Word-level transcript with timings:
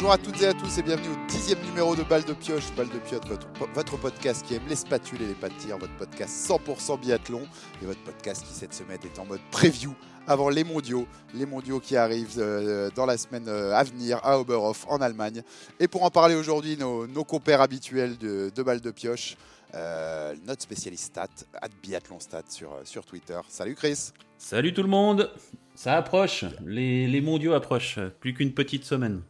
Bonjour 0.00 0.12
à 0.12 0.18
toutes 0.18 0.40
et 0.42 0.46
à 0.46 0.54
tous 0.54 0.78
et 0.78 0.82
bienvenue 0.84 1.08
au 1.08 1.26
dixième 1.28 1.58
numéro 1.62 1.96
de 1.96 2.04
Balle 2.04 2.22
de 2.24 2.32
Pioche. 2.32 2.72
Balle 2.76 2.88
de 2.88 3.00
Pioche, 3.00 3.26
votre, 3.26 3.48
votre 3.74 3.98
podcast 3.98 4.46
qui 4.46 4.54
aime 4.54 4.62
les 4.68 4.76
spatules 4.76 5.20
et 5.20 5.26
les 5.26 5.34
pas 5.34 5.48
de 5.48 5.54
tir, 5.54 5.76
votre 5.76 5.96
podcast 5.96 6.48
100% 6.48 7.00
biathlon 7.00 7.42
et 7.82 7.84
votre 7.84 8.00
podcast 8.04 8.46
qui 8.46 8.54
cette 8.54 8.72
semaine 8.72 9.00
est 9.02 9.18
en 9.18 9.24
mode 9.24 9.40
preview 9.50 9.92
avant 10.28 10.50
les 10.50 10.62
mondiaux, 10.62 11.04
les 11.34 11.46
mondiaux 11.46 11.80
qui 11.80 11.96
arrivent 11.96 12.36
euh, 12.38 12.90
dans 12.94 13.06
la 13.06 13.18
semaine 13.18 13.48
euh, 13.48 13.74
à 13.74 13.82
venir 13.82 14.20
à 14.22 14.38
Oberhof 14.38 14.86
en 14.88 14.98
Allemagne. 14.98 15.42
Et 15.80 15.88
pour 15.88 16.04
en 16.04 16.10
parler 16.10 16.36
aujourd'hui, 16.36 16.76
nos, 16.76 17.08
nos 17.08 17.24
compères 17.24 17.60
habituels 17.60 18.16
de, 18.18 18.52
de 18.54 18.62
Balle 18.62 18.80
de 18.80 18.92
Pioche, 18.92 19.36
euh, 19.74 20.32
notre 20.46 20.62
spécialiste 20.62 21.06
stat, 21.06 21.26
at 21.60 21.70
biathlon 21.82 22.20
stat 22.20 22.44
sur, 22.50 22.72
euh, 22.72 22.82
sur 22.84 23.04
Twitter. 23.04 23.40
Salut 23.48 23.74
Chris 23.74 24.12
Salut 24.38 24.72
tout 24.72 24.84
le 24.84 24.88
monde 24.90 25.28
Ça 25.74 25.96
approche, 25.96 26.44
les, 26.64 27.08
les 27.08 27.20
mondiaux 27.20 27.54
approchent, 27.54 27.98
plus 28.20 28.32
qu'une 28.32 28.54
petite 28.54 28.84
semaine. 28.84 29.22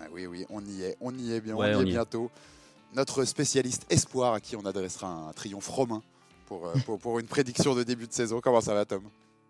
Ah 0.00 0.04
Oui, 0.12 0.26
oui, 0.26 0.46
on 0.50 0.64
y 0.64 0.82
est, 0.82 0.96
on 1.00 1.12
y 1.16 1.32
est 1.32 1.40
bien, 1.40 1.54
Ouais, 1.54 1.68
on 1.68 1.70
y 1.72 1.74
on 1.76 1.80
est 1.82 1.84
y 1.84 1.88
est. 1.88 1.92
bientôt. 1.92 2.30
Notre 2.94 3.24
spécialiste 3.24 3.84
espoir 3.90 4.32
à 4.34 4.40
qui 4.40 4.56
on 4.56 4.64
adressera 4.64 5.08
un 5.08 5.32
triomphe 5.32 5.68
romain 5.68 6.02
pour, 6.46 6.66
euh, 6.66 6.74
pour, 6.84 6.98
pour 6.98 7.18
une 7.18 7.26
prédiction 7.26 7.74
de 7.74 7.82
début 7.82 8.06
de 8.06 8.12
saison. 8.12 8.40
Comment 8.40 8.60
ça 8.60 8.74
va 8.74 8.84
Tom? 8.84 9.02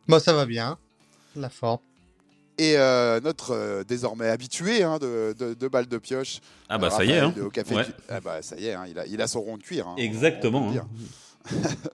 Bon, 0.09 0.19
ça 0.19 0.33
va 0.33 0.47
bien. 0.47 0.79
La 1.37 1.49
forme. 1.51 1.79
Et 2.59 2.79
euh, 2.79 3.21
notre 3.21 3.51
euh, 3.55 3.85
désormais 3.85 4.29
habitué 4.29 4.83
hein, 4.83 4.99
de, 4.99 5.35
de, 5.39 5.53
de 5.53 5.69
balle 5.69 5.87
de 5.87 5.99
pioche. 5.99 6.41
Ah 6.71 6.79
bah 6.79 6.89
ça 6.91 7.05
y 7.05 7.11
est, 7.11 7.19
hein. 7.19 7.35
Au 7.43 7.51
Café 7.51 7.75
Ouais. 7.75 7.85
du- 7.85 7.93
Ah 8.09 8.21
bah 8.21 8.41
ça 8.41 8.57
y 8.57 8.67
est, 8.67 8.73
hein, 8.73 8.87
il, 8.89 8.99
a, 8.99 9.07
il 9.07 9.21
a 9.21 9.27
son 9.27 9.43
rond 9.43 9.59
de 9.59 9.63
cuir. 9.63 9.87
hein, 9.87 9.95
on- 9.97 10.01
on 10.01 10.03
Exactement. 10.03 10.73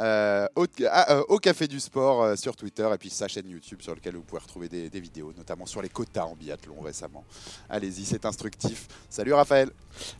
Euh, 0.00 0.46
au, 0.54 0.64
ah, 0.88 1.12
euh, 1.16 1.24
au 1.28 1.38
Café 1.38 1.66
du 1.66 1.80
Sport 1.80 2.22
euh, 2.22 2.36
sur 2.36 2.54
Twitter 2.54 2.88
et 2.94 2.98
puis 2.98 3.10
sa 3.10 3.26
chaîne 3.26 3.48
YouTube 3.48 3.82
sur 3.82 3.92
laquelle 3.96 4.14
vous 4.14 4.22
pouvez 4.22 4.40
retrouver 4.40 4.68
des, 4.68 4.88
des 4.88 5.00
vidéos, 5.00 5.32
notamment 5.36 5.66
sur 5.66 5.82
les 5.82 5.88
quotas 5.88 6.22
en 6.22 6.36
biathlon 6.36 6.80
récemment. 6.80 7.24
Allez-y, 7.68 8.04
c'est 8.04 8.24
instructif. 8.24 8.86
Salut 9.10 9.32
Raphaël. 9.32 9.70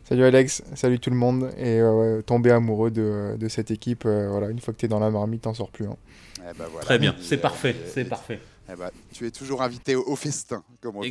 Salut 0.03 0.25
Alex, 0.25 0.63
salut 0.75 0.99
tout 0.99 1.09
le 1.11 1.15
monde. 1.15 1.53
Et 1.57 1.79
euh, 1.79 2.17
ouais, 2.17 2.23
tomber 2.23 2.51
amoureux 2.51 2.91
de, 2.91 3.37
de 3.39 3.47
cette 3.47 3.71
équipe, 3.71 4.03
euh, 4.05 4.27
voilà, 4.29 4.49
une 4.49 4.59
fois 4.59 4.73
que 4.73 4.79
tu 4.79 4.85
es 4.85 4.89
dans 4.89 4.99
la 4.99 5.09
marmite, 5.11 5.43
t'en 5.43 5.53
sors 5.53 5.71
plus. 5.71 5.87
hein. 5.87 5.95
Eh 6.39 6.53
ben 6.57 6.65
voilà. 6.69 6.81
Très 6.85 6.99
bien, 6.99 7.15
c'est 7.21 7.37
euh, 7.37 7.41
parfait, 7.41 7.71
et- 7.71 7.87
c'est 7.89 8.01
et- 8.01 8.05
parfait. 8.05 8.41
eh 8.69 8.75
ben, 8.75 8.89
tu 9.13 9.25
es 9.25 9.31
toujours 9.31 9.61
invité 9.61 9.95
au, 9.95 10.03
au 10.07 10.15
festin, 10.17 10.61
comme 10.81 10.97
on 10.97 11.01
dit. 11.01 11.07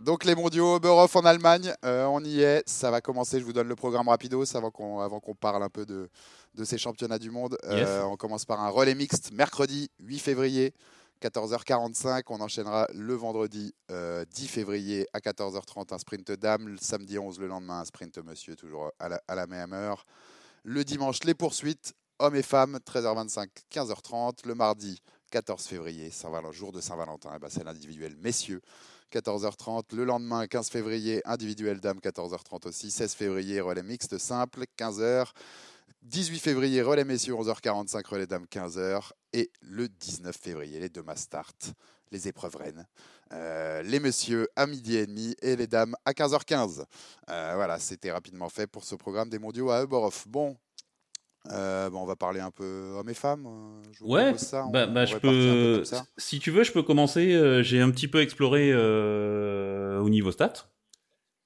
Donc 0.00 0.24
les 0.24 0.34
mondiaux 0.34 0.76
Oberhof 0.76 1.16
en 1.16 1.24
Allemagne, 1.24 1.72
euh, 1.84 2.04
on 2.06 2.22
y 2.24 2.40
est, 2.40 2.68
ça 2.68 2.90
va 2.90 3.00
commencer, 3.00 3.40
je 3.40 3.44
vous 3.44 3.52
donne 3.52 3.68
le 3.68 3.76
programme 3.76 4.08
rapidos 4.08 4.56
avant 4.56 4.70
qu'on 4.70 5.00
avant 5.00 5.20
qu'on 5.20 5.34
parle 5.34 5.62
un 5.62 5.68
peu 5.68 5.86
de, 5.86 6.08
de 6.54 6.64
ces 6.64 6.78
championnats 6.78 7.18
du 7.18 7.30
monde. 7.30 7.56
Euh, 7.64 8.02
on 8.02 8.16
commence 8.16 8.44
par 8.44 8.60
un 8.60 8.68
relais 8.68 8.94
mixte 8.94 9.32
mercredi 9.32 9.90
8 10.00 10.18
février, 10.18 10.74
14h45. 11.22 12.22
On 12.28 12.40
enchaînera 12.40 12.88
le 12.94 13.14
vendredi 13.14 13.74
euh, 13.90 14.24
10 14.30 14.48
février 14.48 15.06
à 15.12 15.18
14h30 15.20 15.94
un 15.94 15.98
sprint 15.98 16.32
dame, 16.32 16.68
le 16.68 16.78
samedi 16.78 17.18
11 17.18 17.38
le 17.40 17.46
lendemain 17.46 17.80
un 17.80 17.84
sprint 17.84 18.18
monsieur, 18.18 18.56
toujours 18.56 18.92
à 18.98 19.08
la, 19.08 19.22
à 19.28 19.34
la 19.34 19.46
même 19.46 19.72
heure. 19.72 20.04
Le 20.64 20.84
dimanche 20.84 21.24
les 21.24 21.34
poursuites, 21.34 21.94
hommes 22.18 22.36
et 22.36 22.42
femmes, 22.42 22.78
13h25, 22.84 23.48
15h30. 23.72 24.46
Le 24.46 24.54
mardi 24.54 25.00
14 25.30 25.64
février, 25.64 26.10
Saint-Valentin, 26.10 26.52
jour 26.52 26.72
de 26.72 26.80
Saint-Valentin, 26.80 27.30
eh 27.34 27.38
ben, 27.38 27.48
c'est 27.50 27.64
l'individuel 27.64 28.16
messieurs. 28.16 28.60
14h30. 29.12 29.94
Le 29.94 30.04
lendemain, 30.04 30.46
15 30.46 30.68
février, 30.68 31.22
individuel 31.24 31.80
dame, 31.80 31.98
14h30 31.98 32.68
aussi. 32.68 32.90
16 32.90 33.14
février, 33.14 33.60
relais 33.60 33.82
mixte 33.82 34.18
simple, 34.18 34.64
15h. 34.78 35.32
18 36.02 36.38
février, 36.38 36.82
relais 36.82 37.04
messieurs, 37.04 37.34
11h45, 37.34 38.06
relais 38.08 38.26
dames, 38.26 38.46
15h. 38.50 39.10
Et 39.32 39.50
le 39.60 39.88
19 39.88 40.36
février, 40.36 40.78
les 40.78 40.88
deux 40.88 41.02
mass 41.02 41.22
start, 41.22 41.72
les 42.12 42.28
épreuves 42.28 42.56
reines. 42.56 42.86
Euh, 43.32 43.82
les 43.82 43.98
messieurs 43.98 44.48
à 44.54 44.66
midi 44.66 44.96
et 44.96 45.06
demi 45.06 45.34
et 45.42 45.56
les 45.56 45.66
dames 45.66 45.96
à 46.04 46.12
15h15. 46.12 46.84
Euh, 47.28 47.52
voilà, 47.56 47.78
c'était 47.80 48.12
rapidement 48.12 48.48
fait 48.48 48.68
pour 48.68 48.84
ce 48.84 48.94
programme 48.94 49.28
des 49.28 49.40
mondiaux 49.40 49.70
à 49.70 49.82
Oberhof. 49.82 50.28
Bon, 50.28 50.56
euh, 51.52 51.90
bon, 51.90 52.02
on 52.02 52.06
va 52.06 52.16
parler 52.16 52.40
un 52.40 52.50
peu 52.50 52.92
hommes 52.98 53.08
et 53.08 53.14
femmes. 53.14 53.46
euh, 53.46 53.82
je 53.92 54.00
vous 54.04 54.10
Ouais, 54.10 54.24
propose 54.24 54.40
ça, 54.40 54.66
on- 54.66 54.70
bah, 54.70 54.86
bah, 54.86 55.02
on 55.02 55.06
je 55.06 55.16
peux. 55.16 55.84
ça. 55.84 56.04
Si 56.16 56.38
tu 56.38 56.50
veux, 56.50 56.64
je 56.64 56.72
peux 56.72 56.82
commencer. 56.82 57.32
euh, 57.34 57.62
J'ai 57.62 57.80
un 57.80 57.90
petit 57.90 58.08
peu 58.08 58.20
exploré 58.20 58.70
euh, 58.72 59.98
au 60.00 60.08
niveau 60.08 60.30
stats. 60.32 60.70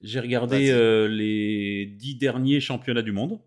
J'ai 0.03 0.21
regardé 0.21 0.71
euh, 0.71 1.09
les 1.09 1.87
dix 1.87 2.15
derniers 2.16 2.61
championnats 2.61 3.03
du 3.03 3.12
monde. 3.12 3.41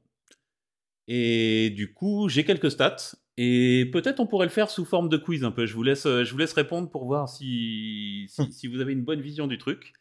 Et 1.07 1.71
du 1.71 1.93
coup, 1.93 2.29
j'ai 2.29 2.43
quelques 2.45 2.71
stats. 2.71 3.15
Et 3.37 3.89
peut-être 3.91 4.19
on 4.19 4.27
pourrait 4.27 4.45
le 4.45 4.51
faire 4.51 4.69
sous 4.69 4.85
forme 4.85 5.09
de 5.09 5.17
quiz 5.17 5.43
un 5.43 5.51
peu. 5.51 5.65
Je 5.65 5.73
vous 5.73 5.81
laisse, 5.83 6.03
je 6.03 6.31
vous 6.31 6.37
laisse 6.37 6.53
répondre 6.53 6.89
pour 6.89 7.05
voir 7.05 7.27
si, 7.29 8.25
si, 8.29 8.51
si 8.53 8.67
vous 8.67 8.79
avez 8.79 8.93
une 8.93 9.03
bonne 9.03 9.21
vision 9.21 9.47
du 9.47 9.57
truc. 9.57 9.93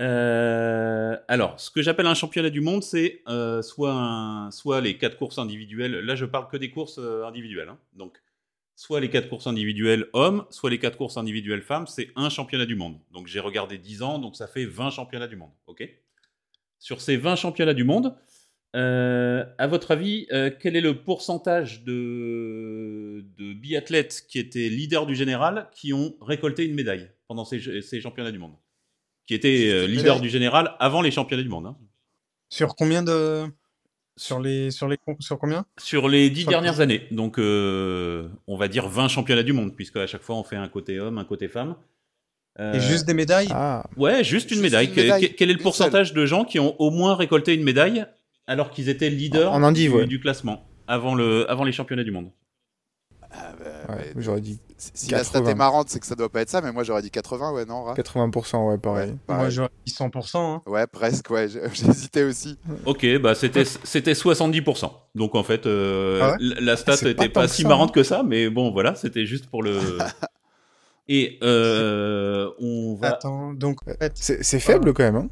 Euh, 0.00 1.16
alors, 1.28 1.58
ce 1.60 1.70
que 1.70 1.82
j'appelle 1.82 2.06
un 2.06 2.14
championnat 2.14 2.50
du 2.50 2.60
monde, 2.60 2.82
c'est 2.82 3.22
euh, 3.28 3.62
soit, 3.62 4.48
soit 4.50 4.80
les 4.80 4.96
quatre 4.98 5.16
courses 5.16 5.38
individuelles. 5.38 5.92
Là, 5.92 6.14
je 6.14 6.24
parle 6.24 6.48
que 6.48 6.56
des 6.56 6.70
courses 6.70 6.98
euh, 6.98 7.24
individuelles. 7.24 7.68
hein. 7.68 7.78
Donc, 7.92 8.20
soit 8.74 9.00
les 9.00 9.10
quatre 9.10 9.28
courses 9.28 9.46
individuelles 9.46 10.06
hommes, 10.14 10.44
soit 10.50 10.70
les 10.70 10.78
quatre 10.78 10.96
courses 10.96 11.16
individuelles 11.18 11.62
femmes. 11.62 11.86
C'est 11.86 12.10
un 12.16 12.30
championnat 12.30 12.66
du 12.66 12.74
monde. 12.74 12.98
Donc, 13.12 13.26
j'ai 13.26 13.40
regardé 13.40 13.78
10 13.78 14.02
ans, 14.02 14.18
donc 14.18 14.36
ça 14.36 14.46
fait 14.46 14.64
20 14.64 14.90
championnats 14.90 15.28
du 15.28 15.36
monde. 15.36 15.52
OK? 15.66 15.88
Sur 16.78 17.00
ces 17.00 17.16
20 17.16 17.36
championnats 17.36 17.74
du 17.74 17.84
monde, 17.84 18.16
à 18.74 19.66
votre 19.68 19.90
avis, 19.92 20.26
quel 20.60 20.74
est 20.76 20.80
le 20.80 21.02
pourcentage 21.02 21.84
de, 21.84 23.24
de 23.38 23.52
biathlètes 23.52 24.24
qui 24.28 24.38
étaient 24.38 24.68
leaders 24.68 25.06
du 25.06 25.14
général 25.14 25.68
qui 25.74 25.92
ont 25.92 26.16
récolté 26.22 26.64
une 26.64 26.74
médaille 26.74 27.10
pendant 27.28 27.44
ces, 27.44 27.82
ces 27.82 28.00
championnats 28.00 28.32
du 28.32 28.38
monde? 28.38 28.56
Qui 29.26 29.34
étaient 29.34 29.68
euh, 29.70 29.86
leaders 29.86 30.20
du 30.20 30.28
général 30.28 30.74
avant 30.80 31.00
les 31.02 31.10
championnats 31.10 31.42
du 31.42 31.48
monde. 31.48 31.66
hein. 31.66 31.76
Sur 32.48 32.74
combien 32.76 33.02
de. 33.02 33.44
Sur 34.16 34.40
les. 34.40 34.70
Sur 34.70 34.88
les. 34.88 34.96
Sur 35.20 35.38
combien? 35.38 35.64
Sur 35.78 36.08
les 36.08 36.28
dix 36.28 36.42
Sur- 36.42 36.50
dernières 36.50 36.80
années. 36.80 37.06
Donc, 37.12 37.38
euh, 37.38 38.28
on 38.46 38.56
va 38.56 38.68
dire 38.68 38.88
20 38.88 39.08
championnats 39.08 39.42
du 39.42 39.52
monde, 39.52 39.74
puisque 39.74 39.96
à 39.96 40.06
chaque 40.06 40.22
fois, 40.22 40.36
on 40.36 40.42
fait 40.44 40.56
un 40.56 40.68
côté 40.68 40.98
homme, 41.00 41.18
un 41.18 41.24
côté 41.24 41.48
femme. 41.48 41.76
Euh, 42.60 42.74
Et 42.74 42.80
juste 42.80 43.06
des 43.06 43.14
médailles? 43.14 43.48
Ah, 43.50 43.84
Ouais, 43.96 44.22
juste 44.24 44.50
une 44.50 44.56
Juste 44.58 44.62
médaille. 44.64 44.86
une 44.88 45.34
Quel 45.36 45.50
est 45.50 45.54
le 45.54 45.58
pourcentage 45.58 46.12
de 46.12 46.26
gens 46.26 46.44
qui 46.44 46.58
ont 46.60 46.78
au 46.80 46.90
moins 46.90 47.14
récolté 47.14 47.54
une 47.54 47.62
médaille 47.62 48.04
alors 48.46 48.70
qu'ils 48.70 48.90
étaient 48.90 49.08
leaders 49.08 49.50
En 49.52 49.72
du, 49.72 49.88
ouais. 49.88 50.06
du 50.06 50.20
classement 50.20 50.68
avant, 50.86 51.14
le, 51.14 51.50
avant 51.50 51.64
les 51.64 51.72
championnats 51.72 52.04
du 52.04 52.10
monde? 52.10 52.30
Ah, 53.34 53.52
bah, 53.58 53.94
ouais, 53.94 54.00
ouais, 54.00 54.12
j'aurais 54.18 54.40
dit 54.42 54.60
Si 54.76 55.10
la 55.10 55.24
stat 55.24 55.38
80. 55.38 55.50
est 55.50 55.54
marrante, 55.54 55.88
c'est 55.88 55.98
que 56.00 56.06
ça 56.06 56.14
doit 56.14 56.28
pas 56.28 56.42
être 56.42 56.50
ça, 56.50 56.60
mais 56.60 56.70
moi 56.70 56.84
j'aurais 56.84 57.00
dit 57.02 57.10
80, 57.10 57.52
ouais, 57.52 57.64
non, 57.64 57.82
Raph 57.84 57.96
80%, 57.98 58.68
ouais, 58.68 58.78
pareil. 58.78 59.10
Ouais, 59.10 59.16
Moi, 59.28 59.36
pareil. 59.38 59.50
j'aurais 59.50 59.70
dit 59.86 59.92
100%. 59.92 60.36
hein. 60.56 60.62
Ouais, 60.66 60.86
presque, 60.86 61.30
ouais, 61.30 61.48
j'hésitais 61.72 62.24
aussi. 62.24 62.58
Ok, 62.84 63.06
bah 63.22 63.34
c'était 63.34 63.64
c'était 63.64 64.12
70%. 64.12 64.90
Donc 65.14 65.34
en 65.34 65.42
fait, 65.42 65.66
euh, 65.66 66.20
Ah 66.22 66.30
ouais 66.32 66.54
la- 66.60 66.76
stat 66.76 66.96
pas 66.98 67.08
était 67.08 67.28
pas, 67.28 67.48
si 67.48 67.62
ça, 67.62 67.68
marrante 67.68 67.90
hein. 67.90 67.92
que 67.94 68.02
ça, 68.02 68.22
mais 68.22 68.50
bon, 68.50 68.70
voilà, 68.70 68.94
c'était 68.94 69.24
juste 69.26 69.46
pour 69.46 69.62
le. 69.62 69.78
Et 71.08 71.38
euh, 71.42 72.48
on 72.60 72.94
va. 72.94 73.08
Attends, 73.08 73.52
donc 73.54 73.78
en 73.88 73.94
fait. 73.98 74.12
C'est 74.14 74.60
faible 74.60 74.92
quand 74.92 75.02
même. 75.02 75.16
Hein. 75.16 75.28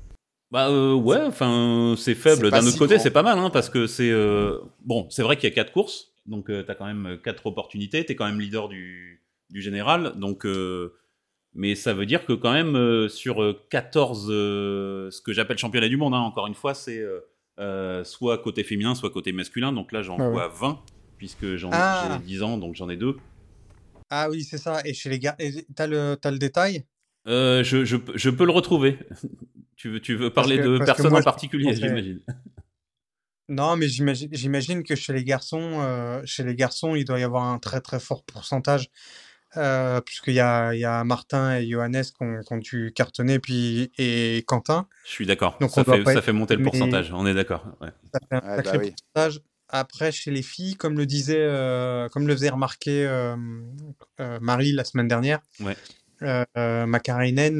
Bah 0.51 0.69
euh, 0.69 0.95
ouais, 0.95 1.21
enfin 1.27 1.95
c'est 1.97 2.17
faible. 2.17 2.51
D'un 2.51 2.59
autre 2.59 2.71
si 2.73 2.79
côté, 2.79 2.99
c'est 2.99 3.13
pas 3.13 3.23
mal, 3.23 3.39
hein, 3.39 3.51
parce 3.51 3.71
que 3.71 3.87
c'est 3.87 4.11
euh, 4.11 4.59
bon. 4.85 5.07
C'est 5.11 5.23
vrai 5.23 5.37
qu'il 5.37 5.49
y 5.49 5.53
a 5.53 5.55
quatre 5.55 5.73
courses, 5.73 6.10
donc 6.31 6.49
euh, 6.51 6.63
t'as 6.63 6.75
quand 6.75 6.87
même 6.87 7.19
quatre 7.23 7.45
opportunités. 7.47 8.05
T'es 8.07 8.15
quand 8.17 8.27
même 8.27 8.41
leader 8.41 8.69
du, 8.71 9.23
du 9.51 9.61
général, 9.61 10.15
donc. 10.19 10.47
euh, 10.47 10.95
mais 11.53 11.75
ça 11.75 11.93
veut 11.95 12.07
dire 12.07 12.25
que 12.27 12.33
quand 12.33 12.53
même 12.53 12.77
euh, 12.77 13.09
sur 13.09 13.43
euh, 13.43 13.61
14, 13.71 14.29
euh, 14.31 15.11
ce 15.11 15.21
que 15.21 15.33
j'appelle 15.33 15.59
championnat 15.59 15.89
du 15.89 15.97
monde, 15.97 16.15
hein, 16.15 16.21
encore 16.21 16.47
une 16.47 16.55
fois, 16.55 16.75
c'est 16.75 17.01
euh, 17.01 17.19
euh, 17.59 18.05
soit 18.05 18.39
côté 18.39 18.63
féminin, 18.63 18.95
soit 18.95 19.11
côté 19.11 19.33
masculin. 19.33 19.73
Donc 19.73 19.91
là, 19.91 20.01
j'en 20.03 20.17
Ah 20.21 20.27
ouais. 20.29 20.31
vois 20.33 20.47
20 20.49 20.81
puisque 21.19 21.57
j'en 21.57 21.71
Ah. 21.73 22.19
j'ai 22.21 22.25
10 22.25 22.43
ans, 22.45 22.57
donc 22.57 22.77
j'en 22.77 22.89
ai 22.89 22.97
deux. 22.97 23.17
Ah 24.11 24.29
oui, 24.31 24.45
c'est 24.45 24.59
ça. 24.59 24.81
Et 24.85 24.95
chez 24.95 25.11
les 25.11 25.19
gars. 25.19 25.37
T'as 25.75 25.89
le, 25.89 26.15
t'as 26.21 26.31
le 26.31 26.39
détail? 26.39 26.85
Euh, 27.27 27.65
je, 27.65 27.85
je, 27.85 27.97
peux- 27.97 28.17
je 28.17 28.31
peux 28.31 28.45
le 28.47 28.53
retrouver. 28.53 28.97
tu 29.77 29.89
veux, 29.91 29.99
tu 30.01 30.15
veux 30.15 30.31
parler 30.31 30.57
que- 30.59 30.79
de 30.79 30.85
personnes 30.85 31.11
moi, 31.11 31.19
en 31.19 31.25
particulier, 31.25 31.75
j'imagine. 31.75 32.21
Non, 33.51 33.77
mais 33.77 33.89
j'imagine, 33.89 34.85
que 34.85 34.95
chez 34.95 35.13
les 35.13 35.25
garçons, 35.25 35.79
euh, 35.81 36.23
chez 36.25 36.45
les 36.45 36.55
garçons, 36.55 36.95
il 36.95 37.05
doit 37.05 37.19
y 37.19 37.25
avoir 37.25 37.45
un 37.45 37.59
très 37.59 37.81
très 37.81 37.99
fort 37.99 38.23
pourcentage, 38.25 38.89
euh, 39.57 40.01
puisqu'il 40.01 40.35
y 40.35 40.41
a, 40.41 40.73
il 40.73 40.79
y 40.81 40.85
a 40.85 41.03
Martin 41.03 41.57
et 41.57 41.69
Johannes 41.69 42.05
qui 42.05 42.15
ont, 42.23 42.41
qui 42.41 42.53
ont 42.53 42.59
dû 42.59 42.93
cartonner, 42.95 43.41
puis 43.41 43.91
et 43.99 44.45
Quentin. 44.47 44.87
Je 45.05 45.11
suis 45.11 45.27
d'accord. 45.27 45.59
Donc, 45.61 45.71
Ça, 45.71 45.83
fait- 45.83 46.05
pas 46.05 46.13
ça 46.13 46.19
être- 46.19 46.25
fait 46.25 46.33
monter 46.33 46.55
le 46.55 46.63
mais- 46.63 46.71
pourcentage. 46.71 47.13
On 47.13 47.27
est 47.27 47.35
d'accord. 47.35 47.65
ouais. 47.81 47.89
Ça 48.15 48.21
fait 48.29 48.37
un 48.47 48.49
Ouais, 48.51 48.57
sacré 48.57 48.79
bah 48.79 48.85
oui. 48.85 48.95
pourcentage. 49.15 49.41
Après, 49.73 50.13
chez 50.13 50.31
les 50.31 50.43
filles, 50.43 50.77
comme 50.77 50.97
le 50.97 51.07
disait, 51.07 51.37
euh, 51.39 52.09
comme 52.09 52.27
le 52.29 52.35
faisait 52.35 52.49
remarquer 52.51 53.05
euh, 53.07 53.37
euh, 54.21 54.39
Marie 54.41 54.73
la 54.73 54.85
semaine 54.85 55.09
dernière, 55.09 55.41
Ouais. 55.61 55.77
euh, 56.23 56.45
euh, 56.57 56.87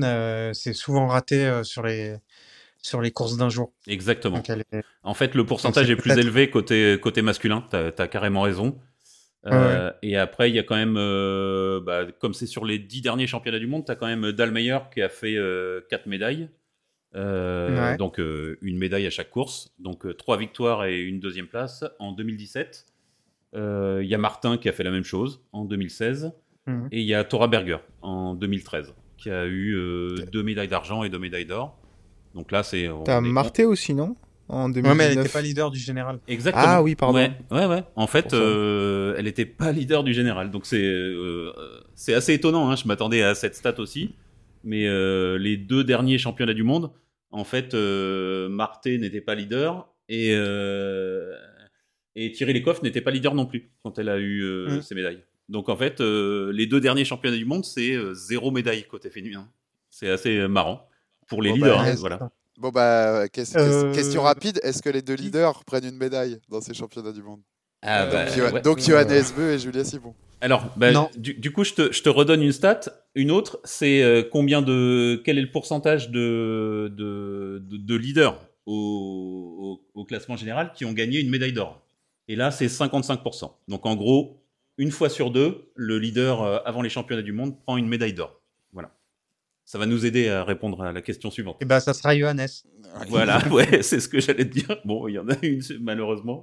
euh, 0.05 0.53
s'est 0.53 0.73
souvent 0.73 1.07
raté 1.09 1.47
euh, 1.47 1.63
sur 1.65 1.83
les 1.85 2.17
sur 2.83 3.01
les 3.01 3.11
courses 3.11 3.37
d'un 3.37 3.49
jour. 3.51 3.73
Exactement. 3.87 4.37
Donc 4.37 4.51
est- 4.51 4.65
En 5.03 5.15
fait, 5.15 5.35
le 5.35 5.45
pourcentage 5.45 5.91
est 5.91 5.97
plus 5.97 6.13
élevé 6.19 6.51
côté, 6.51 6.99
côté 7.01 7.23
masculin. 7.23 7.65
Tu 7.71 7.77
as, 7.77 8.09
carrément 8.09 8.43
raison. 8.43 8.79
Euh, 9.47 9.91
Et 10.03 10.17
après, 10.17 10.51
il 10.51 10.57
y 10.57 10.59
a 10.59 10.63
quand 10.63 10.77
même, 10.77 10.97
euh, 10.99 11.81
bah, 11.81 12.07
comme 12.21 12.35
c'est 12.35 12.47
sur 12.47 12.65
les 12.65 12.79
dix 12.79 13.01
derniers 13.01 13.27
championnats 13.27 13.59
du 13.59 13.67
monde, 13.67 13.85
tu 13.87 13.93
as 13.93 13.97
quand 13.97 14.07
même 14.07 14.33
Dalmeyer 14.33 14.79
qui 14.93 15.01
a 15.03 15.09
fait 15.09 15.37
4 15.89 16.07
médailles. 16.07 16.49
Euh, 17.17 17.91
Ouais. 17.91 17.97
Donc 17.97 18.21
euh, 18.21 18.57
une 18.63 18.79
médaille 18.79 19.07
à 19.07 19.11
chaque 19.11 19.31
course. 19.31 19.73
Donc 19.79 20.17
trois 20.17 20.37
victoires 20.37 20.85
et 20.85 21.01
une 21.01 21.19
deuxième 21.21 21.47
place 21.49 21.85
en 21.99 22.13
2017. 22.13 22.87
Euh, 23.57 24.01
Il 24.03 24.09
y 24.09 24.15
a 24.15 24.19
Martin 24.19 24.59
qui 24.59 24.69
a 24.69 24.73
fait 24.73 24.85
la 24.85 24.91
même 24.93 25.05
chose 25.05 25.43
en 25.53 25.65
2016. 25.65 26.33
Mhm. 26.67 26.89
Et 26.93 27.01
il 27.01 27.07
y 27.07 27.15
a 27.15 27.25
Tora 27.25 27.49
Berger 27.49 27.79
en 28.03 28.35
2013 28.35 28.95
qui 29.17 29.29
a 29.31 29.47
eu 29.47 29.75
deux 30.33 30.43
médailles 30.43 30.69
d'argent 30.69 31.03
et 31.03 31.09
deux 31.11 31.19
médailles 31.19 31.47
d'or. 31.47 31.80
Donc 32.35 32.53
là, 32.53 32.63
c'est. 32.63 32.89
T'as 33.05 33.21
Marté 33.21 33.65
aussi, 33.65 33.95
non? 33.95 34.17
En 34.49 34.67
Ouais, 34.67 34.73
2019. 34.83 34.97
mais 34.99 35.05
elle 35.05 35.17
n'était 35.19 35.29
pas 35.33 35.43
leader 35.43 35.71
du 35.71 35.79
général. 35.79 36.19
Exactement. 36.27 36.65
Ah 36.67 36.83
oui, 36.83 36.97
pardon. 36.97 37.19
Ouais, 37.19 37.31
ouais, 37.53 37.67
ouais. 37.67 37.85
En 37.95 38.09
fait, 38.09 38.35
euh, 38.35 39.15
elle 39.17 39.27
n'était 39.27 39.47
pas 39.47 39.71
leader 39.71 40.03
du 40.03 40.13
général. 40.13 40.51
Donc 40.51 40.67
c'est 40.67 40.83
euh, 40.83 41.53
c'est 41.95 42.15
assez 42.15 42.35
étonnant. 42.35 42.69
Hein. 42.69 42.75
Je 42.77 42.89
m'attendais 42.89 43.23
à 43.23 43.35
cette 43.37 43.55
stat 43.55 43.79
aussi. 43.79 44.15
Mais 44.65 44.87
euh, 44.89 45.39
les 45.39 45.57
deux 45.57 45.85
derniers 45.85 46.19
championnats 46.19 46.53
du 46.55 46.65
monde, 46.65 46.91
en 47.31 47.45
fait, 47.45 47.75
euh, 47.75 48.49
Marté 48.49 48.99
n'était 48.99 49.21
pas 49.23 49.35
leader 49.37 49.89
et, 50.09 50.33
euh, 50.35 51.33
et 52.17 52.33
Thierry 52.33 52.53
Lecoff 52.53 52.83
n'était 52.83 53.01
pas 53.01 53.11
leader 53.13 53.35
non 53.35 53.47
plus 53.47 53.71
quand 53.85 53.99
elle 53.99 54.09
a 54.09 54.19
eu 54.19 54.43
euh, 54.43 54.79
Mm. 54.79 54.83
ses 54.83 54.95
médailles. 54.97 55.23
Donc 55.49 55.69
en 55.69 55.77
fait, 55.77 56.01
euh, 56.01 56.53
les 56.53 56.67
deux 56.67 56.81
derniers 56.81 57.05
championnats 57.05 57.37
du 57.39 57.45
monde, 57.45 57.65
c'est 57.65 57.93
euh, 57.95 58.15
zéro 58.15 58.51
médaille 58.51 58.83
côté 58.85 59.09
féminin. 59.11 59.49
C'est 59.91 60.11
assez 60.11 60.47
marrant 60.49 60.87
pour 61.31 61.41
les 61.41 61.49
Bon, 61.51 61.57
leaders. 61.57 61.79
bah, 61.79 61.85
hein, 61.87 61.95
voilà. 61.99 62.31
Bon, 62.59 62.69
bah, 62.69 63.27
ques- 63.33 63.57
Euh, 63.57 63.95
question 63.95 64.21
rapide 64.23 64.61
est-ce 64.63 64.83
que 64.83 64.91
les 64.91 65.01
deux 65.01 65.15
leaders 65.15 65.65
prennent 65.65 65.87
une 65.87 65.97
médaille 65.97 66.39
dans 66.51 66.61
ces 66.61 66.75
championnats 66.75 67.13
du 67.13 67.23
monde? 67.23 67.41
Ah, 67.81 68.03
Euh, 68.03 68.11
bah, 68.13 68.25
Donc, 68.27 68.35
Johan- 68.35 68.53
ouais. 68.53 68.61
Donc, 68.61 68.79
Johannes 68.81 69.25
et 69.39 69.59
Julia 69.59 69.85
Simon. 69.85 70.15
Alors, 70.43 70.67
bah, 70.77 70.91
Non. 70.93 71.09
du, 71.17 71.33
du 71.35 71.53
coup, 71.53 71.65
je 71.65 71.73
te, 71.73 71.93
je 71.93 72.03
te 72.03 72.09
redonne 72.11 72.43
une 72.43 72.53
stat. 72.53 72.81
Une 73.15 73.31
autre, 73.31 73.61
c'est 73.65 74.03
euh, 74.03 74.23
combien 74.31 74.61
de, 74.61 75.21
quel 75.25 75.39
est 75.39 75.43
le 75.43 75.51
pourcentage 75.51 76.11
de, 76.11 76.93
de, 76.95 77.63
de, 77.67 77.77
de 77.79 77.95
leaders 77.97 78.39
au, 78.67 79.81
au, 79.95 80.01
au 80.01 80.05
classement 80.05 80.37
général 80.37 80.73
qui 80.75 80.85
ont 80.85 80.93
gagné 80.93 81.21
une 81.21 81.31
médaille 81.31 81.53
d'or? 81.53 81.81
Et 82.29 82.37
là, 82.37 82.51
c'est 82.51 82.69
55%. 82.69 83.51
Donc, 83.69 83.87
en 83.87 83.97
gros, 83.97 84.43
une 84.79 84.91
fois 84.91 85.09
sur 85.09 85.31
deux, 85.31 85.71
le 85.75 85.99
leader 85.99 86.43
euh, 86.43 86.59
avant 86.65 86.83
les 86.83 86.91
championnats 86.91 87.23
du 87.23 87.33
monde 87.33 87.59
prend 87.63 87.77
une 87.77 87.89
médaille 87.89 88.15
d'or. 88.15 88.40
Ça 89.71 89.79
va 89.79 89.87
nous 89.87 90.05
aider 90.05 90.29
à 90.29 90.43
répondre 90.43 90.83
à 90.83 90.91
la 90.91 91.01
question 91.01 91.31
suivante. 91.31 91.59
Et 91.61 91.65
ben, 91.65 91.79
ça 91.79 91.95
sera 91.95 92.17
Johannes. 92.19 92.49
Voilà, 93.07 93.41
ouais, 93.53 93.85
c'est 93.85 94.01
ce 94.01 94.09
que 94.09 94.19
j'allais 94.21 94.45
te 94.49 94.53
dire. 94.59 94.81
Bon, 94.85 95.07
il 95.07 95.13
y 95.15 95.19
en 95.21 95.29
a 95.29 95.37
une, 95.43 95.61
malheureusement. 95.81 96.43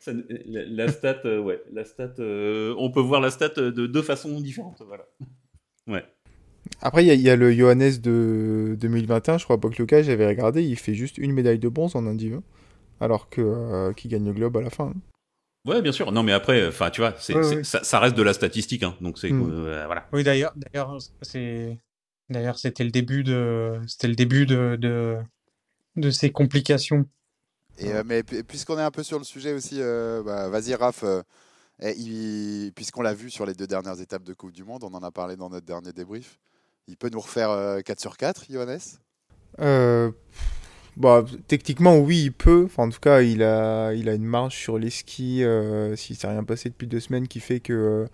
Ça- 0.00 0.10
la, 0.44 0.64
la 0.64 0.88
stat, 0.90 1.20
euh, 1.24 1.38
ouais, 1.40 1.62
la 1.72 1.84
stat, 1.84 2.14
euh, 2.18 2.74
on 2.78 2.90
peut 2.90 2.98
voir 3.00 3.20
la 3.20 3.30
stat 3.30 3.50
de 3.50 3.86
deux 3.86 4.02
façons 4.02 4.40
différentes. 4.40 4.82
Voilà. 4.88 5.04
Ouais. 5.86 6.04
Après, 6.82 7.04
il 7.04 7.06
y, 7.06 7.10
a- 7.12 7.14
il 7.14 7.20
y 7.20 7.30
a 7.30 7.36
le 7.36 7.52
Johannes 7.52 7.98
de 8.02 8.76
2021, 8.80 9.38
je 9.38 9.44
crois 9.44 9.60
pas 9.60 9.68
que 9.68 9.80
Lucas, 9.80 10.02
j'avais 10.02 10.26
regardé, 10.26 10.64
il 10.64 10.74
fait 10.76 10.94
juste 10.94 11.16
une 11.18 11.30
médaille 11.32 11.60
de 11.60 11.68
bronze 11.68 11.94
en 11.94 12.06
indiv, 12.08 12.40
alors 13.00 13.30
que 13.30 13.40
euh, 13.40 13.92
qui 13.92 14.08
gagne 14.08 14.24
le 14.26 14.32
globe 14.32 14.56
à 14.56 14.62
la 14.62 14.70
fin. 14.70 14.86
hein. 14.96 15.00
Ouais, 15.64 15.80
bien 15.80 15.92
sûr. 15.92 16.10
Non, 16.10 16.24
mais 16.24 16.32
après, 16.32 16.66
enfin, 16.66 16.90
tu 16.90 17.02
vois, 17.02 17.14
Ouais, 17.28 17.34
ouais. 17.36 17.62
Ça, 17.62 17.84
ça 17.84 18.00
reste 18.00 18.16
de 18.16 18.22
la 18.22 18.32
statistique, 18.32 18.82
hein. 18.82 18.96
Donc 19.00 19.16
c'est 19.16 19.30
Mm. 19.30 19.48
euh, 19.48 19.86
voilà. 19.86 20.08
Oui, 20.12 20.24
d'ailleurs, 20.24 20.52
d'ailleurs, 20.56 20.96
c'est, 21.22 21.78
d'ailleurs, 22.30 22.58
c'était 22.58 22.84
le 22.84 22.90
début 22.90 23.24
de, 23.24 23.80
c'était 23.86 24.08
le 24.08 24.14
début 24.14 24.46
de, 24.46 24.76
de, 24.80 25.18
de 25.96 26.10
ces 26.10 26.30
complications. 26.32 27.06
Et, 27.78 27.92
euh, 27.92 28.02
mais 28.04 28.22
pu- 28.22 28.42
puisqu'on 28.44 28.78
est 28.78 28.82
un 28.82 28.90
peu 28.90 29.02
sur 29.02 29.18
le 29.18 29.24
sujet 29.24 29.52
aussi, 29.52 29.76
euh, 29.80 30.22
bah, 30.22 30.48
vas-y 30.48 30.74
Raph, 30.74 31.04
euh, 31.04 31.22
eh, 31.82 31.92
il- 31.98 32.72
puisqu'on 32.74 33.02
l'a 33.02 33.14
vu 33.14 33.30
sur 33.30 33.46
les 33.46 33.54
deux 33.54 33.66
dernières 33.68 34.00
étapes 34.00 34.24
de 34.24 34.34
Coupe 34.34 34.52
du 34.52 34.64
Monde, 34.64 34.84
on 34.84 34.94
en 34.94 35.02
a 35.02 35.10
parlé 35.12 35.36
dans 35.36 35.50
notre 35.50 35.66
dernier 35.66 35.92
débrief, 35.92 36.38
il 36.88 36.96
peut 36.96 37.10
nous 37.10 37.20
refaire 37.20 37.50
euh, 37.50 37.80
4 37.80 38.00
sur 38.00 38.16
4, 38.16 38.46
Johannes? 38.50 38.80
Euh, 39.60 40.10
bah, 40.96 41.24
techniquement, 41.48 41.98
oui, 41.98 42.24
il 42.24 42.32
peut. 42.32 42.64
Enfin, 42.66 42.84
en 42.84 42.90
tout 42.90 43.00
cas, 43.00 43.22
il 43.22 43.42
a, 43.42 43.92
il 43.94 44.08
a 44.08 44.14
une 44.14 44.24
marge 44.24 44.56
sur 44.56 44.78
les 44.78 44.90
skis, 44.90 45.44
euh, 45.44 45.96
s'il 45.96 46.16
s'est 46.16 46.28
rien 46.28 46.44
passé 46.44 46.70
depuis 46.70 46.86
deux 46.86 47.00
semaines, 47.00 47.28
qui 47.28 47.40
fait 47.40 47.60
que 47.60 47.72
euh, 47.72 48.06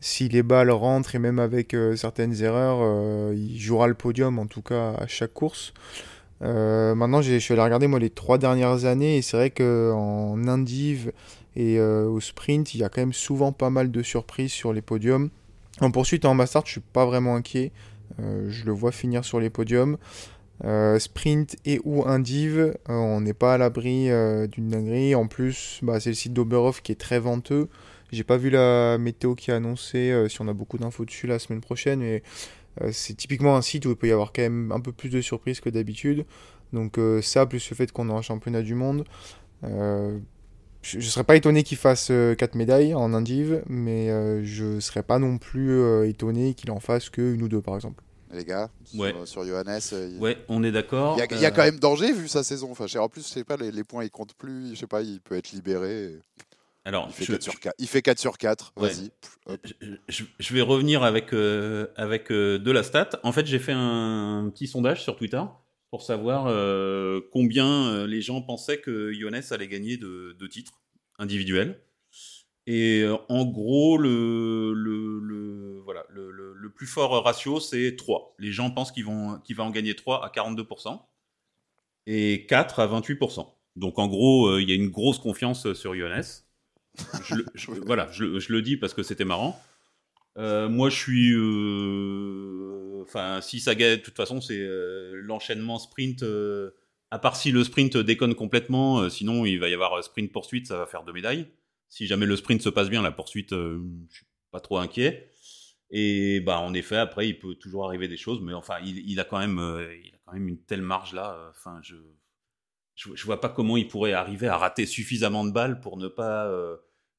si 0.00 0.28
les 0.28 0.42
balles 0.42 0.70
rentrent 0.70 1.14
et 1.14 1.18
même 1.18 1.38
avec 1.38 1.74
euh, 1.74 1.94
certaines 1.94 2.42
erreurs, 2.42 2.78
euh, 2.80 3.34
il 3.36 3.58
jouera 3.60 3.86
le 3.86 3.94
podium, 3.94 4.38
en 4.38 4.46
tout 4.46 4.62
cas, 4.62 4.92
à 4.92 5.06
chaque 5.06 5.34
course. 5.34 5.74
Euh, 6.42 6.94
maintenant, 6.94 7.20
je 7.20 7.36
suis 7.38 7.52
allé 7.52 7.62
regarder 7.62 7.86
moi 7.86 7.98
les 7.98 8.08
trois 8.08 8.38
dernières 8.38 8.86
années 8.86 9.18
et 9.18 9.22
c'est 9.22 9.36
vrai 9.36 9.50
qu'en 9.50 10.48
indiv 10.48 11.12
et 11.54 11.80
au 11.80 12.20
sprint, 12.20 12.74
il 12.74 12.80
y 12.80 12.84
a 12.84 12.88
quand 12.88 13.02
même 13.02 13.12
souvent 13.12 13.52
pas 13.52 13.70
mal 13.70 13.90
de 13.90 14.02
surprises 14.02 14.52
sur 14.52 14.72
les 14.72 14.80
podiums. 14.80 15.30
En 15.80 15.90
poursuite, 15.90 16.24
en 16.24 16.32
master, 16.32 16.62
je 16.64 16.70
suis 16.70 16.80
pas 16.80 17.04
vraiment 17.04 17.34
inquiet. 17.34 17.72
Je 18.18 18.64
le 18.64 18.72
vois 18.72 18.92
finir 18.92 19.24
sur 19.24 19.40
les 19.40 19.50
podiums. 19.50 19.98
Sprint 20.98 21.56
et 21.66 21.80
ou 21.84 22.06
indiv, 22.06 22.72
on 22.88 23.20
n'est 23.20 23.34
pas 23.34 23.54
à 23.54 23.58
l'abri 23.58 24.08
d'une 24.48 24.68
dinguerie. 24.68 25.16
En 25.16 25.26
plus, 25.26 25.80
bah, 25.82 25.98
c'est 25.98 26.10
le 26.10 26.14
site 26.14 26.32
d'Oberhof 26.32 26.82
qui 26.82 26.92
est 26.92 27.00
très 27.00 27.18
venteux. 27.18 27.68
J'ai 28.12 28.24
pas 28.24 28.36
vu 28.36 28.50
la 28.50 28.98
météo 28.98 29.34
qui 29.34 29.50
a 29.52 29.56
annoncé 29.56 30.10
euh, 30.10 30.28
si 30.28 30.40
on 30.40 30.48
a 30.48 30.52
beaucoup 30.52 30.78
d'infos 30.78 31.04
dessus 31.04 31.26
la 31.26 31.38
semaine 31.38 31.60
prochaine, 31.60 32.00
mais 32.00 32.22
euh, 32.80 32.90
c'est 32.92 33.14
typiquement 33.14 33.56
un 33.56 33.62
site 33.62 33.86
où 33.86 33.90
il 33.90 33.96
peut 33.96 34.08
y 34.08 34.12
avoir 34.12 34.32
quand 34.32 34.42
même 34.42 34.72
un 34.72 34.80
peu 34.80 34.92
plus 34.92 35.08
de 35.10 35.20
surprises 35.20 35.60
que 35.60 35.70
d'habitude. 35.70 36.24
Donc 36.72 36.98
euh, 36.98 37.20
ça, 37.22 37.46
plus 37.46 37.68
le 37.70 37.76
fait 37.76 37.90
qu'on 37.92 38.10
a 38.10 38.12
un 38.12 38.22
championnat 38.22 38.62
du 38.62 38.74
monde, 38.74 39.04
euh, 39.64 40.18
je 40.82 40.96
ne 40.96 41.02
serais 41.02 41.24
pas 41.24 41.36
étonné 41.36 41.62
qu'il 41.62 41.76
fasse 41.78 42.10
4 42.38 42.54
médailles 42.54 42.94
en 42.94 43.12
indiv, 43.12 43.62
mais 43.68 44.10
euh, 44.10 44.42
je 44.44 44.80
serais 44.80 45.02
pas 45.02 45.18
non 45.18 45.36
plus 45.38 45.78
étonné 46.08 46.54
qu'il 46.54 46.70
en 46.70 46.80
fasse 46.80 47.10
que 47.10 47.34
une 47.34 47.42
ou 47.42 47.48
deux 47.48 47.60
par 47.60 47.74
exemple. 47.74 48.02
Les 48.32 48.44
gars, 48.44 48.70
sur, 48.84 49.00
Ouais. 49.00 49.12
sur 49.24 49.44
Johannes, 49.44 49.80
il- 49.92 50.18
Ouais, 50.20 50.38
on 50.48 50.62
est 50.62 50.70
d'accord. 50.70 51.16
il 51.16 51.18
y, 51.18 51.22
a, 51.22 51.36
il 51.36 51.42
y 51.42 51.46
a 51.46 51.50
quand 51.50 51.64
même 51.64 51.80
danger 51.80 52.12
vu 52.12 52.28
sa 52.28 52.44
saison. 52.44 52.70
Enfin, 52.70 52.86
en 53.00 53.08
plus, 53.08 53.22
je 53.26 53.28
sais 53.28 53.42
pas, 53.44 53.56
les, 53.56 53.72
les 53.72 53.82
points 53.82 54.04
ils 54.04 54.10
comptent 54.10 54.34
plus. 54.34 54.70
Je 54.72 54.78
sais 54.78 54.86
pas, 54.86 55.02
il 55.02 55.20
peut 55.20 55.34
être 55.36 55.50
libéré. 55.50 56.12
Alors, 56.84 57.06
Il 57.08 57.12
fait, 57.14 57.24
je- 57.24 57.32
4 57.32 57.42
sur 57.42 57.60
4. 57.60 57.74
Il 57.78 57.86
fait 57.88 58.02
4 58.02 58.18
sur 58.18 58.38
4. 58.38 58.72
Ouais. 58.76 58.88
Vas-y. 58.88 59.10
Je, 60.08 60.54
vais 60.54 60.62
revenir 60.62 61.02
avec, 61.02 61.32
euh, 61.34 61.86
avec 61.96 62.30
euh, 62.32 62.58
de 62.58 62.70
la 62.70 62.82
stat. 62.82 63.10
En 63.22 63.32
fait, 63.32 63.46
j'ai 63.46 63.58
fait 63.58 63.72
un 63.74 64.50
petit 64.52 64.66
sondage 64.66 65.02
sur 65.02 65.16
Twitter 65.16 65.42
pour 65.90 66.02
savoir 66.02 66.46
euh, 66.46 67.20
combien 67.32 68.06
les 68.06 68.22
gens 68.22 68.40
pensaient 68.42 68.80
que 68.80 69.12
Johannes 69.12 69.42
allait 69.50 69.68
gagner 69.68 69.96
de, 69.98 70.36
de 70.38 70.46
titres 70.46 70.80
individuels. 71.18 71.82
Et 72.66 73.04
en 73.28 73.44
gros, 73.44 73.98
le, 73.98 74.72
le, 74.74 75.18
le- 75.20 75.80
voilà, 75.84 76.04
le, 76.10 76.30
le- 76.30 76.54
le 76.54 76.70
plus 76.70 76.86
fort 76.86 77.24
ratio, 77.24 77.58
c'est 77.60 77.96
3. 77.96 78.34
Les 78.38 78.52
gens 78.52 78.70
pensent 78.70 78.92
qu'il 78.92 79.04
va 79.04 79.64
en 79.64 79.70
gagner 79.70 79.94
3 79.96 80.24
à 80.24 80.28
42% 80.30 81.00
et 82.06 82.46
4 82.46 82.80
à 82.80 82.86
28%. 82.86 83.46
Donc 83.76 83.98
en 83.98 84.06
gros, 84.08 84.58
il 84.58 84.68
y 84.68 84.72
a 84.72 84.76
une 84.76 84.88
grosse 84.90 85.18
confiance 85.18 85.72
sur 85.74 85.94
Johannes. 85.94 86.22
Je 87.24 87.34
le- 87.36 87.46
je- 87.54 87.70
voilà, 87.86 88.10
je, 88.12 88.38
je 88.38 88.52
le 88.52 88.62
dis 88.62 88.76
parce 88.76 88.94
que 88.94 89.02
c'était 89.02 89.24
marrant. 89.24 89.60
Euh, 90.38 90.68
moi, 90.68 90.90
je 90.90 90.96
suis. 90.96 91.32
euh, 91.34 93.02
Enfin, 93.02 93.40
si 93.40 93.60
ça 93.60 93.74
gagne, 93.74 93.96
de 93.96 94.02
toute 94.02 94.14
façon, 94.16 94.40
c'est 94.40 94.60
euh, 94.60 95.12
l'enchaînement 95.24 95.78
sprint. 95.78 96.24
à 97.10 97.18
part 97.18 97.34
si 97.36 97.50
le 97.50 97.64
sprint 97.64 97.96
déconne 97.96 98.34
complètement, 98.34 99.08
sinon 99.10 99.44
il 99.46 99.58
va 99.58 99.68
y 99.68 99.74
avoir 99.74 100.02
sprint 100.04 100.30
poursuite, 100.30 100.66
ça 100.68 100.76
va 100.78 100.86
faire 100.86 101.02
deux 101.02 101.12
médailles. 101.12 101.48
Si 101.88 102.06
jamais 102.06 102.26
le 102.26 102.36
sprint 102.36 102.62
se 102.62 102.68
passe 102.68 102.88
bien, 102.90 103.02
la 103.02 103.10
poursuite, 103.10 103.50
je 103.52 103.80
suis 104.14 104.26
pas 104.52 104.60
trop 104.60 104.78
inquiet. 104.78 105.28
Et 105.90 106.38
bah, 106.40 106.58
en 106.60 106.72
effet, 106.74 106.96
après, 106.98 107.28
il 107.28 107.38
peut 107.38 107.54
toujours 107.56 107.84
arriver 107.86 108.06
des 108.06 108.16
choses, 108.18 108.40
mais 108.42 108.52
enfin, 108.52 108.76
il, 108.84 108.98
il 109.10 109.18
a 109.18 109.24
quand 109.24 109.38
même, 109.38 109.58
il 110.04 110.14
a 110.14 110.18
quand 110.24 110.34
même 110.34 110.46
une 110.48 110.62
telle 110.62 110.82
marge 110.82 111.12
là. 111.14 111.48
Enfin, 111.50 111.80
je, 111.82 111.96
je, 112.94 113.08
je 113.14 113.24
vois 113.24 113.40
pas 113.40 113.48
comment 113.48 113.76
il 113.76 113.88
pourrait 113.88 114.12
arriver 114.12 114.46
à 114.46 114.56
rater 114.56 114.86
suffisamment 114.86 115.44
de 115.44 115.50
balles 115.50 115.80
pour 115.80 115.96
ne 115.96 116.06
pas 116.06 116.48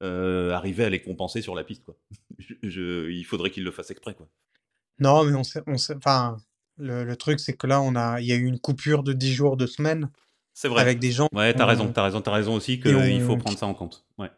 euh, 0.01 0.51
arriver 0.53 0.83
à 0.85 0.89
les 0.89 1.01
compenser 1.01 1.41
sur 1.41 1.55
la 1.55 1.63
piste, 1.63 1.83
quoi. 1.83 1.95
Je- 2.39 2.55
je- 2.63 3.09
il 3.11 3.23
faudrait 3.23 3.51
qu'il 3.51 3.63
le 3.63 3.71
fasse 3.71 3.91
exprès, 3.91 4.15
quoi. 4.15 4.27
Non, 4.99 5.23
mais 5.23 5.35
on 5.35 5.43
sait, 5.43 5.61
on 5.67 5.77
sait, 5.77 5.95
enfin, 5.95 6.37
le, 6.77 7.03
le 7.03 7.15
truc, 7.15 7.39
c'est 7.39 7.53
que 7.53 7.67
là, 7.67 7.81
on 7.81 7.95
a, 7.95 8.19
il 8.21 8.27
y 8.27 8.31
a 8.31 8.35
eu 8.35 8.45
une 8.45 8.59
coupure 8.59 9.03
de 9.03 9.13
10 9.13 9.33
jours, 9.33 9.57
de 9.57 9.67
semaines, 9.67 10.09
C'est 10.53 10.67
vrai. 10.67 10.81
avec 10.81 10.99
des 10.99 11.11
gens. 11.11 11.27
Ouais, 11.33 11.53
t'as 11.53 11.65
raison, 11.65 11.91
t'as 11.91 12.03
raison, 12.03 12.21
t'as 12.21 12.31
raison 12.31 12.55
aussi 12.55 12.79
qu'il 12.79 13.21
faut 13.21 13.37
prendre 13.37 13.57
ça 13.57 13.67
en 13.67 13.73
compte. 13.73 14.05
Ouais. 14.17 14.29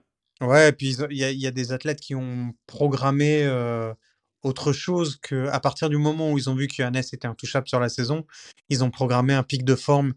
Ouais, 0.41 0.69
et 0.69 0.71
puis 0.73 0.93
il 1.09 1.17
y 1.17 1.23
a, 1.23 1.31
il 1.31 1.39
y 1.39 1.47
a 1.47 1.51
des 1.51 1.71
athlètes 1.71 2.01
qui 2.01 2.15
ont 2.15 2.53
programmé 2.67 3.43
euh, 3.45 3.93
autre 4.41 4.73
chose 4.73 5.17
que, 5.21 5.47
à 5.47 5.59
partir 5.61 5.89
du 5.89 5.97
moment 5.97 6.31
où 6.31 6.37
ils 6.37 6.49
ont 6.49 6.55
vu 6.55 6.67
que 6.67 6.73
Johannes 6.75 6.97
était 6.97 7.27
intouchable 7.27 7.67
sur 7.69 7.79
la 7.79 7.87
saison, 7.89 8.25
ils 8.69 8.83
ont 8.83 8.91
programmé 8.91 9.33
un 9.33 9.43
pic 9.43 9.63
de 9.63 9.75
forme 9.75 10.13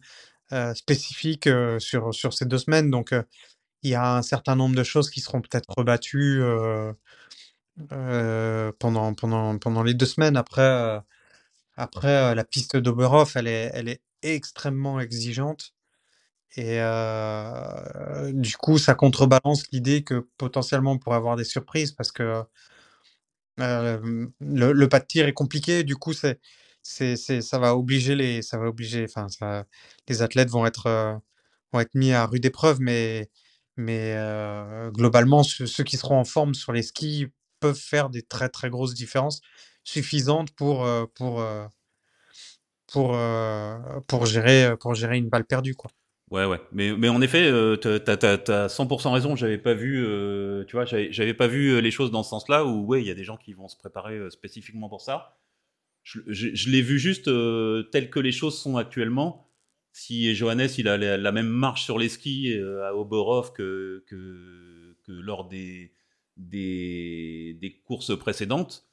euh, 0.52 0.74
spécifique 0.74 1.46
euh, 1.46 1.78
sur, 1.78 2.12
sur 2.14 2.32
ces 2.32 2.46
deux 2.46 2.58
semaines. 2.58 2.90
Donc, 2.90 3.14
il 3.82 3.90
y 3.90 3.94
a 3.94 4.16
un 4.16 4.22
certain 4.22 4.56
nombre 4.56 4.76
de 4.76 4.82
choses 4.84 5.10
qui 5.10 5.20
seront 5.20 5.40
peut-être 5.40 5.68
rebattues 5.76 6.42
euh, 6.42 6.92
euh, 7.92 8.72
pendant, 8.78 9.14
pendant, 9.14 9.58
pendant 9.58 9.82
les 9.82 9.94
deux 9.94 10.06
semaines. 10.06 10.36
Après, 10.36 10.62
euh, 10.62 11.00
après 11.76 12.34
la 12.34 12.44
piste 12.44 12.76
d'Oberhof, 12.76 13.36
elle 13.36 13.48
est, 13.48 13.70
elle 13.74 13.88
est 13.88 14.02
extrêmement 14.22 15.00
exigeante. 15.00 15.74
Et 16.56 16.78
du 18.32 18.56
coup, 18.56 18.78
ça 18.78 18.94
contrebalance 18.94 19.64
l'idée 19.72 20.04
que 20.04 20.26
potentiellement 20.38 20.92
on 20.92 20.98
pourrait 20.98 21.16
avoir 21.16 21.36
des 21.36 21.44
surprises 21.44 21.92
parce 21.92 22.12
que 22.12 22.44
le, 23.58 24.86
pas 24.86 25.00
de 25.00 25.06
tir 25.06 25.26
est 25.28 25.34
compliqué. 25.34 25.84
Du 25.84 25.96
coup, 25.96 26.14
c'est 26.14 26.40
c'est, 26.82 27.16
ça 27.16 27.58
va 27.58 27.76
obliger 27.76 28.14
les, 28.14 28.42
ça 28.42 28.58
va 28.58 28.68
obliger, 28.68 29.06
les 30.08 30.22
athlètes 30.22 30.50
vont 30.50 30.64
être, 30.66 31.20
vont 31.72 31.80
être 31.80 31.94
mis 31.94 32.12
à 32.12 32.26
rude 32.26 32.44
épreuve, 32.46 32.78
mais, 32.80 33.28
mais 33.76 34.16
globalement, 34.92 35.42
ceux, 35.42 35.84
qui 35.84 35.96
seront 35.96 36.18
en 36.18 36.24
forme 36.24 36.54
sur 36.54 36.72
les 36.72 36.82
skis 36.82 37.26
peuvent 37.60 37.78
faire 37.78 38.10
des 38.10 38.22
très 38.22 38.48
très 38.48 38.70
grosses 38.70 38.94
différences 38.94 39.40
suffisantes 39.84 40.50
pour, 40.52 40.86
pour, 41.14 41.44
pour, 42.86 43.16
pour 44.06 44.26
gérer, 44.26 44.76
pour 44.80 44.94
gérer 44.94 45.18
une 45.18 45.28
balle 45.28 45.44
perdue, 45.44 45.74
quoi. 45.74 45.90
Ouais, 46.30 46.44
ouais. 46.44 46.60
Mais, 46.72 46.96
mais 46.96 47.08
en 47.08 47.20
effet, 47.22 47.46
euh, 47.46 47.76
t'as, 47.76 48.16
t'as- 48.16 48.38
t'as 48.38 48.68
100% 48.68 49.12
raison. 49.12 49.36
J'avais 49.36 49.58
pas 49.58 49.74
vu, 49.74 50.04
tu 50.66 50.72
vois, 50.76 50.84
j'avais, 50.84 51.34
pas 51.34 51.46
vu 51.46 51.80
les 51.80 51.90
choses 51.90 52.10
dans 52.10 52.22
ce 52.24 52.30
sens-là 52.30 52.64
où, 52.64 52.84
ouais, 52.84 53.00
il 53.00 53.06
y 53.06 53.10
a 53.10 53.14
des 53.14 53.24
gens 53.24 53.36
qui 53.36 53.52
vont 53.52 53.68
se 53.68 53.76
préparer 53.76 54.18
spécifiquement 54.30 54.88
pour 54.88 55.00
ça. 55.00 55.38
Je, 56.02 56.20
je, 56.28 56.70
l'ai 56.70 56.82
vu 56.82 56.98
juste 56.98 57.30
tel 57.92 58.10
que 58.10 58.20
les 58.20 58.32
choses 58.32 58.60
sont 58.60 58.76
actuellement. 58.76 59.45
Si 59.98 60.34
Johannes, 60.34 60.68
il 60.76 60.88
a 60.88 60.98
la, 60.98 61.16
la 61.16 61.32
même 61.32 61.48
marche 61.48 61.84
sur 61.84 61.98
les 61.98 62.10
skis 62.10 62.52
euh, 62.52 62.86
à 62.86 62.94
Oberhof 62.94 63.54
que, 63.54 64.04
lors 65.08 65.48
des, 65.48 65.90
courses 67.86 68.16
précédentes, 68.18 68.86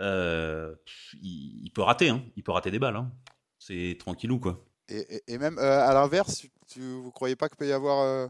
euh, 0.00 0.74
il, 1.22 1.70
peut 1.72 1.82
rater, 1.82 2.08
hein. 2.08 2.24
Il 2.34 2.42
peut 2.42 2.50
rater 2.50 2.72
des 2.72 2.80
balles, 2.80 2.96
hein. 2.96 3.12
C'est 3.60 3.96
tranquillou, 4.00 4.40
quoi. 4.40 4.66
Et, 4.88 5.38
même 5.38 5.56
euh, 5.58 5.86
à 5.86 5.94
l'inverse, 5.94 6.44
tu, 6.66 6.80
vous 6.80 7.12
croyez 7.12 7.36
pas 7.36 7.48
qu'il 7.48 7.56
peut 7.56 7.68
y 7.68 7.72
avoir 7.72 8.28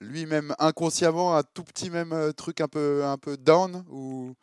lui-même 0.00 0.56
inconsciemment 0.58 1.36
un 1.36 1.44
tout 1.44 1.62
petit 1.62 1.90
même 1.90 2.32
truc 2.36 2.60
un 2.60 2.66
peu 2.66 3.04
un 3.04 3.18
peu 3.18 3.36
down 3.36 3.84
où, 3.88 4.34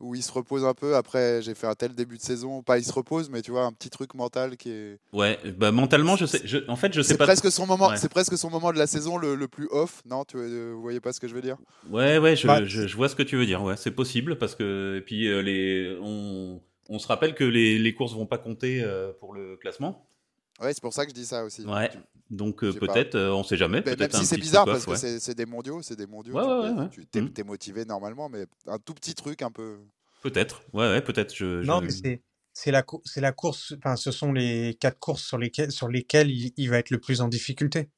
où 0.00 0.14
il 0.14 0.22
se 0.22 0.32
repose 0.32 0.64
un 0.64 0.74
peu 0.74 0.96
après 0.96 1.42
j'ai 1.42 1.54
fait 1.54 1.66
un 1.66 1.74
tel 1.74 1.94
début 1.94 2.16
de 2.16 2.22
saison, 2.22 2.62
pas 2.62 2.78
il 2.78 2.84
se 2.84 2.92
repose 2.92 3.28
mais 3.30 3.42
tu 3.42 3.50
vois 3.50 3.64
un 3.64 3.72
petit 3.72 3.90
truc 3.90 4.14
mental 4.14 4.56
qui 4.56 4.70
est 4.70 4.98
Ouais, 5.12 5.38
bah 5.58 5.72
mentalement, 5.72 6.16
je 6.16 6.26
sais, 6.26 6.40
je, 6.44 6.58
en 6.68 6.76
fait, 6.76 6.92
je 6.94 7.02
sais 7.02 7.08
c'est 7.08 7.18
pas. 7.18 7.24
presque 7.26 7.50
son 7.52 7.66
moment 7.66 7.88
Ouais. 7.88 7.96
c'est 7.96 8.08
presque 8.10 8.36
son 8.38 8.50
moment 8.50 8.72
de 8.72 8.78
la 8.78 8.86
saison 8.86 9.18
le, 9.18 9.34
le 9.34 9.48
plus 9.48 9.68
off, 9.70 10.02
non 10.06 10.24
tu 10.24 10.36
euh, 10.38 10.72
vous 10.74 10.82
voyez 10.82 11.00
pas 11.00 11.12
ce 11.12 11.20
que 11.20 11.28
je 11.28 11.34
veux 11.34 11.42
dire? 11.42 11.56
Ouais, 11.90 12.18
ouais, 12.18 12.34
je, 12.36 12.46
Bah, 12.46 12.64
je, 12.64 12.86
je 12.86 12.96
vois 12.96 13.08
ce 13.08 13.14
que 13.16 13.22
tu 13.22 13.36
veux 13.36 13.46
dire. 13.46 13.62
Ouais, 13.62 13.76
c'est 13.76 13.90
possible 13.90 14.38
parce 14.38 14.54
que 14.54 14.96
et 14.98 15.00
puis 15.02 15.28
euh, 15.28 15.40
les, 15.42 15.96
on, 16.00 16.60
on 16.88 16.98
se 16.98 17.06
rappelle 17.06 17.34
que 17.34 17.44
les, 17.44 17.78
les 17.78 17.94
courses 17.94 18.14
vont 18.14 18.26
pas 18.26 18.38
compter 18.38 18.82
euh, 18.82 19.12
pour 19.20 19.34
le 19.34 19.56
classement. 19.56 20.06
Ouais, 20.60 20.72
c'est 20.74 20.82
pour 20.82 20.92
ça 20.92 21.04
que 21.04 21.10
je 21.10 21.14
dis 21.14 21.24
ça 21.26 21.44
aussi. 21.44 21.64
Ouais. 21.64 21.90
Donc 22.28 22.62
euh, 22.62 22.72
peut-être, 22.72 23.14
euh, 23.16 23.32
on 23.32 23.42
sait 23.42 23.56
jamais. 23.56 23.82
Même 23.82 24.10
si 24.12 24.26
c'est 24.26 24.36
bizarre 24.36 24.64
parce 24.66 24.80
off, 24.80 24.86
que 24.86 24.90
ouais. 25.06 25.18
c'est- 25.18 25.34
des 25.34 25.46
mondiaux, 25.46 25.82
c'est 25.82 25.96
des 25.96 26.06
mondiaux. 26.06 26.34
Ouais, 26.34 26.42
tu 26.44 26.48
ouais, 26.48 26.74
peux- 26.74 26.80
ouais, 26.82 26.88
tu 26.90 27.06
t'es 27.06 27.20
Mm. 27.22 27.32
t'es 27.32 27.42
motivé 27.42 27.84
normalement, 27.84 28.28
mais 28.28 28.46
un 28.66 28.78
tout 28.78 28.94
petit 28.94 29.14
truc 29.14 29.42
un 29.42 29.50
peu. 29.50 29.78
Peut-être. 30.22 30.62
Ouais, 30.72 30.86
ouais, 30.88 31.00
peut-être. 31.02 31.34
Je, 31.34 31.62
Non, 31.64 31.80
mais 31.80 31.90
c'est 31.90 32.22
c'est 32.52 32.70
la 32.70 32.84
c'est 33.04 33.20
la 33.20 33.32
course. 33.32 33.74
Enfin, 33.78 33.96
ce 33.96 34.10
sont 34.12 34.32
les 34.32 34.76
quatre 34.78 34.98
courses 34.98 35.24
sur 35.24 35.38
lesquelles 35.38 35.72
sur 35.72 35.88
lesquelles 35.88 36.30
il, 36.30 36.52
il 36.56 36.68
va 36.70 36.78
être 36.78 36.90
le 36.90 37.00
plus 37.00 37.20
en 37.20 37.28
difficulté. 37.28 37.88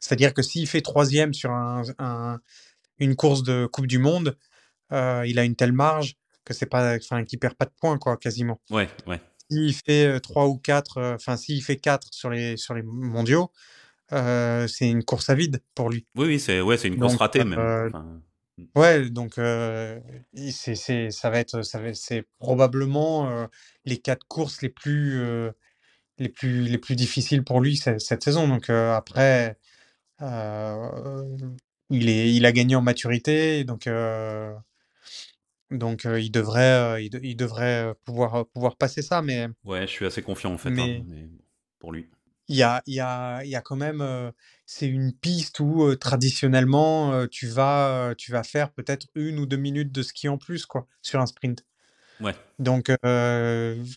C'est-à-dire 0.00 0.34
que 0.34 0.42
s'il 0.42 0.66
fait 0.66 0.80
troisième 0.82 1.32
sur 1.32 1.50
un, 1.52 1.82
un- 1.98 2.40
une 2.98 3.16
course 3.16 3.42
de 3.42 3.66
Coupe 3.66 3.86
du 3.86 3.98
Monde, 3.98 4.36
euh, 4.92 5.24
il 5.26 5.38
a 5.38 5.44
une 5.44 5.54
telle 5.56 5.72
marge 5.72 6.16
que 6.44 6.52
c'est 6.52 6.66
pas, 6.66 6.96
enfin, 6.96 7.24
qu'il 7.24 7.38
perd 7.38 7.54
pas 7.54 7.64
de 7.64 7.72
points 7.80 7.96
quoi, 7.98 8.16
quasiment. 8.16 8.60
Ouais, 8.70 8.88
ouais. 9.06 9.20
S'il 9.50 9.74
fait 9.74 10.06
euh, 10.06 10.20
trois 10.20 10.46
ou 10.46 10.58
quatre, 10.58 10.98
euh, 10.98 11.14
enfin, 11.14 11.36
s'il 11.36 11.62
fait 11.62 11.76
quatre 11.76 12.08
sur 12.12 12.30
les 12.30 12.56
sur 12.56 12.74
les 12.74 12.82
mondiaux, 12.82 13.50
euh, 14.12 14.66
c'est 14.68 14.88
une 14.88 15.04
course 15.04 15.30
à 15.30 15.34
vide 15.34 15.62
pour 15.74 15.90
lui. 15.90 16.06
Oui, 16.16 16.26
oui, 16.26 16.40
c'est 16.40 16.60
ouais, 16.60 16.76
une 16.84 16.98
course 16.98 17.12
Donc, 17.12 17.20
ratée 17.20 17.44
même. 17.44 17.58
euh, 17.58 17.88
Enfin, 17.88 18.20
Ouais, 18.74 19.08
donc 19.08 19.38
euh, 19.38 19.98
c'est, 20.50 20.74
ça 21.10 21.30
va 21.30 21.38
être, 21.38 21.62
c'est 21.94 22.24
probablement 22.38 23.48
les 23.84 23.98
quatre 23.98 24.26
courses 24.26 24.62
les 24.62 24.68
plus, 24.68 25.22
les 26.18 26.28
plus, 26.28 26.62
les 26.62 26.78
plus 26.78 26.96
difficiles 26.96 27.44
pour 27.44 27.60
lui 27.60 27.76
cette, 27.76 28.00
cette 28.00 28.22
saison. 28.24 28.48
Donc 28.48 28.68
après, 28.70 29.56
il 30.20 32.08
est, 32.08 32.32
il 32.34 32.44
a 32.46 32.52
gagné 32.52 32.76
en 32.76 32.82
maturité, 32.82 33.64
donc, 33.64 33.88
donc 35.70 36.06
euh, 36.06 36.20
il 36.20 36.30
devrait, 36.30 36.60
euh, 36.96 37.00
il, 37.00 37.10
de- 37.10 37.20
il 37.22 37.36
devrait 37.36 37.94
pouvoir, 38.04 38.46
pouvoir 38.48 38.76
passer 38.76 39.02
ça. 39.02 39.22
Mais 39.22 39.46
ouais, 39.64 39.82
je 39.82 39.92
suis 39.92 40.06
assez 40.06 40.22
confiant 40.22 40.52
en 40.52 40.58
fait. 40.58 40.70
hein, 40.70 41.02
Mais- 41.06 41.28
pour 41.78 41.92
lui. 41.92 42.08
il 42.48 42.56
y 42.56 42.62
a, 42.62 42.82
il 42.86 42.94
y 42.94 43.00
a, 43.00 43.44
il 43.44 43.50
y 43.50 43.56
a 43.56 43.60
quand 43.60 43.76
même, 43.76 44.00
euh, 44.00 44.30
c'est 44.66 44.86
une 44.88 45.12
piste 45.12 45.60
où 45.60 45.94
traditionnellement 45.96 47.26
tu 47.28 47.46
vas, 47.46 48.14
tu 48.16 48.32
vas 48.32 48.42
faire 48.42 48.72
peut-être 48.72 49.06
une 49.14 49.38
ou 49.38 49.46
deux 49.46 49.56
minutes 49.58 49.92
de 49.92 50.02
ski 50.02 50.28
en 50.28 50.38
plus 50.38 50.66
quoi 50.66 50.86
sur 51.02 51.20
un 51.20 51.26
sprint. 51.26 51.64
Ouais. 52.20 52.34
Donc 52.58 52.90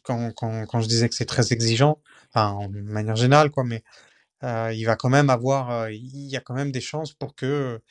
quand, 0.04 0.32
quand, 0.36 0.66
quand 0.68 0.82
je 0.82 0.88
disais 0.88 1.10
que 1.10 1.16
c'est 1.16 1.26
très 1.26 1.54
exigeant, 1.54 2.00
enfin 2.30 2.50
en 2.52 2.70
manière 2.70 3.16
générale 3.16 3.50
quoi, 3.52 3.64
mais 3.64 3.84
il 4.44 4.84
va 4.86 4.96
quand 4.96 5.10
même 5.10 5.30
avoir, 5.30 5.90
il 5.90 6.28
y 6.28 6.36
a 6.36 6.42
quand 6.42 6.54
même 6.54 6.72
des 6.72 6.82
chances 6.82 7.14
pour 7.14 7.36
que 7.36 7.82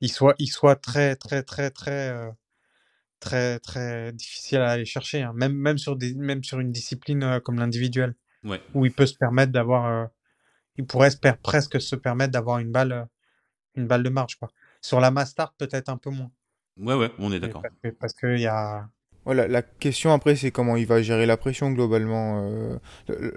il 0.00 0.10
soit, 0.10 0.34
il 0.38 0.48
soit 0.48 0.76
très 0.76 1.16
très 1.16 1.42
très 1.42 1.70
très 1.70 2.10
euh, 2.10 2.30
très 3.20 3.58
très 3.60 4.12
difficile 4.12 4.58
à 4.58 4.70
aller 4.70 4.84
chercher, 4.84 5.22
hein. 5.22 5.32
Même 5.34 5.54
même 5.54 5.78
sur 5.78 5.96
des, 5.96 6.14
même 6.14 6.44
sur 6.44 6.60
une 6.60 6.72
discipline 6.72 7.22
euh, 7.22 7.40
comme 7.40 7.58
l'individuel 7.58 8.14
Ouais. 8.44 8.62
où 8.74 8.86
il 8.86 8.92
peut 8.92 9.06
se 9.06 9.16
permettre 9.16 9.52
d'avoir, 9.52 9.86
euh, 9.86 10.06
il 10.76 10.86
pourrait 10.86 11.10
se 11.10 11.16
per- 11.18 11.34
presque 11.42 11.80
se 11.80 11.96
permettre 11.96 12.32
d'avoir 12.32 12.58
une 12.58 12.70
balle, 12.72 13.08
une 13.76 13.86
balle 13.86 14.02
de 14.02 14.10
marge, 14.10 14.36
quoi. 14.36 14.48
Sur 14.80 15.00
la 15.00 15.10
Mastart, 15.10 15.54
peut-être 15.58 15.88
un 15.88 15.96
peu 15.96 16.10
moins. 16.10 16.30
Ouais, 16.76 16.94
ouais, 16.94 17.10
on 17.18 17.32
est 17.32 17.40
d'accord. 17.40 17.62
Parce 17.62 17.74
que, 17.82 17.88
parce 17.88 18.12
que 18.14 18.34
il 18.36 18.40
y 18.40 18.46
a, 18.46 18.88
Voilà, 19.28 19.46
la 19.46 19.60
question 19.60 20.10
après, 20.14 20.36
c'est 20.36 20.50
comment 20.50 20.76
il 20.76 20.86
va 20.86 21.02
gérer 21.02 21.26
la 21.26 21.36
pression 21.36 21.70
globalement. 21.70 22.48
euh, 22.50 22.78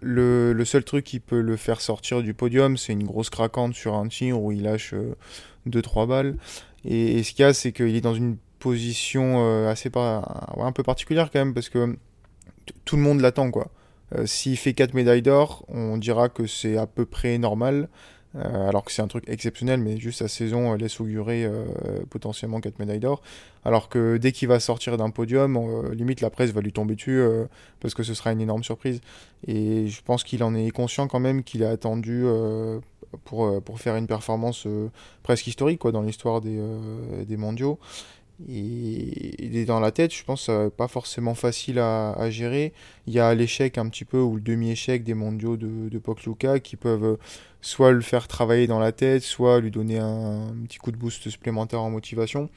le, 0.02 0.64
seul 0.64 0.86
truc 0.86 1.04
qui 1.04 1.20
peut 1.20 1.42
le 1.42 1.58
faire 1.58 1.82
sortir 1.82 2.22
du 2.24 2.34
podium, 2.34 2.78
c'est 2.78 2.94
une 2.94 3.04
grosse 3.04 3.30
craquante 3.30 3.74
sur 3.74 3.96
un 3.96 4.08
tir 4.08 4.42
où 4.42 4.54
il 4.54 4.64
lâche 4.64 4.94
2-3 5.68 6.08
balles. 6.08 6.38
Et, 6.86 7.24
ce 7.24 7.34
qu'il 7.34 7.44
y 7.44 7.46
a, 7.46 7.54
c'est 7.54 7.74
qu'il 7.74 7.94
est 7.94 8.00
dans 8.00 8.16
une 8.16 8.38
position 8.60 9.44
euh, 9.46 9.70
assez 9.70 9.90
par- 9.90 10.58
un 10.62 10.72
peu 10.72 10.82
particulière 10.84 11.30
quand 11.30 11.40
même, 11.40 11.54
parce 11.54 11.68
que 11.68 11.98
t- 12.66 12.74
tout 12.86 12.96
le 12.96 13.02
monde 13.02 13.20
l'attend, 13.20 13.52
quoi. 13.52 13.68
Euh, 14.16 14.26
S'il 14.26 14.56
fait 14.56 14.74
4 14.74 14.94
médailles 14.94 15.22
d'or, 15.22 15.66
on 15.68 15.98
dira 15.98 16.30
que 16.30 16.48
c'est 16.48 16.78
à 16.78 16.88
peu 16.88 17.06
près 17.06 17.38
normal. 17.38 17.90
Euh, 18.36 18.70
alors 18.70 18.86
que 18.86 18.92
c'est 18.92 19.02
un 19.02 19.08
truc 19.08 19.26
exceptionnel, 19.28 19.80
mais 19.82 19.98
juste 19.98 20.20
sa 20.20 20.28
saison 20.28 20.72
euh, 20.72 20.78
laisse 20.78 21.02
augurer 21.02 21.44
euh, 21.44 21.66
potentiellement 22.10 22.62
4 22.62 22.80
médailles 22.80 23.00
d'or. 23.00 23.22
Alors 23.66 23.90
que 23.90 24.18
dès 24.18 24.32
qu'il 24.32 24.48
va 24.48 24.60
sortir 24.60 24.98
d'un 24.98 25.10
podium, 25.10 25.92
limite 25.92 26.22
la 26.22 26.30
presse 26.30 26.52
va 26.52 26.62
lui 26.62 26.72
tomber 26.72 26.96
dessus 26.96 27.22
parce 27.80 27.94
que 27.94 28.02
ce 28.02 28.16
sera 28.16 28.32
une 28.32 28.42
énorme 28.42 28.64
surprise. 28.64 29.02
Et 29.46 29.88
je 29.88 30.02
pense 30.02 30.24
qu'il 30.24 30.44
en 30.44 30.56
est 30.56 30.72
conscient 30.72 31.08
quand 31.08 31.20
même 31.20 31.44
qu'il 31.44 31.64
a 31.64 31.70
attendu 31.70 32.26
pour, 33.24 33.62
faire 33.78 33.98
une 33.98 34.08
performance 34.08 34.68
presque 35.22 35.46
historique 35.46 35.86
dans 35.86 36.02
l'histoire 36.02 36.42
des 36.42 37.38
mondiaux. 37.38 37.78
Il 38.48 39.56
est 39.58 39.66
dans 39.66 39.80
la 39.80 39.92
tête, 39.92 40.14
je 40.14 40.24
pense, 40.24 40.50
euh, 40.50 40.70
pas 40.70 40.88
forcément 40.88 41.36
facile 41.36 41.80
à, 41.80 42.30
gérer. 42.30 42.74
Il 43.08 43.14
y 43.14 43.20
a 43.20 43.34
l'échec 43.36 43.78
un 43.78 43.88
petit 43.90 44.06
peu 44.06 44.20
ou 44.20 44.36
le 44.36 44.42
demi-échec 44.42 45.04
des 45.04 45.14
mondiaux 45.14 45.58
de, 45.58 45.90
de 45.90 45.98
Pokluka 46.00 46.60
qui 46.60 46.76
peuvent 46.76 47.04
euh, 47.04 47.18
soit 47.62 47.92
le 47.92 48.02
faire 48.02 48.28
travailler 48.28 48.68
dans 48.68 48.80
la 48.80 48.92
tête, 48.92 49.24
soit 49.24 49.60
lui 49.60 49.72
donner 49.72 50.00
un 50.00 50.54
petit 50.68 50.78
coup 50.78 50.92
de 50.92 50.98
boost 50.98 51.30
supplémentaire 51.30 51.82
en 51.82 51.90
motivation. 51.90 52.50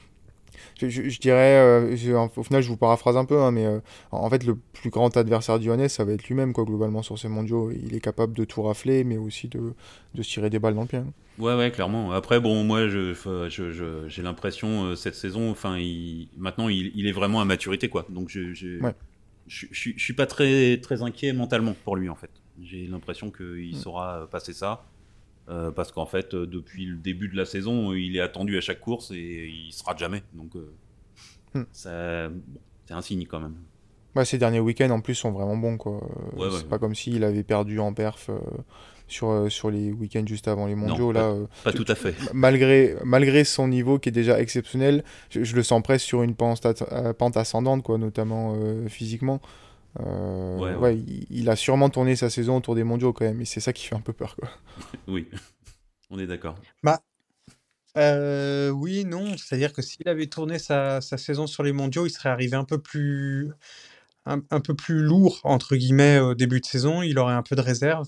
Je, 0.79 0.89
je- 0.89 1.09
je 1.09 1.19
dirais, 1.19 1.57
euh, 1.57 1.95
je- 1.95 2.11
au 2.13 2.43
final, 2.43 2.61
je 2.61 2.67
vous 2.69 2.77
paraphrase 2.77 3.17
un 3.17 3.25
peu, 3.25 3.39
hein, 3.41 3.51
mais 3.51 3.65
euh, 3.65 3.79
en 4.11 4.29
fait, 4.29 4.43
le 4.43 4.55
plus 4.55 4.89
grand 4.89 5.15
adversaire 5.17 5.59
d'Ioannis, 5.59 5.89
ça 5.89 6.03
va 6.05 6.13
être 6.13 6.27
lui-même, 6.27 6.53
quoi, 6.53 6.63
globalement, 6.65 7.01
sur 7.03 7.17
ces 7.19 7.27
mondiaux. 7.27 7.71
Il 7.71 7.95
est 7.95 7.99
capable 7.99 8.33
de 8.35 8.43
tout 8.45 8.61
rafler, 8.61 9.03
mais 9.03 9.17
aussi 9.17 9.47
de, 9.47 9.73
de 10.13 10.21
se 10.23 10.29
tirer 10.29 10.49
des 10.49 10.59
balles 10.59 10.75
dans 10.75 10.81
le 10.81 10.87
pied. 10.87 10.99
hein. 10.99 11.13
Ouais, 11.37 11.53
ouais, 11.55 11.69
clairement. 11.71 12.11
Après, 12.13 12.39
bon, 12.39 12.63
moi, 12.63 12.87
j'ai 12.87 14.21
l'impression 14.21 14.85
euh, 14.85 14.95
cette 14.95 15.15
saison, 15.15 15.51
enfin, 15.51 15.77
il, 15.77 16.29
maintenant, 16.37 16.69
il, 16.69 16.91
il 16.95 17.07
est 17.07 17.11
vraiment 17.11 17.41
à 17.41 17.45
maturité, 17.45 17.89
quoi. 17.89 18.05
Donc, 18.09 18.29
je, 18.29 18.53
je, 18.53 18.81
Ouais. 18.81 18.93
je, 19.47 19.65
je, 19.71 19.89
je 19.95 20.01
suis 20.03 20.13
pas 20.13 20.25
très, 20.27 20.77
très 20.81 21.01
inquiet 21.01 21.33
mentalement 21.33 21.75
pour 21.83 21.95
lui, 21.97 22.09
en 22.09 22.15
fait. 22.15 22.29
J'ai 22.63 22.87
l'impression 22.87 23.31
qu'il 23.31 23.71
Mm. 23.75 23.79
saura 23.79 24.27
passer 24.31 24.53
ça. 24.53 24.85
Euh, 25.49 25.71
parce 25.71 25.91
qu'en 25.91 26.05
fait, 26.05 26.33
euh, 26.33 26.45
depuis 26.47 26.85
le 26.85 26.97
début 26.97 27.27
de 27.27 27.35
la 27.37 27.45
saison, 27.45 27.91
euh, 27.91 27.99
il 27.99 28.15
est 28.15 28.21
attendu 28.21 28.57
à 28.57 28.61
chaque 28.61 28.79
course 28.81 29.11
et 29.11 29.47
il 29.67 29.71
se 29.71 29.83
rate 29.83 29.99
jamais. 29.99 30.23
Donc, 30.33 30.55
euh, 30.55 30.71
Mm. 31.53 31.63
ça, 31.71 32.27
bon, 32.29 32.59
c'est 32.85 32.93
un 32.93 33.01
signe 33.01 33.25
quand 33.25 33.39
même. 33.39 33.55
Ouais, 34.15 34.25
ces 34.25 34.37
derniers 34.37 34.59
week-ends, 34.59 34.89
en 34.89 34.99
plus, 35.01 35.15
sont 35.15 35.31
vraiment 35.31 35.55
bons, 35.57 35.77
quoi. 35.77 35.93
Ouais, 36.35 36.47
c'est 36.51 36.57
ouais. 36.57 36.63
pas 36.69 36.79
comme 36.79 36.95
s'il 36.95 37.23
avait 37.23 37.43
perdu 37.43 37.79
en 37.79 37.93
perf 37.93 38.29
sur, 39.07 39.49
sur 39.51 39.69
les 39.71 39.91
week-ends 39.91 40.25
juste 40.25 40.47
avant 40.47 40.67
les 40.67 40.75
mondiaux. 40.75 41.11
là, 41.11 41.33
Pas 41.63 41.71
tout 41.73 41.85
à 41.87 41.95
fait. 41.95 42.15
malgré, 42.33 42.95
malgré 43.05 43.43
son 43.43 43.67
niveau 43.67 43.99
qui 43.99 44.09
est 44.09 44.11
déjà 44.13 44.39
exceptionnel, 44.39 45.03
je, 45.29 45.43
je 45.43 45.55
le 45.55 45.63
sens 45.63 45.81
presque 45.83 46.05
sur 46.05 46.23
une 46.23 46.33
pente, 46.35 46.61
pente 47.17 47.37
ascendante, 47.37 47.83
quoi, 47.83 47.97
notamment 47.97 48.57
physiquement. 48.87 49.41
Euh, 49.99 50.57
Ouais, 50.57 50.71
ouais, 50.71 50.75
ouais. 50.75 50.97
il, 50.97 51.25
il 51.29 51.49
a 51.49 51.55
sûrement 51.55 51.89
tourné 51.89 52.15
sa 52.15 52.29
saison 52.29 52.57
autour 52.57 52.75
des 52.75 52.83
mondiaux 52.83 53.13
quand 53.13 53.25
même, 53.25 53.41
et 53.41 53.45
c'est 53.45 53.59
ça 53.59 53.73
qui 53.73 53.85
fait 53.85 53.95
un 53.95 54.01
peu 54.01 54.13
peur. 54.13 54.35
Quoi. 54.35 54.49
Oui, 55.07 55.27
on 56.09 56.19
est 56.19 56.27
d'accord. 56.27 56.55
Euh, 57.97 58.69
oui, 58.69 59.05
non. 59.05 59.37
C'est-à-dire 59.37 59.71
que 59.73 59.81
s'il 59.81 60.07
avait 60.09 60.27
tourné 60.27 60.59
sa, 60.59 60.99
sa 61.01 61.17
saison 61.17 61.47
sur 61.47 61.63
les 61.63 61.71
mondiaux, 61.71 62.05
il 62.05 62.09
serait 62.09 62.29
arrivé 62.29 62.55
un 62.57 62.65
peu 62.65 62.77
plus, 62.81 63.51
un, 64.25 64.41
un 64.51 64.59
peu 64.59 64.75
plus 64.75 65.01
lourd, 65.01 65.39
entre 65.43 65.75
guillemets, 65.75 66.19
au 66.19 66.35
début 66.35 66.59
de 66.59 66.65
saison, 66.65 67.01
il 67.03 67.17
aurait 67.19 67.35
un 67.35 67.43
peu 67.43 67.55
de 67.55 67.61
réserve. 67.61 68.07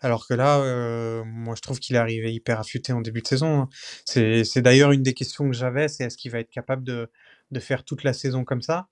Alors 0.00 0.26
que 0.26 0.34
là, 0.34 0.58
euh, 0.60 1.22
moi, 1.26 1.54
je 1.56 1.60
trouve 1.62 1.78
qu'il 1.78 1.96
est 1.96 1.98
arrivé 2.00 2.32
hyper 2.32 2.58
affûté 2.58 2.92
en 2.92 3.02
début 3.02 3.22
de 3.22 3.28
saison. 3.28 3.62
hein. 3.62 3.68
C'est, 4.04 4.44
c'est 4.44 4.62
d'ailleurs 4.62 4.92
une 4.92 5.02
des 5.02 5.14
questions 5.14 5.46
que 5.48 5.54
j'avais, 5.56 5.88
c'est 5.88 6.04
est-ce 6.04 6.16
qu'il 6.16 6.32
va 6.32 6.40
être 6.40 6.50
capable 6.50 6.82
de, 6.84 7.10
de 7.50 7.60
faire 7.60 7.84
toute 7.84 8.02
la 8.04 8.12
saison 8.14 8.44
comme 8.44 8.62
ça? 8.62 8.88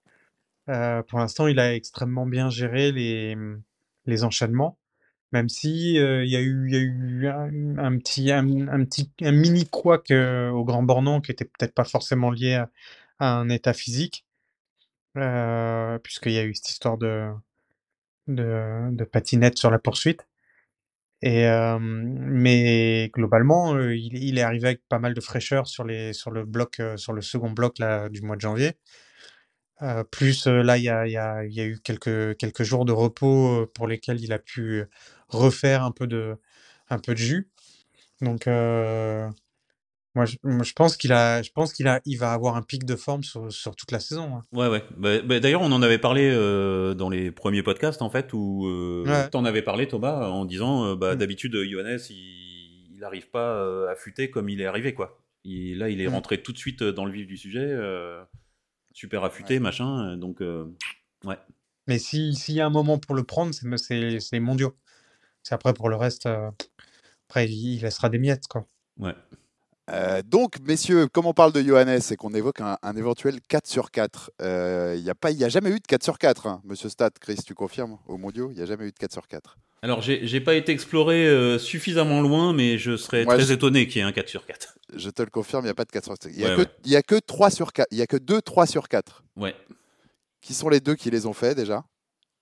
Euh, 0.69 1.03
pour 1.03 1.19
l'instant, 1.19 1.47
il 1.47 1.59
a 1.61 1.75
extrêmement 1.75 2.27
bien 2.27 2.51
géré 2.51 2.93
les, 2.93 3.37
les 4.07 4.25
enchaînements, 4.25 4.79
même 5.33 5.49
si 5.49 5.99
euh, 5.99 6.25
il 6.25 6.31
y 6.31 6.37
a 6.37 6.41
eu, 6.41 6.71
y 6.71 6.77
a 6.77 6.81
eu 6.81 7.27
un, 7.79 7.99
petit, 7.99 8.31
un, 8.33 8.45
petit, 8.85 9.11
un 9.23 9.33
mini 9.33 9.67
couac 9.67 10.11
euh, 10.11 10.51
au 10.51 10.65
Grand 10.65 10.83
Bornand 10.83 11.21
qui 11.21 11.33
était 11.33 11.47
peut-être 11.47 11.75
pas 11.75 11.85
forcément 11.85 12.31
lié 12.31 12.55
à, 12.55 12.71
un 13.21 13.49
état 13.49 13.73
physique, 13.73 14.27
puisqu'il 15.15 16.33
y 16.33 16.39
a 16.39 16.45
eu 16.45 16.55
cette 16.55 16.71
histoire 16.71 16.99
de, 16.99 17.31
de, 18.29 19.05
patinette 19.05 19.59
sur 19.59 19.71
la 19.71 19.79
poursuite. 19.79 20.27
Et 21.23 21.47
mais 21.81 23.11
globalement, 23.13 23.77
il, 23.81 24.17
il 24.23 24.39
est 24.39 24.43
arrivé 24.43 24.69
avec 24.69 24.83
pas 24.89 25.01
mal 25.01 25.15
de 25.15 25.21
fraîcheur 25.21 25.67
sur 25.67 25.85
les 25.85 26.13
sur 26.13 26.31
le 26.31 26.45
bloc 26.45 26.81
sur 26.97 27.13
le 27.13 27.23
second 27.23 27.51
bloc 27.51 27.79
là 27.81 28.09
du 28.09 28.23
mois 28.23 28.37
de 28.37 28.41
janvier. 28.41 28.77
Euh, 29.83 30.03
plus 30.05 30.47
euh, 30.49 30.63
là, 30.63 30.77
il 30.77 30.85
y 30.85 30.89
a, 30.89 31.07
il 31.07 31.13
y 31.13 31.17
a, 31.17 31.45
il 31.45 31.53
y 31.53 31.61
a 31.61 31.65
eu 31.67 31.79
quelques 31.83 32.37
quelques 32.37 32.65
jours 32.65 32.85
de 32.85 32.93
repos 32.93 33.63
euh, 33.63 33.71
pour 33.75 33.87
lesquels 33.87 34.21
il 34.21 34.33
a 34.33 34.39
pu 34.39 34.85
refaire 35.29 35.85
un 35.85 35.93
peu 35.93 36.07
de 36.07 36.37
un 36.91 36.99
peu 36.99 37.13
de 37.15 37.19
jus. 37.19 37.49
Donc 38.21 38.49
euh, 38.49 39.29
moi, 40.17 40.25
je, 40.25 40.37
moi, 40.43 40.65
je 40.65 40.73
pense 40.73 40.97
qu'il 40.97 41.13
a 41.13 41.43
je 41.43 41.51
pense 41.53 41.73
qu'il 41.73 41.87
a 41.87 42.01
il 42.07 42.17
va 42.19 42.33
avoir 42.33 42.57
un 42.57 42.63
pic 42.63 42.85
de 42.85 42.97
forme 42.97 43.23
sur, 43.23 43.53
sur 43.53 43.77
toute 43.77 43.93
la 43.93 44.01
saison. 44.01 44.39
hein. 44.39 44.45
Ouais, 44.53 44.67
ouais. 44.69 44.83
Bah, 44.97 45.21
bah, 45.23 45.39
D'ailleurs, 45.39 45.63
on 45.63 45.71
en 45.71 45.83
avait 45.83 45.99
parlé 45.99 46.29
euh, 46.33 46.95
dans 46.95 47.09
les 47.11 47.31
premiers 47.31 47.63
podcasts, 47.63 48.03
en 48.03 48.11
fait, 48.11 48.33
où 48.33 48.67
euh, 48.67 49.05
Ouais. 49.07 49.31
t'en 49.31 49.45
avais 49.45 49.63
parlé, 49.63 49.87
Thomas, 49.87 50.27
en 50.29 50.45
disant, 50.45 50.97
bah, 50.97 51.15
Mm. 51.15 51.19
d'habitude, 51.19 51.57
Johannes, 51.71 51.99
il 52.11 52.97
n'arrive 52.99 53.29
pas 53.31 53.87
à 53.87 53.93
affûter 53.93 54.29
comme 54.31 54.49
il 54.49 54.61
est 54.61 54.67
arrivé, 54.67 54.93
quoi. 54.95 55.21
Il- 55.45 55.79
là, 55.79 55.89
il 55.89 56.01
est 56.01 56.07
Mm. 56.09 56.15
rentré 56.15 56.43
tout 56.43 56.53
de 56.53 56.59
suite 56.59 56.83
dans 56.83 57.05
le 57.05 57.13
vif 57.13 57.27
du 57.29 57.37
sujet, 57.37 57.61
euh, 57.63 58.21
super 58.99 59.23
affûté, 59.25 59.55
Ouais. 59.55 59.61
machin. 59.61 60.13
euh, 60.13 60.17
Donc, 60.17 60.41
euh, 60.43 60.67
ouais. 61.25 61.39
Mais 61.87 61.99
si 61.99 62.35
s'il 62.35 62.57
y 62.57 62.61
a 62.61 62.67
un 62.67 62.71
moment 62.71 62.99
pour 62.99 63.15
le 63.15 63.23
prendre, 63.25 63.55
c'est 63.55 63.67
c'est 63.79 64.21
c'est 64.21 64.37
les 64.37 64.41
mondiaux. 64.41 64.77
C'est 65.43 65.55
après 65.55 65.73
pour 65.73 65.89
le 65.89 65.97
reste. 65.97 66.27
euh, 66.27 66.51
après, 67.29 67.47
il, 67.47 67.75
il 67.77 67.83
laissera 67.83 68.09
des 68.09 68.19
miettes 68.19 68.47
quoi. 68.49 68.67
Ouais. 68.99 69.15
Euh, 69.91 70.21
donc, 70.23 70.61
messieurs, 70.61 71.07
comme 71.09 71.25
on 71.25 71.33
parle 71.33 71.53
de 71.53 71.63
Johannes 71.63 72.01
et 72.11 72.17
qu'on 72.17 72.35
évoque 72.35 72.61
un, 72.61 72.77
un 72.83 72.95
éventuel 72.97 73.41
4 73.41 73.67
sur 73.67 73.91
4, 73.91 74.31
il 74.41 75.03
n'y 75.03 75.09
a, 75.09 75.15
pas- 75.15 75.31
y 75.31 75.45
a 75.45 75.49
jamais 75.49 75.71
eu 75.71 75.81
de 75.81 75.87
4 75.87 76.03
sur 76.05 76.19
4, 76.19 76.47
hein. 76.47 76.61
monsieur 76.65 76.91
Stat, 76.91 77.11
Chris, 77.19 77.37
tu 77.47 77.55
confirmes? 77.55 77.97
Au 78.07 78.19
mondiaux, 78.19 78.51
il 78.51 78.57
n'y 78.57 78.63
a 78.63 78.67
jamais 78.67 78.85
eu 78.87 78.93
de 78.93 78.99
4 78.99 79.13
sur 79.13 79.27
4. 79.27 79.57
Alors, 79.83 80.01
j'ai 80.03 80.41
pas 80.41 80.55
été 80.55 80.73
exploré 80.73 81.27
euh, 81.29 81.59
suffisamment 81.59 82.21
loin, 82.21 82.53
mais 82.53 82.79
je 82.79 82.97
serais 82.97 83.25
Moi, 83.25 83.35
très 83.37 83.45
je- 83.45 83.53
étonné 83.53 83.87
qu'il 83.87 83.99
y 83.99 84.01
ait 84.01 84.09
un 84.09 84.13
4 84.13 84.29
sur 84.29 84.45
4. 84.45 84.77
Je 84.97 85.11
te 85.11 85.23
le 85.23 85.31
confirme, 85.31 85.63
il 85.63 85.67
n'y 85.69 85.71
a 85.71 85.75
pas 85.75 85.85
de 85.85 85.91
4 85.93 86.05
sur 86.05 86.15
4. 86.19 86.33
Il 86.33 86.39
n'y 86.39 86.45
a, 86.45 86.57
Ouais, 86.57 86.65
que- 86.65 86.89
ouais. 86.91 86.97
a 86.97 87.03
que 87.03 87.15
3 87.21 87.51
sur 87.51 87.73
4. 87.73 87.87
Il 87.93 87.97
n'y 87.97 88.03
a 88.03 88.07
que 88.09 88.17
2 88.17 88.43
3 88.43 88.67
sur 88.67 88.89
4. 88.89 89.23
Ouais. 89.37 89.55
Qui 90.41 90.55
sont 90.55 90.69
les 90.69 90.81
deux 90.81 90.95
qui 90.97 91.11
les 91.11 91.27
ont 91.27 91.33
fait 91.33 91.55
déjà? 91.55 91.85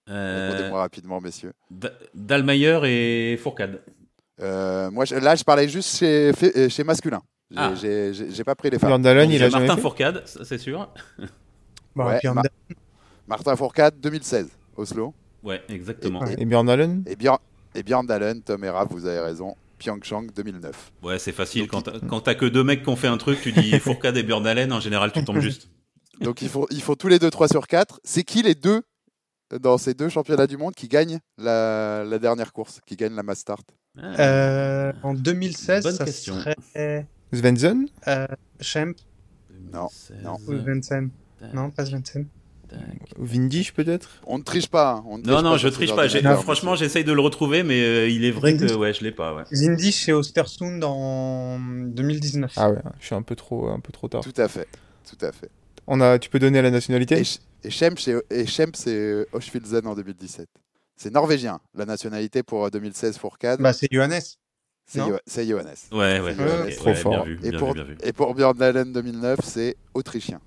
Euh, 0.08 0.50
Répondez-moi 0.50 0.78
rapidement, 0.80 1.20
messieurs. 1.20 1.52
Da- 1.70 1.92
Dalmayer 2.14 2.80
et 2.84 3.36
Fourcade. 3.36 3.82
Euh, 4.40 4.90
moi, 4.90 5.04
je- 5.04 5.16
là, 5.16 5.34
je 5.34 5.44
parlais 5.44 5.68
juste 5.68 5.98
chez, 5.98 6.32
euh, 6.56 6.68
chez 6.68 6.84
masculin. 6.84 7.22
J'ai 7.50 8.12
Ah. 8.40 8.44
pas 8.44 8.54
pris 8.54 8.70
les 8.70 8.78
femmes. 8.78 9.02
Donc, 9.02 9.28
il 9.30 9.42
a 9.42 9.50
Martin 9.50 9.76
fait 9.76 9.80
Fourcade, 9.82 10.22
c'est 10.26 10.58
sûr. 10.58 10.88
Bah, 11.94 12.18
Ma- 12.24 12.42
date, 12.42 12.52
Martin 13.26 13.56
Fourcade, 13.56 14.00
2016, 14.00 14.48
Oslo. 14.76 15.14
Ouais, 15.46 15.62
exactement. 15.68 16.24
Et 16.26 16.44
Björn 16.44 16.66
Dahlon 16.66 17.02
Et 17.06 17.16
Björn, 17.16 17.38
et 17.74 17.82
Björn 17.82 18.04
Dahlen, 18.06 18.42
Tom 18.42 18.62
et 18.64 18.68
Raph, 18.70 18.88
vous 18.90 19.06
avez 19.06 19.20
raison. 19.20 19.54
Pyeongchang 19.78 20.28
2009. 20.34 20.92
Ouais, 21.02 21.18
c'est 21.18 21.32
facile. 21.32 21.62
Donc, 21.62 21.70
Quand 21.70 21.82
t'as- 21.82 22.00
quand 22.00 22.20
t'as 22.22 22.34
que 22.34 22.46
deux 22.46 22.64
mecs 22.64 22.82
qui 22.82 22.88
ont 22.88 22.96
fait 22.96 23.08
un 23.08 23.18
truc, 23.18 23.40
tu 23.42 23.52
dis 23.52 23.78
Fourcade 23.78 24.16
et 24.16 24.22
Björn 24.22 24.46
Allen, 24.46 24.72
en 24.72 24.80
général, 24.80 25.12
tu 25.12 25.22
tombes 25.24 25.40
juste. 25.40 25.68
Donc 26.20 26.40
ils 26.40 26.48
font, 26.48 26.66
ils 26.70 26.80
font 26.82 26.94
tous 26.94 27.08
les 27.08 27.18
deux 27.18 27.30
3 27.30 27.46
sur 27.48 27.66
4. 27.66 28.00
C'est 28.02 28.24
qui 28.24 28.42
les 28.42 28.54
deux 28.54 28.82
dans 29.60 29.76
ces 29.76 29.92
deux 29.92 30.08
championnats 30.08 30.46
du 30.46 30.56
monde 30.56 30.74
qui 30.74 30.88
gagnent 30.88 31.18
la, 31.36 32.04
la 32.04 32.18
dernière 32.18 32.52
course, 32.54 32.80
qui 32.86 32.96
gagnent 32.96 33.14
la 33.14 33.22
Mass 33.22 33.40
Start? 33.40 33.66
Ah. 33.98 34.18
euh, 34.20 34.92
en 35.02 35.12
2016, 35.14 35.82
Bonne 35.84 35.94
ça 35.94 36.04
question. 36.06 36.34
serait 36.40 37.06
Svensson? 37.32 37.84
euh, 38.08 38.26
Schemp 38.60 38.96
Non, 39.72 39.88
2016, 40.10 40.16
non. 40.24 40.36
ou 40.48 40.58
Svensson. 40.64 41.10
Non, 41.52 41.70
pas 41.70 41.84
Svensson. 41.84 42.24
Vindish 43.18 43.72
peut-être? 43.72 44.20
On 44.26 44.38
ne 44.38 44.42
triche 44.42 44.68
pas. 44.68 44.92
hein. 44.96 45.04
On 45.06 45.18
ne 45.18 45.22
Non, 45.22 45.34
triche 45.34 45.42
non, 45.44 45.50
pas 45.52 45.56
je 45.58 45.68
triche 45.68 45.94
pas. 45.94 46.36
Franchement, 46.36 46.74
j'essaye 46.76 47.04
de 47.04 47.12
le 47.12 47.20
retrouver, 47.20 47.62
mais 47.62 47.80
euh, 47.82 48.08
il 48.08 48.24
est 48.24 48.30
vrai 48.30 48.56
que 48.56 48.74
ouais, 48.74 48.92
je 48.92 49.02
l'ai 49.04 49.12
pas. 49.12 49.34
Ouais. 49.34 49.44
Zindi 49.52 49.92
chez 49.92 50.12
Ostersund 50.12 50.82
en 50.84 51.58
2019. 51.60 52.52
Ah 52.56 52.70
ouais, 52.70 52.78
je 53.00 53.06
suis 53.06 53.14
un 53.14 53.22
peu 53.22 53.36
trop, 53.36 53.68
un 53.68 53.80
peu 53.80 53.92
trop 53.92 54.08
tard. 54.08 54.22
Tout 54.22 54.34
à 54.36 54.48
fait. 54.48 54.66
Tout 55.08 55.24
à 55.24 55.32
fait. 55.32 55.50
On 55.86 56.00
a, 56.00 56.18
tu 56.18 56.28
peux 56.30 56.38
donner 56.40 56.60
la 56.62 56.70
nationalité? 56.70 57.16
Et, 57.18 57.22
Sch- 57.22 57.38
et 57.62 57.70
Schemp, 57.70 57.96
c'est- 57.98 58.16
c'est 58.74 59.26
Oshfilzen 59.32 59.86
en 59.86 59.94
2017. 59.94 60.48
C'est 60.96 61.12
norvégien. 61.12 61.60
La 61.74 61.84
nationalité 61.84 62.42
pour 62.42 62.70
2016 62.70 63.18
Fourcade, 63.18 63.60
Bah, 63.60 63.72
c'est 63.72 63.86
Johannes. 63.92 64.20
c'est 64.86 65.46
Johannes. 65.46 65.74
Ouais, 65.92 66.20
ouais. 66.20 66.34
Trop 66.74 66.86
ouais, 66.86 66.94
fort. 66.94 67.12
Bien 67.12 67.24
vu, 67.24 67.38
Et 67.44 67.52
pour, 67.52 67.68
vu, 67.68 67.74
bien 67.74 67.84
vu. 67.84 67.96
et 68.02 68.12
pour 68.12 68.34
Björn 68.34 68.56
Dahlen 68.56 68.92
2009, 68.92 69.38
c'est 69.44 69.76
autrichien. 69.94 70.40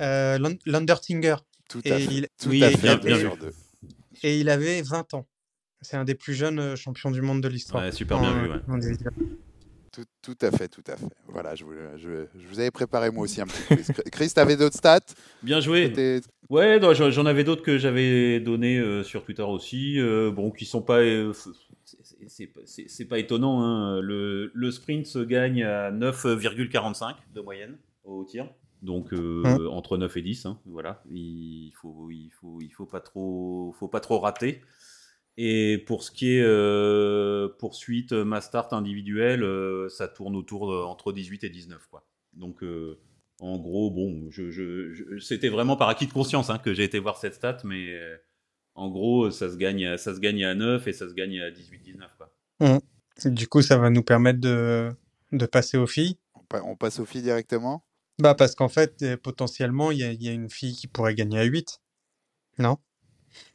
Euh, 0.00 0.38
Landertinger. 0.64 1.36
Tout 1.68 1.80
à 1.84 1.88
Et 1.98 2.00
fait. 2.00 2.14
il- 2.14 2.28
Tout 2.40 2.48
oui, 2.50 2.62
à 2.64 2.70
et 2.70 2.76
fait. 2.76 2.94
il- 2.94 3.00
bien 3.00 3.16
et- 3.16 3.20
sûr 3.20 3.36
deux. 3.36 3.52
Et 4.22 4.40
il 4.40 4.48
avait 4.48 4.82
20 4.82 5.14
ans. 5.14 5.26
C'est 5.82 5.96
un 5.96 6.04
des 6.04 6.14
plus 6.14 6.34
jeunes 6.34 6.58
euh, 6.58 6.76
champions 6.76 7.10
du 7.10 7.20
monde 7.22 7.42
de 7.42 7.48
l'histoire. 7.48 7.82
Ouais, 7.84 7.92
super 7.92 8.18
bien 8.20 8.30
En- 8.30 8.42
vu. 8.42 8.48
Ouais. 8.50 8.56
en 8.68 8.72
individuel. 8.74 9.12
Tout, 9.92 10.04
tout 10.22 10.36
à 10.42 10.50
fait, 10.50 10.68
tout 10.68 10.82
à 10.88 10.96
fait. 10.96 11.06
Voilà, 11.28 11.54
je 11.54 11.64
vous, 11.64 11.72
je, 11.96 12.26
je 12.38 12.46
vous 12.48 12.58
avais 12.60 12.70
préparé 12.70 13.10
moi 13.10 13.24
aussi 13.24 13.40
un 13.40 13.46
petit 13.46 13.62
quiz. 13.76 13.92
Chris, 14.12 14.30
t'avais 14.34 14.56
d'autres 14.56 14.76
stats? 14.76 15.00
Bien 15.42 15.60
joué. 15.60 16.20
Ouais, 16.50 16.78
non, 16.78 16.92
j'en 16.92 17.24
avais 17.26 17.44
d'autres 17.44 17.62
que 17.62 17.78
j'avais 17.78 18.38
donné 18.40 18.78
euh, 18.78 19.02
sur 19.02 19.24
Twitter 19.24 19.42
aussi, 19.42 19.98
euh, 19.98 20.30
bon, 20.30 20.50
qui 20.50 20.66
sont 20.66 20.82
pas, 20.82 20.98
euh, 21.00 21.32
c'est- 22.28 22.46
pas- 22.48 22.60
c'est 22.66 22.84
c'est 22.88 23.04
pas 23.06 23.18
étonnant. 23.18 23.62
Hein. 23.62 24.00
Le, 24.02 24.50
le 24.54 24.70
sprint 24.70 25.06
se 25.06 25.18
gagne 25.20 25.62
à 25.64 25.90
9,45 25.90 27.16
de 27.34 27.40
moyenne 27.40 27.78
au 28.04 28.24
tir, 28.24 28.48
donc 28.86 29.12
euh, 29.12 29.42
Hein. 29.44 29.66
entre 29.66 29.98
9 29.98 30.16
et 30.16 30.22
10. 30.22 30.46
hein, 30.46 30.58
voilà, 30.64 31.02
il 31.10 31.72
faut, 31.80 32.08
il 32.10 32.30
faut, 32.40 32.58
il 32.62 32.70
faut 32.70 32.86
pas 32.86 33.00
trop, 33.00 33.74
faut 33.78 33.88
pas 33.88 34.00
trop 34.00 34.18
rater. 34.18 34.62
Et 35.36 35.76
pour 35.86 36.02
ce 36.02 36.10
qui 36.10 36.30
est 36.36 36.42
euh, 36.42 37.48
poursuite, 37.58 38.12
ma 38.12 38.40
start 38.40 38.72
individuelle, 38.72 39.42
euh, 39.42 39.90
ça 39.90 40.08
tourne 40.08 40.34
autour 40.34 40.70
de- 40.70 40.76
entre 40.82 41.12
18 41.12 41.44
et 41.44 41.50
19, 41.50 41.86
quoi. 41.90 42.06
Donc 42.32 42.62
euh, 42.62 42.98
en 43.40 43.58
gros, 43.58 43.90
bon, 43.90 44.30
je, 44.30 44.50
je, 44.50 44.92
je- 44.94 45.18
c'était 45.18 45.50
vraiment 45.50 45.76
par 45.76 45.90
acquis 45.90 46.06
de 46.06 46.12
conscience 46.12 46.48
hein, 46.48 46.56
que 46.58 46.72
j'ai 46.72 46.84
été 46.84 46.98
voir 46.98 47.18
cette 47.18 47.34
stat, 47.34 47.58
mais 47.64 47.92
euh, 47.92 48.16
en 48.74 48.88
gros, 48.88 49.30
ça 49.30 49.50
se 49.50 49.56
gagne, 49.58 49.84
à- 49.86 49.98
ça 49.98 50.14
se 50.14 50.20
gagne 50.20 50.42
à 50.44 50.54
9 50.54 50.86
et 50.88 50.94
ça 50.94 51.06
se 51.06 51.12
gagne 51.14 51.38
à 51.40 51.50
18-19. 51.50 52.10
quoi. 52.16 52.32
Du 53.26 53.46
coup, 53.48 53.60
ça 53.60 53.76
va 53.76 53.90
nous 53.90 54.02
permettre 54.02 54.40
de, 54.40 54.90
de 55.32 55.46
passer 55.46 55.76
aux 55.76 55.86
filles? 55.86 56.16
on 56.64 56.76
passe 56.76 56.98
aux 57.00 57.04
filles 57.04 57.22
directement? 57.22 57.82
Bah, 58.18 58.34
parce 58.34 58.54
qu'en 58.54 58.68
fait, 58.68 59.02
euh, 59.02 59.16
potentiellement, 59.16 59.90
il 59.90 59.98
y 59.98 60.04
a, 60.04 60.12
il 60.12 60.22
y 60.22 60.28
a 60.28 60.32
une 60.32 60.48
fille 60.50 60.74
qui 60.74 60.86
pourrait 60.86 61.14
gagner 61.14 61.38
à 61.38 61.44
8. 61.44 61.80
Non? 62.58 62.78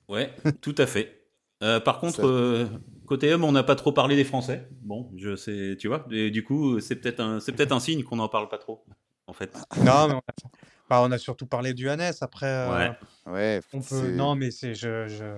Ouais, 0.07 0.35
tout 0.61 0.75
à 0.77 0.85
fait. 0.85 1.17
Euh, 1.63 1.79
par 1.79 1.99
contre, 1.99 2.25
euh, 2.25 2.67
côté 3.05 3.31
homme, 3.33 3.43
on 3.43 3.51
n'a 3.51 3.63
pas 3.63 3.75
trop 3.75 3.91
parlé 3.91 4.15
des 4.15 4.23
Français. 4.23 4.67
Bon, 4.81 5.11
je 5.15 5.35
sais, 5.35 5.77
tu 5.79 5.87
vois, 5.87 6.05
et 6.11 6.31
du 6.31 6.43
coup, 6.43 6.79
c'est 6.79 6.95
peut-être 6.95 7.19
un, 7.19 7.39
c'est 7.39 7.51
peut-être 7.51 7.71
un 7.71 7.79
signe 7.79 8.03
qu'on 8.03 8.15
n'en 8.15 8.29
parle 8.29 8.49
pas 8.49 8.57
trop, 8.57 8.83
en 9.27 9.33
fait. 9.33 9.55
Non, 9.77 10.07
mais 10.07 10.13
on 10.15 10.17
a, 10.17 10.49
bah, 10.89 11.01
on 11.03 11.11
a 11.11 11.17
surtout 11.17 11.45
parlé 11.45 11.73
du 11.73 11.87
Hannes. 11.89 12.13
Après, 12.21 12.47
euh, 12.47 12.89
Ouais. 13.25 13.31
Ouais. 13.31 13.61
on 13.73 13.81
peut. 13.81 14.11
Non, 14.11 14.35
mais 14.35 14.49
c'est. 14.51 14.73
Je, 14.73 15.07
je... 15.07 15.37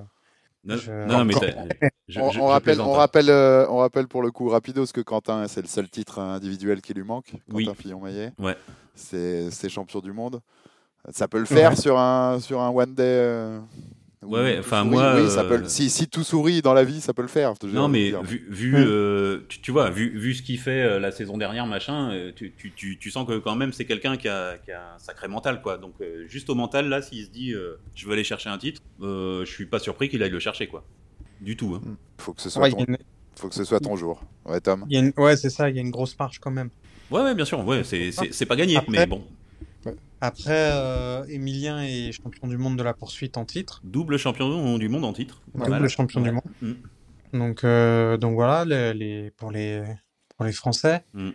Non, 0.66 0.78
Je- 0.78 0.92
non, 0.92 1.18
non, 1.20 1.26
mais 1.26 1.34
je- 1.34 1.40
on, 1.40 1.68
je- 2.08 2.20
on 2.22 2.32
je 2.32 2.40
rappelle, 2.40 2.80
on, 2.80 2.94
hein. 2.94 2.98
rappelle, 2.98 3.30
euh, 3.30 3.66
on 3.70 3.78
rappelle 3.78 4.08
pour 4.08 4.22
le 4.22 4.32
coup 4.32 4.48
rapido 4.48 4.86
ce 4.86 4.94
que 4.94 5.02
Quentin, 5.02 5.46
c'est 5.50 5.62
le 5.62 5.68
seul 5.68 5.90
titre 5.90 6.20
individuel 6.20 6.82
qui 6.82 6.94
lui 6.94 7.04
manque. 7.04 7.32
Quentin 7.32 7.42
Oui. 7.54 7.70
Fillon-Maillet. 7.78 8.32
Ouais. 8.40 8.56
C'est 8.96 9.52
c'est 9.52 9.68
champion 9.70 10.00
du 10.00 10.14
monde. 10.14 10.40
Ça 11.10 11.28
peut 11.28 11.40
le 11.40 11.46
faire 11.46 11.72
Ouais. 11.72 11.76
sur 11.76 12.00
un 12.00 12.40
sur 12.40 12.62
un 12.62 12.70
one 12.70 12.94
day. 12.96 13.04
euh, 13.04 13.60
Ouais, 14.26 14.40
ouais, 14.42 14.58
enfin, 14.60 14.84
moi, 14.84 15.16
oui, 15.22 15.30
ça 15.30 15.44
peut 15.44 15.56
euh, 15.64 15.68
si, 15.68 15.90
si 15.90 16.08
tout 16.08 16.24
sourit 16.24 16.62
dans 16.62 16.74
la 16.74 16.84
vie, 16.84 17.02
ça 17.02 17.14
peut 17.14 17.22
le 17.22 17.28
faire. 17.28 17.54
Non, 17.64 17.88
mais 17.88 18.10
dire. 18.10 18.24
vu, 18.24 18.46
vu 18.50 18.72
Mm. 18.72 18.76
euh, 18.88 19.40
tu, 19.50 19.62
tu 19.62 19.72
vois, 19.72 19.90
vu, 19.90 20.18
vu 20.18 20.34
ce 20.34 20.42
qu'il 20.42 20.60
fait 20.60 20.84
euh, 20.84 21.00
la 21.00 21.12
saison 21.12 21.38
dernière, 21.38 21.66
machin, 21.66 22.32
tu, 22.36 22.52
tu, 22.58 22.72
tu, 22.76 22.98
tu 22.98 23.12
sens 23.12 23.28
que 23.28 23.38
quand 23.40 23.56
même 23.56 23.74
c'est 23.74 23.86
quelqu'un 23.86 24.18
qui 24.18 24.28
a, 24.30 24.58
qui 24.58 24.72
a 24.72 24.96
un 24.96 25.00
sacré 25.00 25.28
mental, 25.28 25.62
quoi. 25.62 25.78
Donc, 25.78 25.94
euh, 26.02 26.26
juste 26.28 26.50
au 26.50 26.56
mental, 26.56 26.90
là, 26.90 27.02
s'il 27.02 27.26
se 27.26 27.30
dit 27.30 27.54
euh, 27.54 27.80
je 27.96 28.06
veux 28.08 28.14
aller 28.14 28.24
chercher 28.24 28.50
un 28.50 28.58
titre, 28.58 28.82
euh, 29.02 29.46
je 29.46 29.52
suis 29.52 29.66
pas 29.66 29.80
surpris 29.80 30.10
qu'il 30.10 30.22
aille 30.24 30.30
le 30.32 30.40
chercher, 30.40 30.68
quoi. 30.68 30.84
Du 31.42 31.58
tout. 31.58 31.76
Hein. 31.76 31.96
faut 32.20 32.34
que 32.34 32.42
ce 32.42 32.50
soit 32.50 32.64
Ouais, 32.64 32.70
il 32.70 32.76
ton, 32.76 32.86
une- 32.92 32.98
faut 33.36 33.50
que 33.50 33.56
ce 33.56 33.64
soit 33.66 33.80
ton 33.80 33.96
jour. 33.96 34.24
Ouais, 34.46 34.62
Tom? 34.62 34.86
il 34.90 34.94
y 34.94 34.98
a 34.98 35.00
une- 35.02 35.14
ouais, 35.18 35.36
c'est 35.36 35.50
ça, 35.50 35.70
il 35.70 35.76
y 35.76 35.80
a 35.80 35.82
une 35.82 35.92
grosse 35.92 36.18
marge 36.18 36.40
quand 36.40 36.52
même. 36.52 36.70
Ouais, 37.12 37.22
ouais, 37.22 37.36
bien 37.36 37.46
sûr, 37.46 37.60
ouais, 37.66 37.84
c'est 37.84 38.46
pas 38.46 38.56
gagné, 38.56 38.78
Après- 38.78 38.92
mais 38.92 39.06
bon. 39.06 39.24
Ouais. 39.86 39.96
Après, 40.22 40.70
euh, 40.74 41.24
Emilien 41.28 41.84
est 41.84 42.12
champion 42.12 42.48
du 42.48 42.58
monde 42.58 42.78
de 42.78 42.84
la 42.84 42.94
poursuite 42.94 43.38
en 43.38 43.46
titre. 43.46 43.82
Double 43.84 44.18
champion 44.18 44.78
du 44.78 44.88
monde 44.90 45.04
en 45.06 45.14
titre. 45.14 45.42
Double 45.54 45.90
champion 45.90 46.22
du 46.22 46.32
monde. 46.32 46.44
Mm. 46.62 46.74
Donc, 47.34 47.64
euh, 47.64 48.16
donc 48.18 48.36
voilà, 48.36 48.64
les, 48.66 48.94
les- 48.94 49.32
pour, 49.32 49.52
les, 49.52 49.84
pour 50.38 50.46
les 50.46 50.54
Français. 50.54 51.04
Mm. 51.14 51.30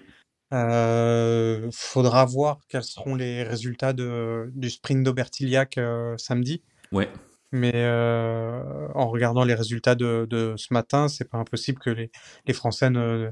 Euh, 0.54 1.68
faudra 1.72 2.24
voir 2.24 2.60
quels 2.68 2.82
seront 2.84 3.14
les 3.14 3.42
résultats 3.42 3.92
de, 3.92 4.50
du 4.54 4.70
sprint 4.70 5.04
d'Aubertillac 5.04 5.76
euh, 5.76 6.16
samedi. 6.16 6.62
Ouais. 6.90 7.10
Mais 7.52 7.72
euh, 7.74 8.88
en 8.94 9.08
regardant 9.08 9.44
les 9.44 9.54
résultats 9.54 9.94
de, 9.94 10.26
de 10.28 10.54
ce 10.56 10.72
matin, 10.72 11.08
c'est 11.08 11.28
pas 11.28 11.36
impossible 11.38 11.78
que 11.80 11.90
les, 11.90 12.10
les 12.46 12.54
Français 12.54 12.88
ne, 12.88 13.30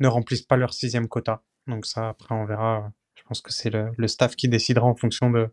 ne 0.00 0.08
remplissent 0.08 0.42
pas 0.42 0.56
leur 0.56 0.74
sixième 0.74 1.08
quota. 1.08 1.42
Donc 1.66 1.86
ça, 1.86 2.10
après, 2.10 2.34
on 2.34 2.44
verra. 2.44 2.90
Je 3.30 3.34
pense 3.34 3.42
que 3.42 3.52
c'est 3.52 3.70
le, 3.70 3.92
le 3.96 4.08
staff 4.08 4.34
qui 4.34 4.48
décidera 4.48 4.86
en 4.86 4.96
fonction 4.96 5.30
de, 5.30 5.50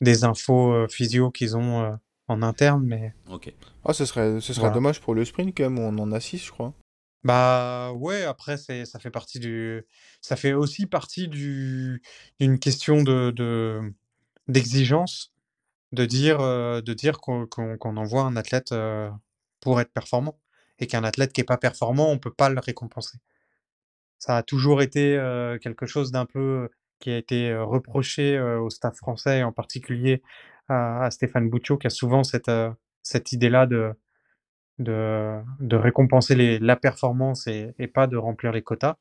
des 0.00 0.22
infos 0.22 0.72
euh, 0.72 0.86
physio 0.86 1.32
qu'ils 1.32 1.56
ont 1.56 1.82
euh, 1.82 1.90
en 2.28 2.42
interne. 2.42 2.84
Mais 2.86 3.12
Ok. 3.28 3.52
Ah, 3.84 3.92
ce 3.92 4.04
serait, 4.04 4.40
ce 4.40 4.52
serait 4.52 4.60
Voilà. 4.60 4.74
dommage 4.74 5.00
pour 5.00 5.12
le 5.16 5.24
sprint 5.24 5.52
quand 5.56 5.64
même, 5.64 5.80
où 5.80 5.82
on 5.82 5.98
en 5.98 6.12
a 6.12 6.20
6, 6.20 6.38
je 6.44 6.52
crois. 6.52 6.74
Bah 7.24 7.92
ouais, 7.96 8.22
après 8.22 8.56
c'est 8.56 8.84
ça 8.84 9.00
fait 9.00 9.10
partie 9.10 9.40
du 9.40 9.84
ça 10.20 10.36
fait 10.36 10.52
aussi 10.52 10.86
partie 10.86 11.26
du 11.28 12.02
d'une 12.40 12.58
question 12.60 13.02
de 13.02 13.32
de 13.32 13.80
d'exigence 14.48 15.32
de 15.92 16.04
dire 16.04 16.40
euh, 16.40 16.80
de 16.82 16.92
dire 16.94 17.18
qu'on 17.18 17.46
qu'on 17.46 17.76
qu'on 17.78 17.96
envoie 17.96 18.22
un 18.22 18.36
athlète 18.36 18.70
euh, 18.72 19.10
pour 19.60 19.80
être 19.80 19.92
performant 19.92 20.38
et 20.78 20.86
qu'un 20.88 21.02
athlète 21.04 21.32
qui 21.32 21.40
est 21.40 21.44
pas 21.44 21.58
performant, 21.58 22.10
on 22.10 22.18
peut 22.18 22.32
pas 22.32 22.48
le 22.48 22.58
récompenser. 22.60 23.18
Ça 24.18 24.36
a 24.36 24.42
toujours 24.44 24.82
été 24.82 25.16
euh, 25.16 25.58
quelque 25.58 25.86
chose 25.86 26.10
d'un 26.12 26.26
peu 26.26 26.70
qui 27.02 27.10
a 27.10 27.18
été 27.18 27.54
reproché 27.56 28.38
au 28.40 28.70
staff 28.70 28.96
français 28.96 29.40
et 29.40 29.42
en 29.42 29.52
particulier 29.52 30.22
à, 30.68 31.04
à 31.04 31.10
Stéphane 31.10 31.50
Bouccio 31.50 31.76
qui 31.76 31.86
a 31.88 31.90
souvent 31.90 32.22
cette 32.24 32.50
cette 33.02 33.32
idée-là 33.32 33.66
de 33.66 33.92
de, 34.78 35.38
de 35.60 35.76
récompenser 35.76 36.34
les, 36.34 36.58
la 36.58 36.76
performance 36.76 37.46
et, 37.46 37.74
et 37.78 37.88
pas 37.88 38.06
de 38.06 38.16
remplir 38.16 38.52
les 38.52 38.62
quotas. 38.62 38.96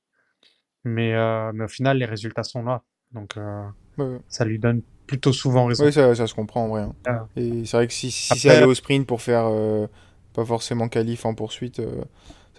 Mais, 0.83 1.13
euh, 1.13 1.51
mais 1.53 1.63
au 1.65 1.67
final, 1.67 1.97
les 1.97 2.05
résultats 2.05 2.43
sont 2.43 2.63
là. 2.63 2.83
Donc, 3.11 3.37
euh, 3.37 3.63
Ouais, 3.97 4.17
ça 4.27 4.45
lui 4.45 4.57
donne 4.57 4.81
plutôt 5.07 5.33
souvent 5.33 5.65
raison. 5.65 5.85
Oui, 5.85 5.93
ça, 5.93 6.15
ça 6.15 6.25
se 6.27 6.33
comprend 6.33 6.65
en 6.65 6.69
vrai. 6.69 6.81
hein. 6.81 6.95
Ah. 7.05 7.27
Et 7.35 7.65
c'est 7.65 7.77
vrai 7.77 7.87
que 7.87 7.93
si, 7.93 8.09
si 8.11 8.37
c'est 8.39 8.49
aller 8.49 8.65
au 8.65 8.73
sprint 8.73 9.05
pour 9.07 9.21
faire 9.21 9.45
euh, 9.45 9.87
pas 10.33 10.45
forcément 10.45 10.87
qualif 10.89 11.25
en 11.25 11.35
poursuite, 11.35 11.81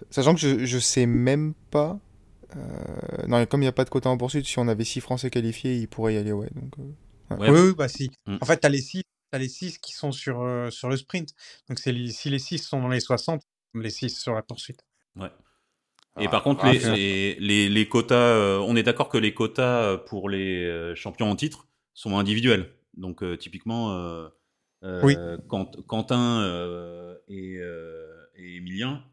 sachant 0.09 0.33
que 0.35 0.39
je, 0.39 0.65
je 0.65 0.79
sais 0.79 1.05
même 1.05 1.53
pas. 1.71 1.99
Euh, 2.55 3.27
non, 3.27 3.45
comme 3.45 3.61
il 3.61 3.65
n'y 3.65 3.69
a 3.69 3.73
pas 3.73 3.85
de 3.85 3.89
quota 3.89 4.09
en 4.09 4.17
poursuite, 4.17 4.45
si 4.45 4.59
on 4.59 4.67
avait 4.67 4.83
6 4.83 5.01
Français 5.01 5.29
qualifiés, 5.29 5.75
ils 5.77 5.87
pourraient 5.87 6.15
y 6.15 6.17
aller, 6.17 6.31
ouais. 6.31 6.49
Donc, 6.55 6.73
euh, 6.79 6.83
Ouais. 7.37 7.49
Oui, 7.49 7.59
oui, 7.69 7.73
bah 7.75 7.87
si. 7.87 8.11
Mm. 8.27 8.37
En 8.41 8.45
fait, 8.45 8.59
tu 8.59 8.67
as 8.67 8.69
les 8.69 8.81
6 8.81 9.03
t'as 9.31 9.39
les 9.39 9.49
six 9.49 9.79
qui 9.79 9.93
sont 9.93 10.11
sur, 10.11 10.41
euh, 10.41 10.69
sur 10.69 10.89
le 10.89 10.95
sprint. 10.97 11.33
Donc, 11.67 11.83
les- 11.85 12.11
si 12.11 12.29
les 12.29 12.37
6 12.37 12.59
sont 12.59 12.79
dans 12.79 12.87
les 12.89 12.99
60, 12.99 13.41
les 13.73 13.89
6 13.89 14.09
sur 14.21 14.35
la 14.35 14.43
poursuite. 14.43 14.85
Ouais. 15.15 15.31
Et 16.19 16.25
Ah, 16.27 16.29
par 16.29 16.43
contre, 16.43 16.63
ah, 16.63 16.71
les, 16.71 16.77
les, 16.77 17.35
les, 17.39 17.69
les 17.69 17.89
quotas, 17.89 18.13
euh, 18.15 18.59
on 18.59 18.75
est 18.75 18.83
d'accord 18.83 19.09
que 19.09 19.17
les 19.17 19.33
quotas 19.33 19.97
pour 19.97 20.29
les 20.29 20.93
champions 20.95 21.31
en 21.31 21.35
titre 21.35 21.67
sont 21.95 22.15
individuels. 22.19 22.69
Donc, 22.95 23.23
euh, 23.23 23.35
typiquement, 23.35 23.89
Oui. 24.83 25.17
Quentin 25.87 26.41
euh, 26.41 27.17
et, 27.27 27.57
euh, 27.57 28.05
et 28.35 28.57
Emilien, 28.57 29.03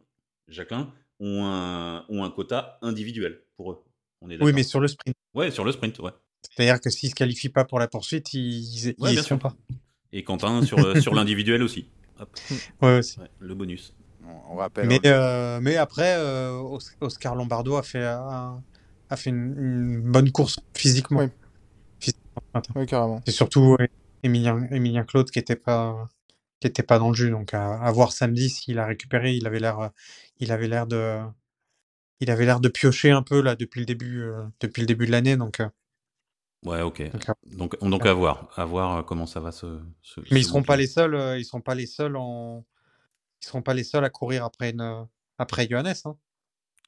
Jacqueline, 0.49 0.89
ont 1.21 1.45
un, 1.45 2.05
ont 2.09 2.25
un 2.25 2.31
quota 2.31 2.79
individuel 2.83 3.41
pour 3.57 3.73
eux. 3.73 3.79
On 4.23 4.31
est 4.31 4.43
Oui, 4.43 4.53
mais 4.53 4.63
sur 4.63 4.81
le 4.81 4.89
sprint. 4.89 5.15
Ouais, 5.35 5.51
sur 5.51 5.65
le 5.65 5.73
sprint, 5.73 5.99
ouais. 6.01 6.11
C'est-à-dire 6.43 6.81
que 6.81 6.91
s'ils 6.91 7.11
se 7.11 7.15
qualifient 7.15 7.49
pas 7.51 7.65
pour 7.65 7.79
la 7.79 7.87
poursuite, 7.89 8.33
ils, 8.35 8.89
ils 8.89 8.95
Ouais, 8.99 9.15
sûr. 9.23 9.39
pas. 9.39 9.55
Et 10.13 10.25
Quentin 10.25 10.63
sur, 10.65 10.79
euh, 10.79 11.01
sur 11.01 11.15
l'individuel 11.15 11.63
aussi. 11.63 11.87
Hop, 12.19 12.37
Ouais, 12.83 12.99
aussi. 12.99 13.21
ouais, 13.21 13.31
le 13.39 13.55
bonus. 13.55 13.95
On, 14.25 14.53
on 14.55 14.57
rappelle. 14.57 14.87
Mais, 14.87 15.01
euh, 15.07 15.61
mais 15.63 15.77
après, 15.77 16.17
euh, 16.19 16.59
Os- 16.59 16.97
Oscar 17.01 17.35
Lombardo 17.35 17.77
a 17.77 17.83
fait, 17.83 18.05
un- 18.05 18.63
a 19.09 19.17
fait 19.17 19.31
une, 19.31 19.55
une 19.59 20.01
bonne 20.01 20.31
course 20.33 20.59
physiquement. 20.75 21.21
Oui. 21.21 21.29
Physiquement, 22.01 22.87
carrément. 22.87 23.23
C'est 23.27 23.33
surtout 23.33 23.77
Emilien, 24.23 24.67
Emilien 24.71 25.05
Claude 25.05 25.31
qui 25.31 25.39
était 25.39 25.57
pas, 25.57 26.09
qui 26.61 26.67
était 26.69 26.83
pas 26.85 26.99
dans 26.99 27.11
le 27.11 27.15
jus. 27.17 27.31
Donc 27.31 27.55
à, 27.55 27.81
à 27.81 27.93
voir 27.93 28.13
samedi 28.13 28.51
s'il 28.51 28.79
a 28.79 28.87
récupéré. 28.87 29.35
Il 29.35 29.47
avait 29.47 29.61
l'air, 29.61 29.91
il 30.39 30.53
avait 30.53 30.69
l'air 30.69 30.87
de, 30.87 31.21
il 32.21 32.31
avait 32.31 32.47
l'air 32.47 32.61
de 32.61 32.69
piocher 32.69 33.11
un 33.11 33.23
peu 33.23 33.41
là 33.43 33.57
depuis 33.57 33.81
le 33.81 33.87
début, 33.87 34.23
euh, 34.23 34.45
depuis 34.61 34.81
le 34.83 34.87
début 34.87 35.07
de 35.07 35.13
l'année. 35.13 35.37
Donc, 35.37 35.61
euh, 35.61 35.69
Ouais, 36.65 36.83
ok. 36.83 37.03
donc, 37.13 37.25
Donc, 37.57 37.81
donc 37.81 38.07
à 38.07 38.13
voir. 38.13 38.49
À 38.57 38.65
voir 38.67 38.99
euh, 38.99 39.03
comment 39.03 39.27
ça 39.27 39.41
va 39.41 39.53
se. 39.53 39.81
se- 40.03 40.21
mais 40.31 40.41
ils 40.41 40.45
se 40.45 40.49
seront 40.49 40.63
pas 40.63 40.77
les 40.77 40.87
seuls. 40.87 41.15
euh, 41.15 41.39
ils 41.39 41.45
seront 41.45 41.63
pas 41.63 41.75
les 41.75 41.87
seuls 41.87 42.17
en, 42.17 42.65
ils 43.43 43.47
seront 43.47 43.63
pas 43.63 43.75
les 43.75 43.85
seuls 43.85 44.05
à 44.05 44.11
courir 44.11 44.45
après 44.45 44.71
une, 44.71 45.07
après 45.39 45.69
Johannes. 45.69 45.95
Hein. 46.05 46.17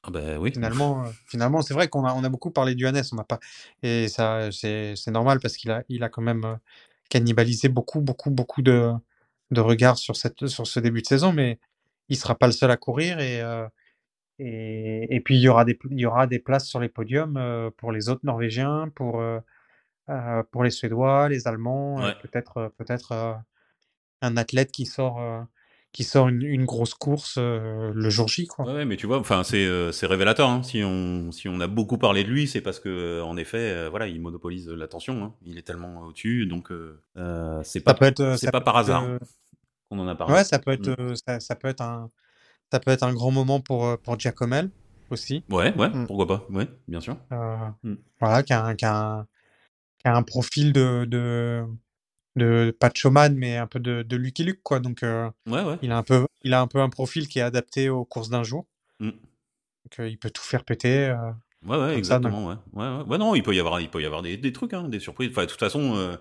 Ah 0.05 0.11
bah 0.11 0.39
oui. 0.39 0.53
Finalement, 0.55 1.05
finalement, 1.27 1.63
c'est 1.63 1.75
vrai 1.75 1.89
qu'on 1.89 2.05
a, 2.05 2.13
on 2.15 2.25
a 2.25 2.29
beaucoup 2.29 2.51
parlé 2.51 2.75
du 2.75 2.87
Hannes, 2.87 3.03
on 3.13 3.17
n'a 3.17 3.25
pas, 3.25 3.39
et 3.83 4.09
ça, 4.09 4.51
c'est, 4.53 4.97
c'est 4.97 5.11
normal 5.11 5.41
parce 5.41 5.57
qu'il 5.57 5.71
a, 5.71 5.83
il 5.89 6.03
a 6.03 6.09
quand 6.11 6.23
même 6.23 6.59
cannibalisé 7.09 7.69
beaucoup, 7.69 8.01
beaucoup, 8.03 8.31
beaucoup 8.31 8.61
de, 8.63 8.93
de 9.53 9.61
regards 9.61 9.99
sur 9.99 10.17
cette, 10.17 10.47
sur 10.49 10.67
ce 10.67 10.81
début 10.81 11.03
de 11.03 11.07
saison, 11.07 11.33
mais 11.33 11.59
il 12.09 12.17
sera 12.17 12.35
pas 12.35 12.47
le 12.47 12.53
seul 12.53 12.71
à 12.71 12.77
courir 12.77 13.21
et, 13.21 13.41
euh, 13.41 13.67
et, 14.39 15.15
et 15.15 15.21
puis 15.21 15.37
il 15.37 15.41
y 15.41 15.49
aura 15.49 15.65
des, 15.65 15.79
il 15.91 16.01
y 16.01 16.07
aura 16.07 16.27
des 16.27 16.39
places 16.41 16.67
sur 16.67 16.81
les 16.81 16.89
podiums 16.89 17.37
euh, 17.37 17.71
pour 17.77 17.93
les 17.93 18.09
autres 18.09 18.23
Norvégiens, 18.25 18.91
pour, 18.95 19.21
euh, 19.21 19.41
pour 20.51 20.65
les 20.65 20.71
Suédois, 20.71 21.29
les 21.29 21.47
Allemands, 21.47 21.97
Ouais. 22.03 22.15
peut-être, 22.23 22.73
peut-être 22.79 23.37
un 24.21 24.37
athlète 24.37 24.73
qui 24.73 24.87
sort, 24.87 25.21
qui 25.93 26.05
sort 26.05 26.29
une, 26.29 26.43
une 26.43 26.65
grosse 26.65 26.95
course 26.95 27.37
euh, 27.39 27.93
le 27.95 28.09
jour 28.11 28.27
J, 28.29 28.47
quoi. 28.47 28.65
Ouais, 28.65 28.85
mais 28.85 28.97
tu 28.97 29.07
vois, 29.07 29.19
enfin, 29.19 29.43
c'est 29.45 29.65
euh, 29.67 29.91
révélateur. 30.03 30.49
hein. 30.49 30.63
Si 30.63 30.83
on 30.85 31.31
si 31.33 31.49
on 31.49 31.61
a 31.61 31.67
beaucoup 31.67 31.99
parlé 31.99 32.25
de 32.25 32.31
lui, 32.31 32.47
c'est 32.49 32.61
parce 32.63 32.81
que 32.81 33.21
en 33.21 33.37
effet, 33.37 33.59
euh, 33.59 33.89
voilà, 33.91 34.07
il 34.07 34.21
monopolise 34.21 34.69
l'attention. 34.69 35.23
hein. 35.25 35.35
Il 35.45 35.59
est 35.59 35.63
tellement 35.63 36.01
au-dessus, 36.03 36.47
donc 36.47 36.71
c'est 37.63 37.85
pas 37.85 37.95
peut 37.95 38.07
être, 38.07 38.23
pas 38.51 38.61
peut 38.61 38.65
par 38.65 38.75
être, 38.75 38.81
hasard 38.81 39.05
en 39.99 40.09
a 40.09 40.15
parlé. 40.15 40.35
Ouais, 40.35 40.45
ça 40.45 40.59
peut 40.59 40.71
être, 40.73 40.89
Mm. 40.89 40.97
euh, 40.99 41.15
ça, 41.27 41.41
ça 41.41 41.55
peut 41.57 41.69
être 41.69 41.81
un, 41.83 42.11
ça 42.73 42.81
peut 42.81 42.91
être 42.91 43.03
un 43.03 43.13
grand 43.13 43.31
moment 43.31 43.61
pour, 43.61 43.87
euh, 43.87 43.97
pour 43.97 44.19
Giacomel 44.19 44.71
aussi. 45.11 45.45
Ouais, 45.51 45.75
ouais, 45.77 45.89
Mm. 45.91 46.07
pourquoi 46.07 46.27
pas, 46.27 46.47
ouais, 46.51 46.69
bien 46.89 47.01
sûr. 47.01 47.17
Euh, 47.33 47.57
Mm. 47.83 47.95
Voilà, 48.21 48.43
qui 48.43 48.53
a, 48.53 48.65
un- 48.65 48.75
qui 48.75 48.85
a 48.85 48.97
un, 48.97 49.27
qui 49.99 50.09
a 50.09 50.17
un 50.17 50.23
profil 50.23 50.73
de, 50.73 51.05
de, 51.07 51.65
de 52.37 52.75
pas 52.79 52.89
de 52.89 52.97
showman, 52.97 53.35
mais 53.37 53.57
un 53.57 53.67
peu 53.67 53.79
de, 53.81 54.03
de 54.03 54.17
Lucky 54.17 54.45
Luke, 54.45 54.63
quoi. 54.63 54.81
Donc, 54.81 55.03
euh, 55.03 55.31
Ouais, 55.47 55.63
ouais. 55.63 55.79
il 55.83 55.93
a 55.93 55.99
un 55.99 56.03
peu, 56.03 56.27
il 56.43 56.55
a 56.55 56.61
un 56.61 56.67
peu 56.67 56.81
un 56.81 56.89
profil 56.89 57.29
qui 57.29 57.39
est 57.39 57.43
adapté 57.43 57.89
aux 57.89 58.05
courses 58.05 58.31
d'un 58.31 58.43
jour. 58.43 58.67
Donc, 59.85 59.99
euh, 60.01 60.09
il 60.09 60.19
peut 60.19 60.31
tout 60.31 60.43
faire 60.43 60.65
péter. 60.65 61.09
euh. 61.09 61.17
Ouais, 61.67 61.77
ouais, 61.77 61.89
ça, 61.91 61.99
exactement. 61.99 62.47
ouais. 62.49 62.55
Ouais, 62.73 62.87
ouais. 62.99 63.03
Ouais, 63.05 63.19
non, 63.19 63.35
il 63.35 63.43
peut 63.43 63.55
y 63.55 63.61
avoir, 63.61 63.81
il 63.81 63.89
peut 63.89 64.01
y 64.03 64.07
avoir 64.07 64.23
des, 64.23 64.37
des 64.37 64.53
trucs, 64.53 64.73
hein, 64.75 64.89
des 64.89 65.01
surprises. 65.01 65.31
Enfin, 65.31 65.43
de 65.45 65.51
toute 65.51 65.61
façon, 65.61 65.95
euh, 65.97 66.17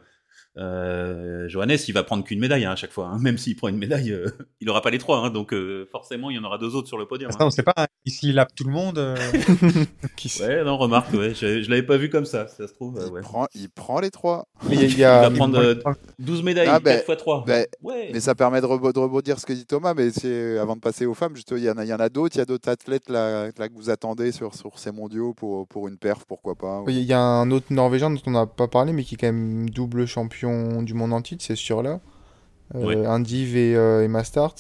euh, 0.58 1.48
Johannes, 1.48 1.78
il 1.88 1.94
va 1.94 2.04
prendre 2.04 2.24
qu'une 2.24 2.40
médaille 2.40 2.66
hein, 2.66 2.72
à 2.72 2.76
chaque 2.76 2.92
fois. 2.92 3.08
hein. 3.08 3.18
Même 3.20 3.38
s'il 3.38 3.56
prend 3.56 3.68
une 3.70 3.78
médaille, 3.78 4.12
euh, 4.12 4.26
il 4.60 4.70
aura 4.70 4.82
pas 4.82 4.90
les 4.90 4.98
trois. 4.98 5.20
hein. 5.20 5.30
donc, 5.30 5.54
euh, 5.54 5.88
forcément, 5.92 6.30
il 6.30 6.36
y 6.36 6.40
en 6.40 6.44
aura 6.44 6.58
deux 6.58 6.76
autres 6.76 6.88
sur 6.88 6.98
le 6.98 7.06
podium. 7.06 7.32
Ça, 7.32 7.38
hein. 7.42 7.46
on 7.48 7.50
sait 7.52 7.64
pas. 7.64 7.74
hein. 7.78 7.86
Ici, 8.06 8.30
il 8.30 8.36
lappe 8.36 8.54
tout 8.56 8.64
le 8.66 8.72
monde. 8.74 8.98
euh, 8.98 9.16
Qui 10.18 10.30
sait 10.30 10.48
Ouais, 10.60 10.64
non, 10.64 10.78
remarque, 10.78 11.14
ouais, 11.14 11.34
je, 11.34 11.62
je 11.62 11.70
l'avais 11.70 11.84
pas 11.86 11.98
vu 11.98 12.10
comme 12.10 12.26
ça. 12.26 12.48
Ça 12.48 12.68
se 12.68 12.74
trouve, 12.74 12.98
euh, 12.98 13.06
il, 13.08 13.12
ouais. 13.14 13.22
prend, 13.22 13.48
il 13.56 13.70
prend 13.70 14.00
les 14.00 14.12
trois. 14.12 14.46
Mais 14.68 14.76
il 14.76 14.82
y 14.82 14.84
a- 14.84 14.88
il 14.88 14.92
y 14.94 14.98
Il 14.98 15.04
a- 15.04 15.22
va 15.30 15.32
prendre 15.32 15.58
euh, 15.60 15.76
12 16.20 16.44
médailles, 16.44 16.68
Ah, 16.68 16.74
4 16.80 16.84
ben, 16.84 17.02
fois 17.06 17.16
3. 17.16 17.44
ben, 17.46 17.66
ouais. 17.84 18.10
Mais 18.14 18.20
ça 18.20 18.36
permet 18.36 18.60
de, 18.62 18.66
rebo- 18.66 18.92
de 18.94 19.00
rebondir 19.00 19.40
ce 19.40 19.46
que 19.46 19.54
dit 19.54 19.66
Thomas. 19.66 19.94
Mais 19.94 20.10
c'est 20.12 20.58
avant 20.58 20.76
de 20.76 20.82
passer 20.82 21.06
aux 21.06 21.14
femmes, 21.14 21.34
il 21.52 21.58
y 21.60 21.70
en 21.70 21.78
a, 21.78 21.84
il 21.86 21.90
y 21.90 21.94
en 21.94 22.00
a 22.00 22.10
d'autres. 22.10 22.36
Il 22.36 22.40
y 22.40 22.42
a 22.42 22.46
d'autres 22.46 22.70
athlètes 22.70 23.10
là, 23.10 23.46
là 23.58 23.70
que 23.70 23.74
vous 23.74 23.90
attendez 23.90 24.32
sur, 24.32 24.54
sur 24.56 24.78
ces 24.80 24.92
mondiaux 24.92 25.34
pour, 25.34 25.68
pour 25.68 25.88
une 25.88 25.98
perf, 25.98 26.26
pourquoi 26.28 26.56
pas. 26.56 26.84
Il 26.88 27.00
y 27.02 27.14
a 27.14 27.20
un 27.22 27.50
autre 27.52 27.68
Norvégien 27.70 28.10
dont 28.10 28.22
on 28.26 28.32
n'a 28.32 28.46
pas 28.48 28.68
parlé, 28.68 28.92
mais 28.94 29.04
qui 29.04 29.16
est 29.16 29.18
quand 29.18 29.28
même 29.28 29.70
double 29.70 30.06
champion 30.08 30.41
du 30.84 30.94
monde 30.94 31.14
en 31.14 31.22
titre, 31.22 31.44
c'est 31.46 31.56
sûr 31.56 31.82
là. 31.84 32.00
Euh, 32.76 32.86
Ouais. 32.86 33.06
Indiv 33.06 33.58
et, 33.58 33.76
euh, 33.76 34.04
et 34.04 34.08
Mastart. 34.08 34.56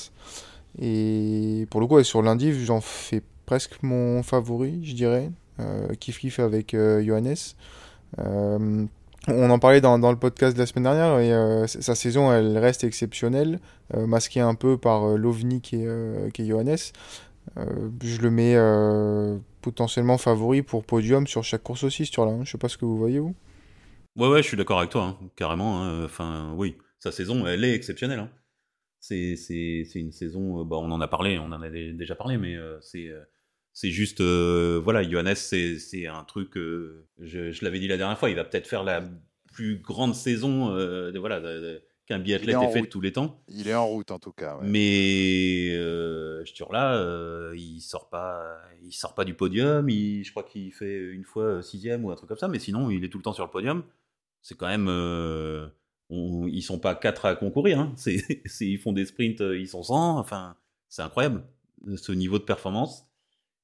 Et 0.79 1.67
pour 1.69 1.81
le 1.81 1.87
coup, 1.87 1.95
ouais, 1.95 2.03
sur 2.03 2.21
l'Indiv, 2.21 2.57
j'en 2.63 2.81
fais 2.81 3.21
presque 3.45 3.81
mon 3.83 4.23
favori, 4.23 4.79
je 4.83 4.93
dirais. 4.95 5.31
Euh, 5.59 5.87
kiff 5.99 6.19
kiff 6.19 6.39
avec 6.39 6.73
euh, 6.73 7.03
Johannes. 7.03 7.35
Euh, 8.19 8.85
on 9.27 9.49
en 9.49 9.59
parlait 9.59 9.81
dans, 9.81 9.99
dans 9.99 10.11
le 10.11 10.17
podcast 10.17 10.55
de 10.55 10.59
la 10.59 10.65
semaine 10.65 10.83
dernière 10.85 11.19
et 11.19 11.67
sa 11.67 11.93
saison 11.93 12.33
elle 12.33 12.57
reste 12.57 12.83
exceptionnelle, 12.83 13.59
masquée 13.95 14.39
un 14.39 14.55
peu 14.55 14.77
par 14.77 15.09
l'OVNI 15.15 15.61
qui 15.61 15.75
est, 15.75 16.31
qui 16.33 16.41
est 16.41 16.45
Johannes. 16.47 16.75
Euh, 17.57 17.89
je 18.03 18.21
le 18.21 18.31
mets 18.31 18.53
euh, 18.55 19.37
potentiellement 19.61 20.17
favori 20.17 20.61
pour 20.63 20.83
podium 20.83 21.27
sur 21.27 21.43
chaque 21.43 21.63
course 21.63 21.83
aussi, 21.83 22.05
sur 22.05 22.25
là. 22.25 22.33
Je 22.43 22.51
sais 22.51 22.57
pas 22.57 22.69
ce 22.69 22.77
que 22.77 22.85
vous 22.85 22.97
voyez 22.97 23.19
vous. 23.19 23.35
Ouais, 24.17 24.27
ouais, 24.27 24.43
je 24.43 24.47
suis 24.47 24.57
d'accord 24.57 24.79
avec 24.79 24.91
toi, 24.91 25.03
hein, 25.21 25.29
carrément. 25.35 25.83
hein. 25.83 26.03
Enfin, 26.05 26.53
oui, 26.57 26.77
sa 26.99 27.11
saison, 27.11 27.45
elle 27.47 27.63
est 27.63 27.73
exceptionnelle. 27.73 28.19
hein. 28.19 28.29
C'est, 28.99 29.35
c'est, 29.35 29.83
c'est 29.85 29.99
une 29.99 30.11
saison, 30.11 30.61
euh, 30.61 30.63
bah, 30.63 30.77
on 30.77 30.91
en 30.91 31.01
a 31.01 31.07
parlé, 31.07 31.39
on 31.39 31.45
en 31.45 31.61
a 31.61 31.69
dé- 31.69 31.93
déjà 31.93 32.13
parlé, 32.15 32.37
mais 32.37 32.55
euh, 32.55 32.79
c'est, 32.81 33.07
euh, 33.09 33.21
c'est 33.73 33.89
juste, 33.89 34.21
euh, 34.21 34.79
voilà, 34.83 35.01
Johannes, 35.09 35.33
c'est, 35.35 35.79
c'est 35.79 36.05
un 36.07 36.23
truc, 36.23 36.55
euh, 36.57 37.07
je, 37.19 37.51
je 37.51 37.65
l'avais 37.65 37.79
dit 37.79 37.87
la 37.87 37.97
dernière 37.97 38.19
fois, 38.19 38.29
il 38.29 38.35
va 38.35 38.43
peut-être 38.43 38.67
faire 38.67 38.83
la, 38.83 39.03
plus 39.53 39.77
grande 39.79 40.15
saison 40.15 40.73
euh, 40.75 41.11
de, 41.11 41.19
voilà, 41.19 41.39
de- 41.41 41.45
de- 41.59 41.81
qu'un 42.05 42.19
biathlète 42.19 42.55
ait 42.55 42.67
fait 42.67 42.73
de 42.73 42.79
route. 42.79 42.89
tous 42.89 43.01
les 43.01 43.11
temps. 43.11 43.43
Il 43.47 43.67
est 43.67 43.73
en 43.75 43.85
route 43.87 44.11
en 44.11 44.19
tout 44.19 44.31
cas. 44.31 44.55
ouais. 44.57 44.65
Mais 44.65 45.75
euh, 45.75 46.43
Sturla, 46.45 46.95
euh, 46.95 47.53
il 47.57 47.81
sort 47.81 48.09
pas, 48.09 48.57
il 48.81 48.93
sort 48.93 49.13
pas 49.13 49.25
du 49.25 49.33
podium. 49.33 49.89
Il, 49.89 50.23
je 50.23 50.31
crois 50.31 50.43
qu'il 50.43 50.71
fait 50.73 50.97
une 50.97 51.23
fois 51.25 51.43
euh, 51.43 51.61
sixième 51.61 52.05
ou 52.05 52.11
un 52.11 52.15
truc 52.15 52.29
comme 52.29 52.37
ça. 52.37 52.47
Mais 52.47 52.59
sinon, 52.59 52.89
il 52.89 53.03
est 53.03 53.09
tout 53.09 53.17
le 53.17 53.23
temps 53.23 53.33
sur 53.33 53.43
le 53.45 53.51
podium. 53.51 53.83
C'est 54.41 54.57
quand 54.57 54.67
même, 54.67 54.87
euh, 54.89 55.67
on- 56.09 56.47
ils 56.47 56.61
sont 56.61 56.79
pas 56.79 56.95
quatre 56.95 57.25
à 57.25 57.35
concourir. 57.35 57.79
Hein. 57.79 57.95
Ils 58.61 58.77
font 58.77 58.93
des 58.93 59.05
sprints, 59.05 59.41
euh, 59.41 59.57
ils 59.57 59.67
sont 59.67 59.83
100. 59.83 60.17
Enfin, 60.19 60.55
c'est 60.89 61.01
incroyable 61.01 61.43
ce 61.95 62.11
niveau 62.11 62.37
de 62.39 62.43
performance. 62.43 63.07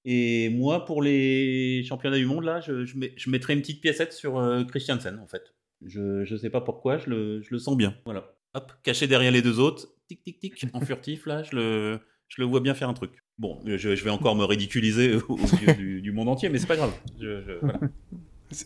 Et 0.05 0.49
moi, 0.49 0.85
pour 0.85 1.01
les 1.01 1.83
championnats 1.83 2.17
du 2.17 2.25
monde, 2.25 2.45
là, 2.45 2.61
je, 2.61 3.29
mettrais 3.29 3.53
une 3.53 3.61
petite 3.61 3.81
piécette 3.81 4.13
sur 4.13 4.37
euh, 4.37 4.63
Christiansen, 4.63 5.19
en 5.19 5.27
fait. 5.27 5.53
Je, 5.85 6.23
je 6.23 6.35
sais 6.37 6.49
pas 6.49 6.61
pourquoi, 6.61 6.97
je 6.97 7.09
le, 7.09 7.59
sens 7.59 7.75
bien. 7.75 7.93
Voilà. 8.05 8.33
Hop, 8.53 8.71
caché 8.83 9.07
derrière 9.07 9.31
les 9.31 9.41
deux 9.41 9.59
autres, 9.59 9.89
tic 10.07 10.23
tic 10.23 10.39
tic, 10.39 10.65
en 10.73 10.79
furtif, 10.79 11.25
là, 11.25 11.43
je 11.43 11.55
le, 11.57 12.45
vois 12.45 12.61
bien 12.61 12.73
faire 12.73 12.87
un 12.87 12.93
truc. 12.93 13.11
Bon, 13.37 13.59
je, 13.65 13.89
vais 13.89 14.09
encore 14.09 14.35
me 14.35 14.45
ridiculiser 14.45 15.15
au, 15.27 15.33
au 15.33 15.73
du, 15.75 16.11
monde 16.13 16.29
entier, 16.29 16.47
mais 16.47 16.57
c'est 16.57 16.67
pas 16.67 16.77
grave. 16.77 16.93
Voilà. 17.61 17.79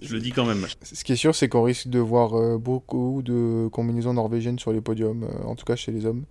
Je 0.02 0.13
le 0.13 0.20
dis 0.20 0.32
quand 0.32 0.46
même. 0.46 0.67
Ce 0.84 1.04
qui 1.04 1.13
est 1.13 1.15
sûr, 1.15 1.34
c'est 1.34 1.50
qu'on 1.50 1.63
risque 1.63 1.88
de 1.88 2.00
voir 2.00 2.36
euh, 2.36 2.58
beaucoup 2.58 3.22
de 3.24 3.67
combinaisons 3.72 4.13
norvégiennes 4.13 4.60
sur 4.60 4.72
les 4.72 4.82
podiums, 4.82 5.24
euh, 5.24 5.44
en 5.44 5.56
tout 5.56 5.65
cas 5.65 5.76
chez 5.76 5.91
les 5.91 6.06
hommes. 6.06 6.26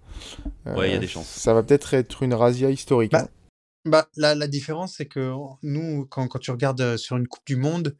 Ouais, 0.66 0.88
il 0.88 0.90
y 0.90 0.94
a 0.94 0.96
Euh, 0.96 0.98
des 1.00 1.08
chances. 1.08 1.26
Ça 1.26 1.52
va 1.54 1.62
peut-être 1.62 1.94
être 1.94 2.22
une 2.22 2.34
razzia 2.34 2.70
historique. 2.70 3.12
Bah, 3.12 3.22
hein. 3.24 3.28
Bah, 3.86 4.08
la, 4.16 4.34
la 4.34 4.46
différence, 4.46 4.96
c'est 4.96 5.06
que 5.06 5.32
nous, 5.62 6.06
quand, 6.06 6.28
quand 6.28 6.38
tu 6.38 6.50
regardes 6.50 6.80
euh, 6.80 6.96
sur 6.96 7.16
une 7.16 7.26
Coupe 7.26 7.46
du 7.46 7.56
Monde, 7.56 7.96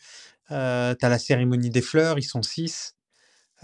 euh, 0.51 0.95
tu 0.99 1.05
as 1.05 1.09
la 1.09 1.19
cérémonie 1.19 1.71
des 1.71 1.83
fleurs, 1.83 2.19
ils 2.19 2.23
sont 2.23 2.43
six. 2.43 2.97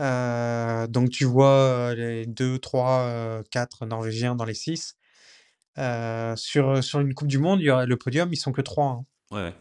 Euh, 0.01 0.87
donc 0.89 1.11
tu 1.11 1.25
vois 1.25 1.51
euh, 1.51 1.95
les 1.95 2.27
deux, 2.27 2.59
trois, 2.59 3.01
euh, 3.03 3.43
quatre 3.51 3.87
Norvégiens 3.87 4.35
dans 4.35 4.45
les 4.45 4.55
six. 4.55 4.97
Euh, 5.79 6.35
sur, 6.37 6.83
sur 6.83 7.01
une 7.01 7.15
Coupe 7.15 7.29
du 7.29 7.39
Monde, 7.39 7.61
il 7.61 7.67
y 7.67 7.71
aura 7.71 7.87
le 7.87 7.97
podium, 7.97 8.29
ils 8.33 8.37
sont 8.37 8.53
que 8.53 8.63
trois. 8.63 8.87
hein. 8.87 9.05
Ouais, 9.31 9.43
ouais. 9.43 9.55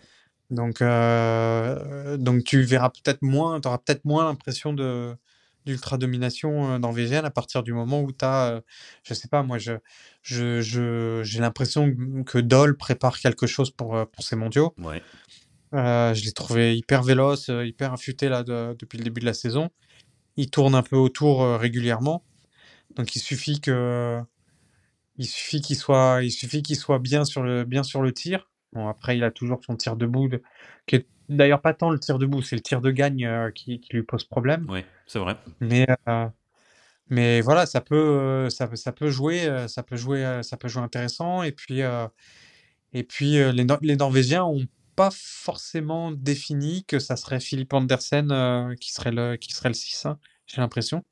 Donc, 0.52 0.82
euh, 0.82 2.18
donc 2.18 2.44
tu 2.44 2.62
verras 2.62 2.90
peut-être 2.90 3.22
moins, 3.22 3.60
tu 3.60 3.68
auras 3.68 3.80
peut-être 3.80 4.06
moins 4.06 4.26
l'impression 4.26 4.74
de 4.74 5.16
d'ultra 5.66 5.98
domination 5.98 6.74
euh, 6.74 6.78
norvégienne 6.78 7.26
à 7.26 7.32
partir 7.32 7.64
du 7.64 7.74
moment 7.74 8.00
où 8.02 8.12
tu 8.12 8.24
as, 8.24 8.62
je 9.04 9.14
sais 9.16 9.28
pas, 9.28 9.42
moi, 9.42 9.58
je, 9.58 9.74
je, 10.22 10.62
je- 10.62 11.22
j'ai 11.24 11.40
l'impression 11.40 11.92
que 12.24 12.38
Doll 12.38 12.78
prépare 12.78 13.20
quelque 13.20 13.48
chose 13.48 13.72
pour, 13.72 13.96
euh, 13.96 14.06
pour 14.06 14.24
ces 14.24 14.36
mondiaux. 14.36 14.76
ouais. 14.78 15.02
Euh, 15.74 16.14
je 16.14 16.24
l'ai 16.24 16.32
trouvé 16.32 16.78
hyper 16.78 17.02
véloce, 17.04 17.50
euh, 17.50 17.66
hyper 17.66 17.92
affûté 17.94 18.30
là, 18.30 18.44
de- 18.44 18.76
depuis 18.80 18.98
le 18.98 19.04
début 19.04 19.20
de 19.22 19.26
la 19.26 19.34
saison. 19.34 19.70
Il 20.38 20.50
tourne 20.50 20.76
un 20.76 20.84
peu 20.84 20.96
autour 20.98 21.42
euh, 21.44 21.58
régulièrement. 21.58 22.24
Donc 22.96 23.16
il 23.16 23.20
suffit 23.20 23.60
que, 23.60 24.22
il 25.18 25.28
suffit 25.28 25.62
qu'il 25.62 25.76
soit, 25.78 26.20
il 26.24 26.32
suffit 26.32 26.62
qu'il 26.62 26.76
soit 26.78 27.00
bien 27.00 27.26
sur 27.26 27.44
le, 27.44 27.64
bien 27.64 27.84
sur 27.84 28.02
le 28.02 28.14
tir. 28.14 28.50
Bon, 28.76 28.88
après, 28.88 29.18
il 29.18 29.24
a 29.24 29.32
toujours 29.32 29.60
son 29.66 29.76
tir 29.76 29.96
debout, 29.96 30.28
de- 30.28 30.42
qui 30.86 30.98
est 30.98 31.08
d'ailleurs 31.30 31.62
pas 31.62 31.74
tant 31.74 31.90
le 31.90 31.98
tir 32.00 32.20
debout, 32.20 32.42
c'est 32.44 32.56
le 32.56 32.62
tir 32.62 32.82
de 32.82 32.92
gagne 32.92 33.26
euh, 33.26 33.50
qui, 33.52 33.80
qui 33.80 33.94
lui 33.94 34.04
pose 34.04 34.24
problème. 34.26 34.70
Ouais, 34.70 34.86
c'est 35.08 35.18
vrai. 35.20 35.38
Mais, 35.60 35.88
euh, 36.08 36.28
mais 37.10 37.42
voilà, 37.42 37.66
ça 37.66 37.82
peut, 37.82 37.96
euh, 37.96 38.50
ça, 38.50 38.68
peut- 38.68 38.76
ça 38.76 38.92
peut 38.92 39.10
jouer, 39.10 39.46
euh, 39.46 39.68
ça 39.68 39.82
peut 39.84 39.96
jouer, 39.96 40.26
euh, 40.26 40.44
ça 40.44 40.58
peut 40.58 40.68
jouer 40.68 40.84
intéressant. 40.84 41.42
Et 41.44 41.52
puis, 41.52 41.82
euh, 41.82 42.08
et 42.94 43.04
puis 43.04 43.38
euh, 43.40 43.52
les, 43.52 43.64
Nor- 43.66 43.80
les 43.82 43.96
Norvégiens 43.96 44.44
ont 44.44 44.66
pas 44.96 45.10
forcément 45.14 46.12
défini 46.12 46.84
que 46.86 47.00
ça 47.00 47.16
serait 47.16 47.40
Philippe 47.40 47.74
Andersen 47.74 48.32
euh, 48.32 48.76
qui 48.76 48.92
serait 48.94 49.12
le, 49.12 49.36
qui 49.36 49.54
serait 49.54 49.70
le 49.70 49.76
6, 49.76 50.06
hein, 50.06 50.18
j'ai 50.48 50.62
l'impression. 50.62 51.04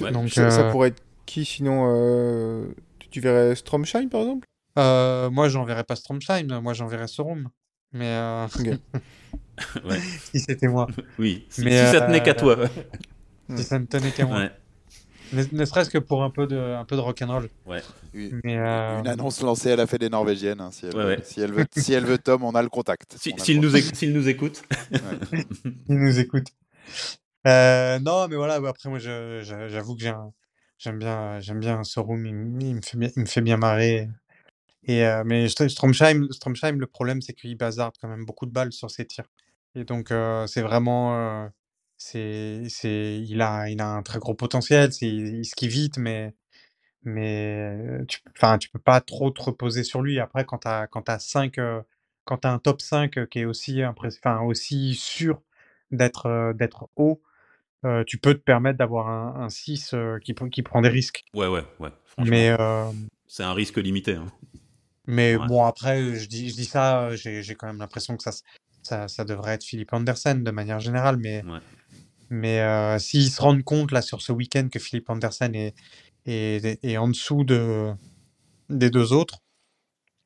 Ouais. 0.00 0.12
Donc, 0.12 0.30
ça, 0.30 0.50
ça 0.50 0.64
pourrait 0.64 0.88
être 0.88 1.02
qui 1.26 1.44
sinon 1.44 1.88
euh, 1.88 2.66
tu- 2.98 3.08
Tu 3.08 3.20
verrais 3.20 3.54
Stromschein 3.54 4.08
par 4.08 4.22
exemple? 4.22 4.46
Euh, 4.78 5.30
moi, 5.30 5.48
j'enverrais 5.48 5.84
pas 5.84 5.96
Stromsheim, 5.96 6.60
moi, 6.60 6.72
j'enverrais 6.72 7.08
Sorum. 7.08 7.48
Mais 7.92 8.06
euh, 8.08 8.46
Ouais. 9.84 10.00
si 10.32 10.40
c'était 10.40 10.68
moi, 10.68 10.86
Oui, 11.18 11.46
si, 11.50 11.62
Mais, 11.62 11.70
si 11.86 11.92
ça 11.92 12.00
tenait 12.02 12.20
euh, 12.20 12.24
qu'à 12.24 12.34
toi. 12.34 12.56
si 13.56 13.62
ça 13.64 13.78
ne 13.78 13.84
tenait 13.86 14.10
qu'à 14.12 14.26
moi. 14.26 14.38
Ouais. 14.38 14.50
Ne, 15.32 15.44
ne 15.52 15.64
serait-ce 15.64 15.88
que 15.90 15.98
pour 15.98 16.22
un 16.24 16.30
peu 16.30 16.46
de, 16.46 16.56
un 16.56 16.84
peu 16.84 16.96
de 16.96 17.00
rock'n'roll. 17.00 17.48
Mais, 17.64 18.58
euh, 18.58 18.98
une 19.00 19.08
annonce 19.08 19.40
lancée 19.42 19.72
à 19.72 19.76
la 19.76 19.86
fête 19.86 20.00
des 20.00 20.08
Norvégiennes. 20.10 20.60
hein, 20.60 20.70
si, 20.72 20.86
elle, 20.86 20.96
Ouais, 20.96 21.04
ouais. 21.04 21.20
si 21.24 21.40
elle 21.40 21.52
veut, 21.52 21.66
si 21.76 21.92
elle 21.92 22.04
veut 22.04 22.18
Tom, 22.18 22.44
on 22.44 22.52
a 22.54 22.62
le 22.62 22.68
contact. 22.68 23.16
Si- 23.18 23.34
S'il 23.38 23.60
nous, 23.60 23.70
contact. 23.70 23.92
éc- 23.92 23.94
s'il 23.94 24.12
nous 24.12 24.28
écoute. 24.28 24.62
Il 25.88 25.98
nous 25.98 26.18
écoute. 26.18 26.46
Euh, 27.46 27.98
non, 27.98 28.28
mais 28.28 28.36
voilà, 28.36 28.54
après, 28.54 28.88
moi, 28.88 28.98
j'avoue 28.98 29.96
que 29.96 30.02
j'aime 30.78 30.98
bien, 30.98 31.40
j'aime 31.40 31.60
bien 31.60 31.82
Sorum, 31.84 32.24
il, 32.26 32.30
m- 32.34 32.58
il 32.60 32.74
me 32.76 32.80
fait 32.82 32.96
bien, 32.98 33.10
il 33.16 33.20
me 33.22 33.26
fait 33.26 33.40
bien 33.40 33.56
marrer. 33.56 34.08
Et, 34.84 35.06
euh, 35.06 35.22
mais 35.24 35.46
St- 35.48 35.68
Stromsheim, 35.68 36.28
Stromsheim, 36.32 36.78
le 36.78 36.86
problème, 36.86 37.22
c'est 37.22 37.34
qu'il 37.34 37.56
bazarde 37.56 37.94
quand 38.00 38.08
même 38.08 38.24
beaucoup 38.24 38.46
de 38.46 38.52
balles 38.52 38.72
sur 38.72 38.90
ses 38.90 39.06
tirs. 39.06 39.28
Et 39.74 39.84
donc, 39.84 40.10
euh, 40.10 40.46
c'est 40.46 40.62
vraiment, 40.62 41.16
euh, 41.16 41.48
c'est, 41.96 42.64
c'est, 42.68 43.20
il 43.20 43.40
a, 43.42 43.68
il 43.70 43.80
a 43.80 43.88
un 43.88 44.02
très 44.02 44.18
gros 44.18 44.34
potentiel, 44.34 44.92
c'est, 44.92 45.06
il 45.08 45.44
skie 45.44 45.68
vite, 45.68 45.98
mais, 45.98 46.34
mais, 47.04 47.78
tu, 48.08 48.20
enfin, 48.36 48.58
tu 48.58 48.70
peux 48.70 48.78
pas 48.80 49.00
trop 49.00 49.30
te 49.30 49.42
reposer 49.42 49.84
sur 49.84 50.02
lui. 50.02 50.20
Après, 50.20 50.44
quand 50.44 50.58
t'as, 50.58 50.86
quand 50.88 51.02
t'as 51.02 51.18
cinq, 51.18 51.58
euh, 51.58 51.82
quand 52.24 52.38
t'as 52.38 52.52
un 52.52 52.58
top 52.58 52.80
5 52.82 53.18
euh, 53.18 53.26
qui 53.26 53.40
est 53.40 53.44
aussi 53.44 53.82
aussi 54.46 54.94
sûr 54.94 55.42
d'être, 55.90 56.52
d'être 56.54 56.88
haut, 56.96 57.22
euh, 57.84 58.04
tu 58.04 58.18
peux 58.18 58.34
te 58.34 58.40
permettre 58.40 58.78
d'avoir 58.78 59.08
un, 59.08 59.44
un 59.44 59.48
6 59.48 59.92
euh, 59.94 60.18
qui, 60.20 60.34
pr- 60.34 60.50
qui 60.50 60.62
prend 60.62 60.82
des 60.82 60.88
risques. 60.88 61.24
Ouais, 61.34 61.48
ouais, 61.48 61.64
ouais. 61.80 61.90
Mais, 62.18 62.50
euh, 62.50 62.84
c'est 63.26 63.42
un 63.44 63.54
risque 63.54 63.78
limité. 63.78 64.14
hein. 64.14 64.26
Mais 65.06 65.36
Ouais. 65.36 65.46
bon, 65.46 65.64
après, 65.64 66.14
je 66.14 66.28
dis, 66.28 66.50
je 66.50 66.54
dis 66.54 66.64
ça, 66.64 67.04
euh, 67.08 67.16
j'ai, 67.16 67.54
quand 67.54 67.66
même 67.66 67.78
l'impression 67.78 68.16
que 68.16 68.22
ça, 68.22 68.30
s- 68.30 68.42
ça, 68.82 69.08
ça 69.08 69.24
devrait 69.24 69.54
être 69.54 69.64
Philippe 69.64 69.92
Andersen 69.92 70.42
de 70.44 70.50
manière 70.50 70.80
générale. 70.80 71.16
Mais, 71.16 71.44
Ouais. 71.44 71.58
mais 72.30 72.60
euh, 72.60 72.98
s'ils 72.98 73.30
se 73.30 73.40
rendent 73.42 73.62
compte 73.64 73.90
là 73.92 74.02
sur 74.02 74.22
ce 74.22 74.32
week-end 74.32 74.68
que 74.70 74.78
Philippe 74.78 75.10
Andersen 75.10 75.54
est, 75.54 75.74
est, 76.26 76.78
est 76.84 76.96
en 76.96 77.08
dessous 77.08 77.44
de, 77.44 77.92
des 78.70 78.90
deux 78.90 79.12
autres, 79.12 79.38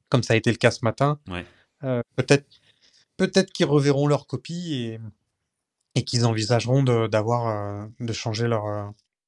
comme 0.08 0.22
ça 0.22 0.34
a 0.34 0.36
été 0.36 0.50
le 0.50 0.56
cas 0.58 0.70
ce 0.70 0.84
matin, 0.84 1.18
Ouais. 1.28 1.44
euh, 1.84 2.02
peut-être, 2.16 2.46
peut-être 3.16 3.50
qu'ils 3.52 3.66
reverront 3.66 4.06
leur 4.06 4.26
copie 4.26 4.74
et, 4.74 5.00
et 5.94 6.04
qu'ils 6.04 6.26
envisageront 6.26 6.82
de, 6.82 7.06
d'avoir, 7.06 7.48
euh, 7.48 7.86
de 8.00 8.12
changer 8.12 8.46
leur, 8.46 8.66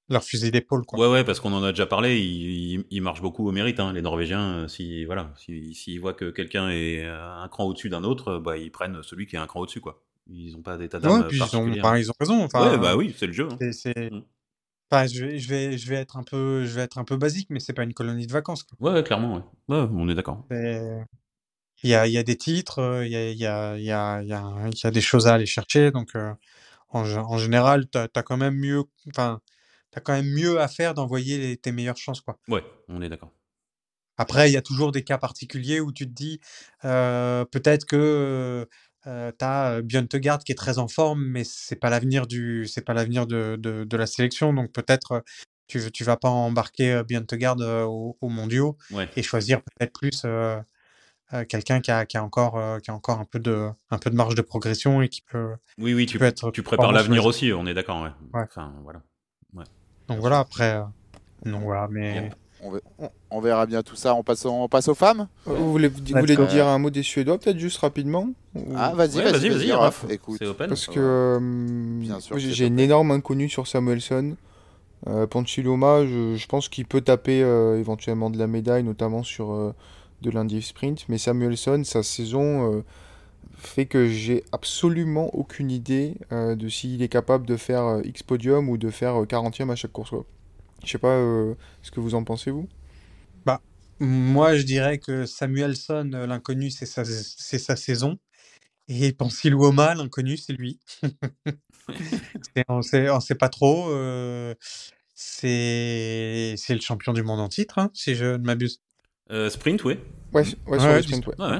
leur 0.09 0.23
fusil 0.25 0.51
d'épaule, 0.51 0.85
quoi. 0.87 0.99
Ouais, 0.99 1.13
ouais, 1.13 1.25
parce 1.25 1.41
qu'on 1.41 1.53
en 1.53 1.63
a 1.63 1.71
déjà 1.73 1.87
parlé, 1.87 2.19
ils, 2.19 2.73
ils- 2.81 2.85
ils 2.91 3.03
marchent 3.03 3.21
beaucoup 3.23 3.47
au 3.47 3.53
mérite, 3.53 3.79
hein, 3.81 3.93
les 3.93 4.03
Norvégiens. 4.03 4.53
euh, 4.65 4.69
Si 4.69 5.05
voilà, 5.05 5.33
si- 5.37 5.75
s'ils 5.75 6.01
voient 6.01 6.15
que 6.15 6.31
quelqu'un 6.31 6.71
est 6.71 7.05
euh, 7.05 7.43
un 7.43 7.49
cran 7.49 7.65
au-dessus 7.65 7.89
d'un 7.91 8.05
autre, 8.05 8.29
euh, 8.29 8.41
bah, 8.41 8.57
ils 8.57 8.71
prennent 8.73 9.03
celui 9.03 9.27
qui 9.27 9.37
est 9.37 9.39
un 9.39 9.47
cran 9.47 9.61
au-dessus, 9.61 9.81
quoi. 9.81 10.03
Ils 10.31 10.53
n'ont 10.53 10.63
pas 10.63 10.77
d'état 10.77 10.99
d'âme 10.99 11.23
Ouais, 11.23 11.29
puis 11.29 11.39
ils 11.39 11.57
ont, 11.57 11.67
ils 11.73 11.81
raison. 12.21 12.45
Enfin, 12.45 12.71
ouais, 12.71 12.79
bah 12.79 12.97
oui, 12.97 13.15
c'est 13.17 13.27
le 13.27 13.33
jeu. 13.33 13.49
hein. 13.51 13.57
c'est, 13.61 13.73
c'est- 13.73 14.11
Mm. 14.11 14.23
enfin, 14.91 15.07
je 15.07 15.25
vais, 15.25 15.39
je 15.39 15.49
vais, 15.49 15.79
je 15.79 15.89
vais 15.89 15.97
être 15.97 16.17
un 16.17 16.23
peu, 16.23 16.65
je 16.65 16.75
vais 16.75 16.83
être 16.83 16.99
un 16.99 17.05
peu 17.05 17.17
basique, 17.17 17.49
mais 17.51 17.61
c'est 17.61 17.73
pas 17.75 17.83
une 17.85 17.95
colonie 17.95 18.27
de 18.27 18.33
vacances, 18.33 18.63
quoi. 18.63 18.93
Ouais, 18.93 19.03
clairement, 19.03 19.37
ouais. 19.37 19.43
Ouais, 19.77 19.89
on 19.93 20.09
est 20.09 20.15
d'accord. 20.15 20.45
Il 21.85 21.91
y 21.91 21.95
a, 21.95 22.07
y 22.09 22.19
a 22.19 22.23
des 22.25 22.37
titres, 22.37 23.03
il 23.05 23.11
y 23.13 23.17
a, 23.17 23.31
y 23.31 23.47
a, 23.47 23.77
y 23.79 23.91
a, 23.93 24.23
y 24.23 24.33
a, 24.33 24.91
des 24.91 25.01
choses 25.01 25.29
à 25.29 25.35
aller 25.35 25.47
chercher, 25.47 25.91
donc 25.93 26.17
euh, 26.17 26.33
en, 26.89 27.05
gé- 27.05 27.19
en 27.19 27.39
général, 27.39 27.87
t'as, 27.89 28.09
t'as 28.09 28.23
quand 28.23 28.37
même 28.37 28.57
mieux, 28.57 28.83
enfin, 29.11 29.41
t'as 29.91 30.01
quand 30.01 30.13
même 30.13 30.29
mieux 30.31 30.61
à 30.61 30.69
faire 30.69 30.95
d'envoyer 30.95 31.39
les- 31.39 31.57
tes 31.57 31.73
meilleures 31.73 31.97
chances, 31.97 32.21
quoi. 32.21 32.39
Ouais, 32.49 32.63
on 32.89 33.03
est 33.03 33.09
d'accord. 33.09 33.33
Après, 34.17 34.51
il 34.51 34.53
y 34.53 34.57
a 34.57 34.63
toujours 34.63 34.91
des 34.91 35.05
cas 35.05 35.17
particuliers 35.19 35.81
où 35.81 35.93
tu 35.93 36.05
te 36.07 36.13
dis, 36.13 36.41
euh, 36.85 37.45
peut-être 37.45 37.85
que 37.87 38.67
euh, 39.07 39.33
tu 39.39 39.45
as 39.45 39.81
Bjørntegard 39.83 40.41
qui 40.41 40.51
est 40.53 40.57
très 40.57 40.79
en 40.79 40.89
forme, 40.89 41.25
mais 41.25 41.45
c'est 41.45 41.77
pas 41.77 41.89
l'avenir 41.89 42.27
du, 42.27 42.67
c'est 42.67 42.85
pas 42.85 42.95
l'avenir 42.95 43.27
de, 43.29 43.57
de, 43.57 43.85
de 43.85 43.97
la 43.97 44.07
sélection, 44.07 44.53
donc 44.53 44.73
peut-être 44.73 45.13
euh, 45.13 45.21
tu, 45.69 45.93
tu 45.93 46.03
vas 46.03 46.17
pas 46.17 46.29
embarquer 46.31 46.93
euh, 46.95 47.05
Bjørntegard 47.05 47.57
euh, 47.61 47.85
aux, 47.85 48.19
aux 48.21 48.29
mondiaux 48.29 48.77
Ouais. 48.91 49.09
et 49.17 49.23
choisir 49.23 49.63
peut-être 49.63 49.93
plus 49.93 50.23
euh, 50.25 50.59
euh, 51.33 51.45
quelqu'un 51.45 51.81
qui 51.81 51.93
a, 51.93 52.05
qui 52.05 52.17
a 52.17 52.25
encore, 52.25 52.59
euh, 52.59 52.81
qui 52.81 52.91
a 52.91 52.95
encore 52.95 53.21
un 53.21 53.25
peu 53.25 53.39
de, 53.39 53.69
un 53.91 53.99
peu 53.99 54.11
de 54.11 54.17
marge 54.17 54.35
de 54.35 54.43
progression 54.43 55.01
et 55.01 55.09
qui 55.09 55.23
peut. 55.23 55.53
Oui, 55.79 55.95
oui, 55.95 56.07
tu, 56.07 56.19
peut 56.19 56.25
être 56.25 56.51
tu 56.51 56.65
prépares 56.65 56.93
l'avenir 56.93 57.25
aussi, 57.25 57.53
on 57.53 57.67
est 57.67 57.75
d'accord, 57.75 58.03
ouais. 58.03 58.11
Ouais. 58.33 58.47
Enfin, 58.49 58.75
voilà. 58.83 59.03
Donc 59.55 60.19
voilà, 60.21 60.39
après. 60.41 60.75
euh, 60.75 60.83
donc 61.51 61.63
voilà, 61.63 61.87
mais. 61.91 62.31
On, 62.61 62.73
ve- 62.73 62.81
on- 62.99 63.11
on 63.31 63.41
verra 63.41 63.67
bien 63.67 63.83
tout 63.85 63.95
ça. 63.95 64.15
On 64.17 64.25
passe, 64.25 64.45
on 64.47 64.67
passe 64.69 64.89
aux 64.89 64.95
femmes 64.95 65.29
Euh, 65.47 65.53
Vous 65.55 65.71
voulez, 65.71 65.87
vous 65.87 66.03
voulez 66.19 66.35
dire 66.49 66.67
un 66.67 66.79
mot 66.79 66.91
des 66.91 67.05
Suédois, 67.05 67.39
peut-être 67.39 67.59
juste 67.59 67.79
rapidement 67.79 68.31
Ou- 68.57 68.65
Ah, 68.77 68.93
vas-y, 68.97 69.19
Ouais, 69.19 69.31
vas-y, 69.31 69.49
vas-y, 69.49 69.71
Raph. 69.73 70.07
Écoute. 70.09 70.39
C'est 70.41 70.47
open. 70.47 70.69
Parce 70.69 70.87
que 70.87 70.99
euh, 70.99 72.39
j'ai 72.39 72.67
une 72.67 72.81
énorme 72.81 73.13
inconnue 73.13 73.49
sur 73.49 73.69
Samuelson. 73.69 74.35
Euh, 75.07 75.29
Ponchiloma, 75.29 76.05
je, 76.07 76.35
je 76.35 76.47
pense 76.49 76.69
qu'il 76.69 76.85
peut 76.85 77.01
taper 77.03 77.43
euh, 77.45 77.79
éventuellement 77.79 78.31
de 78.31 78.39
la 78.39 78.49
médaille, 78.49 78.83
notamment 78.83 79.23
sur 79.23 79.53
euh, 79.53 79.73
de 80.23 80.31
l'indiv 80.33 80.65
sprint. 80.65 81.05
Mais 81.09 81.19
Samuelson, 81.19 81.83
sa 81.85 82.03
saison, 82.03 82.73
euh, 82.79 82.85
fait 83.59 83.87
que 83.87 84.09
j'ai 84.09 84.45
absolument 84.53 85.35
aucune 85.35 85.71
idée 85.71 86.17
euh, 86.33 86.57
de 86.57 86.69
s'il 86.69 87.03
est 87.03 87.09
capable 87.09 87.47
de 87.47 87.57
faire 87.57 87.85
euh, 87.85 88.03
X 88.05 88.23
podium 88.23 88.69
ou 88.69 88.79
de 88.79 88.91
faire 88.91 89.23
euh, 89.23 89.27
40e 89.27 89.71
à 89.71 89.77
chaque 89.77 89.93
course. 89.93 90.15
Je 90.85 90.91
sais 90.91 90.99
pas 90.99 91.09
euh, 91.17 91.55
ce 91.83 91.91
que 91.91 92.01
vous 92.01 92.15
en 92.15 92.25
pensez, 92.25 92.51
vous? 92.51 92.69
Bah, 93.45 93.61
moi, 94.01 94.57
je 94.57 94.63
dirais 94.63 94.99
que 94.99 95.27
Samuelson, 95.27 96.11
euh, 96.15 96.27
l'inconnu, 96.27 96.71
c'est 96.71 96.87
sa, 96.87 97.05
c'est 97.05 97.59
sa 97.59 97.77
saison. 97.77 98.19
Et 98.89 99.13
Pensiluoma, 99.13 99.95
l'inconnu, 99.95 100.37
c'est 100.37 100.55
lui. 100.55 100.81
On 102.69 102.83
sait, 102.83 103.09
on 103.11 103.21
sait 103.21 103.35
pas 103.35 103.49
trop. 103.49 103.91
euh, 103.91 104.55
c'est 105.15 106.55
c'est 106.57 106.75
le 106.75 106.81
champion 106.81 107.13
du 107.13 107.23
monde 107.23 107.41
en 107.41 107.49
titre, 107.49 107.79
hein, 107.79 107.91
si 107.95 108.15
je 108.15 108.25
ne 108.25 108.39
m'abuse. 108.39 108.81
Euh, 109.31 109.51
sprint, 109.51 109.85
oui. 109.85 109.99
Ouais, 110.33 110.45
ouais, 110.67 110.79
sur 110.79 110.89
Ouais, 110.89 110.97
le 110.97 111.03
du 111.03 111.09
sprint, 111.09 111.27
ouais. 111.27 111.35
Ouais, 111.39 111.59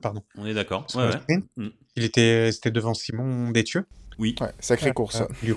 Pardon. 0.00 0.22
On 0.36 0.46
est 0.46 0.54
d'accord. 0.54 0.90
Sur 0.90 1.00
Ouais, 1.00 1.06
le 1.06 1.12
ouais. 1.12 1.20
sprint. 1.20 1.44
Mm. 1.56 1.68
Il 1.96 2.04
était, 2.04 2.50
c'était 2.52 2.70
devant 2.70 2.94
Simon 2.94 3.50
Détieux. 3.50 3.86
Oui. 4.18 4.34
Ouais, 4.40 4.52
sacrée 4.60 4.92
course. 4.92 5.20
Euh. 5.20 5.54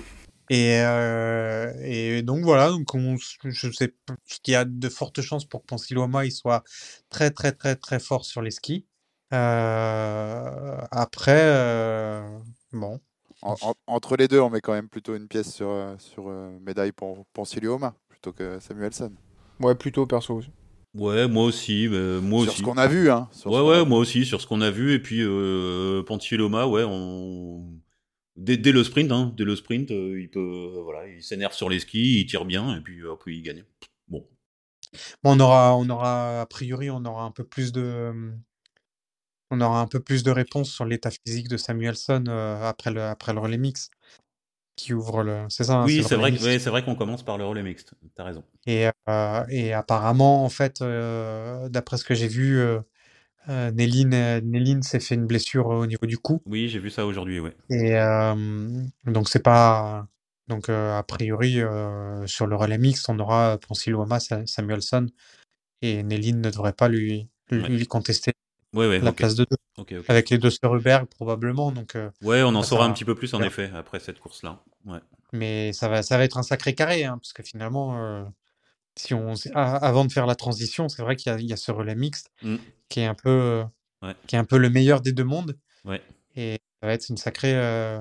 Et, 0.50 0.80
euh, 0.80 1.72
et 1.82 2.22
donc 2.22 2.42
voilà, 2.42 2.70
donc 2.70 2.94
on, 2.94 3.16
je 3.44 3.70
sais 3.70 3.94
qu'il 4.42 4.52
y 4.52 4.54
a 4.56 4.64
de 4.64 4.88
fortes 4.88 5.20
chances 5.20 5.44
pour 5.44 5.60
que 5.60 5.66
Ponsiloma 5.66 6.24
il 6.24 6.32
soit 6.32 6.64
très 7.10 7.30
très 7.30 7.52
très 7.52 7.76
très 7.76 7.98
fort 8.00 8.24
sur 8.24 8.40
les 8.40 8.50
skis. 8.50 8.86
Euh, 9.34 10.78
après, 10.90 11.38
euh, 11.38 12.38
bon, 12.72 12.98
En- 13.42 13.56
en- 13.60 13.74
entre 13.86 14.16
les 14.16 14.26
deux, 14.26 14.40
on 14.40 14.48
met 14.50 14.60
quand 14.62 14.72
même 14.72 14.88
plutôt 14.88 15.14
une 15.14 15.28
pièce 15.28 15.52
sur, 15.52 15.94
sur 15.98 16.28
euh, 16.28 16.58
médaille 16.60 16.92
pour 16.92 17.26
Poncilioma 17.34 17.94
plutôt 18.08 18.32
que 18.32 18.58
Samuelson. 18.58 19.12
Ouais, 19.60 19.74
plutôt 19.74 20.06
perso. 20.06 20.40
Ouais, 20.98 21.28
moi 21.28 21.44
aussi. 21.44 21.88
bah, 21.88 22.20
moi 22.20 22.42
sur 22.42 22.52
aussi. 22.52 22.58
ce 22.58 22.64
qu'on 22.64 22.76
a 22.76 22.86
vu, 22.86 23.10
hein. 23.10 23.28
sur 23.32 23.50
Ouais, 23.50 23.58
a 23.58 23.64
ouais, 23.64 23.84
moi 23.86 23.98
aussi, 23.98 24.24
sur 24.26 24.40
ce 24.40 24.46
qu'on 24.46 24.60
a 24.60 24.70
vu. 24.70 24.92
Et 24.92 24.98
puis, 24.98 25.20
euh, 25.22 26.02
Pontieloma, 26.02 26.66
ouais, 26.66 26.84
on... 26.84 27.64
dès, 28.36 28.56
dès 28.56 28.72
le 28.72 28.84
sprint, 28.84 29.12
hein, 29.12 29.32
dès 29.36 29.44
le 29.44 29.56
sprint, 29.56 29.90
euh, 29.90 30.20
il 30.20 30.28
peut, 30.28 30.40
euh, 30.40 30.82
voilà, 30.82 31.06
il 31.08 31.22
s'énerve 31.22 31.54
sur 31.54 31.68
les 31.68 31.80
skis, 31.80 32.20
il 32.20 32.26
tire 32.26 32.44
bien, 32.44 32.76
et 32.76 32.80
puis, 32.80 33.02
hop, 33.04 33.22
il 33.26 33.42
gagne. 33.42 33.64
Bon. 34.08 34.26
Bon, 35.22 35.36
on 35.36 35.40
aura, 35.40 35.76
on 35.76 35.88
aura 35.88 36.40
a 36.40 36.46
priori, 36.46 36.90
on 36.90 37.04
aura 37.04 37.24
un 37.24 37.30
peu 37.30 37.44
plus 37.44 37.72
de, 37.72 38.32
on 39.50 39.60
aura 39.60 39.80
un 39.80 39.86
peu 39.86 40.00
plus 40.00 40.22
de 40.22 40.30
réponses 40.30 40.70
sur 40.70 40.84
l'état 40.84 41.10
physique 41.10 41.48
de 41.48 41.56
Samuelson 41.56 42.24
euh, 42.28 42.62
après 42.62 42.90
le 42.90 43.02
après 43.02 43.32
le 43.32 43.40
relais 43.40 43.58
mix 43.58 43.90
qui 44.76 44.94
ouvre 44.94 45.24
le, 45.24 45.44
c'est 45.48 45.64
ça, 45.64 45.80
hein, 45.80 45.84
oui, 45.86 46.04
c'est 46.06 46.14
vrai, 46.14 46.30
ouais, 46.30 46.58
c'est 46.58 46.70
vrai 46.70 46.84
qu'on 46.84 46.94
commence 46.94 47.24
par 47.24 47.36
le 47.36 47.44
relais 47.44 47.64
mixte. 47.64 47.94
T'as 48.14 48.22
raison. 48.24 48.44
Et, 48.68 48.86
et 49.48 49.72
apparemment, 49.72 50.44
en 50.44 50.48
fait, 50.50 50.82
d'après 50.82 51.96
ce 51.96 52.04
que 52.04 52.14
j'ai 52.14 52.28
vu, 52.28 52.58
euh, 52.58 53.70
Néline, 53.72 54.40
Néline 54.44 54.82
s'est 54.82 55.00
fait 55.00 55.14
une 55.14 55.26
blessure 55.26 55.66
au 55.66 55.86
niveau 55.86 56.06
du 56.06 56.18
cou. 56.18 56.42
Oui, 56.44 56.68
j'ai 56.68 56.78
vu 56.78 56.90
ça 56.90 57.06
aujourd'hui, 57.06 57.40
ouais. 57.40 57.56
Et 57.70 57.94
donc, 59.10 59.28
c'est 59.28 59.42
pas. 59.42 60.06
Donc, 60.48 60.68
a 60.68 61.02
priori, 61.02 61.60
sur 62.26 62.46
le 62.46 62.56
relais 62.56 62.78
mixte, 62.78 63.08
on 63.08 63.18
aura 63.18 63.58
Ponsiluoma, 63.58 64.20
Sa- 64.20 64.46
Samuelson, 64.46 65.06
et 65.82 66.02
Néline 66.02 66.40
ne 66.40 66.50
devrait 66.50 66.72
pas 66.72 66.88
lui, 66.88 67.28
lui, 67.50 67.62
Ouais. 67.62 67.86
contester 67.86 68.32
Ouais, 68.74 68.86
ouais, 68.86 68.98
la 68.98 69.12
place 69.12 69.34
de 69.34 69.46
deux. 69.50 69.56
ok, 69.78 69.94
ok. 69.98 70.04
Avec 70.10 70.28
les 70.28 70.36
deux 70.36 70.50
sœurs 70.50 70.76
Hubert, 70.76 71.06
probablement. 71.06 71.72
Donc, 71.72 71.96
euh, 71.96 72.10
Ouais, 72.22 72.42
on 72.42 72.54
en 72.54 72.62
saura 72.62 72.84
un 72.84 72.88
va. 72.88 72.94
petit 72.94 73.06
peu 73.06 73.14
plus, 73.14 73.32
en 73.32 73.42
effet, 73.42 73.70
après 73.74 73.98
cette 73.98 74.18
course-là. 74.18 74.62
Mais 75.32 75.72
ça 75.72 75.88
va, 75.88 76.02
ça 76.02 76.18
va 76.18 76.24
être 76.24 76.36
un 76.38 76.42
sacré 76.42 76.74
carré, 76.74 77.04
hein, 77.04 77.18
parce 77.18 77.32
que 77.32 77.42
finalement, 77.42 77.98
euh, 78.02 78.24
si 78.98 79.14
on, 79.14 79.32
avant 79.54 80.04
de 80.04 80.12
faire 80.12 80.26
la 80.26 80.34
transition, 80.34 80.88
c'est 80.88 81.02
vrai 81.02 81.16
qu'il 81.16 81.32
y 81.32 81.34
a, 81.34 81.38
il 81.38 81.46
y 81.46 81.52
a 81.52 81.56
ce 81.56 81.70
relais 81.70 81.94
mixte 81.94 82.30
Mm. 82.42 82.56
qui 82.88 83.00
est 83.00 83.06
un 83.06 83.14
peu, 83.14 83.30
euh, 83.30 83.64
Ouais. 84.02 84.14
qui 84.26 84.36
est 84.36 84.38
un 84.38 84.44
peu 84.44 84.58
le 84.58 84.70
meilleur 84.70 85.00
des 85.00 85.12
deux 85.12 85.24
mondes. 85.24 85.56
Ouais. 85.84 86.00
Et 86.36 86.58
ça 86.80 86.86
va 86.86 86.92
être 86.92 87.08
une 87.08 87.16
sacrée. 87.16 87.54
euh, 87.56 88.00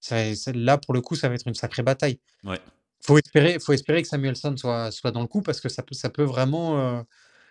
ça 0.00 0.16
là, 0.54 0.78
pour 0.78 0.94
le 0.94 1.00
coup, 1.02 1.14
ça 1.14 1.28
va 1.28 1.34
être 1.34 1.46
une 1.46 1.54
sacrée 1.54 1.82
bataille. 1.82 2.18
Ouais. 2.44 2.58
Faut 3.02 3.16
espérer, 3.18 3.58
faut 3.58 3.72
espérer 3.72 4.02
que 4.02 4.08
Samuelson 4.08 4.54
soit, 4.56 4.90
soit 4.90 5.10
dans 5.10 5.20
le 5.22 5.26
coup 5.26 5.40
parce 5.42 5.60
que 5.60 5.68
ça 5.68 5.82
peut, 5.82 5.94
ça 5.94 6.10
peut 6.10 6.22
vraiment, 6.24 6.78
euh, 6.78 7.02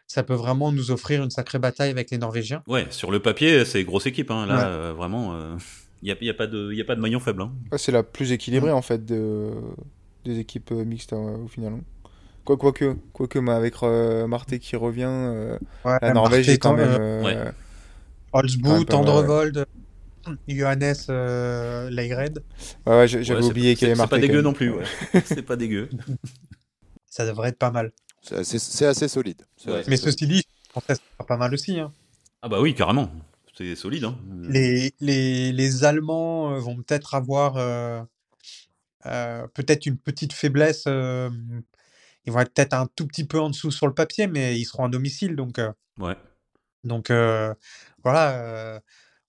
ça 0.07 0.23
peut 0.23 0.33
vraiment 0.35 0.71
nous 0.71 0.89
offrir 0.91 1.23
une 1.23 1.29
sacrée 1.31 1.59
bataille 1.59 1.89
avec 1.91 2.09
les 2.11 2.17
Norvégiens. 2.17 2.63
Ouais, 2.67 2.87
sur 2.91 3.09
le 3.11 3.19
papier, 3.19 3.65
c'est 3.65 3.83
grosse 3.83 4.05
équipe, 4.07 4.29
hein. 4.31 4.45
Là, 4.47 4.55
Ouais. 4.57 4.63
euh, 4.65 4.93
vraiment, 4.93 5.55
il 6.01 6.05
n'y 6.05 6.11
a, 6.11 6.15
y 6.21 6.29
a, 6.29 6.33
pas 6.33 6.47
de- 6.47 6.71
y 6.73 6.81
a 6.81 6.85
pas 6.85 6.95
de 6.95 7.01
maillon 7.01 7.19
faible. 7.19 7.41
Hein. 7.43 7.51
Ouais, 7.71 7.77
c'est 7.77 7.91
la 7.91 8.03
plus 8.03 8.31
équilibrée 8.31 8.71
en 8.71 8.81
fait 8.83 9.03
de... 9.05 9.51
des 10.25 10.39
équipes 10.39 10.71
mixtes 10.71 11.13
au 11.13 11.47
final. 11.47 11.73
hein. 11.73 11.81
Quoi, 12.49 12.57
quoique, 12.57 12.95
quoique 13.13 13.37
mais 13.37 13.51
avec 13.51 13.75
euh, 13.83 14.25
Marté 14.25 14.57
qui 14.57 14.75
revient, 14.75 15.03
euh, 15.07 15.55
Ouais, 15.85 15.99
la 16.01 16.13
Norvège 16.13 16.47
Marté, 16.47 16.53
est 16.53 16.57
quand 16.57 16.73
même. 16.75 16.89
euh, 16.89 16.97
euh, 16.97 17.23
Ouais. 17.23 17.51
Ouais. 18.79 18.85
Tendrevold, 18.85 19.65
Johannes 20.47 20.93
euh. 21.09 21.89
Ouais, 21.91 22.11
ouais, 22.87 23.07
j'avais 23.07 23.35
Ouais, 23.35 23.41
c'est- 23.43 23.47
oublié 23.49 23.75
qu'il 23.75 23.75
y 23.75 23.79
c'est- 23.79 23.85
avait 23.85 23.93
C'est 23.93 23.97
Marté. 23.99 24.15
pas 24.15 24.19
dégueu 24.21 24.41
non 24.41 24.53
plus, 24.53 24.71
ouais. 24.71 24.83
c'est 25.25 25.43
pas 25.43 25.55
dégueu. 25.57 25.89
Ça 27.05 27.27
devrait 27.27 27.49
être 27.49 27.59
pas 27.59 27.69
mal. 27.69 27.91
C'est 28.23 28.37
assez, 28.87 29.07
solide. 29.07 29.43
C'est 29.55 29.71
Ouais. 29.71 29.83
Mais 29.87 29.97
ceci 29.97 30.25
dit, 30.25 30.39
je 30.67 30.73
pense 30.73 30.85
que 30.85 30.95
ça 30.95 31.01
sera 31.19 31.27
pas 31.27 31.37
mal 31.37 31.53
aussi. 31.53 31.79
hein. 31.79 31.91
Ah 32.41 32.49
bah 32.49 32.61
oui, 32.61 32.73
carrément. 32.73 33.11
C'est 33.55 33.75
solide. 33.75 34.05
Hein. 34.05 34.17
Les, 34.41 34.91
les, 35.01 35.51
les 35.51 35.83
Allemands 35.83 36.57
vont 36.59 36.77
peut-être 36.77 37.13
avoir 37.13 37.57
euh, 37.57 38.01
euh, 39.05 39.45
peut-être 39.53 39.85
une 39.85 39.97
petite 39.97 40.33
faiblesse. 40.33 40.85
Ils 42.29 42.31
vont 42.31 42.41
être 42.41 42.53
peut-être 42.53 42.73
un 42.73 42.87
tout 42.95 43.07
petit 43.07 43.25
peu 43.25 43.39
en 43.39 43.49
dessous 43.49 43.71
sur 43.71 43.87
le 43.87 43.93
papier, 43.95 44.27
mais 44.27 44.59
ils 44.59 44.65
seront 44.65 44.85
à 44.85 44.89
domicile. 44.89 45.35
Donc, 45.35 45.57
euh, 45.57 45.71
Ouais. 45.97 46.15
donc 46.83 47.09
euh, 47.09 47.53
voilà, 48.03 48.39
euh, 48.39 48.79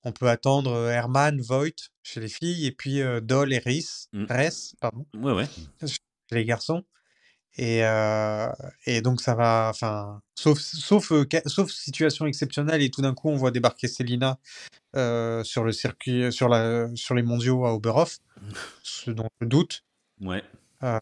on 0.04 0.12
peut 0.12 0.28
attendre 0.28 0.88
Hermann, 0.90 1.40
Voigt 1.40 1.70
chez 2.02 2.20
les 2.20 2.28
filles, 2.28 2.66
et 2.66 2.72
puis 2.72 3.00
Doll 3.22 3.52
et 3.54 3.58
Rhys, 3.58 4.08
Mm. 4.12 4.26
Ress, 4.28 4.74
pardon, 4.80 5.06
Ouais, 5.14 5.32
ouais. 5.32 5.46
chez 5.86 5.96
les 6.32 6.44
garçons. 6.44 6.84
Et, 7.56 7.84
euh, 7.84 8.48
et 8.86 9.00
donc 9.02 9.20
ça 9.20 9.34
va, 9.34 9.68
enfin, 9.70 10.20
sauf, 10.34 10.58
sauf, 10.60 11.10
euh, 11.12 11.26
sauf 11.46 11.70
situation 11.70 12.26
exceptionnelle 12.26 12.80
et 12.82 12.90
tout 12.90 13.02
d'un 13.02 13.12
coup 13.14 13.28
on 13.28 13.34
voit 13.36 13.50
débarquer 13.50 13.88
Célina 13.88 14.38
euh, 14.94 15.42
sur 15.42 15.64
le 15.64 15.72
circuit, 15.72 16.32
sur 16.32 16.48
la, 16.48 16.88
sur 16.94 17.14
les 17.14 17.22
mondiaux 17.22 17.66
à 17.66 17.74
Oberhof, 17.74 18.18
ce 18.84 19.10
dont 19.10 19.28
je 19.40 19.46
doute. 19.46 19.84
Ouais. 20.20 20.44
Euh, 20.82 20.96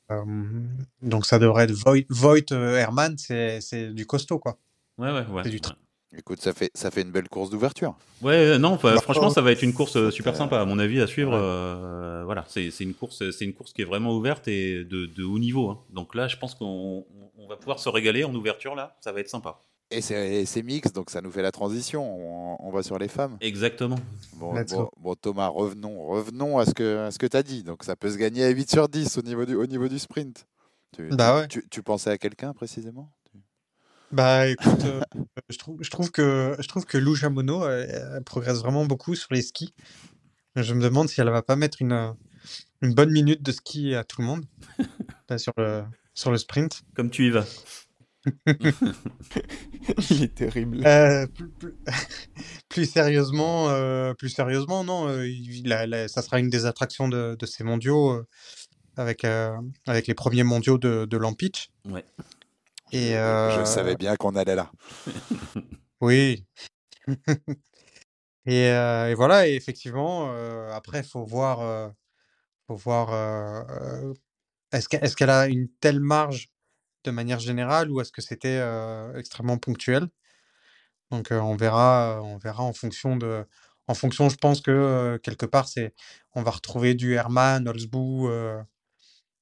donc 1.02 1.24
ça 1.26 1.38
devrait 1.38 1.64
être 1.64 1.72
Voigt, 1.72 2.04
Voigt 2.08 2.52
euh, 2.52 2.76
Hermann, 2.76 3.16
c'est 3.18 3.60
c'est 3.60 3.90
du 3.94 4.06
costaud 4.06 4.38
quoi. 4.38 4.58
Ouais, 4.98 5.12
ouais, 5.12 5.24
ouais. 5.26 5.42
C'est 5.44 5.50
du 5.50 5.58
tra- 5.60 5.74
Écoute, 6.16 6.40
ça 6.40 6.54
fait, 6.54 6.70
ça 6.74 6.90
fait 6.90 7.02
une 7.02 7.10
belle 7.12 7.28
course 7.28 7.50
d'ouverture. 7.50 7.94
Ouais, 8.22 8.32
euh, 8.34 8.58
non, 8.58 8.78
Bah, 8.82 8.96
franchement, 8.96 9.28
ça 9.28 9.42
va 9.42 9.52
être 9.52 9.62
une 9.62 9.74
course 9.74 10.08
super 10.10 10.34
sympa, 10.34 10.58
à 10.58 10.64
mon 10.64 10.78
avis, 10.78 11.02
à 11.02 11.06
suivre. 11.06 11.32
ouais. 11.32 11.38
euh, 11.38 12.22
voilà, 12.24 12.46
c'est 12.48 12.70
c'est 12.70 12.82
une 12.84 12.94
course, 12.94 13.30
c'est 13.30 13.44
une 13.44 13.52
course 13.52 13.74
qui 13.74 13.82
est 13.82 13.84
vraiment 13.84 14.16
ouverte 14.16 14.48
et 14.48 14.84
de, 14.84 15.04
de 15.04 15.22
haut 15.24 15.38
niveau. 15.38 15.68
hein. 15.68 15.78
Donc 15.90 16.14
là, 16.14 16.26
je 16.26 16.36
pense 16.38 16.54
qu'on 16.54 17.04
on 17.36 17.46
va 17.46 17.56
pouvoir 17.56 17.78
se 17.78 17.88
régaler 17.90 18.24
en 18.24 18.34
ouverture 18.34 18.74
là. 18.74 18.96
Ça 19.02 19.12
va 19.12 19.20
être 19.20 19.28
sympa. 19.28 19.60
Et 19.90 20.02
c'est 20.02 20.62
mix, 20.62 20.92
donc 20.92 21.10
ça 21.10 21.20
nous 21.22 21.30
fait 21.30 21.42
la 21.42 21.50
transition. 21.50 22.02
On, 22.04 22.56
on 22.60 22.70
va 22.70 22.82
sur 22.82 22.98
les 22.98 23.08
femmes. 23.08 23.38
Exactement. 23.40 23.98
Bon, 24.34 25.14
Thomas, 25.14 25.48
revenons, 25.48 26.04
revenons 26.06 26.58
à 26.58 26.66
ce 26.66 26.74
que, 26.74 26.98
à 27.06 27.10
ce 27.10 27.18
que 27.18 27.26
tu 27.26 27.36
as 27.36 27.42
dit. 27.42 27.62
Donc 27.62 27.84
ça 27.84 27.96
peut 27.96 28.10
se 28.10 28.16
gagner 28.18 28.44
à 28.44 28.48
8 28.50 28.70
sur 28.70 28.88
10 28.88 29.16
au 29.16 29.22
niveau 29.22 29.46
du, 29.46 29.54
au 29.54 29.66
niveau 29.66 29.88
du 29.88 29.98
sprint. 29.98 30.46
Tu, 30.94 31.08
Bah 31.08 31.32
tu- 31.32 31.40
ouais. 31.40 31.48
tu, 31.62 31.68
tu 31.70 31.82
pensais 31.82 32.10
à 32.10 32.18
quelqu'un 32.18 32.52
précisément? 32.52 33.10
Bah 34.10 34.46
écoute, 34.48 34.84
euh, 34.84 35.00
je 35.50 35.58
trouve, 35.58 35.76
je 35.82 35.90
trouve 35.90 36.10
que 36.10 36.56
je 36.58 36.66
trouve 36.66 36.86
que 36.86 36.96
Lou 36.96 37.14
Jamono 37.14 37.62
euh, 37.64 38.20
progresse 38.22 38.58
vraiment 38.60 38.86
beaucoup 38.86 39.14
sur 39.14 39.32
les 39.34 39.42
skis. 39.42 39.74
Je 40.56 40.72
me 40.72 40.82
demande 40.82 41.08
si 41.10 41.20
elle 41.20 41.28
va 41.28 41.42
pas 41.42 41.56
mettre 41.56 41.82
une, 41.82 42.14
une 42.80 42.94
bonne 42.94 43.10
minute 43.10 43.42
de 43.42 43.52
ski 43.52 43.94
à 43.94 44.04
tout 44.04 44.22
le 44.22 44.26
monde 44.26 44.46
là, 45.28 45.36
sur 45.36 45.52
le 45.58 45.84
sur 46.14 46.30
le 46.30 46.38
sprint. 46.38 46.82
Comme 46.94 47.10
tu 47.10 47.26
y 47.26 47.30
vas. 47.30 47.44
Il 50.10 50.22
est 50.22 50.34
terrible. 50.34 50.86
Euh, 50.86 51.26
plus, 51.26 51.48
plus- 51.50 51.74
plus 52.68 52.86
sérieusement, 52.90 53.68
euh, 53.70 54.14
plus 54.14 54.28
sérieusement, 54.30 54.84
non, 54.84 55.08
euh, 55.08 55.26
il 55.26 55.72
a- 55.72 55.86
la- 55.86 56.08
ça 56.08 56.22
sera 56.22 56.38
une 56.38 56.48
des 56.50 56.66
attractions 56.66 57.08
de, 57.08 57.36
de 57.38 57.46
ces 57.46 57.64
mondiaux 57.64 58.10
euh, 58.12 58.26
avec 58.96 59.24
euh, 59.24 59.56
avec 59.86 60.06
les 60.06 60.14
premiers 60.14 60.42
mondiaux 60.44 60.78
de, 60.78 61.04
de 61.04 61.16
Lampitch. 61.16 61.70
Ouais. 61.86 62.04
Et 62.92 63.12
Je 63.12 63.62
savais 63.66 63.96
bien 63.96 64.16
qu'on 64.16 64.34
allait 64.36 64.54
là. 64.56 64.70
Oui. 66.00 66.44
Et, 68.46 68.68
euh, 68.70 69.10
et 69.10 69.14
voilà, 69.14 69.48
et 69.48 69.54
effectivement, 69.56 70.30
euh, 70.32 70.70
après, 70.72 71.02
faut 71.02 71.24
voir, 71.24 71.60
euh, 71.60 71.88
faut 72.66 72.76
voir, 72.76 73.12
euh, 73.12 73.62
euh, 73.68 74.14
est-ce 74.72 75.16
qu'elle 75.16 75.30
a 75.30 75.48
une 75.48 75.68
telle 75.80 76.00
marge 76.00 76.48
de 77.04 77.10
manière 77.10 77.40
générale 77.40 77.90
ou 77.90 78.00
est-ce 78.00 78.12
que 78.12 78.22
c'était 78.22 78.60
extrêmement 79.16 79.58
ponctuel? 79.58 80.08
Donc, 81.10 81.28
on 81.30 81.56
verra, 81.56 82.20
on 82.22 82.36
verra 82.38 82.62
en 82.62 82.72
fonction 82.72 83.16
de, 83.16 83.44
en 83.86 83.94
fonction, 83.94 84.28
je 84.28 84.36
pense 84.36 84.60
que 84.60 85.18
quelque 85.22 85.46
part, 85.46 85.66
c'est, 85.68 85.94
on 86.34 86.42
va 86.42 86.50
retrouver 86.50 86.94
du 86.94 87.14
Herman, 87.14 87.66
Holzboe. 87.66 88.28
euh, 88.28 88.62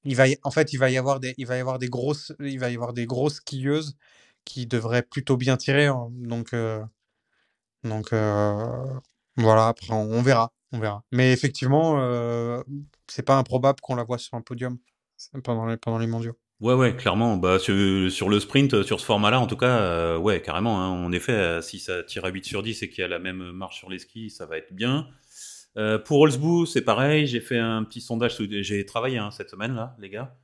il 0.05 0.17
va, 0.17 0.27
en 0.45 0.51
fait, 0.53 0.73
il 0.75 0.79
va 0.79 0.91
y 0.91 0.99
avoir 0.99 1.21
des, 1.21 1.35
il 1.39 1.47
va 1.47 1.57
y 1.59 1.61
avoir 1.61 1.79
des 1.81 1.89
grosses, 1.89 2.33
il 2.41 2.61
va 2.61 2.71
y 2.71 2.75
avoir 2.77 2.93
des 2.95 3.07
grosses 3.07 3.37
skieuses 3.37 3.97
qui 4.45 4.67
devraient 4.67 5.03
plutôt 5.03 5.37
bien 5.39 5.57
tirer. 5.57 5.87
hein. 5.87 6.09
Donc, 6.13 6.55
donc, 7.85 8.13
Voilà, 9.37 9.69
après 9.69 9.93
on, 9.93 10.01
on 10.13 10.23
verra, 10.23 10.53
on 10.73 10.79
verra. 10.79 11.05
Mais 11.13 11.33
effectivement, 11.33 11.97
c'est 13.09 13.23
pas 13.23 13.37
improbable 13.37 13.81
qu'on 13.81 13.95
la 13.95 14.05
voit 14.05 14.19
sur 14.19 14.35
un 14.35 14.43
podium 14.43 14.79
pendant 15.45 15.67
les, 15.67 15.77
pendant 15.77 15.99
les 15.99 16.07
mondiaux. 16.07 16.37
Ouais, 16.61 16.75
ouais, 16.75 16.97
clairement. 16.97 17.37
Bah, 17.37 17.59
sur, 17.59 17.75
sur 18.11 18.29
le 18.29 18.41
sprint, 18.41 18.83
sur 18.83 19.01
ce 19.01 19.05
format-là, 19.05 19.41
en 19.41 19.47
tout 19.47 19.57
cas, 19.57 19.79
euh, 19.81 20.19
ouais, 20.19 20.41
carrément. 20.41 20.81
Hein. 20.81 20.89
En 20.89 21.13
effet, 21.13 21.33
euh, 21.33 21.61
si 21.61 21.79
ça 21.79 22.03
tire 22.03 22.25
à 22.25 22.31
8 22.31 22.45
sur 22.45 22.63
10 22.63 22.83
et 22.83 22.89
qu'il 22.89 23.03
y 23.03 23.05
a 23.05 23.09
la 23.09 23.19
même 23.19 23.53
marche 23.53 23.79
sur 23.79 23.91
les 23.91 23.99
skis, 23.99 24.31
ça 24.31 24.47
va 24.47 24.57
être 24.57 24.73
bien. 24.73 25.07
Euh, 25.77 25.99
pour 25.99 26.21
Holzbou, 26.21 26.65
c'est 26.65 26.83
pareil. 26.83 27.27
J'ai 27.27 27.41
fait 27.41 27.59
un 27.59 27.85
petit 27.85 28.01
sondage. 28.01 28.39
J'ai 28.39 28.87
travaillé 28.87 29.19
hein, 29.19 29.31
cette 29.31 29.51
semaine-là, 29.51 29.95
les 29.99 30.09
gars. 30.09 30.35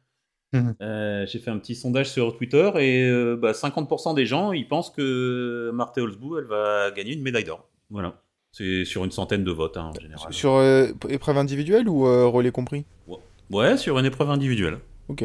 Mhm. 0.53 0.75
Euh, 0.83 1.27
j'ai 1.27 1.39
fait 1.39 1.51
un 1.51 1.59
petit 1.59 1.75
sondage 1.75 2.11
sur 2.11 2.37
Twitter 2.37 2.71
et 2.77 3.09
euh, 3.09 3.37
bah, 3.37 3.53
50% 3.53 4.15
des 4.15 4.27
gens, 4.27 4.53
ils 4.53 4.69
pensent 4.69 4.91
que 4.91 5.71
Marthe 5.73 5.97
Holzbou, 5.97 6.37
elle 6.37 6.45
va 6.45 6.91
gagner 6.91 7.15
une 7.15 7.23
médaille 7.23 7.45
d'or. 7.45 7.69
Voilà. 7.91 8.21
C'est 8.53 8.85
sur 8.85 9.03
une 9.05 9.11
centaine 9.11 9.45
de 9.45 9.51
votes 9.51 9.79
hein, 9.79 9.93
en 9.97 10.01
général. 10.01 10.33
Sur 10.33 10.57
euh, 10.57 10.89
épreuve 11.09 11.39
individuelle 11.39 11.89
ou 11.89 12.07
euh, 12.07 12.27
relais 12.27 12.51
compris? 12.51 12.85
Ouais, 13.51 13.79
sur 13.79 13.99
une 13.99 14.05
épreuve 14.05 14.29
individuelle. 14.29 14.79
Ok. 15.09 15.25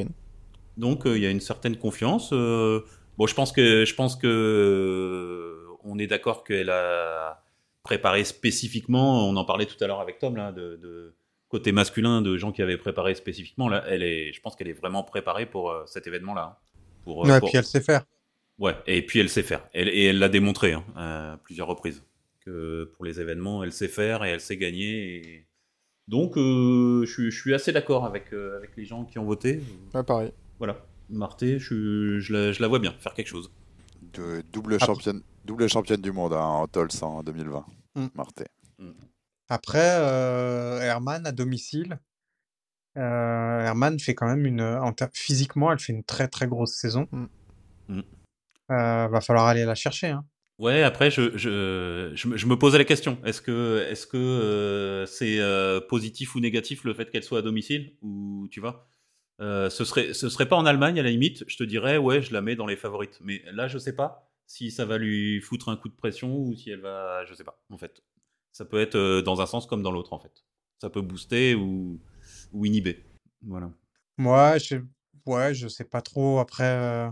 Donc 0.78 1.06
euh, 1.06 1.18
il 1.18 1.24
y 1.24 1.26
a 1.26 1.30
une 1.32 1.40
certaine 1.42 1.76
confiance. 1.78 2.30
Euh, 2.34 2.82
bon, 3.18 3.28
je 3.28 3.36
pense 3.36 3.52
que 3.52 3.84
je 3.86 3.96
pense 3.96 4.16
que 4.16 4.28
euh, 4.28 5.68
on 5.84 5.98
est 6.00 6.08
d'accord 6.08 6.44
qu'elle 6.44 6.70
a 6.70 7.44
préparé 7.84 8.24
spécifiquement. 8.24 9.28
On 9.28 9.36
en 9.36 9.46
parlait 9.46 9.66
tout 9.66 9.82
à 9.84 9.88
l'heure 9.88 10.00
avec 10.02 10.20
Tom 10.20 10.36
là, 10.36 10.52
de, 10.52 10.76
de 10.78 11.16
côté 11.50 11.72
masculin, 11.72 12.22
de 12.22 12.38
gens 12.38 12.52
qui 12.52 12.62
avaient 12.62 12.78
préparé 12.78 13.16
spécifiquement. 13.16 13.70
Là, 13.70 13.84
elle 13.88 14.04
est, 14.04 14.34
je 14.34 14.42
pense 14.42 14.56
qu'elle 14.56 14.68
est 14.68 14.74
vraiment 14.80 15.04
préparée 15.04 15.46
pour 15.46 15.72
euh, 15.72 15.84
cet 15.86 16.06
événement-là. 16.08 16.44
hein. 16.44 16.56
Pour, 17.04 17.26
euh, 17.26 17.30
Ouais, 17.30 17.40
pour- 17.40 17.50
puis 17.50 17.58
elle 17.58 17.64
sait 17.64 17.82
faire. 17.82 18.04
Ouais, 18.60 18.76
et 18.88 19.06
puis 19.06 19.20
elle 19.20 19.30
sait 19.30 19.44
faire. 19.44 19.66
Elle, 19.74 19.88
et 19.90 20.06
elle 20.06 20.20
l'a 20.20 20.30
démontré 20.30 20.74
hein, 20.74 20.84
à 20.96 21.40
plusieurs 21.44 21.68
reprises. 21.68 22.04
Que 22.44 22.92
pour 22.96 23.06
les 23.06 23.20
événements, 23.22 23.64
elle 23.64 23.72
sait 23.72 23.88
faire 23.88 24.24
et 24.26 24.30
elle 24.30 24.42
sait 24.42 24.58
gagner. 24.58 25.16
et- 25.18 25.48
Donc, 26.08 26.38
euh, 26.38 27.06
je, 27.06 27.12
suis- 27.12 27.32
je 27.32 27.40
suis 27.42 27.54
assez 27.54 27.72
d'accord 27.72 28.06
avec, 28.06 28.34
euh, 28.34 28.58
avec 28.58 28.72
les 28.78 28.84
gens 28.86 29.06
qui 29.06 29.20
ont 29.20 29.26
voté. 29.26 29.62
Ouais, 29.94 30.04
pareil. 30.04 30.32
Voilà. 30.60 30.86
Marté, 31.10 31.60
je, 31.60 32.20
je 32.20 32.34
la, 32.34 32.51
je 32.51 32.62
la 32.62 32.68
vois 32.68 32.80
bien 32.80 32.93
faire 32.99 33.14
quelque 33.14 33.28
chose. 33.28 33.51
De- 34.14 34.43
double, 34.51 34.80
championne, 34.80 35.22
double 35.45 35.70
championne 35.70 36.01
du 36.01 36.12
monde 36.12 36.34
hein, 36.34 36.39
en 36.41 36.68
Tols 36.68 36.89
en 37.01 37.24
2020. 37.24 37.66
Mm. 37.95 38.08
Marté. 38.16 38.45
Après, 39.49 39.80
euh, 39.99 40.80
Herman 40.82 41.26
à 41.26 41.32
domicile, 41.32 41.99
euh, 42.97 43.60
Herman 43.62 43.97
fait 43.99 44.14
quand 44.16 44.26
même 44.28 44.45
une, 44.45 44.62
en 44.62 44.93
physiquement, 45.14 45.72
elle 45.72 45.80
fait 45.80 45.93
une 45.93 46.03
très 46.03 46.28
très 46.28 46.47
grosse 46.47 46.74
saison. 46.74 47.08
Mm. 47.12 47.26
Mm. 47.89 47.99
Euh, 48.72 49.08
va 49.08 49.22
falloir 49.22 49.45
aller 49.45 49.64
la 49.64 49.76
chercher. 49.76 50.08
Hein. 50.08 50.26
Ouais, 50.60 50.82
après, 50.84 51.12
je, 51.12 51.38
je, 51.38 52.12
je, 52.16 52.28
me- 52.28 52.36
je 52.36 52.45
me 52.47 52.58
posais 52.58 52.78
la 52.80 52.84
question. 52.84 53.18
Est-ce 53.24 53.41
que 53.41 53.86
est-ce 53.89 54.08
que 54.08 54.18
euh, 54.18 55.05
c'est 55.05 55.39
euh, 55.39 55.80
positif 55.80 56.36
ou 56.36 56.39
négatif 56.41 56.84
le 56.84 56.93
fait 56.93 57.10
qu'elle 57.12 57.24
soit 57.24 57.39
à 57.39 57.41
domicile? 57.43 57.93
Ou 58.01 58.47
tu 58.51 58.60
vois? 58.60 58.89
Euh, 59.40 59.70
ce 59.70 59.86
serait 59.86 60.14
ce 60.14 60.30
serait 60.30 60.48
pas 60.48 60.56
en 60.56 60.66
Allemagne 60.66 61.00
à 61.00 61.04
la 61.04 61.10
limite. 61.10 61.44
Je 61.48 61.58
te 61.58 61.64
dirais 61.64 61.98
ouais, 61.98 62.22
je 62.22 62.34
la 62.34 62.42
mets 62.42 62.56
dans 62.56 62.66
les 62.66 62.76
favorites. 62.76 63.20
Mais 63.22 63.44
là, 63.52 63.68
je 63.68 63.78
sais 63.78 63.96
pas 63.96 64.32
si 64.48 64.72
ça 64.72 64.86
va 64.86 64.98
lui 64.98 65.42
foutre 65.42 65.70
un 65.70 65.78
coup 65.78 65.90
de 65.90 65.96
pression 65.96 66.36
ou 66.38 66.56
si 66.56 66.70
elle 66.70 66.82
va. 66.82 67.24
Je 67.26 67.34
sais 67.34 67.44
pas. 67.44 67.62
En 67.70 67.78
fait, 67.78 68.02
ça 68.52 68.66
peut 68.66 68.80
être 68.80 68.96
euh, 68.96 69.22
dans 69.22 69.42
un 69.42 69.46
sens 69.46 69.68
comme 69.68 69.84
dans 69.84 69.92
l'autre. 69.92 70.14
En 70.14 70.20
fait, 70.20 70.46
ça 70.80 70.90
peut 70.90 71.02
booster 71.02 71.56
ou 71.56 72.02
ou 72.52 72.66
inhiber. 72.66 73.06
Voilà. 73.42 73.72
Moi, 74.18 74.58
je, 74.58 74.78
ouais, 75.26 75.54
je 75.54 75.68
sais 75.68 75.86
pas 75.86 76.02
trop. 76.02 76.40
Après, 76.40 76.64
euh, 76.64 77.10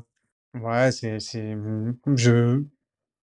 ouais, 0.55 0.91
c'est, 0.91 1.19
c'est, 1.19 1.55
je, 2.15 2.63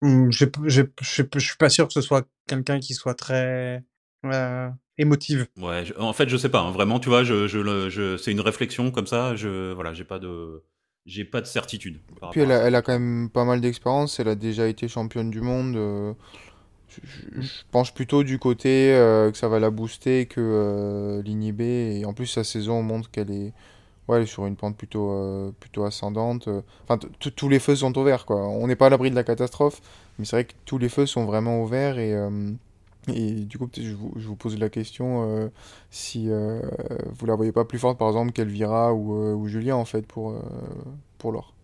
je, 0.03 0.31
je, 0.31 0.47
je, 0.67 0.83
je, 1.01 1.39
suis 1.39 1.57
pas 1.59 1.69
sûr 1.69 1.87
que 1.87 1.93
ce 1.93 2.01
soit 2.01 2.27
quelqu'un 2.47 2.81
qui 2.81 2.95
soit 2.95 3.15
très 3.15 3.85
euh, 4.25 4.71
émotive. 4.99 5.47
Ouais, 5.57 5.87
je- 5.87 5.95
en 5.99 6.13
fait, 6.13 6.29
je 6.29 6.37
sais 6.37 6.51
pas, 6.51 6.61
hein, 6.61 6.71
vraiment, 6.71 7.01
tu 7.01 7.09
vois, 7.09 7.25
je, 7.25 7.47
je, 7.49 7.59
le- 7.59 7.89
je, 7.89 8.17
c'est 8.19 8.31
une 8.33 8.41
réflexion 8.43 8.91
comme 8.91 9.07
ça, 9.07 9.35
je, 9.37 9.73
voilà, 9.73 9.95
j'ai 9.95 10.05
pas 10.05 10.19
de, 10.19 10.63
j'ai 11.07 11.25
pas 11.25 11.41
de 11.41 11.47
certitude. 11.47 11.99
par 12.21 12.31
Puis 12.31 12.41
elle 12.41 12.53
a, 12.53 12.57
ça. 12.57 12.67
elle 12.67 12.75
a 12.75 12.83
quand 12.83 12.93
même 12.93 13.31
pas 13.31 13.45
mal 13.45 13.61
d'expérience, 13.61 14.19
elle 14.21 14.29
a 14.29 14.35
déjà 14.35 14.67
été 14.69 14.89
championne 14.89 15.31
du 15.31 15.41
monde. 15.41 15.77
euh, 15.77 16.13
je, 17.05 17.63
penche 17.71 17.95
plutôt 17.95 18.23
du 18.25 18.39
côté 18.39 18.93
euh, 18.95 19.31
que 19.31 19.39
ça 19.39 19.49
va 19.49 19.59
la 19.61 19.71
booster 19.71 20.27
que 20.27 20.41
euh, 20.41 21.23
l'inhiber. 21.23 21.99
Et 22.01 22.05
en 22.05 22.15
plus, 22.15 22.27
sa 22.27 22.45
saison 22.45 22.83
montre 22.83 23.11
qu'elle 23.11 23.31
est, 23.31 23.53
ouais, 24.09 24.19
elle 24.19 24.25
est 24.25 24.27
sur 24.27 24.47
une 24.47 24.57
pente 24.57 24.77
plutôt, 24.77 25.11
euh, 25.13 25.53
plutôt 25.61 25.85
ascendante. 25.85 26.49
Enfin, 26.89 26.99
tous 27.37 27.49
les 27.49 27.61
feux 27.61 27.77
sont 27.77 27.97
au 27.99 28.05
vert, 28.05 28.27
quoi. 28.27 28.37
On 28.49 28.67
n'est 28.69 28.77
pas 28.77 28.87
à 28.89 28.91
l'abri 28.91 29.11
de 29.11 29.17
la 29.17 29.25
catastrophe, 29.25 29.81
mais 30.19 30.25
c'est 30.27 30.37
vrai 30.37 30.45
que 30.47 30.55
tous 30.67 30.79
les 30.79 30.89
feux 30.91 31.07
sont 31.07 31.27
vraiment 31.27 31.63
au 31.63 31.67
vert. 31.67 31.99
Et, 31.99 32.15
euh, 32.15 32.31
et 33.09 33.33
du 33.33 33.59
coup, 33.59 33.69
je 33.77 33.93
vous, 33.95 34.13
je 34.17 34.27
vous 34.27 34.37
pose 34.37 34.59
la 34.59 34.69
question 34.69 35.31
euh, 35.31 35.49
si 35.91 36.31
euh, 36.31 36.61
vous 37.13 37.27
la 37.27 37.35
voyez 37.37 37.53
pas 37.53 37.65
plus 37.65 37.79
forte, 37.79 37.99
par 37.99 38.09
exemple, 38.09 38.33
qu'Elvira 38.33 38.93
ou, 38.95 39.15
euh, 39.23 39.35
ou 39.35 39.47
Julien, 39.49 39.77
en 39.77 39.85
fait, 39.85 40.07
pour, 40.07 40.33
euh, 40.33 40.41
pour 41.19 41.33
l'or. 41.33 41.55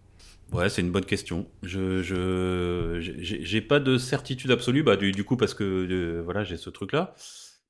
Ouais, 0.52 0.68
c'est 0.68 0.82
une 0.82 0.90
bonne 0.92 1.06
question. 1.06 1.46
Je, 1.62 2.02
je, 2.02 2.98
j'ai 3.00 3.60
pas 3.62 3.80
de 3.80 3.96
certitude 3.96 4.50
absolue, 4.50 4.82
bah, 4.82 4.96
du, 4.96 5.10
du 5.12 5.24
coup, 5.24 5.36
parce 5.36 5.54
que, 5.54 5.64
euh, 5.64 6.20
voilà, 6.22 6.44
j'ai 6.44 6.56
ce 6.58 6.68
truc-là. 6.70 7.14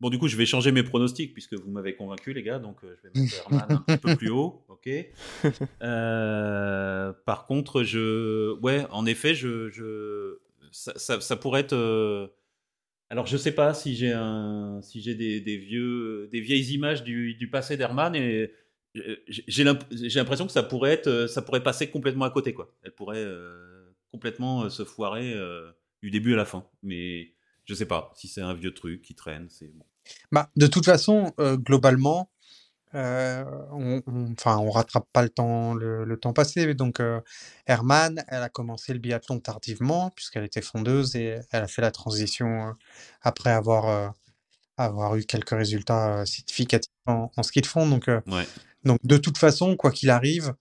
Bon, 0.01 0.11
du 0.11 0.19
coup, 0.19 0.27
je 0.27 0.37
vais 0.37 0.47
changer 0.47 0.73
mes 0.73 0.83
pronostics, 0.83 1.33
puisque 1.33 1.55
vous 1.55 1.71
m'avez 1.71 1.95
convaincu, 1.95 2.33
les 2.33 2.43
gars, 2.43 2.59
donc 2.59 2.79
euh, 2.83 2.97
je 2.97 3.09
vais 3.09 3.21
mettre 3.23 3.37
Herman 3.47 3.67
un 3.71 3.77
petit 3.83 3.99
peu 3.99 4.17
plus 4.17 4.31
haut, 4.31 4.65
ok. 4.69 4.89
Euh, 5.83 7.13
par 7.25 7.47
contre, 7.47 7.85
je, 7.85 8.59
ouais, 8.61 8.85
en 8.91 9.07
effet, 9.07 9.35
je, 9.35 9.69
je, 9.71 10.39
ça, 10.73 10.93
ça, 10.97 11.21
ça 11.21 11.37
pourrait 11.37 11.61
être. 11.61 11.73
euh, 11.75 12.27
Alors, 13.13 13.27
je 13.27 13.37
sais 13.37 13.53
pas 13.53 13.75
si 13.75 13.95
j'ai 13.95 14.15
des, 15.15 16.41
vieilles 16.41 16.73
images 16.73 17.05
du, 17.05 17.49
passé 17.53 17.77
d'Herman 17.77 18.15
et 18.15 18.51
euh, 18.97 19.17
j'ai 19.29 19.45
j'ai 19.47 19.65
l'imp- 19.65 19.85
j'ai 19.91 20.19
l'impression 20.19 20.47
que 20.47 20.53
ça 20.53 20.63
pourrait 20.63 21.07
euh, 21.07 21.29
ça 21.29 21.43
pourrait 21.43 21.63
passer 21.63 21.91
complètement 21.91 22.25
à 22.25 22.31
côté, 22.31 22.55
quoi. 22.55 22.75
Elle 22.83 22.95
pourrait 22.95 23.23
euh, 23.23 23.95
complètement 24.13 24.71
se 24.71 24.87
foirer 24.87 25.35
du 26.03 26.11
début 26.11 26.33
à 26.33 26.37
la 26.37 26.47
fin. 26.47 26.67
Mais 26.83 27.35
je 27.67 27.75
sais 27.75 27.85
pas 27.85 28.13
si 28.17 28.29
c'est 28.29 28.41
un 28.41 28.55
vieux 28.55 28.73
truc 28.73 29.03
qui 29.03 29.15
traîne. 29.15 29.47
C'est 29.51 29.69
bon. 29.77 29.85
Bah, 30.31 30.49
de 30.57 30.67
toute 30.67 30.87
façon, 30.87 31.35
globalement, 31.39 32.32
euh, 32.95 33.45
on, 33.73 34.03
on- 34.07 34.33
enfin, 34.33 34.59
on 34.59 34.71
rattrape 34.71 35.07
pas 35.13 35.23
le 35.23 35.29
temps, 35.31 35.75
le, 35.75 36.05
le 36.05 36.17
temps 36.19 36.33
passé. 36.33 36.75
Donc, 36.75 37.01
euh, 37.01 37.21
Herman, 37.67 38.25
elle 38.29 38.43
a 38.43 38.49
commencé 38.49 38.93
le 38.93 38.99
biathlon 38.99 39.41
tardivement 39.41 40.11
puisqu'elle 40.11 40.45
était 40.45 40.61
fondeuse 40.63 41.17
et 41.17 41.41
elle 41.51 41.63
a 41.63 41.69
fait 41.69 41.83
la 41.83 41.91
transition 41.91 42.69
euh, 42.69 42.73
après 43.23 43.51
avoir, 43.51 44.15
avoir 44.77 45.17
eu 45.17 45.25
quelques 45.25 45.51
résultats 45.51 46.25
significatifs 46.27 46.91
en, 47.07 47.31
en 47.37 47.43
ski 47.43 47.61
de 47.61 47.67
fond. 47.67 47.89
Donc, 47.89 48.09
Ouais. 48.27 48.47
donc, 48.85 48.99
de 49.05 49.17
toute 49.17 49.39
façon, 49.39 49.77
quoi 49.77 49.91
qu'il 49.91 50.11
arrive, 50.11 50.55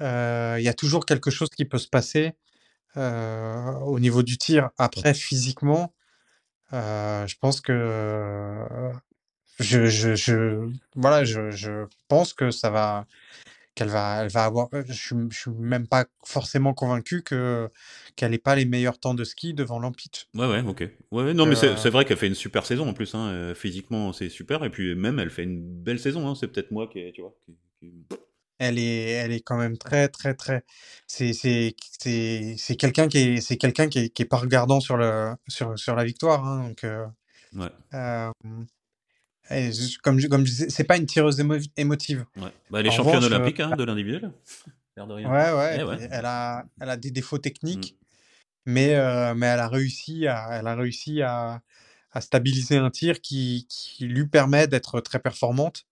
il 0.00 0.62
y 0.62 0.68
a 0.68 0.74
toujours 0.74 1.06
quelque 1.06 1.30
chose 1.30 1.48
qui 1.50 1.64
peut 1.64 1.78
se 1.78 1.88
passer 1.88 2.32
au 2.96 4.00
niveau 4.00 4.22
du 4.22 4.38
tir. 4.38 4.70
Après, 4.78 5.14
physiquement, 5.14 5.92
je 6.72 7.34
pense 7.40 7.60
que 7.60 8.92
je, 9.58 9.86
je, 9.86 10.14
je, 10.14 10.68
voilà, 10.94 11.24
je, 11.24 11.50
je 11.50 11.86
pense 12.08 12.32
que 12.32 12.50
ça 12.50 12.70
va, 12.70 13.06
qu'elle 13.74 13.88
va, 13.88 14.22
elle 14.22 14.30
va 14.30 14.44
avoir. 14.44 14.68
euh, 14.74 14.82
Je, 14.88 14.92
suis- 14.92 15.16
je 15.30 15.38
suis 15.38 15.50
même 15.50 15.86
pas 15.86 16.06
forcément 16.24 16.74
convaincu 16.74 17.22
que 17.22 17.68
qu'elle 18.16 18.34
ait 18.34 18.38
pas 18.38 18.56
les 18.56 18.64
meilleurs 18.64 18.98
temps 18.98 19.14
de 19.14 19.24
ski 19.24 19.54
devant 19.54 19.78
Lampitch. 19.78 20.26
Ouais, 20.34 20.46
ouais, 20.48 20.62
ok. 20.62 20.88
Ouais, 21.12 21.34
non, 21.34 21.46
mais 21.46 21.54
c'est 21.54 21.68
Euh, 21.68 21.76
c'est 21.76 21.90
vrai 21.90 22.04
qu'elle 22.04 22.16
fait 22.16 22.26
une 22.28 22.34
super 22.34 22.64
saison 22.66 22.88
en 22.88 22.92
plus. 22.94 23.14
Hein. 23.14 23.28
euh, 23.28 23.54
Physiquement, 23.54 24.12
c'est 24.12 24.28
super. 24.28 24.64
Et 24.64 24.70
puis 24.70 24.94
même, 24.94 25.18
elle 25.18 25.30
fait 25.30 25.44
une 25.44 25.60
belle 25.62 26.00
saison. 26.00 26.28
Hein. 26.28 26.34
C'est 26.34 26.48
peut-être 26.48 26.70
moi 26.70 26.88
qui, 26.88 27.10
tu 27.12 27.20
vois. 27.22 27.34
qui- 27.44 27.56
qui- 27.80 28.06
Elle 28.60 28.78
est, 28.80 29.10
elle 29.12 29.30
est 29.32 29.40
quand 29.40 29.56
même 29.56 29.78
très, 29.78 30.08
très, 30.08 30.34
très. 30.34 30.64
C'est, 31.06 31.32
c'est, 31.32 31.76
c'est, 32.00 32.56
c'est 32.58 32.74
quelqu'un 32.74 33.06
qui 33.06 33.18
est, 33.18 33.40
c'est 33.40 33.56
quelqu'un 33.56 33.88
qui 33.88 34.00
est, 34.00 34.08
qui 34.08 34.22
est 34.22 34.26
pas 34.26 34.38
regardant 34.38 34.80
sur 34.80 34.96
le, 34.96 35.32
sur, 35.46 35.78
sur 35.78 35.94
la 35.94 36.04
victoire. 36.04 36.44
hein, 36.44 36.66
donc, 36.68 36.82
euh, 36.82 37.06
Ouais, 37.54 37.68
euh, 37.94 38.30
et 39.50 39.72
je- 39.72 39.98
comme, 40.00 40.18
je- 40.18 40.28
comme 40.28 40.44
je 40.46 40.50
disais, 40.50 40.68
c'est 40.70 40.84
pas 40.84 40.96
une 40.96 41.06
tireuse 41.06 41.38
émo- 41.40 41.66
émotive. 41.76 42.24
ouais. 42.36 42.52
Bah, 42.70 42.80
elle 42.80 42.86
est 42.86 42.90
championne 42.90 43.16
revanche, 43.16 43.30
euh, 43.32 43.36
olympique 43.36 43.60
hein, 43.60 43.76
de 43.76 43.84
l'individuel. 43.84 44.32
L'air 44.96 45.06
de. 45.06 45.14
Ouais, 45.14 45.22
ouais. 45.24 45.76
Eh 45.80 45.84
ouais. 45.84 46.08
Elle 46.10 46.26
a, 46.26 46.64
elle 46.80 46.90
a 46.90 46.96
des 46.96 47.10
défauts 47.10 47.38
techniques, 47.38 47.94
Mm. 47.94 48.70
mais, 48.72 48.94
euh, 48.96 49.34
mais 49.34 49.46
elle 49.46 49.60
a 49.60 49.68
réussi 49.68 50.26
à, 50.26 50.48
elle 50.58 50.66
a 50.66 50.74
réussi 50.74 51.22
à, 51.22 51.62
à 52.12 52.20
stabiliser 52.20 52.76
un 52.78 52.90
tir 52.90 53.20
qui, 53.20 53.66
qui 53.68 54.06
lui 54.06 54.26
permet 54.26 54.66
d'être 54.66 55.00
très 55.00 55.18
performante 55.18 55.84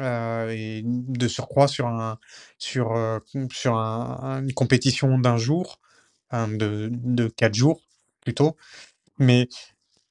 euh, 0.00 0.48
et 0.50 0.82
de 0.84 1.28
surcroît 1.28 1.68
sur 1.68 1.86
un, 1.86 2.18
sur, 2.58 2.96
euh, 2.96 3.18
sur 3.52 3.76
un- 3.76 4.18
un- 4.22 4.42
une 4.42 4.52
compétition 4.54 5.18
d'un 5.18 5.36
jour, 5.36 5.78
hein, 6.30 6.48
de, 6.48 6.88
de 6.92 7.28
quatre 7.28 7.54
jours 7.54 7.82
plutôt. 8.22 8.56
Mais, 9.18 9.48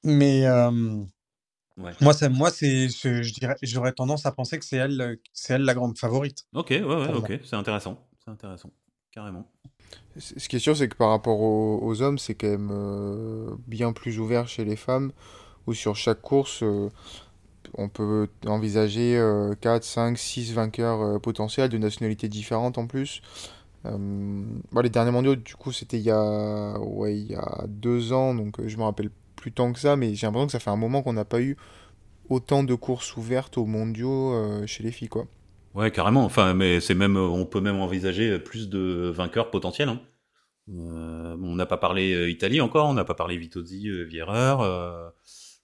mais 0.04 0.46
euh, 0.46 1.02
Ouais. 1.78 1.92
moi, 2.00 2.12
c'est, 2.12 2.28
moi, 2.28 2.50
c'est, 2.50 2.88
je 2.88 3.32
dirais, 3.32 3.56
j'aurais 3.62 3.92
tendance 3.92 4.26
à 4.26 4.32
penser 4.32 4.58
que 4.58 4.64
c'est 4.64 4.76
elle, 4.76 5.00
euh, 5.00 5.16
c'est 5.32 5.54
elle 5.54 5.62
la 5.62 5.74
grande 5.74 5.98
favorite. 5.98 6.46
Ok, 6.54 6.70
ouais, 6.70 6.82
ok. 6.82 7.40
C'est 7.44 7.56
intéressant. 7.56 7.98
C'est 8.24 8.30
intéressant. 8.30 8.70
Carrément. 9.10 9.50
Ce 10.16 10.48
qui 10.48 10.56
est 10.56 10.60
sûr, 10.60 10.76
c'est 10.76 10.88
que 10.88 10.96
par 10.96 11.10
rapport 11.10 11.40
aux, 11.40 11.80
aux 11.82 12.02
hommes, 12.02 12.18
c'est 12.18 12.34
quand 12.34 12.48
même 12.48 12.70
euh, 12.72 13.54
bien 13.66 13.92
plus 13.92 14.18
ouvert 14.18 14.48
chez 14.48 14.64
les 14.64 14.76
femmes, 14.76 15.12
où 15.66 15.74
sur 15.74 15.96
chaque 15.96 16.20
course, 16.20 16.62
euh, 16.62 16.90
on 17.74 17.88
peut 17.88 18.28
envisager 18.46 19.20
4, 19.60 19.84
5, 19.84 20.18
6 20.18 20.52
vainqueurs 20.52 21.00
euh, 21.00 21.18
potentiels 21.18 21.68
de 21.68 21.78
nationalités 21.78 22.28
différentes 22.28 22.78
en 22.78 22.86
plus. 22.86 23.22
Euh, 23.86 23.96
bon, 24.70 24.80
les 24.80 24.90
derniers 24.90 25.10
mondiaux, 25.10 25.34
du 25.36 25.54
coup, 25.56 25.72
c'était 25.72 25.98
il 25.98 26.04
y 26.04 26.10
a, 26.10 26.78
ouais, 26.78 27.18
il 27.18 27.30
y 27.30 27.34
a 27.34 27.64
deux 27.66 28.12
ans, 28.12 28.34
donc 28.34 28.60
euh, 28.60 28.68
je 28.68 28.76
me 28.76 28.84
rappelle 28.84 29.10
plus 29.42 29.52
tant 29.52 29.72
que 29.72 29.78
ça, 29.80 29.96
mais 29.96 30.14
j'ai 30.14 30.26
l'impression 30.26 30.46
que 30.46 30.52
ça 30.52 30.60
fait 30.60 30.70
un 30.70 30.76
moment 30.76 31.02
qu'on 31.02 31.12
n'a 31.14 31.24
pas 31.24 31.40
eu 31.40 31.56
autant 32.30 32.62
de 32.64 32.74
courses 32.76 33.16
ouvertes 33.16 33.58
aux 33.58 33.66
mondiaux 33.66 34.32
euh, 34.32 34.66
chez 34.66 34.82
les 34.84 34.92
filles, 34.92 35.08
quoi. 35.08 35.26
Ouais, 35.74 35.90
carrément. 35.90 36.24
Enfin, 36.24 36.54
mais 36.54 36.80
c'est 36.80 36.94
même, 36.94 37.16
on 37.16 37.44
peut 37.46 37.60
même 37.60 37.80
envisager 37.80 38.38
plus 38.38 38.68
de 38.68 39.10
vainqueurs 39.14 39.50
potentiels. 39.50 39.88
hein. 39.88 40.00
Euh, 40.68 41.36
on 41.42 41.56
n'a 41.56 41.66
pas 41.66 41.76
parlé 41.76 42.14
euh, 42.14 42.30
Italie 42.30 42.60
encore, 42.60 42.88
on 42.88 42.94
n'a 42.94 43.04
pas 43.04 43.14
parlé 43.14 43.36
Vitozzi, 43.36 43.88
euh, 43.88 44.04
Vierer. 44.04 44.56
euh, 44.60 45.08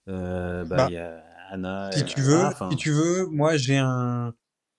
euh, 0.09 0.65
bah, 0.65 0.75
Bah, 0.75 0.87
il 0.89 0.93
y 0.93 0.97
a 0.97 1.23
Anna. 1.51 1.89
Si 1.93 2.01
euh, 2.01 2.05
tu 2.05 2.21
veux, 2.21 2.45
enfin, 2.45 2.69
si 2.71 2.77
tu 2.77 2.91
veux, 2.91 3.25
moi 3.27 3.55
j'ai 3.55 3.77
un 3.77 4.33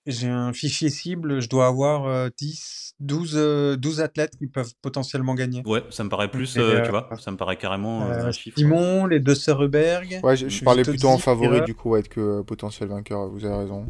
j'ai 0.05 0.27
un 0.29 0.53
fichier 0.53 0.89
cible, 0.89 1.41
je 1.41 1.49
dois 1.49 1.67
avoir 1.67 2.05
euh, 2.05 2.29
10, 2.37 2.93
12, 2.99 3.33
euh, 3.35 3.75
12 3.77 4.01
athlètes 4.01 4.35
qui 4.37 4.47
peuvent 4.47 4.73
potentiellement 4.81 5.35
gagner. 5.35 5.63
Ouais, 5.65 5.83
ça 5.89 6.03
me 6.03 6.09
paraît 6.09 6.29
plus, 6.31 6.57
Et, 6.57 6.59
euh, 6.59 6.79
euh, 6.79 6.81
tu 6.83 6.89
vois, 6.91 7.09
ça 7.19 7.31
me 7.31 7.37
paraît 7.37 7.57
carrément 7.57 8.01
euh, 8.03 8.11
Euh, 8.11 8.25
un 8.27 8.31
chiffre. 8.31 8.57
Simon, 8.57 9.05
les 9.05 9.19
deux 9.19 9.35
sœurs 9.35 9.61
Heuberg, 9.63 10.19
Ouais, 10.23 10.35
je, 10.35 10.47
je 10.49 10.63
parlais 10.63 10.83
plutôt 10.83 11.09
en 11.09 11.17
favori, 11.17 11.61
du 11.61 11.75
coup, 11.75 11.91
ouais, 11.91 12.03
que 12.03 12.19
euh, 12.39 12.43
potentiel 12.43 12.89
vainqueur, 12.89 13.27
vous 13.29 13.45
avez 13.45 13.55
raison. 13.55 13.87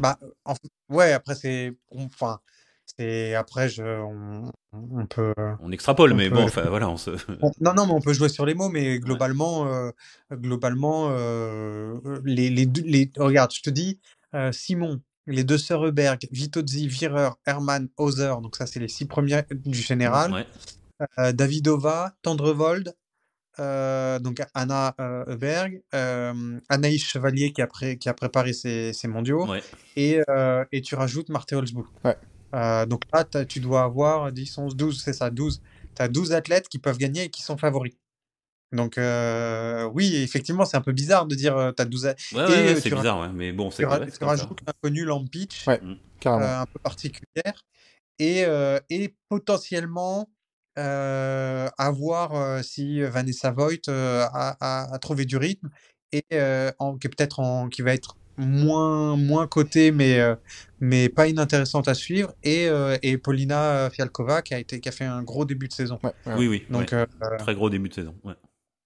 Bah, 0.00 0.18
en- 0.44 0.54
ouais, 0.90 1.12
après 1.12 1.34
c'est 1.34 1.72
enfin 1.90 2.38
c'est 2.84 3.34
après 3.34 3.68
je 3.70 3.82
on, 3.82 4.52
on 4.72 5.06
peut 5.06 5.32
On 5.60 5.72
extrapole, 5.72 6.12
on 6.12 6.16
mais 6.16 6.28
peut- 6.28 6.36
bon, 6.36 6.44
enfin 6.44 6.68
voilà, 6.68 6.88
on 6.90 6.96
se. 6.98 7.10
on- 7.40 7.50
non 7.60 7.72
non 7.74 7.86
mais 7.86 7.92
on 7.92 8.00
peut 8.00 8.12
jouer 8.12 8.28
sur 8.28 8.44
les 8.44 8.54
mots 8.54 8.68
mais 8.68 8.98
globalement 8.98 9.66
euh, 9.66 9.90
globalement 10.30 11.08
euh, 11.10 11.94
les, 12.24 12.50
les 12.50 12.66
deux- 12.66 12.82
les 12.84 13.10
regarde 13.16 13.52
je 13.52 13.62
te 13.62 13.70
dis 13.70 13.98
euh, 14.04 14.21
Simon 14.52 15.00
les 15.26 15.44
deux 15.44 15.58
sœurs 15.58 15.84
Heuberg 15.86 16.20
Vitozzi 16.32 16.88
Vierer 16.88 17.30
Hermann 17.46 17.88
Hauser 17.96 18.34
donc 18.42 18.56
ça 18.56 18.66
c'est 18.66 18.80
les 18.80 18.88
six 18.88 19.04
premiers 19.06 19.42
du 19.50 19.78
général 19.78 20.32
Ouais. 20.32 20.46
euh, 21.18 21.32
Davidova 21.32 22.12
Tendrevold 22.22 22.94
euh, 23.60 24.18
donc 24.18 24.40
Anna 24.54 24.94
euh, 25.00 25.24
Heuberg 25.28 25.82
euh, 25.94 26.58
Anaïs 26.70 27.04
Chevalier 27.04 27.52
qui 27.52 27.60
a, 27.62 27.66
pré- 27.66 27.98
qui 27.98 28.08
a 28.08 28.14
préparé 28.14 28.52
ses, 28.54 28.92
ses 28.94 29.08
mondiaux 29.08 29.46
Ouais. 29.46 29.62
et, 29.96 30.20
euh, 30.30 30.64
et 30.72 30.80
tu 30.80 30.94
rajoutes 30.94 31.28
Marthe. 31.28 31.52
Ouais. 32.04 32.16
Euh, 32.54 32.86
donc 32.86 33.02
là, 33.12 33.24
tu 33.44 33.60
dois 33.60 33.82
avoir 33.84 34.32
10, 34.32 34.56
11, 34.58 34.76
12, 34.76 35.02
c'est 35.02 35.12
ça, 35.12 35.30
12. 35.30 35.60
Tu 35.94 36.02
as 36.02 36.08
12 36.08 36.32
athlètes 36.32 36.68
qui 36.68 36.78
peuvent 36.78 36.98
gagner 36.98 37.24
et 37.24 37.28
qui 37.30 37.42
sont 37.42 37.56
favoris. 37.58 37.92
Donc 38.72 38.96
euh, 38.98 39.84
oui, 39.92 40.16
effectivement, 40.16 40.64
c'est 40.64 40.76
un 40.76 40.80
peu 40.82 40.92
bizarre 40.92 41.26
de 41.26 41.34
dire 41.34 41.72
tu 41.76 41.82
as 41.82 41.84
12 41.84 42.06
a- 42.06 42.10
Ouais, 42.10 42.16
Et, 42.32 42.40
ouais, 42.40 42.48
ouais, 42.48 42.56
euh, 42.76 42.80
c'est 42.80 42.90
bizarre, 42.90 43.20
ouais. 43.20 43.28
mais 43.34 43.52
bon, 43.52 43.70
c'est 43.70 43.84
ouais, 43.84 44.10
tu 44.10 44.24
rajoutes 44.24 44.60
l'inconnu 44.66 45.04
Lampitch, 45.04 45.66
Ouais. 45.66 45.80
Carrément. 46.20 46.44
euh, 46.46 46.60
un 46.60 46.66
peu 46.66 46.78
particulière, 46.78 47.64
et, 48.18 48.44
euh, 48.46 48.78
et 48.90 49.14
potentiellement 49.28 50.30
euh, 50.78 51.68
à 51.76 51.90
voir 51.90 52.34
euh, 52.34 52.62
si 52.62 53.02
Vanessa 53.02 53.50
Voigt 53.50 53.88
euh, 53.88 54.24
a, 54.32 54.56
a- 54.60 54.94
a 54.94 54.98
trouvé 54.98 55.26
du 55.26 55.36
rythme 55.36 55.68
et 56.12 56.24
euh, 56.32 56.70
en- 56.78 56.96
qui 56.96 57.08
peut-être 57.08 57.40
en, 57.40 57.68
qui 57.68 57.82
va 57.82 57.92
être 57.92 58.16
moins 58.38 59.14
moins 59.16 59.46
cotée 59.46 59.92
mais 59.92 60.18
euh, 60.18 60.34
mais 60.80 61.10
pas 61.10 61.28
inintéressante 61.28 61.88
à 61.88 61.94
suivre 61.94 62.32
et, 62.42 62.68
euh, 62.68 62.96
et 63.02 63.18
Paulina 63.18 63.90
Fialkova 63.90 64.40
qui 64.40 64.54
a 64.54 64.58
été 64.58 64.80
qui 64.80 64.88
a 64.88 64.92
fait 64.92 65.04
un 65.04 65.22
gros 65.22 65.44
début 65.44 65.68
de 65.68 65.74
saison. 65.74 65.98
Ouais, 66.02 66.12
ouais. 66.26 66.34
Oui, 66.38 66.48
oui. 66.48 66.66
Donc 66.70 66.92
ouais. 66.92 67.06
euh, 67.22 67.36
Très 67.38 67.54
gros 67.54 67.68
début 67.68 67.90
de 67.90 67.94
saison. 67.94 68.14
Ouais. 68.24 68.32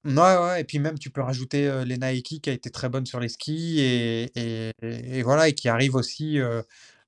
Ouais, 0.06 0.36
ouais, 0.38 0.60
et 0.60 0.64
puis 0.64 0.78
même 0.78 0.98
tu 0.98 1.10
peux 1.10 1.20
rajouter 1.20 1.66
euh, 1.68 1.84
Lena 1.84 2.12
Eki 2.12 2.40
qui 2.40 2.50
a 2.50 2.52
été 2.52 2.70
très 2.70 2.88
bonne 2.88 3.06
sur 3.06 3.20
les 3.20 3.28
skis 3.28 3.80
et, 3.80 4.30
et, 4.36 4.72
et 4.82 5.22
voilà 5.22 5.48
et 5.48 5.52
qui 5.52 5.68
arrive 5.68 5.94
aussi 5.94 6.38
euh, 6.40 6.62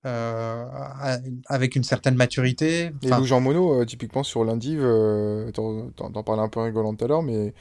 euh, 0.07 0.65
à- 0.71 1.19
avec 1.47 1.77
une 1.77 1.85
certaine 1.85 2.15
maturité. 2.15 2.85
Et 3.03 3.07
Enfin, 3.07 3.19
Lou 3.19 3.25
Jean 3.27 3.41
Monod, 3.41 3.81
euh, 3.83 3.85
typiquement 3.85 4.23
sur 4.23 4.45
l'Indiv, 4.45 4.81
euh, 4.83 5.51
t'en 5.53 5.91
t'en- 5.91 6.11
t'en 6.11 6.23
parlais 6.23 6.43
un 6.43 6.49
peu 6.49 6.61
rigolant 6.61 6.95
tout 6.95 7.05
à 7.05 7.09
l'heure, 7.09 7.23
mais 7.23 7.53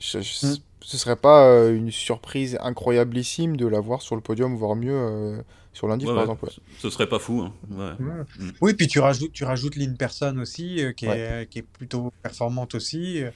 je- 0.00 0.20
je- 0.20 0.46
Mm. 0.46 0.56
ce 0.80 0.96
serait 0.98 1.16
pas 1.16 1.46
euh, 1.46 1.74
une 1.76 1.90
surprise 1.90 2.58
incroyablissime 2.60 3.56
de 3.56 3.66
la 3.66 3.80
voir 3.80 4.02
sur 4.02 4.16
le 4.16 4.22
podium, 4.22 4.54
voire 4.56 4.76
mieux 4.76 4.92
euh, 4.94 5.38
sur 5.72 5.88
l'Indiv 5.88 6.08
Ouais, 6.08 6.14
par 6.14 6.24
ouais. 6.28 6.32
exemple. 6.32 6.44
ouais. 6.46 6.52
Ce 6.78 6.90
serait 6.90 7.08
pas 7.08 7.18
fou. 7.18 7.40
Hein. 7.42 7.52
Ouais. 7.70 8.04
ouais. 8.06 8.22
Mm. 8.38 8.50
Oui, 8.60 8.74
puis 8.74 8.86
tu 8.88 8.98
rajoutes 9.00 9.32
tu 9.32 9.44
rajoutes 9.44 9.76
Lynn 9.76 9.96
Person 9.96 10.38
aussi 10.38 10.82
euh, 10.84 10.92
qui 10.92 11.06
est 11.06 11.48
qui 11.50 11.60
est 11.60 11.62
plutôt 11.62 12.12
performante 12.22 12.74
aussi. 12.74 13.22
euh. 13.22 13.30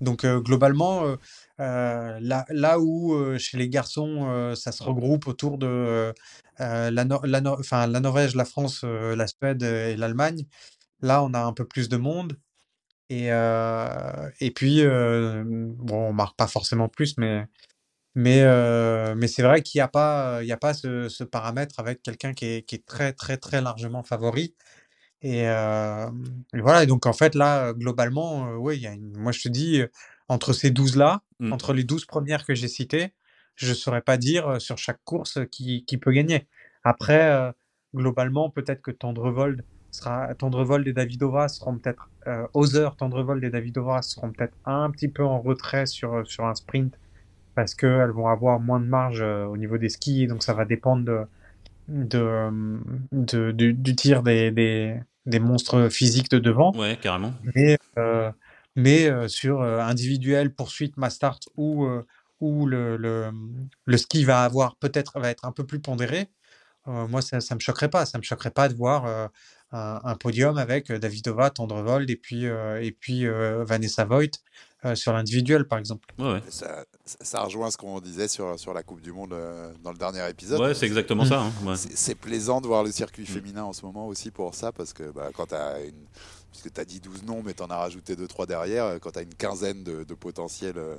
Donc 0.00 0.24
euh, 0.24 0.40
globalement 0.40 1.04
euh, 1.04 1.16
euh, 1.60 2.18
là 2.20 2.80
où 2.80 3.38
chez 3.38 3.56
les 3.56 3.68
garçons 3.68 4.54
ça 4.56 4.72
se 4.72 4.82
regroupe 4.82 5.26
autour 5.26 5.58
de 5.58 6.12
la, 6.58 7.04
Norvège, 7.04 8.34
la 8.34 8.44
France, 8.44 8.82
la 8.84 9.26
Suède 9.26 9.62
et 9.62 9.96
l'Allemagne. 9.96 10.44
Là, 11.00 11.22
on 11.22 11.34
a 11.34 11.40
un 11.40 11.52
peu 11.52 11.66
plus 11.66 11.88
de 11.88 11.96
monde. 11.96 12.38
Et, 13.10 13.30
puis, 14.54 14.82
bon, 14.84 16.08
on 16.08 16.12
marque 16.12 16.36
pas 16.36 16.46
forcément 16.46 16.88
plus, 16.88 17.16
mais, 17.18 17.46
mais, 18.14 19.26
c'est 19.28 19.42
vrai 19.42 19.62
qu'il 19.62 19.78
n'y 19.78 19.82
a 19.82 19.88
pas, 19.88 20.42
y 20.42 20.52
a 20.52 20.56
pas 20.56 20.74
ce, 20.74 21.08
ce 21.08 21.24
paramètre 21.24 21.78
avec 21.80 22.02
quelqu'un 22.02 22.34
qui 22.34 22.46
est, 22.46 22.62
qui 22.62 22.76
est 22.76 22.86
très, 22.86 23.12
très, 23.12 23.36
très 23.36 23.60
largement 23.60 24.02
favori. 24.02 24.54
Et, 25.24 25.48
euh, 25.48 26.06
et 26.54 26.60
voilà, 26.60 26.82
et 26.84 26.86
donc 26.86 27.06
en 27.06 27.14
fait, 27.14 27.34
là, 27.34 27.72
globalement, 27.72 28.46
euh, 28.48 28.56
oui, 28.56 28.76
il 28.76 28.82
y 28.82 28.86
a 28.86 28.92
une- 28.92 29.16
moi 29.16 29.32
je 29.32 29.40
te 29.40 29.48
dis, 29.48 29.80
euh, 29.80 29.88
entre 30.28 30.52
ces 30.52 30.70
12-là, 30.70 31.22
Mm. 31.40 31.52
entre 31.54 31.72
les 31.72 31.82
12 31.84 32.04
premières 32.04 32.44
que 32.46 32.54
j'ai 32.54 32.68
citées, 32.68 33.14
je 33.56 33.70
ne 33.70 33.74
saurais 33.74 34.02
pas 34.02 34.18
dire 34.18 34.60
sur 34.60 34.76
chaque 34.78 35.00
course 35.04 35.38
qui, 35.50 35.84
qui 35.86 35.96
peut 35.98 36.12
gagner. 36.12 36.46
Après, 36.84 37.52
globalement, 37.94 38.50
peut-être 38.50 38.82
que 38.82 38.90
Tendrevold 38.90 39.64
sera, 39.90 40.34
Tendrevold 40.34 40.86
et 40.88 40.92
Davidova 40.92 41.48
seront 41.48 41.78
peut-être, 41.78 42.10
Hauser, 42.52 42.88
Tendrevold 42.98 43.42
et 43.44 43.50
Davidova 43.50 44.02
seront 44.02 44.30
peut-être 44.32 44.56
un 44.66 44.90
petit 44.90 45.08
peu 45.08 45.24
en 45.24 45.40
retrait 45.40 45.86
sur, 45.86 46.26
sur 46.26 46.44
un 46.46 46.54
sprint 46.54 46.98
parce 47.54 47.74
qu'elles 47.74 48.10
vont 48.10 48.28
avoir 48.28 48.60
moins 48.60 48.80
de 48.80 48.86
marge 48.86 49.22
au 49.22 49.56
niveau 49.56 49.78
des 49.78 49.88
skis, 49.88 50.26
donc 50.26 50.42
ça 50.42 50.54
va 50.54 50.64
dépendre 50.66 51.04
de, 51.04 51.20
de, 51.88 52.50
de- 53.12 53.52
du, 53.52 53.74
du 53.74 53.96
tir 53.96 54.22
des, 54.22 54.50
des, 54.50 55.00
des 55.26 55.38
monstres 55.38 55.88
physiques 55.88 56.30
de 56.30 56.38
devant. 56.38 56.72
Ouais, 56.76 56.98
carrément. 57.00 57.32
Mais, 57.54 57.78
euh, 57.98 58.30
mais 58.76 59.06
euh, 59.06 59.28
sur 59.28 59.62
euh, 59.62 59.80
individuel, 59.80 60.54
poursuite, 60.54 60.96
mass 60.96 61.14
start, 61.14 61.48
où, 61.56 61.86
où 62.40 62.66
le, 62.66 62.96
le, 62.96 63.30
le 63.84 63.96
ski 63.96 64.24
va 64.24 64.44
avoir 64.44 64.76
peut-être 64.76 65.18
va 65.18 65.30
être 65.30 65.44
un 65.44 65.52
peu 65.52 65.64
plus 65.64 65.80
pondéré, 65.80 66.28
moi 66.86 67.22
ça, 67.22 67.40
ça 67.40 67.54
me 67.54 67.60
choquerait 67.60 67.88
pas. 67.88 68.04
Ça 68.04 68.18
me 68.18 68.22
choquerait 68.22 68.50
pas 68.50 68.68
de 68.68 68.74
voir 68.74 69.30
un, 69.74 70.00
un 70.04 70.14
podium 70.14 70.56
avec 70.56 70.90
euh, 70.90 70.98
Davidova, 70.98 71.50
Tendrevold 71.50 72.08
et 72.08 72.16
puis, 72.16 72.46
euh, 72.46 72.82
et 72.82 72.92
puis 72.92 73.26
euh, 73.26 73.64
Vanessa 73.64 74.04
Voigt 74.04 74.24
euh, 74.84 74.94
sur 74.94 75.12
l'individuel 75.12 75.66
par 75.66 75.78
exemple. 75.78 76.06
Ouais, 76.18 76.34
ouais. 76.34 76.42
Ça, 77.06 77.42
rejoint 77.42 77.70
ce 77.70 77.76
qu'on 77.76 78.00
disait 78.00 78.28
sur, 78.28 78.58
sur 78.58 78.72
la 78.72 78.82
Coupe 78.82 79.02
du 79.02 79.12
Monde 79.12 79.32
euh, 79.34 79.72
dans 79.82 79.92
le 79.92 79.98
dernier 79.98 80.26
épisode. 80.28 80.60
Ouais, 80.60 80.74
c'est 80.74 80.86
exactement 80.86 81.24
ça. 81.26 81.40
hein, 81.42 81.52
ouais. 81.66 81.74
C'est 81.76 82.14
plaisant 82.14 82.60
de 82.62 82.66
voir 82.66 82.82
le 82.84 82.92
circuit 82.92 83.24
Mm. 83.24 83.26
féminin 83.26 83.64
en 83.64 83.72
ce 83.74 83.84
moment 83.84 84.06
aussi 84.06 84.30
pour 84.30 84.54
ça, 84.54 84.72
parce 84.72 84.92
que 84.94 85.10
bah, 85.10 85.30
quand 85.34 85.46
tu 85.46 85.54
as 85.54 85.80
une. 85.80 86.06
Puisque 86.50 86.72
tu 86.72 86.80
as 86.80 86.84
dit 86.84 87.00
12 87.00 87.24
noms, 87.24 87.42
mais 87.44 87.52
tu 87.52 87.64
en 87.64 87.66
as 87.66 87.76
rajouté 87.76 88.14
2-3 88.14 88.46
derrière, 88.46 89.00
quand 89.00 89.10
tu 89.10 89.18
as 89.18 89.22
une 89.22 89.34
quinzaine 89.34 89.82
de, 89.82 90.04
euh, 90.76 90.96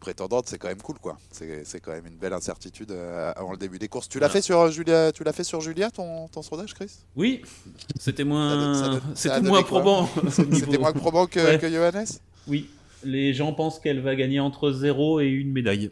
prétendantes, 0.00 0.48
c'est 0.48 0.58
quand 0.58 0.68
même 0.68 0.82
cool, 0.82 0.98
quoi. 0.98 1.18
C'est 1.30 1.64
c'est 1.64 1.80
quand 1.80 1.92
même 1.92 2.06
une 2.06 2.16
belle 2.16 2.32
incertitude 2.32 2.90
euh, 2.92 3.32
avant 3.36 3.52
le 3.52 3.56
début 3.58 3.78
des 3.78 3.88
courses. 3.88 4.08
Tu 4.08 4.18
l'as 4.18 4.28
fait 4.28 4.42
sur 4.42 4.70
Julia, 4.70 5.12
tu 5.12 5.24
l'as 5.24 5.32
fait 5.32 5.44
sur 5.44 5.60
Julia 5.60 5.90
ton, 5.90 6.28
ton 6.28 6.42
sondage, 6.42 6.74
Chris? 6.74 6.90
Oui, 7.16 7.42
c'était 7.98 8.24
moins, 8.24 9.00
c'était 9.14 9.40
moins 9.40 9.62
probant. 9.62 10.08
C'était 10.30 10.78
moins 10.78 10.92
probant 10.92 11.26
que, 11.26 11.40
Ouais. 11.40 11.58
que 11.58 11.68
Johannes? 11.70 12.06
Oui, 12.48 12.68
les 13.04 13.32
gens 13.34 13.52
pensent 13.52 13.78
qu'elle 13.80 14.00
va 14.00 14.14
gagner 14.16 14.40
entre 14.40 14.70
0 14.70 15.20
et 15.20 15.26
une 15.28 15.52
médaille. 15.52 15.90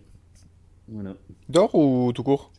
Voilà. 0.89 1.15
D'or 1.49 1.75
ou 1.75 2.13
tout 2.13 2.23
court? 2.23 2.53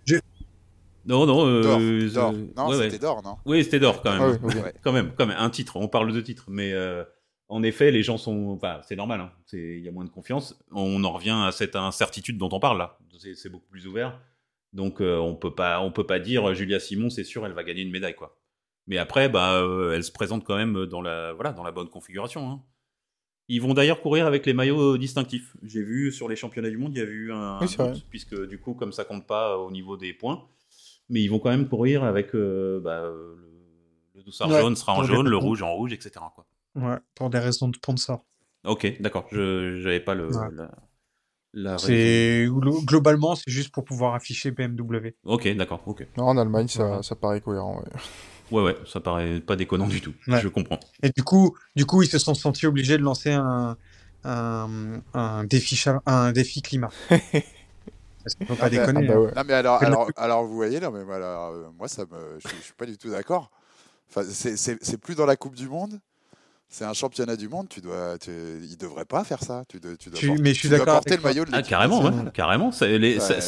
Non, 1.07 1.27
non. 1.27 1.45
euh, 1.45 1.61
D'or. 1.61 2.31
euh. 2.33 2.47
Non, 2.57 2.67
ouais, 2.69 2.77
ouais. 2.77 2.83
c'était 2.85 2.97
d'or, 2.99 3.21
non? 3.23 3.35
Oui, 3.45 3.63
c'était 3.63 3.79
d'or 3.79 4.01
quand 4.01 4.11
même. 4.17 4.39
Ah 4.43 4.47
oui. 4.47 4.53
Quand 4.83 4.91
même, 4.91 5.11
quand 5.15 5.27
même, 5.27 5.37
un 5.39 5.49
titre. 5.51 5.75
On 5.77 5.87
parle 5.87 6.11
de 6.11 6.19
titre, 6.21 6.45
mais 6.47 6.71
euh, 6.73 7.03
en 7.47 7.61
effet, 7.63 7.91
les 7.91 8.01
gens 8.03 8.17
sont. 8.17 8.49
Enfin, 8.49 8.81
c'est 8.87 8.95
normal. 8.95 9.21
hein. 9.21 9.31
Il 9.53 9.79
y 9.79 9.87
a 9.87 9.91
moins 9.91 10.05
de 10.05 10.09
confiance. 10.09 10.59
On 10.71 11.03
en 11.03 11.11
revient 11.13 11.35
à 11.45 11.51
cette 11.51 11.75
incertitude 11.75 12.37
dont 12.37 12.49
on 12.51 12.59
parle 12.59 12.77
là. 12.77 12.97
C'est 13.35 13.49
beaucoup 13.49 13.67
plus 13.69 13.87
ouvert. 13.87 14.19
Donc, 14.73 14.99
euh, 15.01 15.17
on 15.17 15.35
peut 15.35 15.53
pas, 15.55 15.79
on 15.81 15.91
peut 15.91 16.05
pas 16.05 16.19
dire 16.19 16.53
Julia 16.53 16.79
Simon, 16.79 17.09
c'est 17.09 17.23
sûr, 17.23 17.45
elle 17.45 17.53
va 17.53 17.63
gagner 17.63 17.81
une 17.81 17.91
médaille, 17.91 18.15
quoi. 18.15 18.37
Mais 18.87 18.97
après, 18.97 19.29
bah, 19.29 19.55
euh, 19.61 19.93
elle 19.95 20.03
se 20.03 20.11
présente 20.11 20.43
quand 20.43 20.57
même 20.57 20.85
dans 20.85 21.01
la, 21.01 21.33
voilà, 21.33 21.53
dans 21.53 21.63
la 21.63 21.71
bonne 21.71 21.87
configuration. 21.89 22.49
hein. 22.51 22.61
Ils 23.47 23.61
vont 23.61 23.73
d'ailleurs 23.73 24.01
courir 24.01 24.25
avec 24.25 24.45
les 24.47 24.53
maillots 24.53 24.97
distinctifs. 24.97 25.55
J'ai 25.63 25.81
vu 25.83 26.11
sur 26.11 26.27
les 26.27 26.35
championnats 26.35 26.69
du 26.71 26.77
monde, 26.77 26.93
il 26.95 26.97
y 26.99 27.01
a 27.01 27.05
eu 27.05 27.31
un, 27.31 27.59
Oui, 27.61 27.67
c'est 27.67 27.79
un 27.79 27.85
vrai. 27.85 27.93
doute, 27.93 28.05
puisque 28.09 28.47
du 28.47 28.59
coup, 28.59 28.73
comme 28.73 28.91
ça 28.91 29.05
compte 29.05 29.27
pas 29.27 29.57
au 29.59 29.69
niveau 29.71 29.97
des 29.97 30.13
points, 30.13 30.45
mais 31.09 31.21
ils 31.21 31.27
vont 31.27 31.39
quand 31.39 31.51
même 31.51 31.69
courir 31.69 32.03
avec 32.03 32.33
euh, 32.35 32.79
bah, 32.83 33.01
euh, 33.03 33.35
le, 33.37 33.51
le 34.15 34.23
dossard 34.23 34.49
Ouais, 34.49 34.59
jaune 34.61 34.75
sera 34.75 34.93
en 34.95 35.03
jaune, 35.03 35.29
le 35.29 35.37
rouge 35.37 35.61
en 35.61 35.73
rouge, 35.73 35.93
etc. 35.93 36.11
Quoi. 36.33 36.45
Ouais, 36.75 36.97
pour 37.15 37.29
des 37.29 37.39
raisons 37.39 37.69
de 37.69 37.75
sponsor. 37.75 38.23
Ok, 38.65 38.99
d'accord. 38.99 39.27
Je 39.31 39.79
j'avais 39.81 39.99
pas 39.99 40.13
le, 40.15 40.27
Ouais. 40.27 40.47
la. 41.53 41.77
C'est 41.77 42.47
glo- 42.49 42.83
globalement, 42.85 43.35
c'est 43.35 43.49
juste 43.49 43.71
pour 43.71 43.85
pouvoir 43.85 44.13
afficher 44.13 44.51
BMW. 44.51 45.15
Ok, 45.23 45.47
d'accord, 45.55 45.81
ok. 45.85 46.05
Non, 46.17 46.25
en 46.25 46.37
Allemagne, 46.37 46.67
ça, 46.67 47.01
ça 47.01 47.15
paraît 47.15 47.41
cohérent. 47.41 47.79
ouais. 47.79 47.89
Ouais, 48.51 48.61
ouais, 48.61 48.75
ça 48.85 48.99
paraît 48.99 49.39
pas 49.39 49.55
déconnant 49.55 49.87
du 49.87 50.01
tout. 50.01 50.13
Ouais. 50.27 50.39
Je 50.39 50.47
comprends. 50.49 50.79
Et 51.01 51.09
du 51.09 51.23
coup, 51.23 51.57
du 51.75 51.83
coup, 51.87 52.03
ils 52.03 52.07
se 52.09 52.19
sont 52.19 52.35
sentis 52.35 52.67
obligés 52.67 52.95
de 52.99 53.01
lancer 53.01 53.31
un, 53.31 53.75
un, 54.23 55.01
un 55.15 55.43
défi, 55.45 55.83
un 56.05 56.31
défi 56.31 56.61
climat. 56.61 56.91
Parce 57.09 58.35
qu'on 58.35 58.45
peut 58.45 58.55
pas 58.55 58.65
Ah 58.65 58.69
déconner. 58.69 59.07
Ah 59.09 59.13
bah 59.13 59.15
hein. 59.15 59.21
ouais. 59.21 59.31
Non 59.35 59.43
mais 59.47 59.53
alors, 59.53 59.83
alors, 59.83 60.09
alors 60.15 60.45
vous 60.45 60.55
voyez, 60.55 60.79
non 60.79 60.91
mais 60.91 61.03
moi, 61.03 61.15
alors, 61.15 61.53
euh, 61.53 61.69
moi 61.77 61.87
ça 61.87 62.03
me, 62.05 62.39
je, 62.39 62.47
je 62.47 62.63
suis 62.63 62.73
pas 62.73 62.85
du 62.85 62.97
tout 62.99 63.09
d'accord. 63.09 63.49
Enfin, 64.09 64.23
c'est- 64.29 64.57
c'est 64.57 64.77
c'est 64.83 64.97
plus 64.99 65.15
dans 65.15 65.25
la 65.25 65.35
Coupe 65.35 65.55
du 65.55 65.67
Monde. 65.67 65.99
C'est 66.67 66.83
un 66.83 66.93
championnat 66.93 67.35
du 67.37 67.47
monde. 67.47 67.67
Tu 67.69 67.79
dois, 67.79 68.17
tu, 68.17 68.31
il 68.31 68.75
devrait 68.77 69.05
pas 69.05 69.23
faire 69.23 69.41
ça. 69.41 69.63
Tu, 69.69 69.79
dois- 69.79 69.95
tu 69.97 70.09
dois 70.09 70.19
porter- 70.19 70.41
mais 70.41 70.49
je 70.49 70.59
suis 70.59 70.61
tu 70.63 70.69
dois 70.69 70.79
d'accord 70.79 70.95
porter 70.95 71.13
avec 71.13 71.23
le 71.23 71.29
maillot 71.29 71.45
de 71.45 71.51
Ah, 71.53 71.61
carrément, 71.61 72.03
ouais, 72.03 72.11
carrément. 72.33 72.71
Ça, 72.71 72.87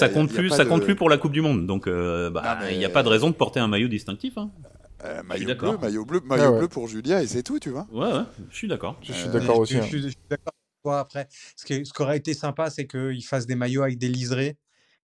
compte 0.09 0.31
plus, 0.31 0.49
ça 0.49 0.63
de- 0.63 0.69
compte 0.69 0.83
plus 0.83 0.95
pour 0.95 1.09
la 1.09 1.17
Coupe 1.17 1.33
du 1.33 1.41
Monde. 1.41 1.65
Donc, 1.67 1.87
euh, 1.87 2.29
bah, 2.29 2.59
il 2.63 2.67
mais- 2.73 2.77
n'y 2.77 2.85
a 2.85 2.89
pas 2.89 3.03
de 3.03 3.09
raison 3.09 3.29
de 3.29 3.35
porter 3.35 3.59
un 3.59 3.67
maillot 3.67 3.87
distinctif. 3.87 4.37
Hein. 4.37 4.51
Euh, 5.05 5.21
maillot 5.23 5.55
bleu, 5.55 5.77
maillot 5.77 6.05
bleu, 6.05 6.21
maillot 6.25 6.43
Ah 6.43 6.51
ouais. 6.51 6.57
bleu 6.59 6.67
pour 6.67 6.87
Julia 6.87 7.21
et 7.21 7.27
c'est 7.27 7.43
tout, 7.43 7.59
tu 7.59 7.69
vois. 7.69 7.85
Ouais, 7.91 8.11
ouais, 8.11 8.23
je 8.49 8.55
suis 8.55 8.67
d'accord. 8.67 8.97
Je 9.03 9.13
suis 9.13 9.27
Euh, 9.27 9.31
d'accord 9.31 9.59
aussi. 9.59 9.75
Je, 9.75 9.81
suis- 9.81 10.01
je 10.01 10.07
suis 10.07 10.17
d'accord 10.29 10.53
avec 10.53 10.81
toi. 10.83 10.99
Après, 10.99 11.27
ce 11.55 11.65
qui, 11.65 11.85
ce 11.85 11.93
qui 11.93 12.01
aurait 12.01 12.17
été 12.17 12.33
sympa, 12.33 12.69
c'est 12.71 12.87
qu'ils 12.87 13.23
fassent 13.23 13.45
des 13.45 13.55
maillots 13.55 13.83
avec 13.83 13.97
des 13.99 14.07
liserés 14.09 14.57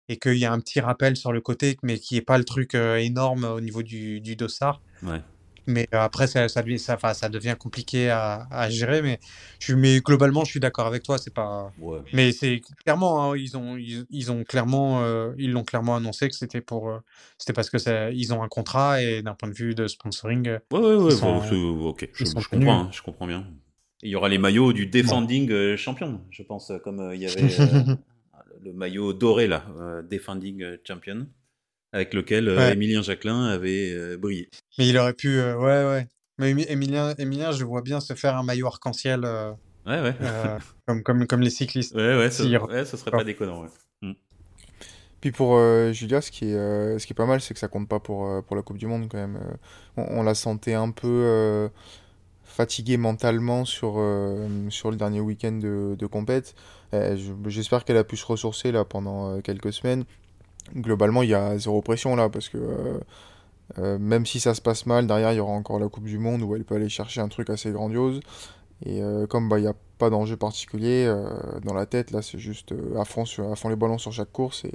et 0.09 0.17
qu'il 0.17 0.35
y 0.37 0.45
a 0.45 0.51
un 0.51 0.59
petit 0.59 0.79
rappel 0.81 1.15
sur 1.15 1.31
le 1.31 1.39
côté, 1.39 1.77
mais 1.83 1.99
qui 1.99 2.15
n'est 2.15 2.21
pas 2.21 2.37
le 2.37 2.43
truc 2.43 2.75
euh, 2.75 2.95
énorme 2.97 3.45
au 3.45 3.61
niveau 3.61 3.81
du, 3.83 4.19
du 4.21 4.35
dossard. 4.35 4.81
Ouais. 5.03 5.21
Mais 5.67 5.87
euh, 5.93 5.99
après, 5.99 6.27
ça, 6.27 6.47
ça, 6.49 6.61
devient- 6.63 6.79
ça, 6.79 6.95
enfin, 6.95 7.13
ça 7.13 7.29
devient 7.29 7.55
compliqué 7.59 8.09
à, 8.09 8.47
à 8.49 8.69
gérer. 8.69 9.01
Mais, 9.01 9.19
je, 9.59 9.65
suis- 9.65 9.75
mais 9.75 9.99
globalement, 9.99 10.45
je 10.45 10.51
suis 10.51 10.59
d'accord 10.59 10.87
avec 10.87 11.03
toi. 11.03 11.17
C'est 11.17 11.33
pas. 11.33 11.71
Ouais. 11.77 11.99
Mais 12.13 12.31
c'est 12.31 12.61
clairement, 12.85 13.31
hein, 13.33 13.37
ils 13.37 13.57
ont, 13.57 13.75
ils, 13.77 14.05
ils 14.09 14.31
ont 14.31 14.43
clairement, 14.45 15.03
euh, 15.03 15.33
ils 15.37 15.51
l'ont 15.51 15.63
clairement 15.65 15.95
annoncé 15.97 16.29
que 16.29 16.35
c'était 16.35 16.61
pour, 16.61 16.89
euh, 16.89 16.99
c'était 17.37 17.53
parce 17.53 17.69
que 17.69 17.77
ça, 17.77 18.09
ils 18.11 18.33
ont 18.33 18.41
un 18.41 18.47
contrat 18.47 19.01
et 19.01 19.21
d'un 19.21 19.33
point 19.35 19.49
de 19.49 19.53
vue 19.53 19.75
de 19.75 19.87
sponsoring, 19.87 20.47
Ouais, 20.47 20.79
ouais, 20.79 20.95
ouais, 20.95 21.11
Ils 21.13 21.17
sont- 21.17 21.33
bon, 21.39 21.41
c'est- 21.41 21.55
ok, 21.55 22.09
je, 22.13 22.23
comprends, 22.49 22.79
hein, 22.81 22.89
je 22.91 23.01
comprends 23.01 23.27
bien. 23.27 23.45
Il 24.03 24.09
y 24.09 24.15
aura 24.15 24.29
les 24.29 24.37
maillots 24.37 24.71
du 24.73 24.85
defending 24.87 25.75
champion, 25.75 26.21
je 26.31 26.43
pense, 26.43 26.71
comme 26.83 27.11
il 27.13 27.19
y 27.21 27.25
avait 27.27 27.47
le 28.63 28.73
maillot 28.73 29.11
doré 29.13 29.47
là, 29.47 29.65
defending 30.09 30.77
champion, 30.87 31.27
avec 31.97 32.13
lequel 32.13 32.47
euh, 32.47 32.57
Ouais. 32.57 32.73
Emilien 32.73 33.01
Jacquelin 33.01 33.45
avait 33.45 33.91
euh, 33.91 34.17
brillé. 34.17 34.49
mais 34.77 34.87
il 34.87 34.97
aurait 34.97 35.13
pu, 35.13 35.39
euh, 35.39 35.55
ouais, 35.57 35.85
ouais. 35.89 36.07
Mais 36.39 36.53
Émi- 36.53 36.65
Emilien, 36.69 37.13
Emilien, 37.17 37.51
je 37.51 37.63
vois 37.65 37.81
bien 37.81 37.99
se 37.99 38.13
faire 38.13 38.35
un 38.37 38.43
maillot 38.43 38.67
arc-en-ciel 38.67 39.21
euh, 39.25 39.51
Ouais, 39.85 40.01
ouais. 40.01 40.15
euh, 40.21 40.57
comme, 40.87 41.03
comme, 41.03 41.27
comme 41.27 41.41
les 41.41 41.49
cyclistes. 41.49 41.95
Ouais, 41.95 42.15
ouais, 42.17 42.29
ça, 42.31 42.43
a- 42.43 42.65
ouais, 42.65 42.85
ça 42.85 42.95
serait 42.97 43.11
pas 43.11 43.23
déconnant. 43.23 43.63
Ouais. 43.63 44.15
Puis 45.19 45.31
pour 45.31 45.55
euh, 45.55 45.91
Julia, 45.93 46.21
ce 46.21 46.29
qui 46.29 46.45
est, 46.51 46.53
euh, 46.55 46.99
ce 46.99 47.07
qui 47.07 47.13
est 47.13 47.15
pas 47.15 47.25
mal, 47.25 47.41
c'est 47.41 47.53
que 47.55 47.59
ça 47.59 47.67
compte 47.67 47.89
pas 47.89 47.99
pour, 47.99 48.27
euh, 48.27 48.41
pour 48.41 48.55
la 48.55 48.61
Coupe 48.61 48.77
du 48.77 48.85
Monde 48.85 49.07
quand 49.09 49.17
même. 49.17 49.37
Euh, 49.37 49.55
on, 49.97 50.19
on 50.19 50.23
la 50.23 50.35
sentait 50.35 50.75
un 50.75 50.91
peu 50.91 51.07
euh, 51.07 51.69
fatiguée 52.43 52.97
mentalement 52.97 53.65
sur, 53.65 53.95
euh, 53.97 54.47
sur 54.69 54.91
le 54.91 54.97
dernier 54.97 55.19
week-end 55.19 55.53
de, 55.53 55.95
de 55.97 56.05
compète. 56.05 56.53
Euh, 56.93 57.17
je- 57.17 57.49
J'espère 57.49 57.83
qu'elle 57.83 57.97
a 57.97 58.03
pu 58.03 58.15
se 58.15 58.25
ressourcer 58.27 58.71
là 58.71 58.85
pendant 58.85 59.31
euh, 59.37 59.41
quelques 59.41 59.73
semaines. 59.73 60.05
Globalement, 60.75 61.23
il 61.23 61.29
y 61.29 61.33
a 61.33 61.57
zéro 61.57 61.81
pression 61.81 62.15
là 62.15 62.29
parce 62.29 62.49
que 62.49 62.57
euh, 62.57 62.99
euh, 63.79 63.97
même 63.99 64.25
si 64.25 64.39
ça 64.39 64.53
se 64.53 64.61
passe 64.61 64.85
mal, 64.85 65.07
derrière 65.07 65.33
il 65.33 65.37
y 65.37 65.39
aura 65.39 65.51
encore 65.51 65.79
la 65.79 65.89
Coupe 65.89 66.05
du 66.05 66.17
Monde 66.17 66.41
où 66.41 66.55
elle 66.55 66.63
peut 66.63 66.75
aller 66.75 66.89
chercher 66.89 67.21
un 67.21 67.27
truc 67.27 67.49
assez 67.49 67.71
grandiose. 67.71 68.21
Et 68.85 69.01
euh, 69.01 69.25
comme 69.27 69.49
bah, 69.49 69.59
il 69.59 69.63
n'y 69.63 69.67
a 69.67 69.75
pas 69.97 70.09
d'enjeu 70.09 70.37
particulier 70.37 71.05
euh, 71.07 71.59
dans 71.63 71.73
la 71.73 71.85
tête, 71.85 72.11
là 72.11 72.21
c'est 72.21 72.37
juste 72.37 72.73
à, 72.95 73.05
fond 73.05 73.25
sur, 73.25 73.51
à 73.51 73.55
fond 73.55 73.69
les 73.69 73.75
ballons 73.75 73.97
sur 73.97 74.11
chaque 74.11 74.31
course. 74.31 74.65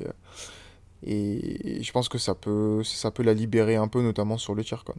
Et, 1.04 1.78
et 1.78 1.82
je 1.82 1.92
pense 1.92 2.08
que 2.08 2.18
ça 2.18 2.34
peut, 2.34 2.82
ça 2.84 3.10
peut 3.10 3.22
la 3.22 3.34
libérer 3.34 3.76
un 3.76 3.88
peu, 3.88 4.02
notamment 4.02 4.38
sur 4.38 4.54
le 4.54 4.64
tir. 4.64 4.84
Quoi. 4.84 4.94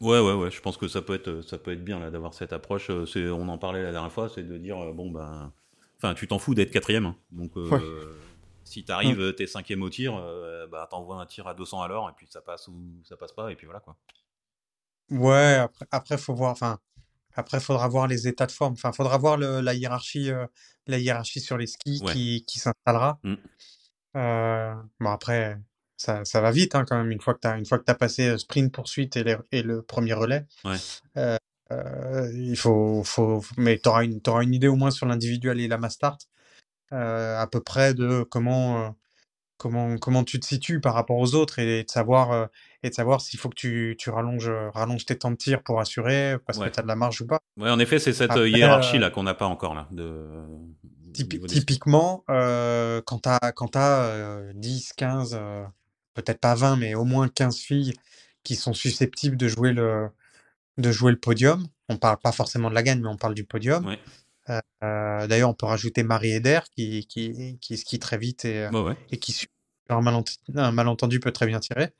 Ouais, 0.00 0.18
ouais, 0.18 0.34
ouais, 0.34 0.50
je 0.50 0.60
pense 0.60 0.76
que 0.76 0.88
ça 0.88 1.00
peut 1.00 1.14
être, 1.14 1.42
ça 1.42 1.58
peut 1.58 1.72
être 1.72 1.84
bien 1.84 2.00
là 2.00 2.10
d'avoir 2.10 2.34
cette 2.34 2.52
approche. 2.52 2.90
C'est, 3.06 3.28
on 3.28 3.48
en 3.48 3.58
parlait 3.58 3.82
la 3.82 3.92
dernière 3.92 4.12
fois, 4.12 4.28
c'est 4.28 4.42
de 4.42 4.58
dire 4.58 4.76
bon 4.94 5.10
ben, 5.10 5.52
enfin, 5.98 6.14
tu 6.14 6.26
t'en 6.26 6.38
fous 6.38 6.54
d'être 6.54 6.72
quatrième, 6.72 7.06
hein. 7.06 7.16
donc 7.30 7.54
Ouais. 7.54 7.78
Si 8.64 8.84
t'arrives, 8.84 9.20
euh, 9.20 9.32
t'es 9.32 9.46
cinquième 9.46 9.82
au 9.82 9.90
tir, 9.90 10.14
euh, 10.16 10.66
bah 10.68 10.86
t'envoies 10.90 11.16
un 11.16 11.26
tir 11.26 11.46
à 11.46 11.54
200 11.54 11.82
à 11.82 11.88
l'heure 11.88 12.08
et 12.08 12.12
puis 12.16 12.26
ça 12.30 12.40
passe 12.40 12.68
ou 12.68 12.74
ça 13.04 13.16
passe 13.16 13.32
pas 13.32 13.50
et 13.52 13.56
puis 13.56 13.66
voilà 13.66 13.80
quoi. 13.80 13.96
Ouais, 15.10 15.54
après, 15.56 15.86
après 15.90 16.18
faut 16.18 16.34
voir, 16.34 16.52
enfin, 16.52 16.78
après, 17.34 17.60
faudra 17.60 17.88
voir 17.88 18.06
les 18.06 18.28
états 18.28 18.46
de 18.46 18.52
forme. 18.52 18.74
Enfin, 18.74 18.92
faudra 18.92 19.18
voir 19.18 19.36
le- 19.36 19.60
la 19.60 19.74
hiérarchie, 19.74 20.30
euh, 20.30 20.46
la 20.86 20.98
hiérarchie 20.98 21.40
sur 21.40 21.58
les 21.58 21.66
skis 21.66 22.00
Ouais. 22.02 22.12
qui, 22.12 22.44
qui 22.46 22.58
s'installera. 22.58 23.18
Mm. 23.22 23.34
Euh, 24.16 24.74
bon, 25.00 25.10
après, 25.10 25.58
ça, 25.96 26.24
ça 26.24 26.40
va 26.40 26.50
vite, 26.50 26.74
hein, 26.74 26.84
quand 26.86 26.96
même, 26.96 27.10
une 27.10 27.20
fois 27.20 27.34
que 27.34 27.40
t'as, 27.40 27.58
une 27.58 27.66
fois 27.66 27.78
que 27.78 27.90
passé 27.92 28.36
sprint, 28.38 28.72
poursuite 28.72 29.16
et, 29.16 29.24
les- 29.24 29.36
et 29.50 29.62
le 29.62 29.82
premier 29.82 30.12
relais. 30.14 30.46
Ouais. 30.64 30.76
Il 32.34 32.56
faut, 32.56 33.02
faut, 33.04 33.42
mais 33.56 33.78
t'auras 33.78 34.04
une, 34.04 34.20
t'auras 34.20 34.42
une 34.42 34.52
idée 34.54 34.68
au 34.68 34.76
moins 34.76 34.90
sur 34.90 35.06
l'individuel 35.06 35.58
et 35.60 35.68
la 35.68 35.78
mass 35.78 35.94
start, 35.94 36.28
à 36.92 37.46
peu 37.46 37.60
près 37.60 37.94
de 37.94 38.22
comment, 38.30 38.86
euh, 38.86 38.90
comment, 39.56 39.96
comment 39.98 40.24
tu 40.24 40.40
te 40.40 40.46
situes 40.46 40.80
par 40.80 40.94
rapport 40.94 41.16
aux 41.18 41.34
autres 41.34 41.58
et 41.58 41.84
de 41.84 41.90
savoir, 41.90 42.32
euh, 42.32 42.46
et 42.82 42.90
de 42.90 42.94
savoir 42.94 43.20
s'il 43.20 43.38
faut 43.38 43.48
que 43.48 43.54
tu, 43.54 43.94
tu 43.98 44.10
rallonges, 44.10 44.48
euh, 44.48 44.70
rallonges 44.70 45.04
tes 45.04 45.16
temps 45.16 45.30
de 45.30 45.36
tir 45.36 45.62
pour 45.62 45.80
assurer, 45.80 46.36
parce 46.46 46.58
Ouais. 46.58 46.68
que 46.68 46.74
tu 46.74 46.80
as 46.80 46.82
de 46.82 46.88
la 46.88 46.96
marge 46.96 47.20
ou 47.22 47.26
pas. 47.26 47.38
Ouais, 47.56 47.70
en 47.70 47.78
effet, 47.78 47.98
c'est 47.98 48.12
cette 48.12 48.30
Après, 48.30 48.42
euh, 48.42 48.48
hiérarchie 48.48 48.96
euh, 48.96 49.00
là 49.00 49.10
qu'on 49.10 49.22
n'a 49.22 49.34
pas 49.34 49.46
encore 49.46 49.74
là. 49.74 49.88
De... 49.90 50.26
Typi- 51.12 51.44
typiquement, 51.46 52.24
euh, 52.30 53.02
quand 53.06 53.20
tu 53.20 53.28
as, 53.28 53.52
quand 53.52 53.76
euh, 53.76 54.50
10, 54.54 54.94
15, 54.96 55.36
euh, 55.38 55.62
peut-être 56.14 56.40
pas 56.40 56.54
20, 56.54 56.76
mais 56.76 56.94
au 56.94 57.04
moins 57.04 57.28
15 57.28 57.58
filles 57.58 57.92
qui 58.42 58.56
sont 58.56 58.72
susceptibles 58.72 59.36
de 59.36 59.46
jouer 59.46 59.72
le, 59.72 60.08
de 60.78 60.90
jouer 60.90 61.12
le 61.12 61.18
podium, 61.18 61.66
on 61.90 61.98
parle 61.98 62.16
pas 62.16 62.32
forcément 62.32 62.70
de 62.70 62.74
la 62.74 62.82
gagne, 62.82 63.00
mais 63.02 63.08
on 63.08 63.16
parle 63.16 63.34
du 63.34 63.44
podium. 63.44 63.86
Ouais. 63.86 63.98
Euh, 64.50 64.60
euh, 64.82 65.26
D'ailleurs, 65.26 65.50
on 65.50 65.54
peut 65.54 65.66
rajouter 65.66 66.02
Marie 66.02 66.32
Eder 66.32 66.60
qui, 66.74 67.06
qui, 67.06 67.58
qui 67.60 67.76
skie 67.76 67.98
très 67.98 68.18
vite 68.18 68.44
et, 68.44 68.64
euh, 68.66 68.70
Ouais, 68.70 68.96
et 69.10 69.18
qui, 69.18 69.32
sur 69.32 69.48
un, 69.90 70.00
malent- 70.00 70.24
un 70.54 70.72
malentendu, 70.72 71.20
peut 71.20 71.32
très 71.32 71.46
bien 71.46 71.60
tirer. 71.60 71.90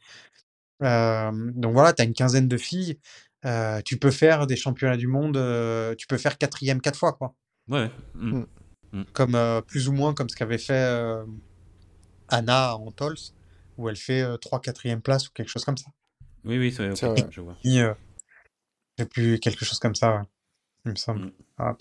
Euh, 0.83 1.31
donc 1.55 1.73
voilà, 1.73 1.93
tu 1.93 2.03
as 2.03 2.05
une 2.05 2.15
quinzaine 2.15 2.49
de 2.49 2.57
filles. 2.57 2.99
euh, 3.45 3.81
tu 3.83 3.97
peux 3.99 4.11
faire 4.11 4.47
des 4.47 4.57
championnats 4.57 4.97
du 4.97 5.07
monde, 5.07 5.37
euh, 5.37 5.95
tu 5.97 6.07
peux 6.07 6.19
faire 6.19 6.39
quatrième 6.39 6.81
quatre 6.81 6.99
fois, 6.99 7.13
quoi. 7.13 7.35
Ouais. 7.69 7.91
mm. 8.15 8.43
Comme, 9.13 9.35
euh, 9.35 9.61
plus 9.61 9.89
ou 9.89 9.93
moins 9.93 10.15
comme 10.15 10.29
ce 10.29 10.37
qu'avait 10.37 10.59
fait 10.59 10.75
euh, 10.75 11.25
Anna 12.29 12.77
en 12.77 12.91
Tols, 12.93 13.17
où 13.79 13.89
elle 13.89 13.97
fait 13.97 14.23
euh, 14.23 14.37
3 14.37 14.61
quatrième 14.61 15.01
place 15.03 15.29
ou 15.29 15.33
quelque 15.33 15.49
chose 15.49 15.65
comme 15.65 15.77
ça. 15.77 15.91
Oui, 16.45 16.59
oui, 16.59 16.73
c'est 16.73 16.89
vrai. 17.07 17.27
je 17.31 17.41
vois. 17.41 17.57
Et, 17.65 17.81
euh, 17.81 17.95
plus 19.11 19.39
quelque 19.41 19.65
chose 19.65 19.79
comme 19.79 19.95
ça, 19.95 20.17
ouais, 20.17 20.23
il 20.85 20.91
me 20.93 20.97
semble. 20.97 21.27
Mm. 21.27 21.33
Ah, 21.59 21.77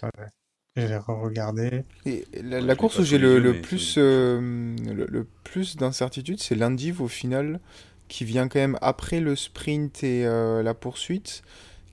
vais 0.75 0.97
re-regarder. 0.97 1.83
Et 2.05 2.25
la, 2.41 2.75
course 2.75 2.99
où 2.99 3.03
j'ai 3.03 3.17
les 3.17 3.39
le, 3.39 3.61
plus, 3.61 3.95
euh, 3.97 4.39
le, 4.85 5.05
le 5.09 5.27
plus 5.43 5.75
d'incertitude, 5.75 6.39
c'est 6.39 6.55
l'indiv 6.55 7.01
au 7.01 7.07
final, 7.07 7.59
qui 8.07 8.25
vient 8.25 8.47
quand 8.47 8.59
même 8.59 8.77
après 8.81 9.19
le 9.19 9.35
sprint 9.35 10.03
et 10.03 10.25
euh, 10.25 10.63
la 10.63 10.73
poursuite, 10.73 11.43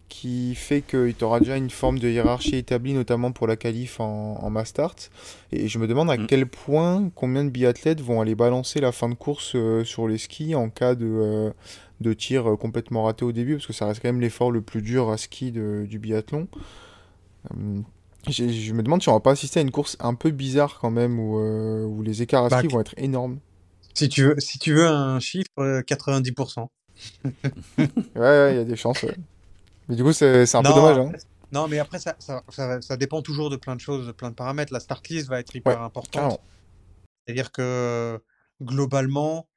qui 0.09 0.55
fait 0.55 0.81
qu'il 0.81 1.14
t'aura 1.14 1.41
déjà 1.41 1.57
une 1.57 1.70
forme 1.70 1.99
de 1.99 2.09
hiérarchie 2.09 2.57
établie, 2.57 2.95
notamment 2.95 3.33
pour 3.33 3.47
la 3.47 3.57
qualif 3.57 4.01
en, 4.01 4.37
en 4.43 4.49
mass 4.51 4.68
start. 4.68 5.11
Et 5.53 5.68
je 5.68 5.79
me 5.79 5.87
demande 5.89 6.11
à 6.11 6.16
Mm. 6.16 6.26
quel 6.29 6.47
point, 6.47 7.11
combien 7.14 7.45
de 7.45 7.51
biathlètes 7.51 8.01
vont 8.01 8.20
aller 8.20 8.35
balancer 8.37 8.81
la 8.81 8.93
fin 8.93 9.09
de 9.09 9.14
course 9.14 9.53
euh, 9.57 9.85
sur 9.85 10.09
les 10.09 10.18
skis 10.18 10.55
en 10.55 10.70
cas 10.70 10.95
de, 10.95 11.07
euh, 11.07 11.51
de 12.01 12.12
tir 12.12 12.49
euh, 12.51 12.57
complètement 12.57 13.03
raté 13.05 13.24
au 13.24 13.33
début, 13.33 13.55
parce 13.57 13.66
que 13.66 13.72
ça 13.72 13.87
reste 13.87 14.01
quand 14.01 14.09
même 14.09 14.20
l'effort 14.20 14.53
le 14.53 14.62
plus 14.62 14.83
dur 14.83 15.11
à 15.11 15.18
ski 15.18 15.51
de- 15.53 15.85
du 15.89 15.99
biathlon. 15.99 16.47
Euh, 18.26 18.30
je 18.32 18.72
me 18.72 18.82
demande 18.82 19.02
si 19.02 19.08
on 19.08 19.12
va 19.12 19.20
pas 19.20 19.30
assister 19.32 19.60
à 19.60 19.62
une 19.62 19.70
course 19.70 19.96
un 20.00 20.14
peu 20.14 20.30
bizarre 20.30 20.78
quand 20.80 20.90
même, 20.90 21.18
où, 21.18 21.38
euh, 21.38 21.84
où 21.84 22.02
les 22.02 22.22
écarts 22.22 22.44
à 22.44 22.48
Bah, 22.48 22.62
vont 22.68 22.80
être 22.80 22.94
énormes. 22.96 23.38
Si 23.94 24.08
tu 24.08 24.24
veux, 24.24 24.34
si 24.38 24.58
tu 24.58 24.74
veux 24.74 24.86
un 24.86 25.18
chiffre, 25.20 25.48
euh, 25.58 25.82
90%. 25.82 26.68
Ouais, 27.78 27.88
ouais, 28.16 28.52
il 28.52 28.56
y 28.56 28.60
a 28.60 28.64
des 28.64 28.76
chances. 28.76 29.02
ouais. 29.02 29.16
Mais 29.88 29.96
du 29.96 30.02
coup, 30.02 30.12
c'est 30.12 30.54
un 30.54 30.62
peu 30.62 30.68
dommage. 30.74 30.98
Hein. 30.98 31.12
Non, 31.50 31.66
mais 31.66 31.78
après, 31.78 31.98
ça, 31.98 32.14
ça, 32.18 32.42
ça, 32.50 32.80
ça 32.82 32.96
dépend 32.96 33.22
toujours 33.22 33.48
de 33.48 33.56
plein 33.56 33.74
de 33.74 33.80
choses, 33.80 34.06
de 34.06 34.12
plein 34.12 34.30
de 34.30 34.34
paramètres. 34.34 34.72
La 34.72 34.80
start 34.80 35.08
list 35.08 35.28
va 35.28 35.40
être 35.40 35.54
hyper 35.56 35.80
importante. 35.82 36.40
C'est-à-dire 37.24 37.50
que 37.52 38.20
globalement, 38.62 39.47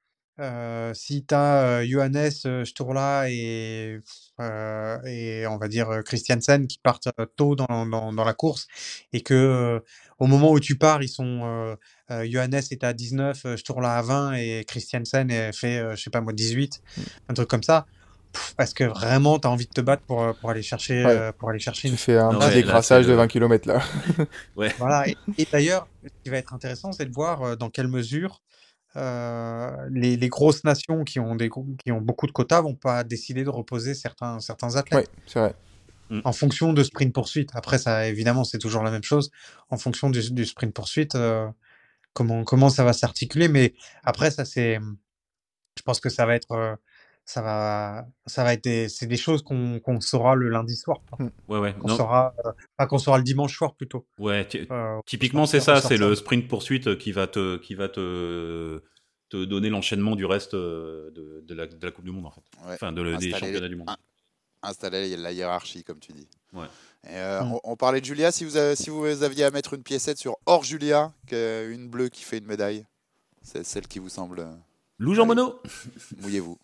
euh, 0.42 0.94
si 0.94 1.26
tu 1.26 1.36
as 1.36 1.86
Johannes, 1.86 2.30
euh, 2.46 2.66
Sturla 2.66 3.30
et, 3.30 4.00
euh, 4.40 4.98
et 5.06 5.46
on 5.48 5.58
va 5.58 5.68
dire 5.68 5.90
euh, 5.90 6.02
Christiansen 6.02 6.68
qui 6.68 6.80
partent 6.82 7.10
euh, 7.20 7.26
tôt 7.38 7.56
dans, 7.56 7.86
dans, 7.86 8.12
dans 8.12 8.24
la 8.24 8.34
course 8.34 8.68
et 9.14 9.22
que 9.22 9.34
euh, 9.34 9.80
au 10.20 10.28
moment 10.28 10.52
où 10.52 10.60
tu 10.60 10.78
pars, 10.78 11.02
ils 11.04 11.10
sont 11.10 11.42
euh, 11.44 11.76
euh, 12.12 12.28
Johannes 12.30 12.56
est 12.72 12.84
à 12.84 12.94
19, 12.94 13.46
euh, 13.46 13.58
Sturla 13.58 13.98
à 13.98 14.02
20 14.02 14.34
et 14.34 14.66
Christiansen 14.68 15.30
est 15.32 15.54
fait, 15.54 15.78
euh, 15.78 15.96
je 15.96 16.02
sais 16.04 16.10
pas 16.10 16.22
moi, 16.22 16.34
18, 16.34 16.82
un 17.30 17.34
truc 17.34 17.48
comme 17.48 17.64
ça. 17.64 17.86
Est-ce 18.60 18.74
que 18.74 18.86
vraiment 18.86 19.40
tu 19.40 19.48
as 19.48 19.52
envie 19.52 19.66
de 19.66 19.72
te 19.72 19.82
battre 19.82 20.04
pour, 20.08 20.26
pour 20.40 20.50
aller 20.50 20.62
chercher, 20.64 21.04
Ouais. 21.06 21.12
euh, 21.12 21.32
pour 21.38 21.50
aller 21.50 21.60
chercher 21.60 21.88
Tu 21.88 21.88
une 21.90 21.98
fais 21.98 22.18
un 22.18 22.32
Non, 22.32 22.40
petit 22.40 22.48
ouais, 22.48 22.52
là, 22.56 22.62
décrassage 22.62 23.06
de 23.06 23.12
le- 23.12 23.18
20 23.18 23.28
km 23.28 23.68
là. 23.68 23.82
Ouais. 24.56 24.74
Voilà. 24.80 25.08
Et, 25.10 25.18
et 25.38 25.46
d'ailleurs, 25.52 25.88
ce 26.04 26.10
qui 26.24 26.30
va 26.30 26.38
être 26.38 26.54
intéressant, 26.54 26.92
c'est 26.94 27.06
de 27.06 27.14
voir 27.14 27.42
euh, 27.44 27.56
dans 27.58 27.70
quelle 27.70 27.90
mesure 27.90 28.42
euh, 28.96 29.88
les, 29.90 30.18
les 30.18 30.30
grosses 30.30 30.64
nations 30.64 31.04
qui 31.04 31.20
ont, 31.20 31.36
des, 31.36 31.50
qui 31.84 31.92
ont 31.92 32.02
beaucoup 32.02 32.28
de 32.28 32.32
quotas 32.32 32.62
vont 32.62 32.76
pas 32.76 33.04
décider 33.04 33.44
de 33.44 33.50
reposer 33.50 33.94
certains, 33.94 34.40
certains 34.40 34.76
athlètes 34.76 35.08
Ouais, 35.08 35.24
c'est 35.28 35.40
vrai. 35.40 35.56
en 36.26 36.34
fonction 36.34 36.74
de 36.74 36.84
sprint 36.84 37.14
poursuite. 37.14 37.50
Après, 37.54 37.78
ça, 37.78 38.08
évidemment, 38.08 38.44
c'est 38.44 38.58
toujours 38.58 38.84
la 38.84 38.92
même 38.92 39.04
chose. 39.04 39.32
En 39.70 39.78
fonction 39.78 40.10
du, 40.10 40.32
du 40.32 40.46
sprint 40.46 40.74
poursuite, 40.74 41.16
euh, 41.16 41.48
comment, 42.14 42.44
comment 42.44 42.70
ça 42.70 42.84
va 42.84 42.94
s'articuler. 42.94 43.48
Mais 43.48 43.74
après, 44.04 44.30
ça, 44.30 44.44
c'est, 44.44 44.78
je 45.78 45.82
pense 45.84 46.00
que 46.00 46.10
ça 46.10 46.26
va 46.26 46.36
être, 46.36 46.52
euh, 46.52 46.76
ça 47.26 47.42
va, 47.42 48.06
ça 48.26 48.44
va 48.44 48.54
être 48.54 48.68
c'est 48.90 49.06
des 49.08 49.18
choses 49.18 49.42
qu'on 49.44 49.80
qu'on 49.80 50.02
saura 50.02 50.36
le 50.36 50.50
lundi 50.50 50.76
soir. 50.76 51.00
quoi. 51.10 51.28
Ouais, 51.48 51.60
ouais. 51.60 51.74
Qu'on 51.76 51.88
Non, 51.88 51.98
saura, 51.98 52.34
euh, 52.46 52.52
pas 52.78 52.88
qu'on 52.88 52.98
saura 52.98 53.18
le 53.18 53.24
dimanche 53.24 53.56
soir 53.56 53.74
plutôt. 53.76 54.06
ouais, 54.20 54.48
Euh, 54.72 55.00
Typiquement, 55.06 55.46
c'est 55.46 55.60
ça, 55.62 55.80
c'est 55.82 55.98
le 55.98 56.16
sprint 56.16 56.48
poursuite 56.48 56.98
qui 56.98 57.12
va 57.12 57.28
te, 57.28 57.58
qui 57.58 57.76
va 57.76 57.88
te, 57.90 58.82
te 59.30 59.46
donner 59.46 59.70
l'enchaînement 59.70 60.16
du 60.16 60.26
reste 60.26 60.54
euh, 60.56 61.10
de, 61.12 61.42
de 61.48 61.54
la, 61.54 61.68
de 61.68 61.86
la 61.86 61.92
Coupe 61.92 62.06
du 62.06 62.12
Monde, 62.12 62.26
en 62.26 62.32
fait. 62.32 62.42
Ouais. 62.66 62.74
Enfin, 62.74 62.92
de, 62.92 63.02
des 63.04 63.28
Installer- 63.28 63.32
championnats 63.40 63.70
du 63.70 63.76
monde. 63.78 63.90
un- 63.90 63.98
installer 64.64 65.16
la 65.16 65.32
hiérarchie, 65.32 65.84
comme 65.84 66.00
tu 66.00 66.12
dis. 66.12 66.28
Ouais. 66.54 66.66
Et, 67.06 67.16
euh, 67.16 67.42
Mm. 67.44 67.54
on, 67.54 67.60
on 67.64 67.76
parlait 67.78 68.02
de 68.02 68.06
Julia. 68.06 68.32
Si 68.32 68.44
vous, 68.46 68.58
avez- 68.58 68.76
si 68.76 68.90
vous 68.90 69.06
aviez 69.24 69.46
à 69.46 69.52
mettre 69.52 69.74
une 69.74 69.84
piécette 69.84 70.18
sur 70.18 70.38
hors 70.46 70.64
Julia, 70.64 71.14
une 71.32 71.88
bleue 71.90 72.10
qui 72.10 72.24
fait 72.24 72.40
une 72.40 72.46
médaille, 72.46 72.86
c'est 73.42 73.64
celle 73.64 73.88
qui 73.88 74.00
vous 74.00 74.10
semble. 74.10 74.42
euh, 74.42 74.52
Lou 75.00 75.14
Jean. 75.16 75.26
Monod 75.26 75.56
Mouillez-vous. 76.22 76.60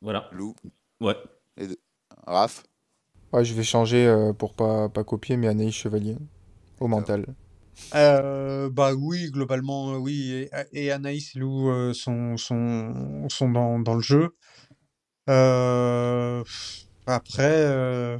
Voilà. 0.00 0.28
Lou, 0.32 0.54
Ouais. 1.00 1.16
Raph. 2.26 2.64
Ouais, 3.32 3.44
je 3.44 3.54
vais 3.54 3.62
changer 3.62 4.06
euh, 4.06 4.32
pour 4.32 4.54
pas, 4.54 4.88
pas 4.88 5.04
copier, 5.04 5.36
mais 5.36 5.48
Anaïs 5.48 5.74
Chevalier 5.74 6.16
au 6.80 6.88
mental. 6.88 7.26
Euh, 7.94 8.70
bah 8.70 8.94
oui, 8.94 9.30
globalement, 9.30 9.94
euh, 9.94 9.98
oui. 9.98 10.32
Et, 10.32 10.50
et 10.72 10.92
Anaïs 10.92 11.34
et 11.36 11.38
Lou 11.38 11.68
euh, 11.70 11.92
sont, 11.92 12.36
sont, 12.36 13.28
sont 13.28 13.50
dans, 13.50 13.78
dans 13.78 13.94
le 13.94 14.00
jeu. 14.00 14.36
Euh, 15.28 16.42
après, 17.06 17.64
euh, 17.66 18.18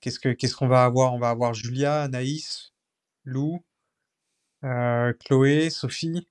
qu'est-ce 0.00 0.18
que, 0.20 0.28
qu'est-ce 0.30 0.54
qu'on 0.56 0.68
va 0.68 0.84
avoir? 0.84 1.14
On 1.14 1.18
va 1.18 1.30
avoir 1.30 1.54
Julia, 1.54 2.02
Anaïs, 2.02 2.72
Lou, 3.24 3.64
euh, 4.64 5.12
Chloé, 5.24 5.70
Sophie, 5.70 6.26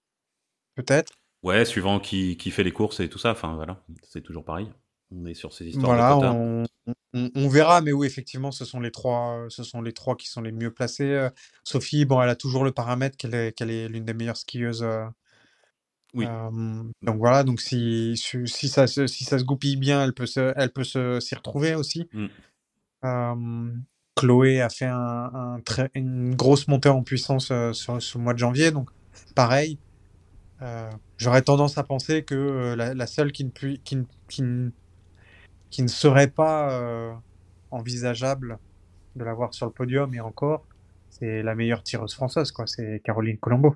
peut-être? 0.76 1.19
Ouais, 1.44 1.64
suivant 1.66 2.00
qui, 2.00 2.36
qui 2.38 2.52
fait 2.52 2.64
les 2.64 2.72
courses 2.72 3.00
et 3.00 3.10
tout 3.10 3.20
ça. 3.20 3.32
Enfin, 3.32 3.56
voilà. 3.56 3.82
C'est 4.04 4.22
toujours 4.22 4.44
pareil. 4.44 4.70
On 5.12 5.26
est 5.26 5.34
sur 5.34 5.54
ces 5.54 5.66
histoires 5.68 5.94
Voilà, 5.94 6.16
de 6.16 6.26
on, 6.26 6.66
on, 7.14 7.32
on 7.34 7.48
verra, 7.50 7.82
mais 7.82 7.92
oui, 7.92 8.06
effectivement, 8.08 8.52
ce 8.52 8.66
sont 8.66 8.80
les 8.80 8.92
trois, 8.92 9.46
ce 9.50 9.64
sont 9.64 9.82
les 9.82 9.94
trois 9.94 10.16
qui 10.16 10.28
sont 10.28 10.42
les 10.42 10.52
mieux 10.52 10.72
placés. 10.72 11.12
Euh, 11.12 11.30
Sophie, 11.64 12.06
bon, 12.06 12.22
elle 12.22 12.30
a 12.30 12.36
toujours 12.36 12.64
le 12.64 12.72
paramètre 12.72 13.18
qu'elle 13.18 13.34
est, 13.34 13.52
qu'elle 13.54 13.72
est 13.72 13.88
l'une 13.88 14.06
des 14.06 14.14
meilleures 14.14 14.38
skieuses. 14.38 14.84
euh, 14.84 15.06
Oui. 16.14 16.26
euh, 16.26 16.84
donc 17.02 17.18
voilà, 17.18 17.44
donc 17.44 17.62
si, 17.62 18.16
si, 18.18 18.68
ça, 18.68 18.88
se- 18.88 19.08
si 19.08 19.24
ça 19.24 19.40
se 19.40 19.44
goupille 19.44 19.78
bien, 19.78 20.04
elle 20.04 20.14
peut 20.14 20.26
se, 20.26 20.54
elle 20.56 20.72
peut 20.72 20.84
se, 20.84 21.20
s'y 21.20 21.36
retrouver 21.36 21.76
aussi. 21.76 22.08
Mm. 22.14 22.28
Euh, 23.06 23.72
Chloé 24.16 24.62
a 24.62 24.70
fait 24.70 24.86
un, 24.86 25.32
un 25.34 25.60
très, 25.62 25.90
une 25.94 26.36
grosse 26.36 26.68
montée 26.68 26.90
en 26.90 27.04
puissance 27.04 27.52
sur, 27.72 28.02
sur 28.02 28.20
le 28.20 28.24
mois 28.24 28.34
de 28.34 28.40
janvier, 28.40 28.72
donc 28.72 28.90
pareil. 29.36 29.80
Euh, 30.62 30.90
J'aurais 31.18 31.42
tendance 31.42 31.78
à 31.78 31.84
penser 31.84 32.24
que 32.24 32.36
euh, 32.36 32.76
la, 32.76 32.94
la 32.94 33.08
seule 33.08 33.32
qui 33.32 33.46
ne, 33.46 33.50
pu- 33.50 33.80
qui, 33.84 33.96
ne- 33.96 34.04
qui, 34.28 34.42
ne- 34.42 34.72
qui 35.70 35.82
ne 35.84 35.88
serait 35.88 36.30
pas 36.30 36.72
euh, 36.74 37.14
envisageable 37.72 38.58
de 39.16 39.24
l'avoir 39.24 39.54
sur 39.54 39.66
le 39.66 39.72
podium 39.72 40.14
et 40.14 40.20
encore, 40.20 40.66
c'est 41.10 41.44
la 41.44 41.56
meilleure 41.56 41.84
tireuse 41.84 42.14
française, 42.14 42.52
quoi. 42.52 42.68
C'est 42.68 43.02
Caroline 43.04 43.38
Colombo. 43.38 43.76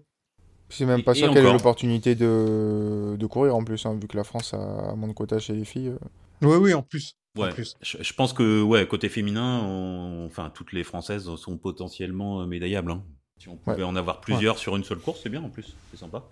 C'est 0.69 0.85
même 0.85 1.03
pas 1.03 1.13
Et 1.13 1.19
sûr 1.19 1.33
qu'elle 1.33 1.45
ait 1.45 1.53
l'opportunité 1.53 2.15
de... 2.15 3.15
de 3.17 3.25
courir 3.27 3.55
en 3.55 3.63
plus, 3.63 3.85
hein, 3.85 3.97
vu 3.99 4.07
que 4.07 4.17
la 4.17 4.23
France 4.23 4.53
a 4.53 4.95
moins 4.95 5.07
de 5.07 5.13
quotas 5.13 5.39
chez 5.39 5.53
les 5.53 5.65
filles. 5.65 5.93
Oui, 6.41 6.57
oui, 6.57 6.73
en 6.73 6.81
plus. 6.81 7.15
En 7.37 7.47
plus. 7.47 7.75
je, 7.81 7.97
je 8.01 8.13
pense 8.13 8.31
que 8.33 8.61
ouais, 8.61 8.87
côté 8.87 9.09
féminin, 9.09 9.61
on- 9.63 10.25
enfin 10.27 10.51
toutes 10.53 10.71
les 10.71 10.83
françaises 10.83 11.33
sont 11.35 11.57
potentiellement 11.57 12.45
médaillables. 12.45 12.91
hein. 12.91 13.03
Si 13.39 13.49
on 13.49 13.55
pouvait 13.57 13.83
en 13.83 13.95
avoir 13.95 14.21
plusieurs 14.21 14.57
sur 14.57 14.75
une 14.75 14.83
seule 14.83 14.99
course, 14.99 15.19
c'est 15.23 15.29
bien 15.29 15.43
en 15.43 15.49
plus, 15.49 15.75
c'est 15.91 15.97
sympa. 15.97 16.23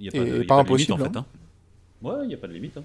Il 0.00 0.06
y 0.06 0.08
a 0.08 0.12
pas 0.12 0.18
de, 0.18 0.24
et 0.24 0.28
il 0.28 0.36
y 0.38 0.40
a 0.40 0.44
pas 0.46 0.56
pas 0.64 0.64
de 0.64 0.76
limite 0.76 0.90
en 0.90 0.96
fait. 0.98 1.16
hein. 1.16 1.26
Ouais, 2.02 2.14
il 2.22 2.28
n'y 2.28 2.34
a 2.34 2.38
pas 2.38 2.48
de 2.48 2.52
limite. 2.54 2.76
hein. 2.78 2.82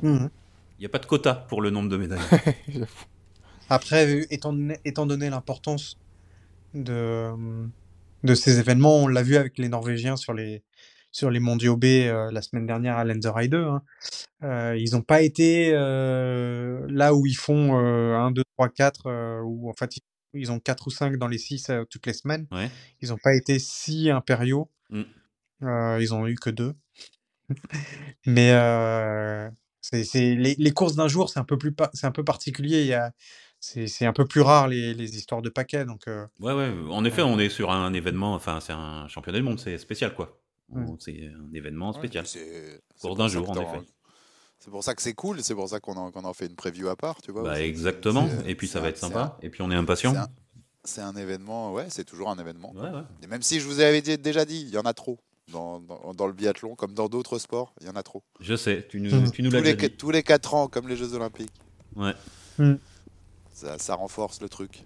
Il 0.77 0.81
n'y 0.81 0.85
a 0.85 0.89
pas 0.89 0.99
de 0.99 1.05
quota 1.05 1.33
pour 1.33 1.61
le 1.61 1.69
nombre 1.69 1.89
de 1.89 1.95
médailles. 1.97 2.19
Après, 3.69 4.05
euh, 4.07 4.25
étant 4.29 4.53
donné, 4.53 4.77
étant 4.85 5.05
donné 5.05 5.29
l'importance 5.29 5.97
de, 6.73 7.31
de 8.23 8.35
ces 8.35 8.59
événements, 8.59 8.97
on 8.97 9.07
l'a 9.07 9.23
vu 9.23 9.37
avec 9.37 9.57
les 9.57 9.69
Norvégiens 9.69 10.17
sur 10.17 10.33
les, 10.33 10.61
sur 11.11 11.31
les 11.31 11.39
mondiaux 11.39 11.77
B 11.77 11.85
euh, 11.85 12.29
la 12.31 12.41
semaine 12.41 12.65
dernière 12.67 12.97
à 12.97 13.05
Lenzerheide. 13.05 13.55
Hein. 13.55 13.81
Euh, 14.43 14.75
ils 14.77 14.91
n'ont 14.93 15.01
pas 15.01 15.21
été 15.21 15.71
euh, 15.73 16.85
là 16.89 17.15
où 17.15 17.25
ils 17.25 17.37
font 17.37 17.79
euh, 17.79 18.15
1, 18.17 18.31
2, 18.31 18.43
3, 18.57 18.69
4, 18.69 19.07
euh, 19.07 19.39
où 19.43 19.69
en 19.69 19.73
fait 19.73 19.95
ils, 20.33 20.51
ont 20.51 20.59
4 20.59 20.87
ou 20.87 20.89
5 20.91 21.15
dans 21.17 21.27
les 21.29 21.37
6 21.37 21.71
toutes 21.89 22.05
les 22.05 22.13
semaines. 22.13 22.45
Ouais. 22.51 22.69
Ils 23.01 23.09
n'ont 23.09 23.17
pas 23.17 23.33
été 23.33 23.57
si 23.59 24.11
impériaux. 24.11 24.69
Mm. 24.89 25.03
Euh, 25.63 25.97
ils 26.01 26.13
ont 26.13 26.27
eu 26.27 26.35
que 26.35 26.49
deux. 26.49 26.73
Mais 28.25 28.51
euh, 28.51 29.49
c'est, 29.81 30.03
c'est, 30.03 30.35
les, 30.35 30.55
les 30.57 30.71
courses 30.71 30.95
d'un 30.95 31.07
jour, 31.07 31.29
c'est 31.29 31.39
un 31.39 31.43
peu 31.43 31.57
plus, 31.57 31.71
pa- 31.71 31.91
c'est 31.93 32.07
un 32.07 32.11
peu 32.11 32.23
particulier. 32.23 32.81
Il 32.81 32.87
y 32.87 32.93
a, 32.93 33.11
c'est, 33.59 33.87
c'est 33.87 34.05
un 34.05 34.13
peu 34.13 34.25
plus 34.25 34.41
rare 34.41 34.67
les, 34.67 34.93
les 34.93 35.17
histoires 35.17 35.41
de 35.41 35.49
paquets. 35.49 35.85
Donc, 35.85 36.07
euh, 36.07 36.25
Ouais, 36.39 36.53
ouais. 36.53 36.71
En 36.91 37.05
effet, 37.05 37.21
on 37.21 37.39
est 37.39 37.49
sur 37.49 37.71
un 37.71 37.93
événement, 37.93 38.33
enfin, 38.33 38.59
c'est 38.59 38.73
un 38.73 39.07
championnat 39.07 39.39
du 39.39 39.43
monde, 39.43 39.59
c'est 39.59 39.77
spécial 39.77 40.13
quoi. 40.13 40.39
C'est 40.99 41.29
un 41.29 41.53
événement 41.53 41.93
spécial. 41.93 42.23
Ouais, 42.25 42.29
c'est- 42.29 43.15
d'un 43.15 43.27
jour, 43.27 43.49
en 43.49 43.55
effet. 43.55 43.81
C'est 44.59 44.71
pour 44.71 44.83
ça 44.83 44.95
que 44.95 45.01
c'est 45.01 45.13
cool, 45.13 45.43
c'est 45.43 45.53
pour 45.53 45.69
ça 45.69 45.79
qu'on 45.79 45.95
en, 45.95 46.11
qu'on 46.11 46.23
en 46.23 46.33
fait 46.33 46.47
une 46.47 46.55
preview 46.55 46.87
à 46.87 46.95
part, 46.95 47.21
tu 47.21 47.31
vois. 47.31 47.43
Bah, 47.43 47.61
exactement. 47.61 48.27
Et 48.47 48.55
puis 48.55 48.67
ça 48.67 48.79
va 48.79 48.89
être 48.89 48.97
sympa. 48.97 49.37
un- 49.37 49.45
Et 49.45 49.49
puis 49.49 49.61
on 49.61 49.69
est 49.69 49.75
impatient. 49.75 50.13
C'est 50.83 51.01
un, 51.01 51.15
événement, 51.15 51.73
ouais, 51.73 51.85
c'est 51.89 52.03
toujours 52.03 52.29
un 52.29 52.37
événement. 52.37 52.71
Ouais, 52.73 52.89
ouais. 52.91 53.01
Et 53.23 53.27
même 53.27 53.41
si 53.41 53.59
je 53.59 53.65
vous 53.65 53.79
avais 53.79 54.01
déjà 54.01 54.45
dit, 54.45 54.61
il 54.61 54.69
y 54.69 54.77
en 54.77 54.83
a 54.83 54.93
trop. 54.93 55.19
Dans, 55.51 55.79
dans, 55.79 56.13
dans 56.15 56.25
le 56.27 56.33
biathlon, 56.33 56.75
comme 56.75 56.93
dans 56.93 57.07
d'autres 57.07 57.37
sports, 57.37 57.73
il 57.79 57.85
y 57.87 57.89
en 57.89 57.95
a 57.95 58.01
trop. 58.03 58.23
Je 58.39 58.55
sais, 58.55 58.85
tu 58.89 58.99
nous, 58.99 59.11
Mhm. 59.15 59.31
tu 59.31 59.43
nous 59.43 59.51
Tous 59.51 59.55
l'as 59.57 59.73
les, 59.73 59.89
tous 59.89 60.09
les 60.09 60.23
4 60.23 60.53
ans, 60.55 60.67
comme 60.67 60.87
les 60.87 60.95
Jeux 60.95 61.13
Olympiques. 61.13 61.53
Ouais. 61.95 62.13
Mm. 62.57 62.73
Ça, 63.53 63.77
ça 63.77 63.93
renforce 63.95 64.41
le 64.41 64.49
truc. 64.49 64.85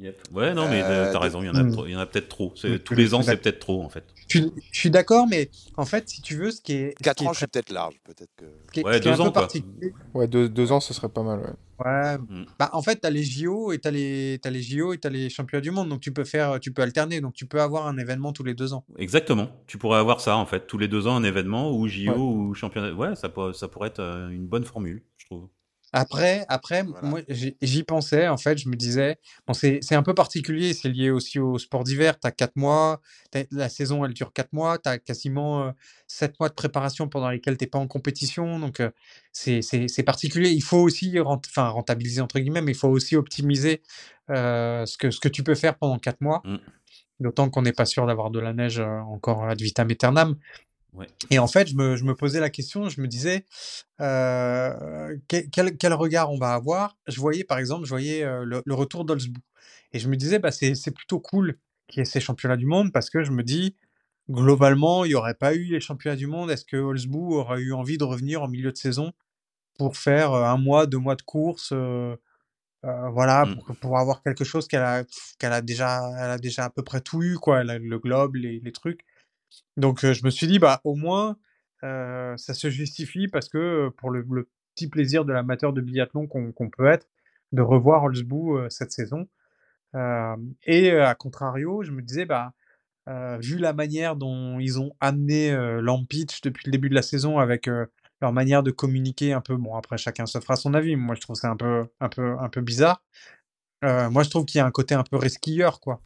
Yep. 0.00 0.16
Ouais, 0.32 0.54
non, 0.54 0.66
mais 0.68 0.82
Euh, 0.82 1.06
t'as 1.06 1.12
de- 1.12 1.16
raison, 1.18 1.42
il 1.42 1.46
y 1.46 1.50
en 1.50 1.54
a, 1.54 1.62
Mm. 1.62 1.72
trop- 1.72 1.86
il 1.86 1.92
y 1.92 1.96
en 1.96 1.98
a 1.98 2.06
peut-être 2.06 2.28
trop. 2.30 2.52
C'est- 2.56 2.68
Mm, 2.70 2.78
Tous 2.78 2.94
les 2.94 3.12
ans, 3.12 3.20
c'est 3.22 3.26
d'accord. 3.32 3.42
peut-être 3.42 3.58
trop, 3.58 3.82
en 3.82 3.88
fait. 3.90 4.04
je, 4.28 4.38
suis- 4.38 4.52
je 4.72 4.78
suis 4.78 4.90
d'accord, 4.90 5.26
mais 5.28 5.50
en 5.76 5.84
fait, 5.84 6.08
si 6.08 6.22
tu 6.22 6.36
veux, 6.36 6.50
ce 6.50 6.60
qui 6.62 6.72
est, 6.72 6.94
ce 6.98 7.02
4 7.04 7.18
qui 7.18 7.24
est 7.24 7.28
ans, 7.28 7.34
suis 7.34 7.46
peut-être 7.46 7.70
large. 7.70 7.94
Peut-être 8.04 8.30
que. 8.36 8.46
ce 8.68 8.72
qui 8.72 8.80
est- 8.80 8.84
Ouais, 8.84 8.94
ce 8.94 9.02
qui 9.02 9.08
est 9.08 9.10
un 9.10 9.14
deux 9.14 9.22
peu 9.22 9.28
ans, 9.28 9.32
quoi. 9.32 9.42
particulier, 9.42 9.92
Ouais, 10.14 10.26
deux, 10.26 10.48
deux 10.48 10.72
ans, 10.72 10.80
ce 10.80 10.94
serait 10.94 11.08
pas 11.10 11.22
mal. 11.22 11.40
Ouais. 11.40 11.46
Ouais. 11.84 12.18
Mm. 12.18 12.44
Bah, 12.58 12.70
en 12.74 12.82
fait, 12.82 13.00
tu 13.00 13.06
as 13.06 13.10
les 13.10 13.22
JO 13.22 13.72
et 13.72 13.78
tu 13.78 13.88
as 13.88 13.90
les, 13.90 14.38
t'as 14.42 14.50
les 14.50 14.62
JO 14.62 14.92
et 14.92 14.98
tu 14.98 15.08
les 15.10 15.28
championnats 15.30 15.60
du 15.62 15.70
monde. 15.70 15.88
Donc, 15.88 16.00
tu 16.00 16.12
peux 16.12 16.24
faire, 16.24 16.60
tu 16.60 16.72
peux 16.72 16.82
alterner. 16.82 17.20
Donc, 17.22 17.32
tu 17.34 17.46
peux 17.46 17.60
avoir 17.60 17.86
un 17.86 17.96
événement 17.98 18.32
tous 18.32 18.44
les 18.44 18.54
deux 18.54 18.72
ans. 18.74 18.84
Exactement. 18.98 19.48
Tu 19.66 19.78
pourrais 19.78 19.98
avoir 19.98 20.20
ça, 20.20 20.36
en 20.36 20.44
fait. 20.46 20.66
Tous 20.66 20.76
les 20.78 20.88
deux 20.88 21.06
ans, 21.06 21.16
un 21.16 21.24
événement, 21.24 21.72
ou 21.74 21.88
JO, 21.88 22.10
Ouais. 22.12 22.16
ou 22.18 22.54
championnat. 22.54 22.92
Ouais, 22.92 23.14
ça, 23.16 23.28
peut- 23.30 23.52
ça 23.54 23.66
pourrait 23.68 23.88
être 23.88 24.00
euh, 24.00 24.28
une 24.28 24.46
bonne 24.46 24.64
formule, 24.64 25.02
je 25.18 25.26
trouve. 25.26 25.48
Après, 25.92 26.44
après 26.48 26.84
Voilà. 26.84 27.06
moi, 27.08 27.20
j'y 27.28 27.82
pensais. 27.82 28.28
En 28.28 28.36
fait, 28.36 28.58
je 28.58 28.68
me 28.68 28.76
disais, 28.76 29.18
bon, 29.46 29.54
c'est 29.54 29.94
un 29.94 30.02
peu 30.02 30.14
particulier. 30.14 30.72
C'est 30.72 30.88
lié 30.88 31.10
aussi 31.10 31.38
au 31.38 31.58
sport 31.58 31.82
d'hiver. 31.84 32.18
Tu 32.18 32.26
as 32.26 32.30
quatre 32.30 32.56
mois. 32.56 33.00
t'as- 33.30 33.44
La 33.50 33.68
saison, 33.68 34.04
elle 34.04 34.14
dure 34.14 34.32
quatre 34.32 34.52
mois. 34.52 34.78
Tu 34.78 34.88
as 34.88 34.98
quasiment 34.98 35.64
euh, 35.64 35.70
sept 36.06 36.38
mois 36.38 36.48
de 36.48 36.54
préparation 36.54 37.08
pendant 37.08 37.28
lesquels 37.30 37.56
tu 37.56 37.64
n'es 37.64 37.68
pas 37.68 37.78
en 37.78 37.88
compétition. 37.88 38.58
Donc, 38.60 38.80
euh, 38.80 38.90
c'est 39.32 40.02
particulier. 40.04 40.50
Il 40.50 40.62
faut 40.62 40.78
aussi 40.78 41.18
rent- 41.18 41.40
rentabiliser, 41.56 42.20
entre 42.20 42.38
guillemets, 42.38 42.62
mais 42.62 42.72
il 42.72 42.78
faut 42.78 42.88
aussi 42.88 43.16
optimiser 43.16 43.82
euh, 44.30 44.86
ce, 44.86 44.96
que, 44.96 45.10
ce 45.10 45.18
que 45.18 45.28
tu 45.28 45.42
peux 45.42 45.56
faire 45.56 45.76
pendant 45.76 45.98
quatre 45.98 46.20
mois. 46.20 46.42
Mm. 46.44 46.56
D'autant 47.18 47.50
qu'on 47.50 47.62
n'est 47.62 47.72
pas 47.72 47.84
sûr 47.84 48.06
d'avoir 48.06 48.30
de 48.30 48.38
la 48.40 48.54
neige 48.54 48.80
encore 48.80 49.44
ad 49.44 49.60
vitam 49.60 49.90
aeternam. 49.90 50.36
Ouais. 50.92 51.06
Et 51.30 51.38
en 51.38 51.46
fait, 51.46 51.68
je 51.68 51.76
me, 51.76 51.96
je 51.96 52.04
me 52.04 52.14
posais 52.14 52.40
la 52.40 52.50
question, 52.50 52.88
je 52.88 53.00
me 53.00 53.06
disais, 53.06 53.46
euh, 54.00 55.16
quel, 55.28 55.94
regard 55.94 56.32
on 56.32 56.38
va 56.38 56.54
avoir? 56.54 56.96
Je 57.06 57.20
voyais, 57.20 57.44
par 57.44 57.58
exemple, 57.58 57.84
je 57.84 57.90
voyais 57.90 58.24
euh, 58.24 58.44
le, 58.44 58.62
le 58.64 58.74
retour 58.74 59.04
d'Olsbou. 59.04 59.40
Et 59.92 59.98
je 59.98 60.08
me 60.08 60.16
disais, 60.16 60.38
bah, 60.38 60.50
c'est, 60.50 60.90
plutôt 60.94 61.20
cool 61.20 61.58
qu'il 61.88 62.00
y 62.00 62.02
ait 62.02 62.04
ces 62.04 62.20
championnats 62.20 62.56
du 62.56 62.66
monde 62.66 62.92
parce 62.92 63.10
que 63.10 63.22
je 63.22 63.30
me 63.32 63.42
dis, 63.42 63.76
globalement, 64.28 65.04
il 65.04 65.08
n'y 65.08 65.14
aurait 65.14 65.34
pas 65.34 65.54
eu 65.54 65.64
les 65.64 65.80
championnats 65.80 66.16
du 66.16 66.26
monde. 66.26 66.50
Est-ce 66.50 66.64
que 66.64 66.76
Olsbou 66.76 67.34
aurait 67.34 67.60
eu 67.60 67.72
envie 67.72 67.98
de 67.98 68.04
revenir 68.04 68.42
en 68.42 68.48
milieu 68.48 68.72
de 68.72 68.76
saison 68.76 69.12
pour 69.78 69.96
faire 69.96 70.32
euh, 70.32 70.44
un 70.44 70.58
mois, 70.58 70.86
deux 70.86 70.98
mois 70.98 71.16
de 71.16 71.22
course? 71.22 71.70
euh, 71.72 72.16
euh, 72.86 73.10
voilà, 73.10 73.44
Mm. 73.44 73.56
pour, 73.56 73.76
pour 73.76 73.98
avoir 73.98 74.22
quelque 74.22 74.44
chose 74.44 74.66
qu'elle 74.66 74.82
a, 74.82 75.04
qu'elle 75.38 75.52
a 75.52 75.60
déjà, 75.60 76.00
elle 76.18 76.30
a 76.30 76.38
déjà 76.38 76.64
à 76.64 76.70
peu 76.70 76.82
près 76.82 77.00
tout 77.00 77.22
eu, 77.22 77.36
quoi. 77.36 77.60
Elle 77.60 77.70
a 77.70 77.78
le 77.78 77.98
globe, 77.98 78.36
les, 78.36 78.60
les 78.60 78.72
trucs. 78.72 79.04
Donc, 79.76 80.04
euh, 80.04 80.12
je 80.12 80.24
me 80.24 80.30
suis 80.30 80.46
dit, 80.46 80.58
bah, 80.58 80.80
au 80.84 80.94
moins, 80.94 81.36
euh, 81.84 82.36
ça 82.36 82.54
se 82.54 82.70
justifie 82.70 83.28
parce 83.28 83.48
que 83.48 83.58
euh, 83.58 83.90
pour 83.90 84.10
le, 84.10 84.24
petit 84.74 84.88
plaisir 84.88 85.24
de 85.24 85.32
l'amateur 85.32 85.72
de 85.72 85.80
biathlon 85.80 86.28
qu'on 86.28 86.70
peut 86.70 86.86
être 86.86 87.08
de 87.52 87.60
revoir 87.60 88.04
Holzbou 88.04 88.60
cette 88.70 88.92
saison. 88.92 89.28
Et 90.64 90.92
à 90.92 91.14
contrario, 91.16 91.82
je 91.82 91.90
me 91.90 92.02
disais, 92.02 92.24
bah, 92.24 92.54
vu 93.40 93.58
la 93.58 93.72
manière 93.72 94.14
dont 94.14 94.60
ils 94.60 94.78
ont 94.78 94.92
amené 95.00 95.52
Lampitch 95.82 96.40
depuis 96.42 96.62
le 96.66 96.70
début 96.70 96.88
de 96.88 96.94
la 96.94 97.02
saison 97.02 97.40
avec 97.40 97.68
leur 98.20 98.32
manière 98.32 98.62
de 98.62 98.70
communiquer 98.70 99.32
un 99.32 99.40
peu, 99.40 99.56
bon 99.56 99.74
après 99.74 99.98
chacun 99.98 100.24
se 100.24 100.38
fera 100.38 100.54
son 100.54 100.72
avis, 100.72 100.94
moi 100.94 101.16
je 101.16 101.20
trouve 101.20 101.36
ça 101.36 101.50
un 101.50 101.56
peu, 101.56 101.88
un 101.98 102.08
peu, 102.08 102.38
un 102.38 102.48
peu 102.48 102.60
bizarre. 102.60 103.02
Moi 103.82 104.22
je 104.22 104.30
trouve 104.30 104.44
qu'il 104.46 104.58
y 104.58 104.62
a 104.62 104.66
un 104.66 104.70
côté 104.70 104.94
un 104.94 105.02
peu 105.02 105.16
resquilleur 105.16 105.80
quoi, 105.80 106.00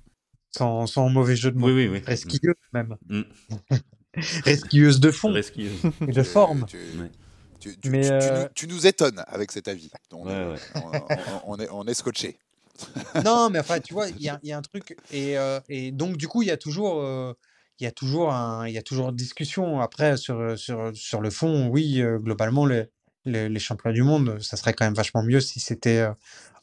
sans, 0.56 0.86
sans 0.86 1.08
mauvais 1.08 1.36
jeu 1.36 1.50
de 1.50 1.58
mots. 1.58 1.66
Oui, 1.66 1.72
oui, 1.72 1.88
oui. 1.88 2.02
Resquilleuse 2.06 2.54
même. 2.72 2.96
Mm. 3.08 3.22
Resquilleuse 4.44 5.00
de 5.00 5.10
fond 5.10 5.32
Rescue. 5.32 5.68
et 6.02 6.12
de 6.12 6.22
Tu- 6.22 6.28
forme. 6.28 6.64
Tu, 6.66 6.76
Ouais. 6.76 7.10
tu- 7.58 7.76
tu- 7.80 7.90
Mais, 7.90 8.02
tu- 8.02 8.08
tu 8.08 8.12
euh, 8.12 8.42
nous, 8.42 8.48
tu 8.54 8.66
nous 8.68 8.86
étonnes 8.86 9.24
avec 9.26 9.50
cet 9.50 9.66
avis. 9.68 9.90
On, 10.12 10.24
Ouais, 10.26 10.52
ouais. 10.52 10.58
on- 10.76 10.80
on- 10.80 11.42
on 11.46 11.58
est, 11.58 11.68
on 11.70 11.84
est 11.86 11.94
scotché. 11.94 12.38
Non, 13.24 13.50
mais 13.50 13.58
enfin, 13.60 13.80
tu 13.80 13.92
vois, 13.94 14.08
il 14.08 14.20
y 14.20 14.28
a, 14.28 14.38
il 14.42 14.48
y 14.48 14.52
a 14.52 14.58
un 14.58 14.62
truc. 14.62 14.96
Et, 15.12 15.36
euh, 15.38 15.60
et 15.68 15.90
donc, 15.92 16.16
du 16.16 16.28
coup, 16.28 16.42
il 16.42 16.48
y 16.48 16.50
a 16.52 16.56
toujours, 16.56 17.00
euh, 17.00 17.32
il 17.80 17.84
y 17.84 17.86
a 17.86 17.92
toujours, 17.92 18.32
un, 18.32 18.66
il 18.68 18.74
y 18.74 18.78
a 18.78 18.82
toujours 18.82 19.12
discussion. 19.12 19.80
Après, 19.80 20.16
sur, 20.16 20.56
sur, 20.58 20.90
sur 20.94 21.20
le 21.20 21.30
fond, 21.30 21.68
oui, 21.68 22.00
euh, 22.00 22.18
globalement, 22.18 22.66
les, 22.66 22.84
les, 23.24 23.48
les 23.48 23.60
championnats 23.60 23.94
du 23.94 24.02
monde, 24.02 24.40
ça 24.40 24.56
serait 24.56 24.74
quand 24.74 24.84
même 24.84 24.94
vachement 24.94 25.22
mieux 25.22 25.40
si 25.40 25.58
c'était 25.60 25.98
euh, 25.98 26.12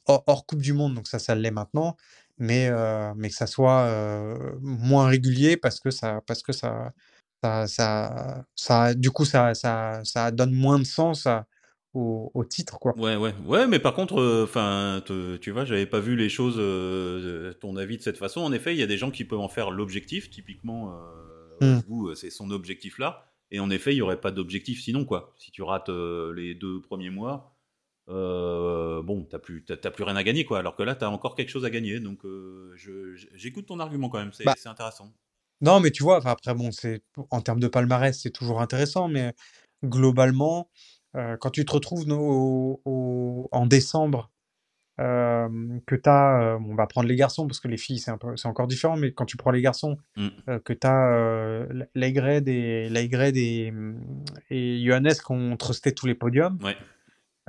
hors, 0.06 0.24
hors 0.28 0.46
Coupe 0.46 0.62
du 0.62 0.74
Monde. 0.74 0.96
Donc, 0.96 1.08
ça, 1.08 1.20
ça 1.20 1.36
l'est 1.36 1.52
maintenant. 1.52 1.96
Mais, 2.42 2.68
euh, 2.70 3.14
mais 3.16 3.30
que 3.30 3.36
ça 3.36 3.48
soit 3.48 3.82
euh, 3.82 4.58
moins 4.62 5.08
régulier 5.08 5.58
parce 5.58 5.80
que 5.80 5.92
ça, 5.92 6.22
parce 6.28 6.42
que 6.44 6.52
ça, 6.54 6.92
ça, 7.44 7.68
ça, 7.68 8.46
ça- 8.56 8.94
du 8.96 9.12
coup, 9.12 9.26
ça, 9.26 9.54
ça, 9.54 10.02
ça 10.04 10.32
donne 10.32 10.54
moins 10.54 10.80
de 10.80 10.84
sens 10.84 11.28
à- 11.28 11.46
au, 11.94 12.32
au 12.34 12.44
titre, 12.46 12.80
quoi. 12.80 12.94
Ouais, 12.98 13.16
ouais, 13.16 13.34
ouais, 13.46 13.68
mais 13.68 13.80
par 13.80 13.94
contre, 13.94 14.44
enfin, 14.44 15.02
tu 15.42 15.52
vois, 15.52 15.66
j'avais 15.66 15.86
pas 15.86 16.00
vu 16.00 16.16
les 16.16 16.30
choses, 16.30 16.56
euh, 16.58 17.54
ton 17.54 17.76
avis 17.76 17.98
de 17.98 18.02
cette 18.02 18.18
façon. 18.18 18.42
En 18.42 18.52
effet, 18.52 18.74
il 18.74 18.80
y 18.80 18.84
a 18.84 18.88
des 18.88 18.98
gens 18.98 19.12
qui 19.12 19.24
peuvent 19.26 19.40
en 19.40 19.50
faire 19.50 19.72
l'objectif. 19.72 20.30
Typiquement, 20.30 20.94
euh, 21.62 21.78
Mm. 21.78 21.82
vous, 21.88 22.16
c'est 22.16 22.30
son 22.30 22.50
objectif-là. 22.52 23.26
Et 23.52 23.60
en 23.60 23.70
effet, 23.70 23.94
il 23.94 23.98
y 23.98 24.02
aurait 24.02 24.20
pas 24.22 24.32
d'objectif 24.32 24.82
sinon, 24.82 25.06
quoi. 25.06 25.34
Si 25.38 25.52
tu 25.52 25.62
rates 25.62 25.90
euh, 25.90 26.34
les 26.34 26.56
deux 26.56 26.82
premiers 26.82 27.10
mois, 27.10 27.51
euh, 28.10 29.02
bon, 29.04 29.24
t'as 29.30 29.40
plus, 29.40 29.64
t'as, 29.64 29.78
t'as 29.78 29.92
plus 29.92 30.04
rien 30.04 30.16
à 30.16 30.24
gagner, 30.24 30.44
quoi. 30.46 30.60
Alors 30.60 30.76
que 30.76 30.84
là, 30.84 30.96
t'as 30.96 31.08
encore 31.10 31.36
quelque 31.36 31.50
chose 31.50 31.66
à 31.66 31.70
gagner. 31.70 32.00
Donc, 32.00 32.26
euh, 32.26 32.74
j'écoute 33.36 33.68
ton 33.68 33.80
argument 33.80 34.10
quand 34.10 34.20
même. 34.20 34.34
C'est, 34.34 34.44
Bah, 34.46 34.56
intéressant. 34.66 35.12
Non, 35.62 35.80
mais 35.80 35.92
tu 35.92 36.02
vois, 36.04 36.20
après, 36.28 36.54
bon, 36.56 36.72
c'est 36.72 37.04
en 37.30 37.42
termes 37.42 37.60
de 37.60 37.68
palmarès, 37.68 38.20
c'est 38.20 38.32
toujours 38.32 38.62
intéressant, 38.62 39.08
mais 39.08 39.34
globalement, 39.86 40.70
euh, 41.16 41.38
quand 41.38 41.52
tu 41.52 41.64
te 41.66 41.72
retrouves 41.72 42.08
no- 42.08 42.20
au- 42.20 42.82
au- 42.86 43.50
en 43.52 43.66
décembre, 43.68 44.32
que 44.98 45.96
tu 45.96 46.10
as, 46.10 46.58
on 46.64 46.76
va 46.76 46.86
prendre 46.86 47.08
les 47.08 47.16
garçons 47.16 47.48
parce 47.48 47.60
que 47.60 47.68
les 47.68 47.78
filles, 47.78 47.98
c'est 48.00 48.46
encore 48.46 48.68
différent, 48.68 48.98
mais 48.98 49.12
quand 49.12 49.26
tu 49.26 49.36
prends 49.36 49.50
les 49.50 49.62
garçons, 49.62 49.98
Mm. 50.16 50.28
euh, 50.50 50.60
que 50.60 50.74
tu 50.74 50.86
as 50.86 51.66
Laigred 51.96 52.48
et, 52.48 52.88
Laigred 52.90 53.36
et, 53.36 53.74
et 54.52 54.84
Johannes 54.86 55.14
qui 55.14 55.32
ont 55.32 55.58
trusté 55.58 55.94
tous 55.94 56.06
les 56.06 56.14
podiums, 56.14 56.60
Ouais. 56.64 56.78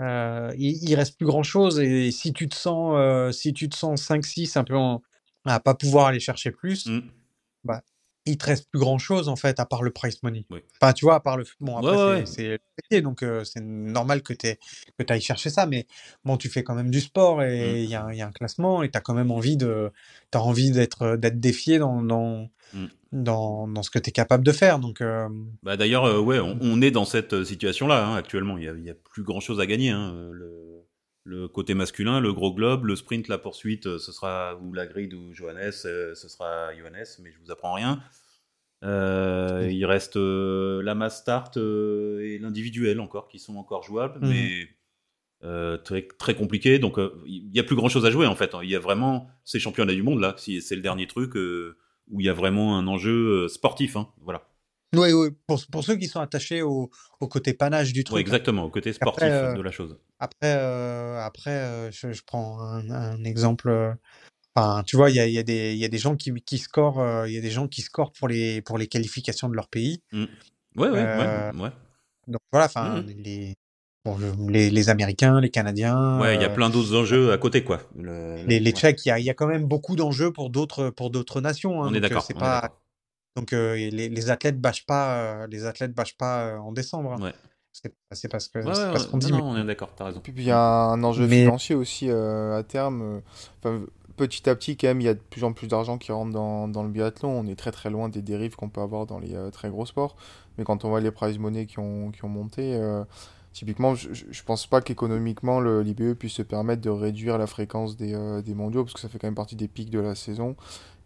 Euh, 0.01 0.53
il, 0.57 0.82
il 0.88 0.95
reste 0.95 1.16
plus 1.16 1.26
grand 1.26 1.43
chose 1.43 1.78
et 1.80 2.11
si 2.11 2.32
tu 2.32 2.49
te 2.49 2.55
sens, 2.55 2.95
euh, 2.97 3.30
si 3.32 3.53
tu 3.53 3.68
te 3.68 3.76
sens 3.76 4.03
5-6 4.03 4.57
un 4.57 4.64
peu 4.64 4.76
en- 4.76 5.03
à 5.45 5.61
pas 5.61 5.74
pouvoir 5.74 6.07
aller 6.07 6.20
chercher 6.20 6.51
plus, 6.51 6.86
Mm. 6.86 7.01
bah, 7.64 7.82
il 8.24 8.38
te 8.38 8.46
reste 8.46 8.68
plus 8.70 8.78
grand 8.78 8.98
chose 8.98 9.28
en 9.28 9.36
fait 9.36 9.58
à 9.60 9.66
part 9.66 9.82
le 9.82 9.90
price 9.90 10.22
money. 10.22 10.44
Oui. 10.50 10.60
Enfin, 10.80 10.92
tu 10.92 11.04
vois, 11.04 11.16
à 11.16 11.20
part 11.20 11.36
le. 11.36 11.44
Bon, 11.60 11.76
après, 11.76 11.96
ouais, 12.20 12.26
c'est 12.26 12.60
ouais. 12.92 13.00
donc 13.00 13.22
euh, 13.22 13.42
c'est 13.44 13.60
normal 13.62 14.22
que 14.22 14.32
tu 14.32 14.46
que 14.98 15.12
ailles 15.12 15.20
chercher 15.20 15.50
ça, 15.50 15.66
mais 15.66 15.86
bon, 16.24 16.36
tu 16.36 16.48
fais 16.48 16.62
quand 16.62 16.74
même 16.74 16.90
du 16.90 17.00
sport 17.00 17.42
et 17.42 17.72
Mm. 17.72 17.76
il 17.84 17.90
y, 17.90 17.94
a 17.94 18.04
un- 18.04 18.12
il 18.12 18.18
y 18.18 18.22
a 18.22 18.26
un 18.26 18.32
classement 18.32 18.82
et 18.82 18.90
tu 18.90 18.96
as 18.96 19.00
quand 19.00 19.14
même 19.14 19.30
envie 19.30 19.56
de. 19.56 19.90
T'as 20.30 20.38
envie 20.40 20.70
d'être 20.70 21.16
d'être 21.16 21.40
défié 21.40 21.78
dans, 21.78 22.02
dans, 22.02 22.48
Mm. 22.74 22.86
dans, 23.12 23.68
dans 23.68 23.82
ce 23.82 23.90
que 23.90 23.98
tu 23.98 24.08
es 24.10 24.12
capable 24.12 24.44
de 24.44 24.52
faire. 24.52 24.78
Donc, 24.78 25.00
euh, 25.00 25.28
Bah 25.62 25.76
d'ailleurs, 25.76 26.04
euh, 26.04 26.18
ouais, 26.20 26.38
on, 26.38 26.56
on 26.60 26.80
est 26.80 26.90
dans 26.90 27.04
cette 27.04 27.32
euh, 27.34 27.44
situation-là 27.44 28.06
hein, 28.06 28.14
actuellement. 28.16 28.56
Il 28.56 28.64
y, 28.64 28.86
y 28.86 28.90
a 28.90 28.94
plus 28.94 29.22
grand-chose 29.24 29.60
à 29.60 29.66
gagner. 29.66 29.90
hein. 29.90 30.14
Le, 30.32 30.81
le 31.24 31.46
côté 31.48 31.74
masculin, 31.74 32.20
le 32.20 32.32
gros 32.32 32.52
globe, 32.52 32.84
le 32.86 32.96
sprint, 32.96 33.28
la 33.28 33.38
poursuite, 33.38 33.86
euh, 33.86 33.98
ce 33.98 34.10
sera 34.12 34.56
ou 34.56 34.72
la 34.72 34.86
grille 34.86 35.14
ou 35.14 35.32
Johannes, 35.32 35.70
euh, 35.84 36.14
ce 36.14 36.28
sera 36.28 36.74
Johannes, 36.74 37.04
mais 37.22 37.30
je 37.32 37.38
vous 37.44 37.50
apprends 37.50 37.74
rien. 37.74 38.02
Euh, 38.84 39.68
il 39.70 39.84
reste 39.86 40.16
euh, 40.16 40.82
la 40.82 40.96
mass 40.96 41.20
start 41.20 41.56
euh, 41.56 42.18
et 42.20 42.38
l'individuel 42.38 42.98
encore 43.00 43.28
qui 43.28 43.38
sont 43.38 43.56
encore 43.56 43.84
jouables, 43.84 44.18
Mhm. 44.20 44.28
mais 44.30 44.68
très 45.84 46.02
très 46.18 46.34
compliqué. 46.34 46.78
Donc 46.78 46.98
il 47.26 47.50
y 47.54 47.58
a 47.60 47.64
plus 47.64 47.74
grand-chose 47.76 48.06
à 48.06 48.10
jouer 48.10 48.26
en 48.26 48.34
fait. 48.36 48.52
Il 48.62 48.70
y 48.70 48.76
a 48.76 48.80
vraiment 48.80 49.28
ces 49.44 49.58
championnats 49.60 49.92
du 49.94 50.02
monde 50.02 50.20
là. 50.20 50.34
si- 50.38 50.60
C'est 50.62 50.76
le 50.76 50.82
dernier 50.82 51.06
truc 51.08 51.34
où 51.36 52.20
il 52.20 52.26
y 52.26 52.28
a 52.28 52.32
vraiment 52.32 52.78
un 52.78 52.86
enjeu 52.86 53.48
sportif. 53.48 53.96
Hein, 53.96 54.08
voilà. 54.20 54.48
Oui, 54.95 55.12
oui, 55.12 55.28
pour, 55.47 55.61
pour 55.70 55.84
ceux 55.84 55.97
qui 55.97 56.07
sont 56.07 56.20
attachés 56.20 56.62
au, 56.62 56.90
au 57.20 57.28
côté 57.28 57.55
panache 57.55 57.93
du 57.93 58.05
truc. 58.05 58.16
Ouais, 58.16 58.20
hein. 58.20 58.22
exactement, 58.22 58.64
au 58.64 58.70
côté 58.70 58.93
sportif 58.93 59.22
Après, 59.22 59.32
euh, 59.32 59.55
de 59.55 59.62
la 59.62 59.70
chose. 59.70 59.97
Après, 60.18 60.57
euh, 60.57 61.20
après 61.20 61.51
euh, 61.51 61.90
je, 61.90 62.12
je 62.12 62.22
prends 62.24 62.61
un, 62.61 62.90
un 62.90 63.24
exemple. 63.24 63.97
Enfin, 64.55 64.82
tu 64.84 64.97
vois, 64.97 65.11
il 65.11 65.16
y 65.16 65.20
a, 65.20 65.26
y, 65.26 65.38
a 65.38 65.43
y 65.43 65.84
a 65.84 65.88
des 65.88 65.99
gens 65.99 66.14
qui, 66.14 66.32
qui 66.45 66.59
scorent, 66.59 67.26
il 67.26 67.32
y 67.32 67.38
a 67.38 67.40
des 67.40 67.51
gens 67.51 67.68
qui 67.68 67.80
scorent 67.80 68.12
pour 68.12 68.28
les, 68.28 68.61
pour 68.61 68.76
les 68.76 68.86
qualifications 68.86 69.49
de 69.49 69.55
leur 69.55 69.68
pays. 69.68 70.03
Ouais, 70.12 70.88
ouais, 70.90 70.90
euh, 70.90 71.53
ouais, 71.53 71.61
ouais. 71.61 71.70
Donc 72.28 72.40
voilà, 72.53 72.66
enfin, 72.66 73.03
les, 73.24 73.55
bon, 74.05 74.18
les, 74.49 74.70
les 74.70 74.88
Américains, 74.90 75.40
les 75.40 75.51
Canadiens, 75.51 76.20
Ouais, 76.20 76.34
il 76.36 76.43
y 76.43 76.45
a 76.45 76.51
plein 76.51 76.70
d'autres 76.70 76.95
enjeux 76.95 77.32
à 77.32 77.38
côté, 77.38 77.64
quoi. 77.64 77.80
Le- 77.97 78.36
les, 78.47 78.61
les 78.61 78.70
ouais. 78.70 78.76
Tchèques, 78.76 79.05
il 79.07 79.09
y 79.09 79.12
a, 79.12 79.18
y 79.18 79.30
a 79.30 79.34
quand 79.34 79.47
même 79.47 79.64
beaucoup 79.64 79.97
d'enjeux 79.97 80.32
pour 80.32 80.51
d'autres, 80.51 80.90
pour 80.90 81.11
d'autres 81.11 81.40
nations. 81.40 81.82
hein, 81.82 81.88
On 81.90 81.95
est 81.95 81.99
on 81.99 82.01
d'accord. 82.01 82.26
Donc 83.36 83.52
euh, 83.52 83.74
les, 83.74 84.08
les 84.08 84.30
athlètes 84.30 84.60
bâchent 84.60 84.86
pas, 84.86 85.16
euh, 85.42 85.46
les 85.48 85.64
athlètes 85.66 85.94
bâchent 85.94 86.16
pas 86.16 86.42
euh, 86.46 86.58
en 86.58 86.72
décembre. 86.72 87.14
hein. 87.14 87.22
Ouais. 87.22 87.32
C'est, 87.72 88.28
parce 88.28 88.48
que, 88.48 88.58
Ouais, 88.58 88.74
c'est 88.74 88.84
ouais, 88.86 88.92
pas 88.92 88.98
ce 88.98 89.06
qu'on 89.08 89.16
non, 89.16 89.26
dit. 89.26 89.32
non, 89.32 89.38
mais- 89.38 89.60
on 89.60 89.62
est 89.62 89.66
d'accord, 89.66 89.94
t'as 89.96 90.04
raison. 90.04 90.20
Puis 90.20 90.34
il 90.36 90.42
y 90.44 90.50
a 90.50 90.58
un 90.60 91.02
enjeu 91.02 91.26
Mais- 91.26 91.44
financier 91.44 91.74
aussi 91.74 92.10
euh, 92.10 92.58
à 92.58 92.62
terme. 92.62 93.22
enfin, 93.58 93.80
petit 94.18 94.46
à 94.50 94.54
petit, 94.54 94.76
quand 94.76 94.88
même, 94.88 95.00
il 95.00 95.04
y 95.04 95.08
a 95.08 95.14
de 95.14 95.18
plus 95.18 95.42
en 95.42 95.54
plus 95.54 95.68
d'argent 95.68 95.96
qui 95.96 96.12
rentre 96.12 96.32
dans, 96.32 96.68
dans 96.68 96.82
le 96.82 96.90
biathlon. 96.90 97.30
On 97.30 97.46
est 97.46 97.56
très 97.56 97.72
très 97.72 97.88
loin 97.88 98.10
des 98.10 98.20
dérives 98.20 98.56
qu'on 98.56 98.68
peut 98.68 98.82
avoir 98.82 99.06
dans 99.06 99.18
les 99.18 99.34
euh, 99.34 99.50
très 99.50 99.70
gros 99.70 99.86
sports. 99.86 100.16
Mais 100.58 100.64
quand 100.64 100.84
on 100.84 100.90
voit 100.90 101.00
les 101.00 101.10
prize 101.10 101.38
money 101.38 101.64
qui 101.64 101.78
ont, 101.78 102.10
qui 102.10 102.22
ont 102.26 102.28
monté, 102.28 102.74
euh, 102.76 103.04
typiquement, 103.54 103.94
je, 103.94 104.10
je 104.12 104.42
pense 104.42 104.66
pas 104.66 104.82
qu'économiquement 104.82 105.58
le- 105.58 105.80
l'IBE 105.80 106.12
puisse 106.12 106.34
se 106.34 106.42
permettre 106.42 106.82
de 106.82 106.90
réduire 106.90 107.38
la 107.38 107.46
fréquence 107.46 107.96
des, 107.96 108.12
euh, 108.14 108.42
des 108.42 108.52
mondiaux 108.54 108.84
parce 108.84 108.92
que 108.92 109.00
ça 109.00 109.08
fait 109.08 109.18
quand 109.18 109.28
même 109.28 109.34
partie 109.34 109.56
des 109.56 109.68
pics 109.68 109.88
de 109.90 109.98
la 110.00 110.14
saison 110.14 110.56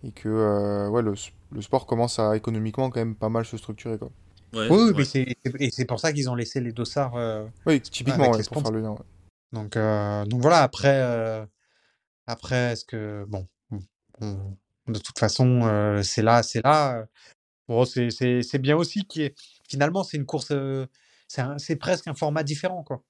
et 0.03 0.11
que 0.11 0.29
euh, 0.29 0.89
ouais, 0.89 1.03
le, 1.03 1.15
le 1.53 1.63
sport 1.63 1.87
commence 1.87 2.19
à 2.19 2.37
économiquement 2.37 2.91
quand 2.91 3.01
même 3.01 3.15
pas 3.17 3.29
mal 3.29 3.45
se 3.45 3.57
structurer. 3.57 3.99
Quoi. 3.99 4.11
Ouais, 4.53 4.69
Oui, 4.71 4.77
ouais. 4.89 4.93
mais 4.97 5.05
c'est, 5.05 5.37
et 5.59 5.71
c'est 5.71 5.85
pour 5.85 6.01
ça 6.01 6.13
qu'ils 6.13 6.29
ont 6.31 6.35
laissé 6.35 6.61
les 6.61 6.73
dossards. 6.73 7.17
euh, 7.17 7.47
Oui, 7.67 7.81
typiquement, 7.81 8.31
ouais, 8.31 8.43
pour 8.45 8.63
faire 8.63 8.71
le 8.73 8.81
lien. 8.81 8.91
ouais. 8.93 9.05
Donc, 9.53 9.77
euh, 9.77 10.25
donc 10.27 10.41
voilà, 10.43 10.63
après, 10.63 11.01
euh, 11.01 11.45
après 12.27 12.73
est-ce 12.73 12.85
que, 12.85 13.25
bon, 13.29 13.47
on- 14.21 14.57
de 14.89 14.99
toute 14.99 15.19
façon, 15.19 15.63
euh, 15.65 16.03
c'est 16.03 16.23
là, 16.23 16.43
c'est 16.43 16.63
là. 16.65 17.07
Bon, 17.69 17.85
c'est, 17.85 18.11
c'est, 18.11 18.43
c'est 18.43 18.59
bien 18.59 18.77
aussi 18.77 19.05
qui 19.05 19.23
est, 19.23 19.35
finalement, 19.69 20.05
c'est 20.05 20.17
une 20.17 20.27
course, 20.27 20.53
euh, 20.53 20.87
c'est, 21.29 21.41
un- 21.43 21.59
c'est 21.59 21.77
presque 21.77 22.07
un 22.07 22.15
format 22.15 22.43
différent, 22.45 22.83
quoi. 22.85 23.03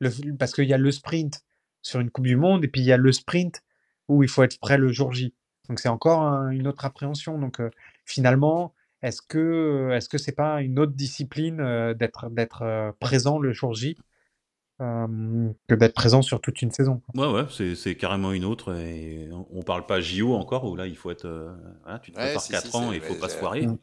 Le, 0.00 0.10
parce 0.36 0.52
qu'il 0.52 0.68
y 0.68 0.74
a 0.74 0.78
le 0.78 0.90
sprint 0.90 1.42
sur 1.80 2.00
une 2.00 2.10
Coupe 2.10 2.26
du 2.26 2.36
Monde 2.36 2.64
et 2.64 2.68
puis 2.68 2.80
il 2.82 2.86
y 2.86 2.92
a 2.92 2.96
le 2.98 3.12
sprint 3.12 3.62
où 4.08 4.22
il 4.22 4.28
faut 4.28 4.42
être 4.42 4.58
prêt 4.58 4.76
le 4.76 4.92
jour 4.92 5.12
J. 5.12 5.34
Donc 5.68 5.80
c'est 5.80 5.88
encore 5.88 6.22
un- 6.22 6.50
une 6.50 6.66
autre 6.68 6.84
appréhension. 6.84 7.38
Donc 7.38 7.60
euh, 7.60 7.70
finalement, 8.04 8.74
est-ce 9.02 9.22
que, 9.22 9.90
est-ce 9.92 10.08
que 10.08 10.18
c'est 10.18 10.32
pas 10.32 10.62
une 10.62 10.78
autre 10.78 10.92
discipline 10.92 11.60
euh, 11.60 11.94
d'être, 11.94 12.30
d'être 12.30 12.62
euh, 12.62 12.92
présent 13.00 13.38
le 13.38 13.52
jour 13.52 13.74
J 13.74 13.96
euh, 14.80 15.50
que 15.68 15.74
d'être 15.74 15.94
présent 15.94 16.22
sur 16.22 16.40
toute 16.40 16.62
une 16.62 16.70
saison. 16.70 17.00
quoi? 17.00 17.14
Ouais, 17.14 17.32
ouais, 17.32 17.46
c'est, 17.48 17.76
c'est 17.76 17.94
carrément 17.96 18.32
une 18.32 18.44
autre. 18.44 18.74
Et 18.74 19.28
on, 19.32 19.46
on 19.52 19.62
parle 19.62 19.86
pas 19.86 20.00
JO 20.00 20.34
encore, 20.34 20.64
où 20.64 20.74
là, 20.74 20.86
il 20.86 20.96
faut 20.96 21.10
être. 21.12 21.26
euh, 21.26 21.54
voilà, 21.84 21.98
tu 22.00 22.10
te 22.10 22.16
Ouais, 22.16 22.24
prépares 22.26 22.42
si, 22.42 22.52
4 22.52 22.70
si, 22.72 22.76
ans 22.76 22.92
et 22.92 22.96
il 22.96 23.02
faut 23.02 23.14
pas 23.14 23.28
se 23.28 23.36
foirer. 23.36 23.66
Mm. 23.66 23.76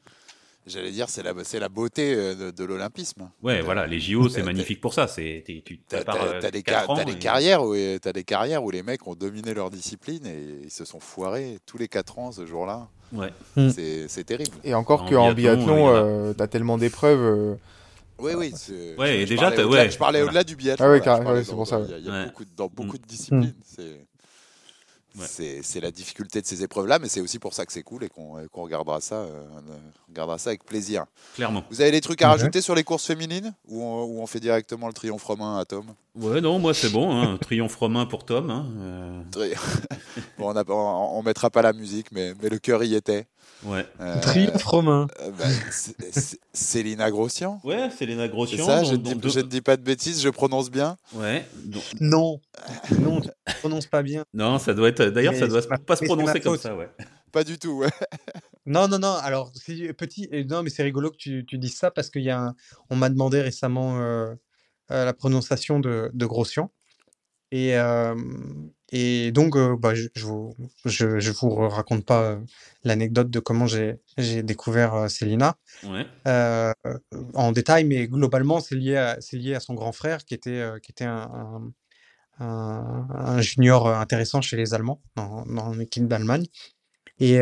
J'allais 0.67 0.91
dire, 0.91 1.09
c'est 1.09 1.23
la, 1.23 1.33
c'est 1.43 1.59
la 1.59 1.69
beauté 1.69 2.13
euh, 2.13 2.35
de, 2.35 2.51
de 2.51 2.63
l'olympisme. 2.63 3.31
Ouais, 3.41 3.57
T'as- 3.57 3.63
voilà, 3.63 3.87
les 3.87 3.99
JO, 3.99 4.29
c'est 4.29 4.43
magnifique 4.43 4.79
pour 4.79 4.93
ça. 4.93 5.07
C'est, 5.07 5.43
tu 5.65 5.79
T'as 5.89 5.99
euh, 6.01 6.39
t'as 6.39 6.51
des, 6.51 6.61
4 6.61 6.85
ca- 6.85 6.91
ans. 6.91 6.95
t'as 6.95 7.03
des 7.03 7.13
et- 7.13 7.17
carrières 7.19 7.63
où 7.63 7.75
t'as 7.99 8.13
des 8.13 8.23
carrières 8.23 8.63
où 8.63 8.69
les 8.69 8.83
mecs 8.83 9.05
ont 9.07 9.15
dominé 9.15 9.53
leur 9.55 9.71
discipline 9.71 10.25
et 10.27 10.61
ils 10.65 10.69
se 10.71 10.85
sont 10.85 10.99
foirés 10.99 11.57
tous 11.65 11.77
les 11.79 11.87
4 11.87 12.19
ans 12.19 12.31
ce 12.31 12.45
jour-là. 12.45 12.87
Ouais. 13.11 13.33
Mm. 13.55 13.69
C'est 13.69 14.07
c'est 14.07 14.23
terrible. 14.23 14.51
Et 14.63 14.73
encore 14.75 15.01
En 15.03 15.09
qu'en 15.09 15.33
biathlon, 15.33 15.89
euh, 15.89 16.33
t'as 16.33 16.47
tellement 16.47 16.77
d'épreuves. 16.77 17.19
euh, 17.21 17.55
Oui, 18.19 18.33
oui. 18.37 18.53
c'est- 18.55 18.95
Ouais, 18.97 19.07
je- 19.07 19.13
et 19.13 19.21
je 19.21 19.25
déjà, 19.29 19.49
parlais 19.49 19.63
ouais, 19.63 19.89
Je 19.89 19.97
parlais 19.97 20.19
voilà. 20.19 20.29
au-delà 20.29 20.43
du 20.43 20.55
biathlon. 20.55 20.85
Ah 20.85 20.89
là, 20.89 21.33
ouais, 21.33 21.43
c'est 21.43 21.49
dans- 21.51 21.57
pour 21.57 21.67
ça, 21.67 21.81
Il 21.83 22.05
y 22.05 22.09
a, 22.09 22.21
y 22.21 22.25
beaucoup, 22.27 22.45
de- 22.45 22.49
dans 22.55 22.67
beaucoup 22.67 22.97
Mm. 22.97 22.99
de 23.01 23.07
disciplines. 23.07 23.55
c'est- 23.65 24.05
Ouais. 25.19 25.61
C'est 25.63 25.81
la 25.81 25.91
difficulté 25.91 26.41
de 26.41 26.45
ces 26.47 26.63
épreuves-là, 26.63 26.97
mais 26.99 27.09
c'est 27.09 27.19
aussi 27.21 27.37
pour 27.37 27.53
ça 27.53 27.65
que 27.65 27.73
c'est 27.73 27.83
cool 27.83 28.03
et 28.05 28.09
qu'on 28.09 28.33
regardera 28.63 29.01
ça, 29.01 29.15
euh, 29.15 29.43
on 30.07 30.11
regardera 30.11 30.37
ça 30.37 30.51
avec 30.51 30.63
plaisir. 30.63 31.05
Clairement. 31.35 31.63
Vous 31.69 31.81
avez 31.81 31.91
des 31.91 31.99
trucs 32.01 32.21
à 32.21 32.27
Ouais. 32.27 32.31
rajouter 32.33 32.61
sur 32.61 32.75
les 32.75 32.83
courses 32.83 33.05
féminines 33.05 33.53
ou 33.67 33.83
on, 33.83 34.03
ou 34.05 34.21
on 34.21 34.27
fait 34.27 34.39
directement 34.39 34.87
le 34.87 34.93
triomphe 34.93 35.23
romain 35.23 35.57
à 35.57 35.65
Tom? 35.65 35.85
Ouais, 36.15 36.39
non, 36.41 36.59
moi 36.59 36.73
c'est 36.73 36.89
bon. 36.89 37.11
Hein. 37.11 37.37
Triomphe 37.41 37.75
romain 37.75 38.05
pour 38.05 38.23
Tom. 38.25 38.49
Hein. 38.49 38.65
euh, 38.79 39.21
bon, 40.37 40.49
on, 40.53 40.55
a- 40.55 40.63
on, 40.69 41.19
on 41.19 41.23
mettra 41.23 41.49
pas 41.49 41.61
la 41.61 41.73
musique, 41.73 42.07
mais, 42.11 42.33
mais 42.41 42.49
le 42.49 42.59
cœur 42.59 42.83
y 42.83 42.95
était. 42.95 43.25
Ouais. 43.63 43.85
Euh, 43.99 44.19
Triomphe 44.21 44.63
romain. 44.63 45.07
euh, 45.21 45.31
bah, 45.31 45.45
c'est- 45.71 45.95
c'est- 46.11 46.39
Célina 46.53 47.09
Grossian 47.11 47.59
Ouais, 47.63 47.89
c'est 47.97 48.05
Léna 48.05 48.23
C'est 48.23 48.29
Grossian. 48.29 48.65
ça, 48.65 48.83
je 48.83 48.91
ne, 48.93 48.97
dis, 48.97 49.15
deux- 49.15 49.29
je 49.29 49.39
ne 49.39 49.45
dis 49.47 49.61
pas 49.61 49.77
de 49.77 49.83
bêtises, 49.83 50.21
je 50.21 50.29
prononce 50.29 50.69
bien. 50.71 50.97
Ouais. 51.13 51.45
Non, 51.99 52.39
non, 52.91 53.21
tu 53.21 53.29
ne 53.29 53.53
prononces 53.59 53.87
pas 53.87 54.03
bien. 54.03 54.23
Non, 54.33 54.59
ça 54.59 54.73
doit 54.73 54.89
être. 54.89 55.03
D'ailleurs, 55.05 55.33
Mais 55.33 55.39
ça 55.39 55.47
doit 55.47 55.61
c'est 55.61 55.67
pas 55.85 55.95
se 55.95 55.99
c'est 55.99 56.05
prononcer 56.05 56.39
comme 56.39 56.53
faute. 56.53 56.61
ça, 56.61 56.75
ouais. 56.75 56.89
Pas 57.31 57.43
du 57.43 57.57
tout, 57.57 57.71
ouais. 57.79 57.89
Non, 58.67 58.87
non, 58.87 58.99
non. 58.99 59.15
Alors, 59.23 59.51
si, 59.55 59.91
petit, 59.93 60.27
et 60.31 60.43
non, 60.45 60.61
mais 60.61 60.69
c'est 60.69 60.83
rigolo 60.83 61.09
que 61.09 61.17
tu, 61.17 61.43
tu 61.47 61.57
dises 61.57 61.75
ça 61.75 61.89
parce 61.89 62.09
qu'il 62.11 62.21
y 62.21 62.29
a 62.29 62.39
un- 62.39 62.55
on 62.91 62.95
m'a 62.95 63.09
demandé 63.09 63.41
récemment 63.41 63.97
euh, 63.99 64.35
euh, 64.91 65.05
la 65.05 65.13
prononciation 65.13 65.79
de, 65.79 66.11
de 66.13 66.25
Grossian. 66.27 66.71
Et, 67.51 67.75
euh, 67.77 68.13
et 68.91 69.31
donc, 69.31 69.55
euh, 69.55 69.75
bah, 69.77 69.93
je, 69.95 70.07
je 70.15 70.25
vous, 70.25 70.55
je, 70.85 71.19
je 71.19 71.31
vous 71.31 71.49
raconte 71.67 72.05
pas 72.05 72.21
euh, 72.23 72.39
l'anecdote 72.83 73.29
de 73.29 73.39
comment 73.39 73.65
j'ai, 73.67 74.01
découvert 74.43 74.93
euh, 74.95 75.07
Célina 75.07 75.57
Ouais. 75.83 76.05
euh, 76.27 76.73
en 77.33 77.51
détail, 77.51 77.83
mais 77.85 78.07
globalement, 78.07 78.59
c'est 78.59 78.75
lié 78.75 78.97
à, 78.97 79.17
c'est 79.21 79.37
lié 79.37 79.55
à 79.55 79.59
son 79.59 79.73
grand 79.73 79.91
frère 79.91 80.25
qui 80.25 80.33
était, 80.33 80.63
qui 80.83 80.91
était 80.91 81.05
un, 81.05 81.71
un, 82.39 82.45
un- 82.45 83.07
un 83.09 83.41
junior 83.41 83.87
intéressant 83.87 84.41
chez 84.41 84.57
les 84.57 84.73
Allemands, 84.73 85.01
dans, 85.15 85.45
dans 85.45 85.71
l'équipe 85.73 86.07
d'Allemagne. 86.07 86.45
Et, 87.19 87.35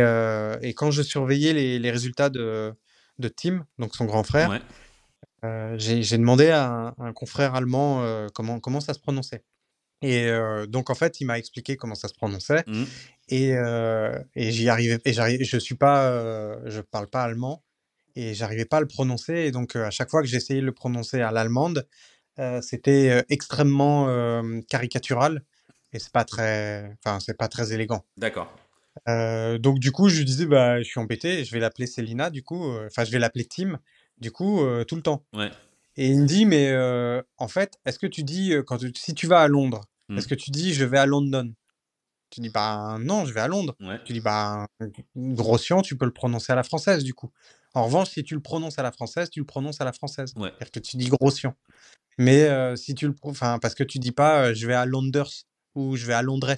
et 0.62 0.74
quand 0.74 0.92
je 0.92 1.02
surveillais 1.02 1.54
les, 1.54 1.80
les 1.80 1.92
résultats 1.92 2.30
de, 2.30 2.74
de 3.18 3.28
Tim, 3.30 3.66
donc 3.78 3.96
son 3.96 4.06
grand 4.06 4.24
frère, 4.24 4.50
Ouais. 4.50 5.78
j'ai 5.78 6.18
demandé 6.18 6.50
à 6.50 6.70
un, 6.70 6.94
un 6.98 7.14
confrère 7.14 7.56
allemand 7.56 8.04
comment, 8.34 8.60
comment 8.60 8.82
ça 8.82 8.94
se 8.94 9.00
prononçait. 9.00 9.44
Et 10.02 10.28
euh, 10.28 10.66
donc, 10.66 10.90
en 10.90 10.96
fait, 10.96 11.20
il 11.20 11.26
m'a 11.26 11.38
expliqué 11.38 11.76
comment 11.76 11.96
ça 11.96 12.08
se 12.08 12.14
prononçait. 12.14 12.64
Et, 13.28 13.54
euh, 13.56 14.18
et 14.36 14.52
j'y 14.52 14.70
arrivais. 14.70 15.00
Et 15.06 15.14
je 15.14 15.58
suis 15.58 15.76
pas, 15.76 16.10
euh, 16.10 16.58
je 16.66 16.82
parle 16.82 17.08
pas 17.08 17.24
allemand 17.24 17.64
et 18.16 18.34
j'arrivais 18.34 18.66
pas 18.66 18.78
à 18.78 18.82
le 18.82 18.88
prononcer. 18.88 19.34
Et 19.34 19.52
donc, 19.52 19.76
à 19.76 19.92
chaque 19.92 20.10
fois 20.10 20.22
que 20.22 20.28
j'essayais 20.28 20.62
de 20.62 20.66
le 20.66 20.74
prononcer 20.74 21.22
à 21.22 21.32
l'allemande, 21.32 21.88
c'était 22.62 23.26
extrêmement 23.30 24.08
caricatural 24.70 25.44
et 25.92 26.00
c'est 26.00 26.14
pas 26.14 26.24
très, 26.24 26.96
enfin, 27.04 27.20
c'est 27.20 27.38
pas 27.38 27.50
très 27.50 27.74
élégant. 27.74 28.06
D'accord. 28.16 28.50
Donc, 29.06 29.80
du 29.80 29.92
coup, 29.92 30.08
je 30.08 30.20
lui 30.20 30.26
disais, 30.26 30.46
bah, 30.46 30.82
je 30.82 30.88
suis 30.88 31.00
embêté. 31.00 31.44
Je 31.44 31.52
vais 31.52 31.60
l'appeler 31.60 31.88
Célina, 31.88 32.30
du 32.30 32.42
coup. 32.42 32.72
Enfin, 32.86 33.04
je 33.04 33.12
vais 33.12 33.20
l'appeler 33.20 33.46
Tim, 33.46 33.80
du 34.18 34.32
coup, 34.32 34.62
tout 34.88 34.96
le 34.96 35.02
temps. 35.02 35.26
Ouais. 35.34 35.52
Et 36.02 36.08
il 36.08 36.22
me 36.22 36.26
dit, 36.26 36.46
mais 36.46 36.70
euh, 36.70 37.22
en 37.38 37.50
fait, 37.50 37.74
est-ce 37.86 38.00
que 38.00 38.08
tu 38.08 38.24
dis, 38.24 38.54
euh, 38.54 38.64
quand 38.64 38.78
tu- 38.78 38.94
si 38.96 39.14
tu 39.14 39.28
vas 39.28 39.42
à 39.42 39.50
Londres, 39.50 39.82
est-ce 40.18 40.30
que 40.30 40.34
tu 40.36 40.50
dis, 40.50 40.74
je 40.74 40.86
vais 40.86 40.98
à 40.98 41.06
London? 41.06 41.54
Tu 42.30 42.40
dis, 42.40 42.50
bah 42.50 42.98
non, 43.02 43.26
je 43.26 43.34
vais 43.34 43.42
à 43.42 43.50
Londres. 43.50 43.76
Ouais. 43.82 44.00
Tu 44.06 44.14
dis, 44.14 44.22
bah, 44.22 44.66
Grossian, 45.18 45.82
tu 45.82 45.98
peux 45.98 46.06
le 46.06 46.14
prononcer 46.14 46.54
à 46.54 46.56
la 46.56 46.64
française, 46.64 47.04
du 47.04 47.14
coup. 47.14 47.30
En 47.74 47.84
revanche, 47.84 48.12
si 48.12 48.24
tu 48.24 48.34
le 48.34 48.40
prononces 48.40 48.80
à 48.80 48.84
la 48.84 48.94
française, 48.94 49.30
tu 49.30 49.40
le 49.42 49.46
prononces 49.46 49.82
à 49.82 49.84
la 49.84 49.92
française. 49.92 50.34
Ouais. 50.38 50.50
C'est-à-dire 50.58 50.72
que 50.72 50.80
tu 50.80 50.96
dis 50.96 51.10
Grossian. 51.10 51.54
Mais 52.18 52.44
euh, 52.44 52.78
si 52.78 52.96
tu 52.96 53.08
le, 53.08 53.16
enfin, 53.24 53.60
parce 53.60 53.76
que 53.76 53.84
tu 53.84 54.00
dis 54.00 54.14
pas, 54.14 54.46
euh, 54.46 54.54
je 54.54 54.68
vais 54.68 54.76
à 54.76 54.86
Londres 54.86 55.30
ou 55.76 55.98
je 55.98 56.06
vais 56.06 56.14
à 56.14 56.22
Londres. 56.22 56.56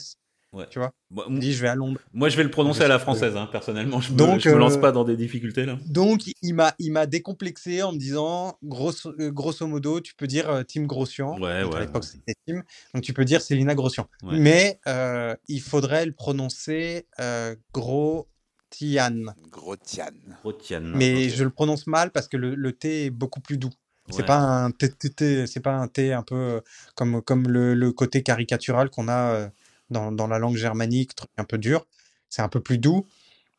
Ouais. 0.53 0.65
Tu 0.69 0.79
vois? 0.79 0.91
Moi, 1.09 1.25
Tu 1.29 1.39
dis, 1.39 1.53
je 1.53 1.61
vais 1.61 1.69
à 1.69 1.75
Londres. 1.75 1.99
moi, 2.13 2.27
je 2.27 2.35
vais 2.35 2.43
le 2.43 2.51
prononcer 2.51 2.83
à 2.83 2.87
la 2.89 2.99
française, 2.99 3.37
hein, 3.37 3.47
personnellement. 3.49 4.01
Je 4.01 4.11
me, 4.11 4.39
je 4.39 4.49
me 4.49 4.57
lance 4.57 4.73
euh, 4.75 4.79
pas 4.81 4.91
dans 4.91 5.05
des 5.05 5.15
difficultés 5.15 5.65
là. 5.65 5.77
Donc, 5.85 6.23
il 6.41 6.53
m'a, 6.53 6.73
il 6.77 6.91
m'a 6.91 7.05
décomplexé 7.05 7.81
en 7.83 7.93
me 7.93 7.97
disant, 7.97 8.57
grosso, 8.61 9.13
euh, 9.19 9.31
grosso 9.31 9.65
modo, 9.65 10.01
tu 10.01 10.13
peux 10.13 10.27
dire 10.27 10.49
euh, 10.49 10.63
Tim 10.63 10.83
Grossian. 10.83 11.39
Ouais, 11.39 11.61
Donc, 11.61 11.73
à 11.73 11.75
ouais, 11.77 11.85
l'époque, 11.85 12.03
ouais. 12.03 12.09
c'était 12.25 12.35
Tim. 12.45 12.63
Donc, 12.93 13.03
tu 13.03 13.13
peux 13.13 13.23
dire 13.23 13.41
Célina 13.41 13.75
Grossian. 13.75 14.07
Ouais. 14.23 14.37
Mais 14.39 14.79
euh, 14.87 15.35
il 15.47 15.61
faudrait 15.61 16.05
le 16.05 16.11
prononcer 16.11 17.07
euh, 17.21 17.55
Grotian. 17.73 19.33
Grotian. 19.51 20.05
Rotiane. 20.43 20.91
Mais 20.95 21.29
je 21.29 21.43
le 21.43 21.49
prononce 21.49 21.87
mal 21.87 22.11
parce 22.11 22.27
que 22.27 22.37
le, 22.37 22.55
le 22.55 22.71
T 22.73 23.05
est 23.05 23.09
beaucoup 23.09 23.41
plus 23.41 23.57
doux. 23.57 23.71
C'est 24.09 24.17
Ouais. 24.21 24.25
pas 24.25 24.37
un 24.39 24.71
T, 24.71 24.89
T, 24.89 25.09
T- 25.11 25.47
c'est 25.47 25.59
pas 25.61 25.73
un 25.75 25.87
T 25.87 26.11
un 26.11 26.23
peu 26.23 26.61
comme, 26.95 27.21
comme 27.21 27.47
le, 27.47 27.73
le 27.75 27.91
côté 27.93 28.23
caricatural 28.23 28.89
qu'on 28.89 29.07
a 29.07 29.33
euh, 29.35 29.47
dans, 29.91 30.11
dans 30.11 30.27
la 30.27 30.39
langue 30.39 30.55
germanique, 30.55 31.15
truc 31.15 31.29
un 31.37 31.43
peu 31.43 31.57
dur. 31.57 31.85
C'est 32.29 32.41
un 32.41 32.49
peu 32.49 32.61
plus 32.61 32.77
doux. 32.77 33.05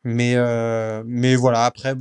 Mais, 0.03 0.35
euh, 0.35 1.01
mais 1.05 1.35
voilà, 1.35 1.65
après, 1.65 1.95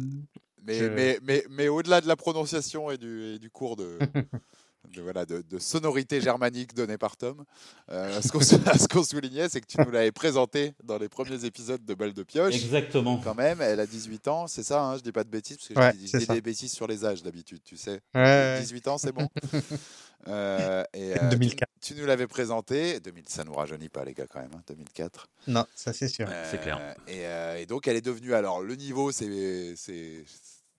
Mais, 0.67 0.79
Je- 0.79 0.85
mais, 0.87 1.19
mais, 1.23 1.45
mais 1.51 1.69
au-delà 1.69 2.01
de 2.01 2.09
la 2.09 2.17
prononciation 2.17 2.91
et 2.91 2.99
du, 2.99 3.35
et 3.35 3.39
du 3.39 3.49
cours 3.51 3.77
de, 3.77 3.99
de, 4.95 5.01
voilà, 5.03 5.25
de, 5.25 5.43
de 5.43 5.59
sonorité 5.59 6.21
germanique 6.21 6.75
donné 6.75 6.99
par 6.99 7.17
Tom, 7.17 7.45
euh, 7.91 8.21
ce 8.21 8.33
qu'on 8.33 8.41
ce 8.41 8.89
qu'on 8.89 9.05
soulignait, 9.05 9.49
c'est 9.49 9.61
que 9.61 9.67
tu 9.67 9.79
nous 9.79 9.91
l'avais 9.91 10.11
présenté 10.13 10.75
dans 10.83 10.99
les 10.99 11.09
premiers 11.09 11.45
épisodes 11.45 11.85
de 11.85 11.95
Balle 11.95 12.13
de 12.13 12.23
Pioche. 12.25 12.55
Exactement. 12.55 13.21
Quand 13.23 13.35
même, 13.37 13.61
elle 13.61 13.79
a 13.81 13.87
18 13.87 14.27
ans, 14.29 14.47
c'est 14.49 14.63
ça, 14.65 14.83
hein, 14.83 14.97
je 14.97 15.03
dis 15.03 15.13
pas 15.13 15.25
de 15.25 15.31
bêtises, 15.31 15.57
parce 15.59 15.69
que 15.69 15.75
Ouais, 15.79 15.93
je 15.93 16.19
dis, 16.19 16.27
des 16.27 16.41
bêtises 16.41 16.73
sur 16.73 16.87
les 16.89 17.05
âges 17.05 17.23
d'habitude, 17.23 17.61
tu 17.65 17.77
sais. 17.77 18.01
ouais, 18.15 18.61
18 18.61 18.89
ans, 18.89 18.99
c'est 18.99 19.13
bon. 19.13 19.29
Euh, 20.29 20.85
et, 20.95 21.13
euh, 21.17 21.31
tu- 21.31 21.37
2004. 21.37 21.69
Tu, 21.81 21.95
nous 21.95 22.07
l'avais 22.07 22.27
présenté, 22.29 23.01
2000, 23.01 23.25
ça 23.29 23.43
nous 23.45 23.55
rajeunit 23.55 23.89
pas 23.89 24.05
les 24.05 24.15
gars 24.15 24.27
quand 24.29 24.41
même, 24.41 24.51
hein, 24.55 24.63
2004. 24.69 25.29
Non, 25.49 25.65
ça 25.75 25.93
c'est 25.93 26.09
sûr. 26.09 26.29
c'est 26.51 26.61
clair. 26.61 26.95
Et, 27.09 27.27
euh, 27.27 27.57
et 27.59 27.67
donc 27.67 27.89
elle 27.89 27.97
est 27.97 28.01
devenue, 28.05 28.33
alors 28.35 28.63
le 28.63 28.75
niveau, 28.77 29.11
c'est 29.13 29.75
c'est- 29.77 30.25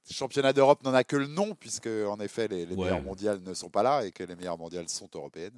championnat 0.10 0.52
d'Europe 0.54 0.84
n'en 0.84 0.94
a 0.94 1.04
que 1.06 1.16
le 1.16 1.28
nom, 1.28 1.56
puisque 1.56 1.88
en 1.88 2.20
effet 2.20 2.48
les, 2.50 2.66
les 2.66 2.76
Ouais. 2.76 2.84
meilleures 2.86 3.02
mondiales 3.04 3.40
ne 3.42 3.54
sont 3.54 3.70
pas 3.70 3.84
là 3.84 4.04
et 4.06 4.12
que 4.12 4.24
les 4.24 4.36
meilleures 4.36 4.58
mondiales 4.58 4.88
sont 4.90 5.10
européennes 5.16 5.58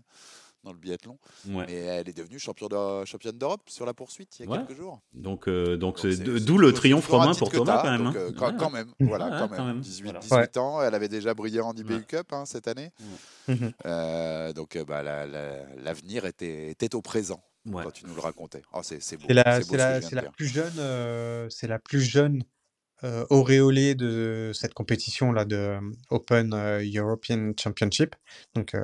dans 0.65 0.73
le 0.73 0.77
biathlon. 0.77 1.17
Ouais. 1.47 1.63
Mais 1.67 1.73
elle 1.75 2.09
est 2.09 2.17
devenue 2.17 2.39
champion 2.39 2.67
de- 2.67 3.05
championne 3.05 3.37
d'europe 3.37 3.61
sur 3.67 3.85
la 3.85 3.93
poursuite 3.93 4.37
il 4.39 4.45
y 4.45 4.47
a 4.47 4.51
Ouais. 4.51 4.57
quelques 4.57 4.75
jours. 4.77 4.99
Donc, 5.13 5.47
euh, 5.47 5.77
donc 5.77 5.95
Donc 5.95 5.99
c'est 5.99 6.17
d'où 6.41 6.57
le 6.57 6.73
triomphe 6.73 7.07
romain 7.07 7.33
pour 7.33 7.49
Thomas 7.51 7.81
quand 7.81 7.91
même. 7.91 8.03
donc, 8.03 8.15
hein. 8.15 8.19
euh, 8.19 8.31
quand, 8.37 8.47
Ouais, 8.47 8.53
quand 8.59 8.65
ouais. 8.67 8.71
même, 8.73 8.87
voilà, 8.99 9.25
Ouais, 9.25 9.31
quand 9.39 9.47
quand 9.47 9.65
même. 9.65 9.75
même. 9.75 9.81
18, 9.81 10.03
Voilà. 10.03 10.19
18 10.19 10.57
ans, 10.57 10.81
elle 10.81 10.93
avait 10.95 11.07
déjà 11.07 11.33
brillé 11.33 11.61
en 11.61 11.71
IBU 11.73 11.93
Ouais. 11.95 12.01
Cup 12.05 12.33
hein, 12.33 12.43
cette 12.45 12.67
année. 12.67 12.91
Euh, 13.85 14.53
donc 14.53 14.75
euh, 14.75 14.83
bah, 14.85 15.03
la- 15.03 15.25
la- 15.27 15.65
l'avenir 15.75 16.25
était, 16.25 16.69
était 16.71 16.95
au 16.95 17.01
présent 17.01 17.43
Ouais. 17.67 17.83
quand 17.83 17.91
tu 17.91 18.05
nous 18.05 18.15
le 18.15 18.21
racontais. 18.21 18.61
Oh, 18.73 18.79
c'est 18.83 18.95
la, 19.29 19.61
ce 19.61 19.67
plus 20.31 20.47
jeune, 20.47 20.73
euh, 20.79 21.47
c'est 21.49 21.67
la 21.67 21.79
plus 21.79 22.01
jeune 22.01 22.43
euh, 23.03 23.25
auréolée 23.29 23.93
de 23.95 24.51
cette 24.53 24.73
compétition 24.73 25.31
là 25.31 25.45
de 25.45 25.55
euh, 25.55 25.79
Open 26.09 26.53
euh, 26.53 26.83
European 26.95 27.51
Championship, 27.59 28.15
donc 28.55 28.73
euh, 28.73 28.83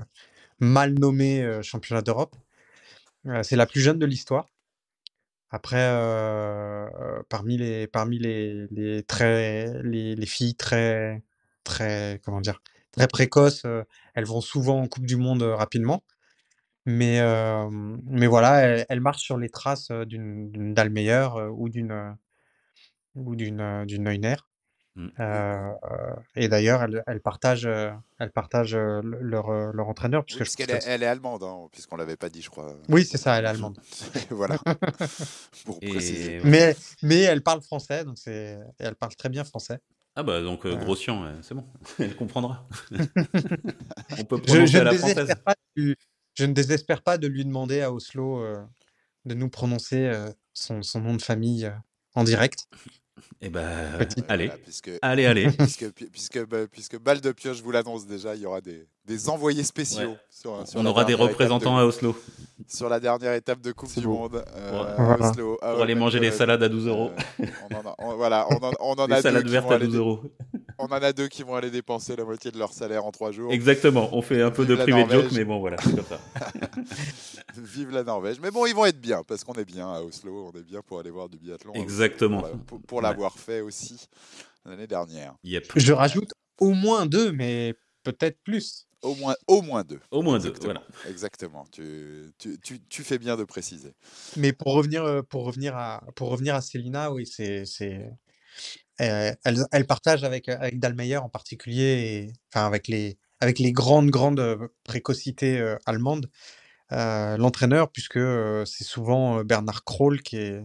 mal 0.61 0.93
nommé 0.93 1.43
euh, 1.43 1.61
championnat 1.61 2.01
d'Europe. 2.01 2.35
Euh, 3.27 3.43
c'est 3.43 3.57
la 3.57 3.65
plus 3.65 3.81
jeune 3.81 3.99
de 3.99 4.05
l'histoire. 4.05 4.47
Après, 5.49 5.89
euh, 5.91 6.87
parmi 7.27 7.57
les, 7.57 7.87
parmi 7.87 8.17
les, 8.19 8.67
les 8.71 9.03
très, 9.03 9.83
les, 9.83 10.15
les 10.15 10.25
filles 10.25 10.55
très, 10.55 11.23
très, 11.65 12.21
comment 12.23 12.39
dire, 12.39 12.61
très 12.91 13.07
précoces, 13.07 13.65
elles 14.15 14.25
vont 14.25 14.39
souvent 14.39 14.81
en 14.81 14.87
Coupe 14.87 15.05
du 15.05 15.17
Monde 15.17 15.43
rapidement. 15.43 16.03
Mais, 16.85 17.19
mais 18.05 18.27
voilà, 18.27 18.61
elle, 18.61 18.85
elle 18.89 19.01
marche 19.01 19.21
sur 19.21 19.37
les 19.37 19.49
traces 19.49 19.91
d'une 19.91 20.73
euh, 21.37 21.49
ou 21.49 21.69
d'une 21.69 22.17
ou 23.15 23.35
d'une 23.35 23.85
d'une 23.85 24.03
Neuner. 24.03 24.35
Mm. 24.95 25.07
Euh, 25.21 25.71
et 26.35 26.49
d'ailleurs, 26.49 26.83
elles, 26.83 27.01
elles 27.07 27.21
partagent, 27.21 27.65
euh, 27.65 27.91
elles 28.19 28.31
partagent 28.31 28.75
euh, 28.75 29.01
le- 29.03 29.19
leur, 29.21 29.49
leur 29.73 29.87
entraîneur. 29.87 30.25
Puisque 30.25 30.41
puisqu'elle 30.41 30.67
pense 30.67 30.75
est, 30.75 30.79
que- 30.85 30.89
elle 30.89 31.03
est 31.03 31.07
allemande, 31.07 31.43
hein, 31.43 31.67
puisqu'on 31.71 31.95
l'avait 31.95 32.17
pas 32.17 32.29
dit, 32.29 32.41
je 32.41 32.49
crois. 32.49 32.75
Oui, 32.89 33.05
c'est 33.05 33.17
ça, 33.17 33.37
elle 33.37 33.45
est 33.45 33.47
allemande. 33.47 33.77
voilà. 34.29 34.57
Pour 35.65 35.79
préciser. 35.79 36.41
Mais, 36.43 36.75
mais 37.03 37.19
elle 37.21 37.41
parle 37.41 37.61
français, 37.61 38.03
donc 38.03 38.17
c'est, 38.17 38.59
et 38.79 38.83
elle 38.83 38.95
parle 38.95 39.15
très 39.15 39.29
bien 39.29 39.43
français. 39.45 39.79
Ah 40.13 40.23
bah 40.23 40.41
donc 40.41 40.65
euh. 40.65 40.75
Grossian, 40.75 41.25
c'est 41.41 41.53
bon, 41.55 41.65
elle 41.99 42.15
comprendra. 42.17 42.67
On 44.19 44.25
peut 44.25 44.37
Je, 44.37 44.41
prononcer 44.43 44.67
je 44.67 44.77
à 44.77 44.79
ne 44.81 44.85
la 44.85 44.93
française. 44.93 45.15
désespère 45.15 45.41
pas 45.43 45.53
de 45.77 45.81
lui- 45.81 45.95
je 46.33 46.45
ne 46.45 46.53
désespère 46.53 47.01
pas 47.01 47.17
de 47.17 47.27
lui 47.27 47.45
demander 47.45 47.81
à 47.81 47.93
Oslo 47.93 48.39
euh, 48.41 48.61
de 49.23 49.33
nous 49.35 49.49
prononcer 49.49 50.05
euh, 50.07 50.29
son, 50.53 50.81
son 50.83 50.99
nom 50.99 51.15
de 51.15 51.21
famille 51.21 51.65
euh, 51.65 51.71
en 52.15 52.23
direct. 52.25 52.65
Eh 53.41 53.49
ben, 53.49 53.67
allez, 54.27 54.47
voilà, 54.47 54.61
puisque, 54.63 54.91
allez, 55.01 55.25
allez. 55.25 55.49
puisque, 55.57 55.91
puisque, 55.91 56.45
bah, 56.47 56.67
puisque 56.71 56.99
Balle 56.99 57.21
de 57.21 57.31
Pioche 57.31 57.61
vous 57.61 57.71
l'annonce 57.71 58.05
déjà, 58.05 58.35
il 58.35 58.41
y 58.41 58.45
aura 58.45 58.61
des, 58.61 58.87
des 59.05 59.29
envoyés 59.29 59.63
spéciaux 59.63 60.09
Ouais. 60.11 60.17
sur, 60.29 60.67
sur 60.67 60.79
On 60.79 60.83
la 60.83 60.89
aura 60.89 61.03
des 61.03 61.09
dernière 61.13 61.25
étape 61.27 61.31
représentants 61.33 61.75
de- 61.77 61.81
à 61.81 61.85
Oslo 61.85 62.15
sur 62.67 62.87
la 62.89 62.99
dernière 62.99 63.33
étape 63.33 63.59
de 63.61 63.71
Coupe 63.71 63.93
du 63.97 64.05
beau. 64.05 64.13
Monde 64.13 64.43
euh, 64.55 64.83
à 64.97 65.03
Voilà. 65.03 65.29
Oslo. 65.31 65.57
pour 65.61 65.81
aller 65.81 65.95
manger 65.95 66.19
les 66.19 66.31
salades 66.31 66.61
à 66.63 66.69
12 66.69 66.87
euros. 66.87 67.11
Euh, 67.39 67.45
on 67.69 67.75
en 67.75 67.89
a, 67.89 67.95
on- 67.97 68.15
voilà, 68.15 68.47
on 68.49 68.55
en, 68.63 68.71
on 68.79 68.93
en 68.93 69.05
a 69.05 69.15
deux 69.15 69.21
salades 69.21 69.47
vertes 69.47 69.71
à 69.71 69.75
aller 69.75 69.87
12 69.87 69.95
euros. 69.97 70.21
On 70.81 70.85
en 70.85 71.01
a 71.01 71.13
deux 71.13 71.27
qui 71.27 71.43
vont 71.43 71.55
aller 71.55 71.71
dépenser 71.71 72.15
la 72.15 72.23
moitié 72.25 72.51
de 72.51 72.57
leur 72.57 72.73
salaire 72.73 73.05
en 73.05 73.11
trois 73.11 73.31
jours. 73.31 73.51
Exactement, 73.53 74.09
on 74.15 74.21
fait 74.21 74.41
un 74.41 74.51
peu 74.51 74.65
de 74.65 74.73
Vive 74.73 74.77
la 74.79 74.83
privé 74.83 74.99
Norvège. 74.99 75.21
joke, 75.23 75.31
mais 75.33 75.45
bon, 75.45 75.59
voilà, 75.59 75.77
c'est 75.81 75.95
comme 75.95 76.05
ça. 76.05 76.19
Vive 77.57 77.91
la 77.91 78.03
Norvège. 78.03 78.39
Mais 78.41 78.51
bon, 78.51 78.65
ils 78.65 78.73
vont 78.75 78.85
être 78.85 78.99
bien, 78.99 79.23
parce 79.23 79.43
qu'on 79.43 79.53
est 79.53 79.65
bien 79.65 79.87
à 79.91 80.01
Oslo, 80.01 80.51
on 80.53 80.57
est 80.59 80.63
bien 80.63 80.81
pour 80.81 80.99
aller 80.99 81.09
voir 81.11 81.29
du 81.29 81.37
biathlon. 81.37 81.73
Exactement. 81.73 82.43
Pour, 82.87 82.97
Ouais. 82.99 83.03
l'avoir 83.03 83.37
fait 83.37 83.61
aussi 83.61 84.07
l'année 84.65 84.87
dernière. 84.87 85.35
Yep. 85.43 85.71
Je 85.75 85.93
rajoute 85.93 86.31
au 86.59 86.71
moins 86.71 87.05
deux, 87.05 87.31
mais 87.31 87.73
peut-être 88.03 88.37
plus. 88.43 88.87
Au 89.01 89.15
moins, 89.15 89.33
au 89.47 89.63
moins 89.63 89.83
deux. 89.83 89.99
Au 90.11 90.21
moins 90.21 90.37
deux, 90.37 90.49
Exactement. 90.49 90.73
voilà. 90.73 91.09
Exactement. 91.09 91.65
Tu, 91.71 92.31
tu, 92.37 92.59
tu, 92.59 92.79
tu 92.87 93.03
fais 93.03 93.17
bien 93.17 93.35
de 93.35 93.43
préciser. 93.43 93.93
Mais 94.37 94.53
pour 94.53 94.73
revenir, 94.73 95.03
euh, 95.03 95.23
pour 95.23 95.43
revenir 95.45 95.75
à, 95.75 96.03
pour 96.15 96.29
revenir 96.29 96.53
à 96.53 96.61
Célina, 96.61 97.11
oui, 97.11 97.25
c'est, 97.25 97.65
c'est, 97.65 98.11
elle, 98.97 99.37
elle 99.71 99.87
partage 99.87 100.23
avec, 100.23 100.49
avec 100.49 100.79
Dalmeyer 100.79 101.17
en 101.17 101.29
particulier, 101.29 102.31
enfin 102.53 102.65
avec 102.65 102.87
les, 102.87 103.17
grandes, 103.71 104.09
grandes 104.09 104.39
euh, 104.39 104.67
précocités 104.83 105.59
euh, 105.59 105.77
allemandes, 105.85 106.29
euh, 106.91 107.37
l'entraîneur, 107.37 107.91
puisque 107.91 108.17
euh, 108.17 108.65
c'est 108.65 108.83
souvent 108.83 109.39
euh, 109.39 109.43
Bernard 109.43 109.83
Kroll 109.83 110.21
qui 110.21 110.37
est, 110.37 110.63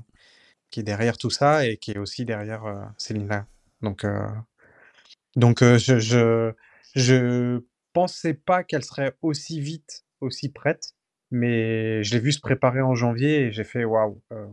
derrière 0.79 1.17
tout 1.17 1.31
ça 1.31 1.67
et 1.67 1.79
qui 1.79 1.93
est 1.93 1.99
aussi 1.99 2.27
derrière 2.27 2.67
euh, 2.67 2.85
Célina. 2.99 3.47
Donc, 3.81 4.05
euh, 4.05 4.29
donc 5.35 5.63
euh, 5.63 5.79
je, 5.79 5.99
je, 5.99 6.53
je 6.95 7.61
pensais 7.95 8.35
pas 8.35 8.63
qu'elle 8.63 8.85
serait 8.85 9.17
aussi 9.23 9.61
vite, 9.61 10.05
aussi 10.21 10.51
prête, 10.51 10.93
mais 11.31 12.03
je 12.03 12.15
l'ai 12.15 12.21
vu 12.21 12.33
se 12.33 12.41
préparer 12.41 12.83
en 12.83 12.95
janvier 12.95 13.47
et 13.47 13.53
j'ai 13.53 13.65
fait 13.65 13.85
waouh, 13.85 14.21
euh, 14.33 14.47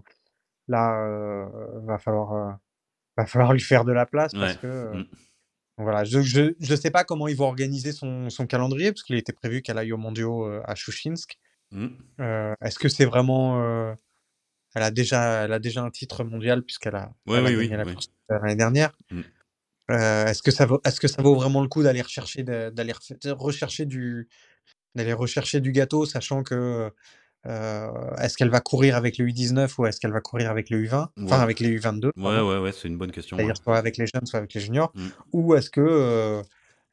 là, 0.67 1.05
euh, 1.05 1.45
va 1.85 1.97
falloir, 1.99 2.33
euh, 2.33 2.51
va 3.17 3.25
falloir 3.25 3.53
lui 3.53 3.59
faire 3.61 3.85
de 3.85 3.91
la 3.91 4.05
place 4.05 4.33
parce 4.33 4.53
Ouais. 4.53 4.59
que 4.59 4.67
euh, 4.67 4.93
Mm. 4.95 5.05
voilà, 5.77 6.03
je, 6.03 6.21
je, 6.21 6.53
je 6.59 6.75
sais 6.75 6.91
pas 6.91 7.03
comment 7.03 7.27
ils 7.27 7.35
vont 7.35 7.47
organiser 7.47 7.91
son, 7.91 8.29
son 8.29 8.45
calendrier 8.47 8.91
parce 8.91 9.03
qu'il 9.03 9.15
était 9.15 9.33
prévu 9.33 9.61
qu'elle 9.61 9.77
aille 9.77 9.91
aux 9.93 9.97
mondiaux 9.97 10.45
euh, 10.47 10.61
à 10.65 10.75
Shushinsk. 10.75 11.37
Mm. 11.71 11.87
Euh, 12.21 12.53
Est-ce 12.61 12.77
que 12.79 12.89
c'est 12.89 13.05
vraiment. 13.05 13.61
euh, 13.61 13.93
elle, 14.75 14.83
a 14.83 14.91
déjà, 14.91 15.45
elle 15.45 15.53
a 15.53 15.59
déjà 15.59 15.81
un 15.83 15.89
titre 15.91 16.23
mondial 16.23 16.63
puisqu'elle 16.63 16.95
a, 16.95 17.13
Ouais, 17.27 17.37
elle 17.39 17.45
a 17.45 17.49
oui, 17.49 17.53
gagné 17.55 17.69
oui, 17.69 17.77
la 17.77 17.83
oui. 17.85 17.93
course 17.93 18.11
l'année 18.29 18.55
dernière. 18.55 18.91
Mm. 19.11 19.21
Est-ce 19.89 20.41
que, 20.41 20.51
ça 20.51 20.65
vaut- 20.65 20.81
est-ce 20.85 20.99
que 20.99 21.07
ça 21.07 21.21
vaut 21.21 21.35
vraiment 21.35 21.61
le 21.61 21.67
coup 21.67 21.83
d'aller 21.83 22.01
rechercher, 22.01 22.43
d'aller 22.43 22.93
rechercher, 23.25 23.85
du, 23.85 24.29
d'aller 24.95 25.13
rechercher 25.13 25.59
du 25.61 25.71
gâteau, 25.71 26.05
sachant 26.05 26.41
que. 26.43 26.91
Euh, 27.45 27.89
est-ce 28.21 28.37
qu'elle 28.37 28.49
va 28.49 28.59
courir 28.61 28.95
avec 28.95 29.17
le 29.17 29.25
U19 29.25 29.73
ou 29.77 29.85
est-ce 29.85 29.99
qu'elle 29.99 30.11
va 30.13 30.21
courir 30.21 30.49
avec 30.49 30.69
le 30.69 30.81
U20 30.83 31.07
Enfin, 31.23 31.37
Ouais. 31.37 31.43
avec 31.43 31.59
les 31.59 31.77
U22. 31.79 32.05
Ouais, 32.05 32.11
pardon. 32.23 32.49
ouais, 32.49 32.57
ouais, 32.59 32.71
c'est 32.71 32.87
une 32.87 32.97
bonne 32.97 33.11
question. 33.11 33.37
ouais. 33.37 33.43
C'est-à-dire 33.43 33.61
soit 33.63 33.77
avec 33.77 33.97
les 33.97 34.05
jeunes, 34.07 34.25
soit 34.25 34.39
avec 34.39 34.53
les 34.53 34.61
juniors. 34.61 34.91
Mm. 34.95 35.07
Ou 35.33 35.55
est-ce 35.55 35.69
que. 35.69 35.81
euh, 35.81 36.41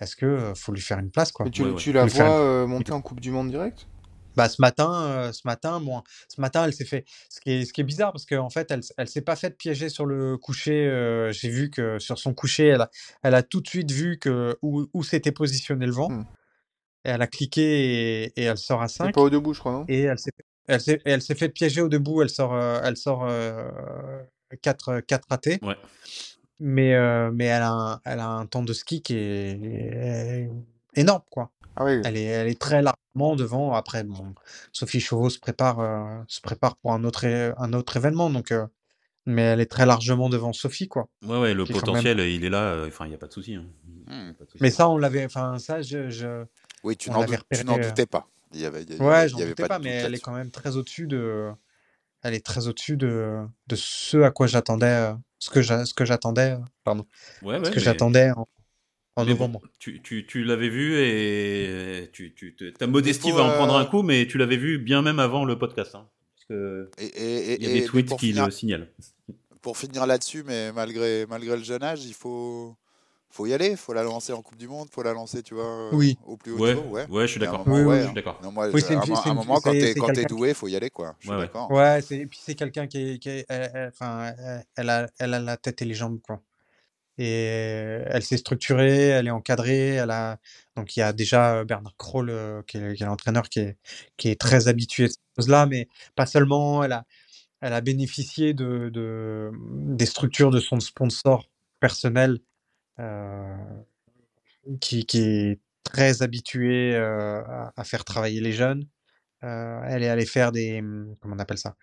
est-ce 0.00 0.16
que 0.16 0.24
euh, 0.26 0.54
faut 0.54 0.72
lui 0.72 0.80
faire 0.80 0.98
une 0.98 1.10
place 1.10 1.30
quoi 1.30 1.44
Mais 1.44 1.50
tu, 1.50 1.62
Ouais, 1.62 1.70
ouais. 1.70 1.76
tu 1.76 1.92
la 1.92 2.06
vois 2.06 2.40
euh, 2.40 2.66
monter 2.66 2.92
en 2.92 3.02
Coupe 3.02 3.20
du 3.20 3.30
Monde 3.30 3.50
direct? 3.50 3.86
Bah, 4.36 4.48
ce 4.48 4.62
matin, 4.62 4.94
euh, 5.02 5.32
ce 5.32 5.42
matin, 5.44 5.78
moi, 5.80 6.04
ce 6.28 6.40
matin, 6.40 6.64
elle 6.64 6.72
s'est 6.72 6.84
fait. 6.84 7.04
Ce 7.28 7.40
qui 7.40 7.50
est, 7.50 7.64
ce 7.66 7.72
qui 7.72 7.80
est 7.80 7.84
bizarre, 7.84 8.12
parce 8.12 8.24
qu'en 8.24 8.48
fait, 8.48 8.70
elle, 8.70 8.80
elle 8.96 9.08
s'est 9.08 9.20
pas 9.20 9.34
faite 9.36 9.58
piéger 9.58 9.88
sur 9.88 10.06
le 10.06 10.38
coucher. 10.38 10.86
euh, 10.86 11.32
J'ai 11.32 11.50
vu 11.50 11.68
que 11.68 11.98
sur 11.98 12.16
son 12.18 12.32
coucher, 12.32 12.68
elle 12.68 12.80
a, 12.80 12.90
elle 13.22 13.34
a 13.34 13.42
tout 13.42 13.60
de 13.60 13.66
suite 13.68 13.90
vu 13.90 14.18
que 14.18 14.56
où, 14.62 14.86
où 14.94 15.02
s'était 15.02 15.32
positionné 15.32 15.84
le 15.84 15.92
vent. 15.92 16.08
Hmm. 16.10 16.24
Elle 17.02 17.22
a 17.22 17.26
cliqué 17.26 17.62
et, 18.24 18.40
et 18.40 18.44
elle 18.44 18.58
sort 18.58 18.82
à 18.82 18.88
C'est 18.88 18.98
5. 18.98 19.14
pas 19.14 19.22
au 19.22 19.30
debout, 19.30 19.54
je 19.54 19.60
crois, 19.60 19.72
non? 19.72 19.84
Et 19.88 20.02
elle 20.02 20.18
s'est, 20.18 21.00
elle 21.04 21.20
fait 21.22 21.48
piéger 21.48 21.80
au 21.80 21.88
debout. 21.88 22.22
Elle 22.22 22.28
sort, 22.30 22.54
euh, 22.54 22.80
elle 22.84 22.96
sort 22.96 23.26
4, 24.62 25.00
4 25.00 25.26
ratés. 25.30 25.58
Ouais. 25.62 25.76
Mais, 26.58 26.94
euh, 26.94 27.30
mais 27.32 27.46
elle, 27.46 27.62
a 27.62 27.70
un, 27.72 28.00
elle 28.04 28.20
a 28.20 28.28
un 28.28 28.44
temps 28.46 28.62
de 28.62 28.72
ski 28.74 29.00
qui 29.00 29.14
est, 29.16 29.58
est 29.62 30.50
énorme, 30.94 31.22
quoi. 31.30 31.50
Ah 31.76 31.84
oui. 31.86 32.02
Elle 32.04 32.16
est, 32.18 32.24
elle 32.24 32.48
est 32.48 32.60
très 32.60 32.82
largement 32.82 33.34
devant. 33.36 33.72
Après, 33.72 34.04
bon, 34.04 34.34
Sophie 34.72 35.00
Chauveau 35.00 35.30
se 35.30 35.38
prépare, 35.38 35.80
euh, 35.80 36.22
se 36.28 36.42
prépare 36.42 36.76
pour 36.76 36.92
un 36.92 37.02
autre, 37.04 37.24
un 37.56 37.72
autre 37.72 37.96
événement, 37.96 38.28
donc, 38.28 38.52
euh, 38.52 38.66
mais 39.24 39.42
elle 39.42 39.60
est 39.60 39.70
très 39.70 39.86
largement 39.86 40.28
devant 40.28 40.52
Sophie, 40.52 40.88
quoi. 40.88 41.08
Ouais, 41.26 41.38
ouais, 41.40 41.54
le 41.54 41.64
potentiel, 41.64 42.20
il 42.20 42.44
est 42.44 42.50
là. 42.50 42.72
euh, 42.72 42.88
Enfin, 42.88 43.06
il 43.06 43.08
n'y 43.08 43.14
a 43.14 43.18
pas 43.18 43.28
de 43.28 43.32
souci. 43.32 43.54
hein. 43.54 43.64
Mais 44.60 44.70
ça, 44.70 44.88
on 44.90 44.98
l'avait, 44.98 45.24
enfin, 45.24 45.58
ça, 45.58 45.80
je, 45.80 46.10
je- 46.10 46.44
Oui, 46.84 46.96
tu 46.96 47.10
On 47.10 47.14
n'en 47.14 47.22
euh, 47.22 47.88
doutais 47.88 48.06
pas. 48.06 48.28
Il 48.52 48.60
y 48.60 48.64
avait, 48.66 48.82
il 48.82 48.96
y 48.96 48.98
ouais, 49.00 49.28
j'en 49.28 49.38
doutais 49.38 49.66
pas, 49.68 49.78
mais 49.78 49.90
elle 49.90 50.14
est 50.14 50.18
quand 50.20 50.32
même 50.34 50.50
très 50.50 50.76
au-dessus 50.76 51.06
de, 51.06 51.50
elle 52.22 52.34
est 52.34 52.44
très 52.44 52.66
au-dessus 52.68 52.96
de, 52.96 53.38
de 53.68 53.76
ce 53.76 54.18
à 54.18 54.30
quoi 54.30 54.46
j'attendais, 54.46 54.86
euh, 54.86 55.14
ce 55.38 55.50
que 55.50 56.04
j'attendais, 56.04 56.52
euh, 56.52 56.58
pardon, 56.84 57.06
Ouais, 57.42 57.58
ouais, 57.58 57.64
ce 57.64 57.70
que 57.70 57.76
mais- 57.76 57.80
j'attendais 57.82 58.30
en, 58.32 58.48
en 59.16 59.24
bon, 59.24 59.30
novembre. 59.30 59.60
tu, 59.78 60.00
tu, 60.02 60.26
tu 60.26 60.42
l'avais 60.44 60.68
vu 60.68 60.96
et 60.98 62.10
tu, 62.12 62.34
tu, 62.34 62.56
ta 62.78 62.86
modestie 62.86 63.30
va 63.30 63.42
en 63.44 63.52
prendre 63.52 63.76
un 63.76 63.84
coup, 63.84 64.02
mais 64.02 64.26
tu 64.26 64.38
l'avais 64.38 64.56
vu 64.56 64.78
bien 64.78 65.02
même 65.02 65.18
avant 65.20 65.44
le 65.44 65.58
podcast. 65.58 65.94
Hein, 65.94 66.08
parce 66.34 66.46
que 66.48 66.90
Et, 66.98 67.04
et- 67.06 67.52
et- 67.52 67.60
il 67.62 67.66
y 67.68 67.70
a 67.70 67.80
des 67.80 67.84
tweets 67.84 68.16
qui 68.16 68.28
finir, 68.28 68.46
le 68.46 68.50
signalent. 68.50 68.88
pour 69.62 69.76
finir 69.78 70.06
là-dessus, 70.06 70.42
mais 70.44 70.72
malgré, 70.72 71.26
malgré 71.26 71.56
le 71.56 71.62
jeune 71.62 71.82
âge, 71.84 72.04
il 72.04 72.14
faut, 72.14 72.76
faut 73.30 73.46
y 73.46 73.54
aller. 73.54 73.68
Il 73.70 73.76
faut 73.76 73.92
la 73.92 74.02
lancer 74.02 74.32
en 74.32 74.42
Coupe 74.42 74.56
du 74.58 74.68
Monde. 74.68 74.88
Il 74.90 74.94
faut 74.94 75.02
la 75.02 75.12
lancer, 75.12 75.42
tu 75.42 75.54
vois, 75.54 75.64
euh, 75.64 75.90
Oui. 75.92 76.18
au 76.26 76.36
plus 76.36 76.52
haut 76.52 76.58
Ouais, 76.58 76.74
niveau. 76.74 76.88
Ouais. 76.90 77.06
ouais, 77.08 77.26
je 77.26 77.30
suis 77.32 77.40
d'accord. 77.40 77.62
Oui, 77.66 77.80
ouais, 77.82 77.84
oui. 77.86 77.98
Je 78.00 78.04
suis 78.06 78.14
d'accord. 78.14 78.40
Non, 78.42 78.50
moi, 78.52 78.68
Oui, 78.72 78.80
je- 78.80 78.86
c'est 78.86 78.94
une 78.94 79.00
à 79.00 79.02
un 79.02 79.30
à 79.30 79.34
moment, 79.34 79.60
quand 79.60 79.72
t'es 79.72 79.80
c'est 79.80 79.94
quand 79.94 80.06
t'es 80.08 80.14
quelqu'un- 80.14 80.34
doué, 80.34 80.48
il 80.50 80.54
faut 80.54 80.68
y 80.68 80.76
aller, 80.76 80.90
quoi. 80.90 81.14
Je 81.20 81.28
suis 81.30 81.38
d'accord. 81.38 81.70
Ouais, 81.70 82.00
c'est, 82.02 82.16
et 82.18 82.26
puis 82.26 82.38
c'est 82.42 82.54
quelqu'un 82.54 82.86
qui 82.86 82.98
est, 83.12 83.18
qui 83.18 83.28
est- 83.28 83.46
elle, 83.48 83.70
elle- 83.74 83.88
enfin, 83.88 84.32
elle- 84.76 84.90
a, 84.90 85.08
elle 85.18 85.34
a 85.34 85.38
la 85.40 85.56
tête 85.56 85.80
et 85.82 85.84
les 85.84 85.94
jambes, 85.94 86.18
quoi. 86.26 86.40
Et 87.18 88.02
elle 88.06 88.22
s'est 88.22 88.38
structurée, 88.38 89.08
elle 89.08 89.26
est 89.26 89.30
encadrée, 89.30 89.96
elle 89.96 90.10
a, 90.10 90.38
donc 90.74 90.96
il 90.96 91.00
y 91.00 91.02
a 91.02 91.12
déjà 91.12 91.56
euh, 91.56 91.64
Bernard 91.64 91.94
Kroll, 91.98 92.30
euh, 92.30 92.62
qui 92.66 92.78
est, 92.78 92.94
qui 92.94 93.02
est 93.02 93.06
l'entraîneur, 93.06 93.48
qui 93.50 93.60
est, 93.60 93.76
qui 94.16 94.28
est 94.30 94.40
très 94.40 94.68
habitué 94.68 95.04
à 95.04 95.08
ces 95.08 95.16
choses-là, 95.36 95.66
mais 95.66 95.88
pas 96.16 96.24
seulement, 96.24 96.82
elle 96.82 96.92
a, 96.92 97.04
elle 97.60 97.74
a 97.74 97.82
bénéficié 97.82 98.54
de, 98.54 98.88
de, 98.88 99.50
des 99.62 100.06
structures 100.06 100.50
de 100.50 100.60
son 100.60 100.80
sponsor 100.80 101.50
personnel, 101.78 102.32
euh, 102.32 102.38
qui, 104.80 105.06
qui 105.06 105.20
est 105.22 105.60
très 105.84 106.22
habitué 106.22 106.94
euh, 106.94 107.42
à, 107.42 107.72
à 107.76 107.84
faire 107.84 108.04
travailler 108.04 108.40
les 108.40 108.52
jeunes. 108.52 108.86
Euh, 109.42 109.80
elle 109.86 110.02
est 110.02 110.08
allée 110.08 110.26
faire 110.26 110.52
des, 110.52 110.80
hum, 110.80 111.14
comment 111.20 111.34
on 111.34 111.38
appelle 111.38 111.56
ça, 111.56 111.74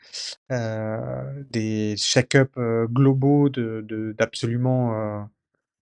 euh, 0.52 1.44
des 1.50 1.96
check-up 1.98 2.52
euh, 2.58 2.86
globaux 2.88 3.50
de, 3.50 4.14
d'absolument, 4.16 4.94
euh, 4.94 5.24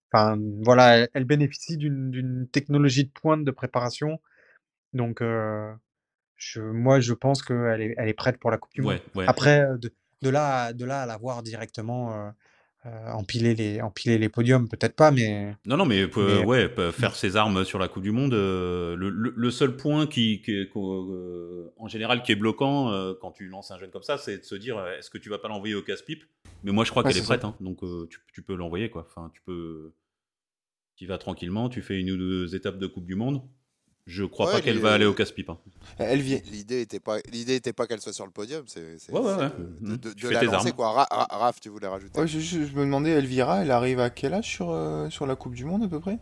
enfin 0.10 0.40
voilà, 0.64 1.00
elle, 1.00 1.10
elle 1.14 1.26
bénéficie 1.26 1.76
d'une, 1.76 2.48
technologie 2.48 3.04
de 3.04 3.12
pointe 3.12 3.44
de 3.44 3.52
préparation. 3.52 4.22
Donc, 4.94 5.22
euh, 5.22 5.74
je, 6.38 6.62
moi, 6.62 7.02
je 7.02 7.14
pense 7.14 7.44
qu'elle 7.44 7.82
est, 7.82 7.96
elle 7.98 8.08
est 8.08 8.14
prête 8.14 8.38
pour 8.38 8.52
la 8.52 8.58
Coupe 8.58 8.74
du 8.74 8.82
Monde. 8.82 8.94
Ouais, 8.94 9.02
ouais. 9.16 9.26
Après, 9.28 9.60
euh, 9.60 9.78
de, 9.78 9.94
de 10.22 10.30
là, 10.30 10.64
à- 10.68 10.74
de 10.74 10.86
là 10.86 11.02
à 11.02 11.06
la 11.06 11.18
voir 11.18 11.44
directement 11.44 12.14
euh, 12.14 12.30
euh, 12.86 13.12
empiler 13.12 13.56
les, 13.56 13.82
empiler 13.82 14.18
les 14.18 14.30
podiums, 14.30 14.68
peut-être 14.70 14.96
pas, 14.96 15.12
mais 15.12 15.56
Non, 15.66 15.78
non, 15.78 15.86
mais, 15.86 16.02
euh, 16.02 16.10
Mais- 16.42 16.46
ouais, 16.46 16.70
peut 16.70 16.92
faire 16.92 17.16
ses 17.16 17.36
armes 17.36 17.64
sur 17.66 17.80
la 17.80 17.88
Coupe 17.88 18.04
du 18.04 18.12
Monde. 18.12 18.34
euh, 18.34 18.96
le, 18.96 19.10
le- 19.10 19.34
le 19.36 19.52
seul 19.52 19.76
point 19.76 20.08
qui, 20.08 20.42
euh, 20.76 21.70
en 21.78 21.88
général, 21.88 22.22
qui 22.24 22.32
est 22.32 22.36
bloquant 22.36 22.92
euh, 22.92 23.14
quand 23.20 23.32
tu 23.32 23.48
lances 23.48 23.72
un 23.72 23.80
jeune 23.80 23.92
comme 23.92 24.04
ça, 24.04 24.18
c'est 24.18 24.40
de 24.40 24.44
se 24.44 24.56
dire 24.56 24.78
euh, 24.78 24.98
est-ce 24.98 25.10
que 25.10 25.18
tu 25.18 25.30
vas 25.30 25.38
pas 25.40 25.48
l'envoyer 25.48 25.76
au 25.76 25.82
casse-pipe? 25.82 26.24
Mais 26.64 26.72
moi, 26.72 26.84
je 26.84 26.92
crois 26.92 27.04
Ouais, 27.04 27.12
qu'elle 27.12 27.22
est 27.22 27.26
prête, 27.26 27.44
hein, 27.46 27.56
donc 27.60 27.84
euh, 27.84 28.08
tu, 28.10 28.20
tu 28.34 28.42
peux 28.42 28.56
l'envoyer, 28.56 28.90
quoi. 28.90 29.06
Enfin, 29.10 29.32
tu 29.34 29.42
peux. 29.42 29.94
Tu 30.96 31.06
vas 31.08 31.18
tranquillement, 31.18 31.68
tu 31.70 31.82
fais 31.82 32.00
une 32.00 32.12
ou 32.12 32.18
deux 32.18 32.56
étapes 32.56 32.78
de 32.80 32.88
Coupe 32.88 33.06
du 33.06 33.16
Monde. 33.16 33.42
Je 34.08 34.24
crois 34.24 34.46
Ouais, 34.48 34.52
pas 34.54 34.62
qu'elle 34.62 34.78
va 34.80 34.94
aller 34.94 35.06
au 35.06 35.14
casse-pipe. 35.14 35.50
hein. 35.50 35.58
Elle 35.98 36.22
vient. 36.22 36.40
L'idée 36.52 36.78
n'était 36.80 37.00
pas, 37.00 37.18
l'idée 37.32 37.56
était 37.56 37.74
pas 37.74 37.88
qu'elle 37.88 38.02
soit 38.02 38.14
sur 38.14 38.26
le 38.26 38.32
podium, 38.32 38.64
c'est, 38.68 38.82
Ouais, 39.12 39.20
ouais, 39.20 39.34
ouais. 39.36 39.50
de, 39.82 39.96
de- 39.96 40.14
Tu 40.14 40.24
de 40.24 40.28
fais 40.28 40.34
la 40.36 40.44
lancer, 40.44 40.72
quoi. 40.74 40.92
Ra- 40.92 41.08
Ra- 41.10 41.28
Raph, 41.32 41.60
tu 41.60 41.70
voulais 41.70 41.88
rajouter 41.88 42.20
Ouais, 42.20 42.28
je, 42.28 42.40
je- 42.40 42.66
je 42.66 42.74
me 42.76 42.82
demandais, 42.86 43.10
Elvira, 43.12 43.64
elle 43.64 43.72
arrive 43.72 44.00
à 44.00 44.12
quel 44.12 44.34
âge 44.36 44.46
sur, 44.48 44.70
euh, 44.70 45.10
sur 45.10 45.26
la 45.26 45.36
Coupe 45.36 45.56
du 45.56 45.66
Monde 45.66 45.84
à 45.84 45.88
peu 45.88 46.00
près? 46.00 46.20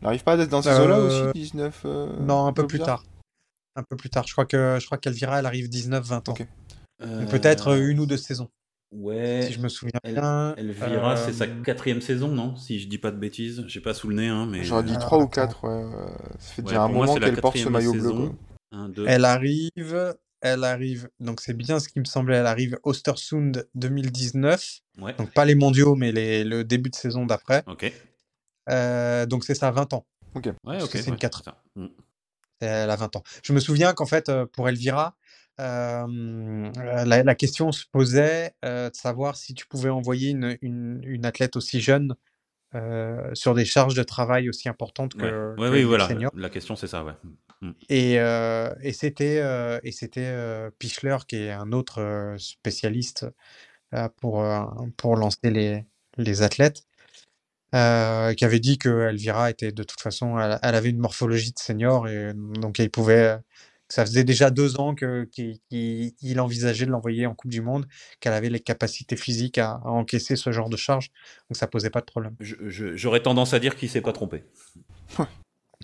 Elle 0.00 0.04
n'arrive 0.08 0.24
pas 0.24 0.34
à 0.34 0.42
être 0.42 0.50
dans 0.50 0.60
ces 0.62 0.70
eaux-là 0.78 0.98
Euh, 0.98 1.30
aussi 1.30 1.38
19 1.40 1.82
euh, 1.86 2.06
non, 2.20 2.44
un 2.46 2.52
peu 2.52 2.66
plus 2.66 2.80
tard. 2.80 3.04
Un 3.76 3.82
peu 3.82 3.96
plus 3.96 4.10
tard. 4.10 4.26
Je 4.26 4.32
crois 4.32 4.44
que 4.44 4.76
je 4.78 4.84
crois 4.84 4.98
qu'Elvira, 4.98 5.38
elle 5.38 5.46
arrive 5.46 5.68
19-20 5.70 6.28
ans. 6.28 6.34
Peut-être 7.30 7.68
euh, 7.68 7.88
une 7.88 7.98
ou 8.00 8.06
deux 8.06 8.16
saisons, 8.18 8.50
Ouais. 8.92 9.42
si 9.46 9.52
je 9.54 9.60
me 9.60 9.68
souviens 9.68 9.98
Elle- 10.04 10.14
bien. 10.14 10.54
Elvira, 10.56 11.16
c'est 11.16 11.32
sa 11.32 11.44
Euh, 11.44 11.62
quatrième 11.62 12.00
saison, 12.02 12.28
non 12.28 12.56
Si 12.56 12.78
je 12.78 12.88
dis 12.88 12.98
pas 12.98 13.10
de 13.10 13.16
bêtises, 13.16 13.64
j'ai 13.66 13.80
pas 13.80 13.94
sous 13.94 14.08
le 14.08 14.16
nez, 14.16 14.28
hein, 14.28 14.46
mais. 14.46 14.62
J'aurais 14.64 14.82
dit 14.84 14.90
Alors, 14.90 15.00
3 15.06 15.18
ou 15.18 15.22
attends. 15.22 15.30
4, 15.30 15.64
ouais. 15.64 15.70
euh, 15.70 16.06
Ça 16.38 16.54
fait 16.54 16.62
Ouais, 16.62 16.68
déjà 16.68 16.82
un 16.82 16.88
moi, 16.88 17.06
moment 17.06 17.18
qu'elle 17.18 17.40
porte 17.40 17.56
ce 17.56 17.68
maillot 17.68 17.92
bleu. 17.92 18.00
saison. 18.02 18.38
Un, 18.70 18.88
deux. 18.88 19.04
Elle 19.08 19.24
arrive, 19.24 20.14
elle 20.40 20.64
arrive. 20.64 21.08
Donc 21.20 21.40
c'est 21.40 21.54
bien 21.54 21.78
ce 21.78 21.88
qui 21.88 22.00
me 22.00 22.04
semblait. 22.04 22.36
Elle 22.36 22.46
arrive 22.46 22.78
Ostersund 22.84 23.66
2019. 23.74 24.80
Ouais. 24.98 25.14
Donc 25.14 25.30
pas 25.32 25.44
les 25.44 25.54
mondiaux, 25.54 25.94
mais 25.94 26.12
les, 26.12 26.44
le 26.44 26.64
début 26.64 26.90
de 26.90 26.94
saison 26.94 27.24
d'après. 27.26 27.64
Ok. 27.66 27.90
Euh, 28.70 29.26
donc 29.26 29.44
c'est 29.44 29.54
ça, 29.54 29.70
20 29.70 29.92
ans. 29.94 30.04
Ouais, 30.34 30.42
ok. 30.82 30.90
que 30.90 30.98
c'est 30.98 31.06
une 31.06 31.12
ouais, 31.12 31.18
quatre. 31.18 31.42
ça. 31.44 31.62
Mm. 31.76 31.86
Elle 32.60 32.90
a 32.90 32.96
20 32.96 33.16
ans. 33.16 33.22
Je 33.42 33.52
me 33.52 33.58
souviens 33.60 33.92
qu'en 33.92 34.06
fait, 34.06 34.28
euh, 34.28 34.46
pour 34.46 34.68
Elvira, 34.68 35.16
euh, 35.60 36.70
la, 37.04 37.22
la 37.22 37.34
question 37.34 37.72
se 37.72 37.84
posait 37.90 38.52
euh, 38.64 38.90
de 38.90 38.96
savoir 38.96 39.36
si 39.36 39.54
tu 39.54 39.66
pouvais 39.66 39.90
envoyer 39.90 40.30
une, 40.30 40.56
une, 40.62 41.00
une 41.04 41.26
athlète 41.26 41.56
aussi 41.56 41.80
jeune 41.80 42.14
euh, 42.74 43.30
sur 43.34 43.54
des 43.54 43.64
charges 43.64 43.94
de 43.94 44.02
travail 44.02 44.48
aussi 44.48 44.68
importantes 44.68 45.14
que, 45.14 45.50
ouais, 45.52 45.68
que 45.68 45.70
oui, 45.72 45.78
les 45.78 45.84
voilà. 45.84 46.08
seniors. 46.08 46.32
La 46.34 46.48
question, 46.48 46.74
c'est 46.74 46.86
ça, 46.86 47.04
ouais. 47.04 47.12
Mm. 47.60 47.70
Et, 47.90 48.14
et 48.14 48.92
c'était 48.92 49.42
et 49.84 49.92
c'était 49.92 50.34
Pichler 50.78 51.18
qui 51.28 51.36
est 51.36 51.50
un 51.52 51.70
autre 51.72 52.34
spécialiste 52.38 53.26
pour 54.20 54.44
pour 54.96 55.16
lancer 55.16 55.50
les 55.50 55.84
les 56.18 56.42
athlètes 56.42 56.84
euh, 57.74 58.34
qui 58.34 58.44
avait 58.44 58.60
dit 58.60 58.76
que 58.78 59.08
Elvira 59.08 59.50
était 59.50 59.72
de 59.72 59.82
toute 59.82 60.00
façon 60.00 60.38
elle, 60.38 60.58
elle 60.62 60.74
avait 60.74 60.90
une 60.90 60.98
morphologie 60.98 61.52
de 61.52 61.58
senior 61.58 62.06
et 62.06 62.32
donc 62.34 62.78
il 62.78 62.90
pouvait 62.90 63.38
ça 63.92 64.06
faisait 64.06 64.24
déjà 64.24 64.50
deux 64.50 64.80
ans 64.80 64.94
que 64.94 65.24
qu'il 65.34 66.40
envisageait 66.40 66.86
de 66.86 66.90
l'envoyer 66.90 67.26
en 67.26 67.34
Coupe 67.34 67.50
du 67.50 67.60
Monde 67.60 67.86
qu'elle 68.20 68.32
avait 68.32 68.48
les 68.48 68.60
capacités 68.60 69.16
physiques 69.16 69.58
à, 69.58 69.72
à 69.72 69.88
encaisser 69.88 70.34
ce 70.36 70.50
genre 70.50 70.70
de 70.70 70.78
charge 70.78 71.10
donc 71.50 71.58
ça 71.58 71.66
posait 71.66 71.90
pas 71.90 72.00
de 72.00 72.06
problème. 72.06 72.34
J'aurais 72.40 73.20
tendance 73.22 73.52
à 73.52 73.58
dire 73.58 73.76
qu'il 73.76 73.90
s'est 73.90 74.00
pas 74.00 74.12
trompé. 74.14 74.44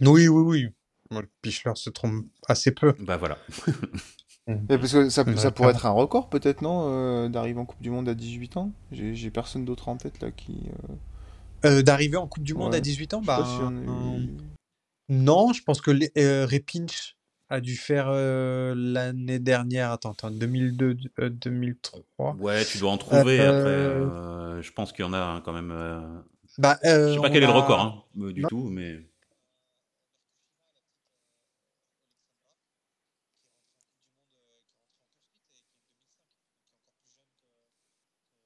Oui 0.01 0.27
oui 0.29 0.29
oui. 0.29 0.69
Moi, 1.11 1.23
Pichler 1.43 1.73
se 1.75 1.91
trompe 1.91 2.25
assez 2.47 2.71
peu. 2.71 2.95
Bah 3.01 3.19
voilà. 3.19 3.37
Et 4.49 4.79
parce 4.79 4.93
que 4.93 5.11
ça, 5.11 5.25
ça 5.37 5.51
pourrait 5.51 5.73
être 5.73 5.85
un 5.85 5.91
record, 5.91 6.31
peut-être, 6.31 6.63
non 6.63 6.85
euh, 6.89 7.29
D'arriver 7.29 7.61
en 7.61 7.67
Coupe 7.67 7.83
du 7.83 7.91
Monde 7.91 8.09
à 8.09 8.15
18 8.15 8.57
ans? 8.57 8.73
J'ai 8.91 9.31
personne 9.31 9.67
d'autre 9.67 9.89
en 9.91 9.99
tête, 9.99 10.23
là, 10.23 10.31
qui... 10.31 10.71
euh, 10.89 10.95
Euh, 11.79 11.83
d'arriver 11.83 12.17
en 12.17 12.27
Coupe 12.27 12.45
du 12.45 12.55
Monde 12.55 12.71
Ouais. 12.73 12.79
à 12.79 12.81
18 12.81 13.13
ans, 13.13 13.21
je 13.21 13.27
sais 13.27 13.33
bah, 13.37 13.39
pas 13.43 13.45
si 13.45 13.61
on 13.61 13.69
a 13.69 14.17
euh, 14.17 14.19
eu- 14.21 14.37
non, 15.11 15.53
je 15.53 15.63
pense 15.63 15.83
que 15.83 15.91
les- 15.91 16.13
euh, 16.17 16.47
Repinch 16.47 17.18
a 17.51 17.61
dû 17.61 17.77
faire 17.77 18.09
euh, 18.09 18.75
l'année 18.77 19.39
dernière, 19.39 19.93
attends, 19.93 20.12
attends, 20.12 20.31
2002, 20.31 20.97
euh, 21.20 21.31
2003. 21.31 22.35
Ouais, 22.35 22.65
tu 22.65 22.79
dois 22.79 22.91
en 22.91 22.99
trouver 22.99 23.41
Euh, 23.41 23.49
après. 23.49 23.70
euh, 23.70 24.62
je 24.62 24.73
pense 24.73 24.93
qu'il 24.93 25.05
y 25.05 25.09
en 25.09 25.12
a 25.12 25.19
hein, 25.19 25.41
quand 25.45 25.53
même. 25.53 25.70
euh, 25.73 26.01
Bah, 26.59 26.79
Je 26.85 26.89
euh, 26.91 27.15
sais 27.15 27.20
pas 27.20 27.31
quel 27.31 27.43
est 27.43 27.47
le 27.47 27.53
record 27.53 27.81
hein, 27.81 28.05
euh, 28.20 28.33
du 28.33 28.43
Non. 28.43 28.49
tout, 28.49 28.69
mais. 28.69 29.01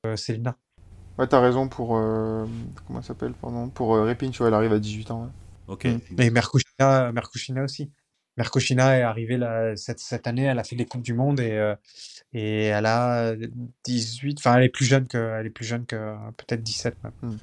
euh, 0.07 0.17
Célina. 0.17 0.57
Ouais, 1.19 1.27
t'as 1.27 1.41
raison 1.41 1.69
pour... 1.69 1.97
euh, 1.97 2.47
Comment 2.87 3.03
ça 3.03 3.09
s'appelle, 3.09 3.35
pardon 3.35 3.69
Pour 3.69 3.95
euh, 3.95 4.05
Repin, 4.09 4.31
tu 4.31 4.39
vois, 4.39 4.49
elle 4.49 4.55
arrive 4.55 4.73
à 4.73 4.79
18 4.79 5.11
ans. 5.11 5.25
ouais. 5.25 5.31
Ok. 5.69 5.87
Mm. 5.87 6.21
Et 6.21 6.31
Merkushina, 6.31 7.13
Merkushina 7.13 7.63
aussi. 7.65 7.91
Merkushina 8.37 8.99
est 8.99 9.03
arrivée 9.03 9.37
là, 9.37 9.77
cette, 9.77 9.99
cette 10.01 10.27
année, 10.27 10.45
elle 10.45 10.59
a 10.59 10.65
fait 10.65 10.77
des 10.77 10.87
Coupes 10.87 11.03
du 11.03 11.15
Monde 11.15 11.41
et, 11.41 11.53
euh, 11.53 11.75
et 12.33 12.65
elle 12.65 12.87
a 12.87 13.35
18, 13.85 14.39
enfin 14.39 14.57
elle 14.57 14.65
est 14.65 14.69
plus 14.71 14.85
jeune 14.87 15.07
que, 15.07 15.19
elle 15.39 15.47
est 15.47 15.51
plus 15.51 15.65
jeune 15.67 15.85
que 15.87 15.97
peut-être 16.39 16.63
17 16.63 16.97
même. 17.05 17.39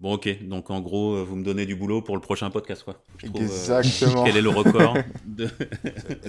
Bon, 0.00 0.14
ok. 0.14 0.42
Donc 0.48 0.70
en 0.70 0.80
gros, 0.80 1.14
euh, 1.14 1.22
vous 1.24 1.36
me 1.36 1.44
donnez 1.44 1.66
du 1.66 1.76
boulot 1.76 2.02
pour 2.02 2.16
le 2.16 2.20
prochain 2.20 2.50
podcast, 2.50 2.82
quoi. 2.82 3.00
Je 3.18 3.26
trouve, 3.28 3.40
euh, 3.40 3.44
Exactement. 3.44 4.24
quel 4.24 4.36
est 4.36 4.42
le 4.42 4.48
record 4.50 4.98
de, 5.24 5.48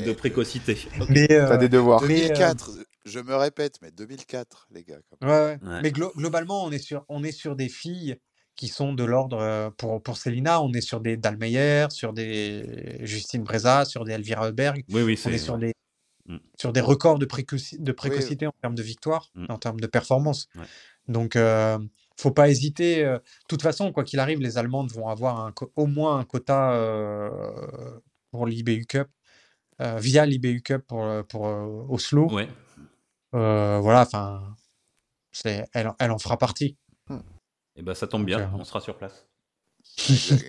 de 0.05 0.11
précocité 0.13 0.77
Mais, 1.09 1.29
euh, 1.31 1.47
T'as 1.49 1.57
des 1.57 1.67
devoirs. 1.67 2.01
mais, 2.03 2.25
euh, 2.25 2.27
2004, 2.27 2.71
je 3.05 3.19
me 3.19 3.35
répète, 3.35 3.79
mais 3.81 3.89
2004, 3.91 4.67
les 4.71 4.83
gars. 4.83 4.97
quand 5.19 5.27
même. 5.27 5.29
Ouais, 5.35 5.45
ouais. 5.63 5.73
Ouais. 5.73 5.79
Mais 5.81 5.89
glo- 5.89 6.15
globalement, 6.15 6.63
on 6.63 6.71
est 6.71 6.77
sur, 6.77 7.05
on 7.09 7.23
est 7.23 7.31
sur 7.31 7.55
des 7.55 7.67
filles 7.69 8.17
qui 8.55 8.67
sont 8.69 8.93
de 8.93 9.03
l'ordre, 9.03 9.37
euh, 9.39 9.69
pour, 9.77 10.01
pour 10.01 10.17
Célina, 10.17 10.61
on 10.61 10.71
est 10.73 10.81
sur 10.81 11.01
des 11.01 11.17
Dalmeyer, 11.17 11.87
sur 11.89 12.13
des 12.13 12.99
Justine 13.05 13.43
Breza, 13.43 13.85
sur 13.85 14.05
des 14.05 14.13
Elvira 14.13 14.47
Heuberg. 14.47 14.83
Oui, 14.89 15.01
oui, 15.01 15.19
On 15.25 15.29
est 15.29 15.37
c'est. 15.37 15.37
sur 15.37 15.57
des, 15.57 15.73
Mm. 16.27 16.37
sur 16.59 16.73
des 16.73 16.81
records 16.81 17.19
de, 17.19 17.25
précoci- 17.27 17.79
de 17.79 17.91
précocité 17.91 18.47
en 18.47 18.53
termes 18.61 18.73
de 18.73 18.81
victoire, 18.81 19.29
Mm. 19.35 19.45
en 19.49 19.57
termes 19.59 19.79
de 19.79 19.85
performance. 19.87 20.47
Ouais. 20.55 20.63
Donc, 21.07 21.35
euh, 21.35 21.77
faut 22.17 22.31
pas 22.31 22.49
hésiter. 22.49 23.03
euh, 23.05 23.17
De 23.19 23.23
toute 23.49 23.61
façon, 23.61 23.91
quoi 23.91 24.03
qu'il 24.03 24.19
arrive, 24.19 24.39
les 24.39 24.57
Allemandes 24.57 24.91
vont 24.91 25.07
avoir 25.07 25.39
un 25.39 25.53
au 25.75 25.85
moins 25.85 26.17
un 26.17 26.23
quota 26.23 26.71
euh, 26.73 27.29
pour 28.31 28.47
l'IBU 28.47 28.85
Cup, 28.87 29.07
euh, 29.81 29.99
via 29.99 30.25
l'IBU 30.25 30.61
Cup 30.63 30.81
pour, 30.87 31.05
pour 31.29 31.45
euh, 31.47 31.85
Oslo. 31.89 32.27
Ouais. 32.33 32.47
Euh, 33.35 33.79
voilà, 33.79 34.01
enfin, 34.01 34.55
c'est, 35.31 35.65
elle, 35.73 35.91
elle 35.99 36.11
en 36.11 36.17
fera 36.17 36.37
partie. 36.37 36.75
Et 37.75 37.81
ben 37.81 37.93
ça 37.93 38.07
tombe 38.07 38.25
bien, 38.25 38.45
Ok. 38.53 38.59
on 38.59 38.63
sera 38.63 38.79
sur 38.81 38.97
place. 38.97 39.27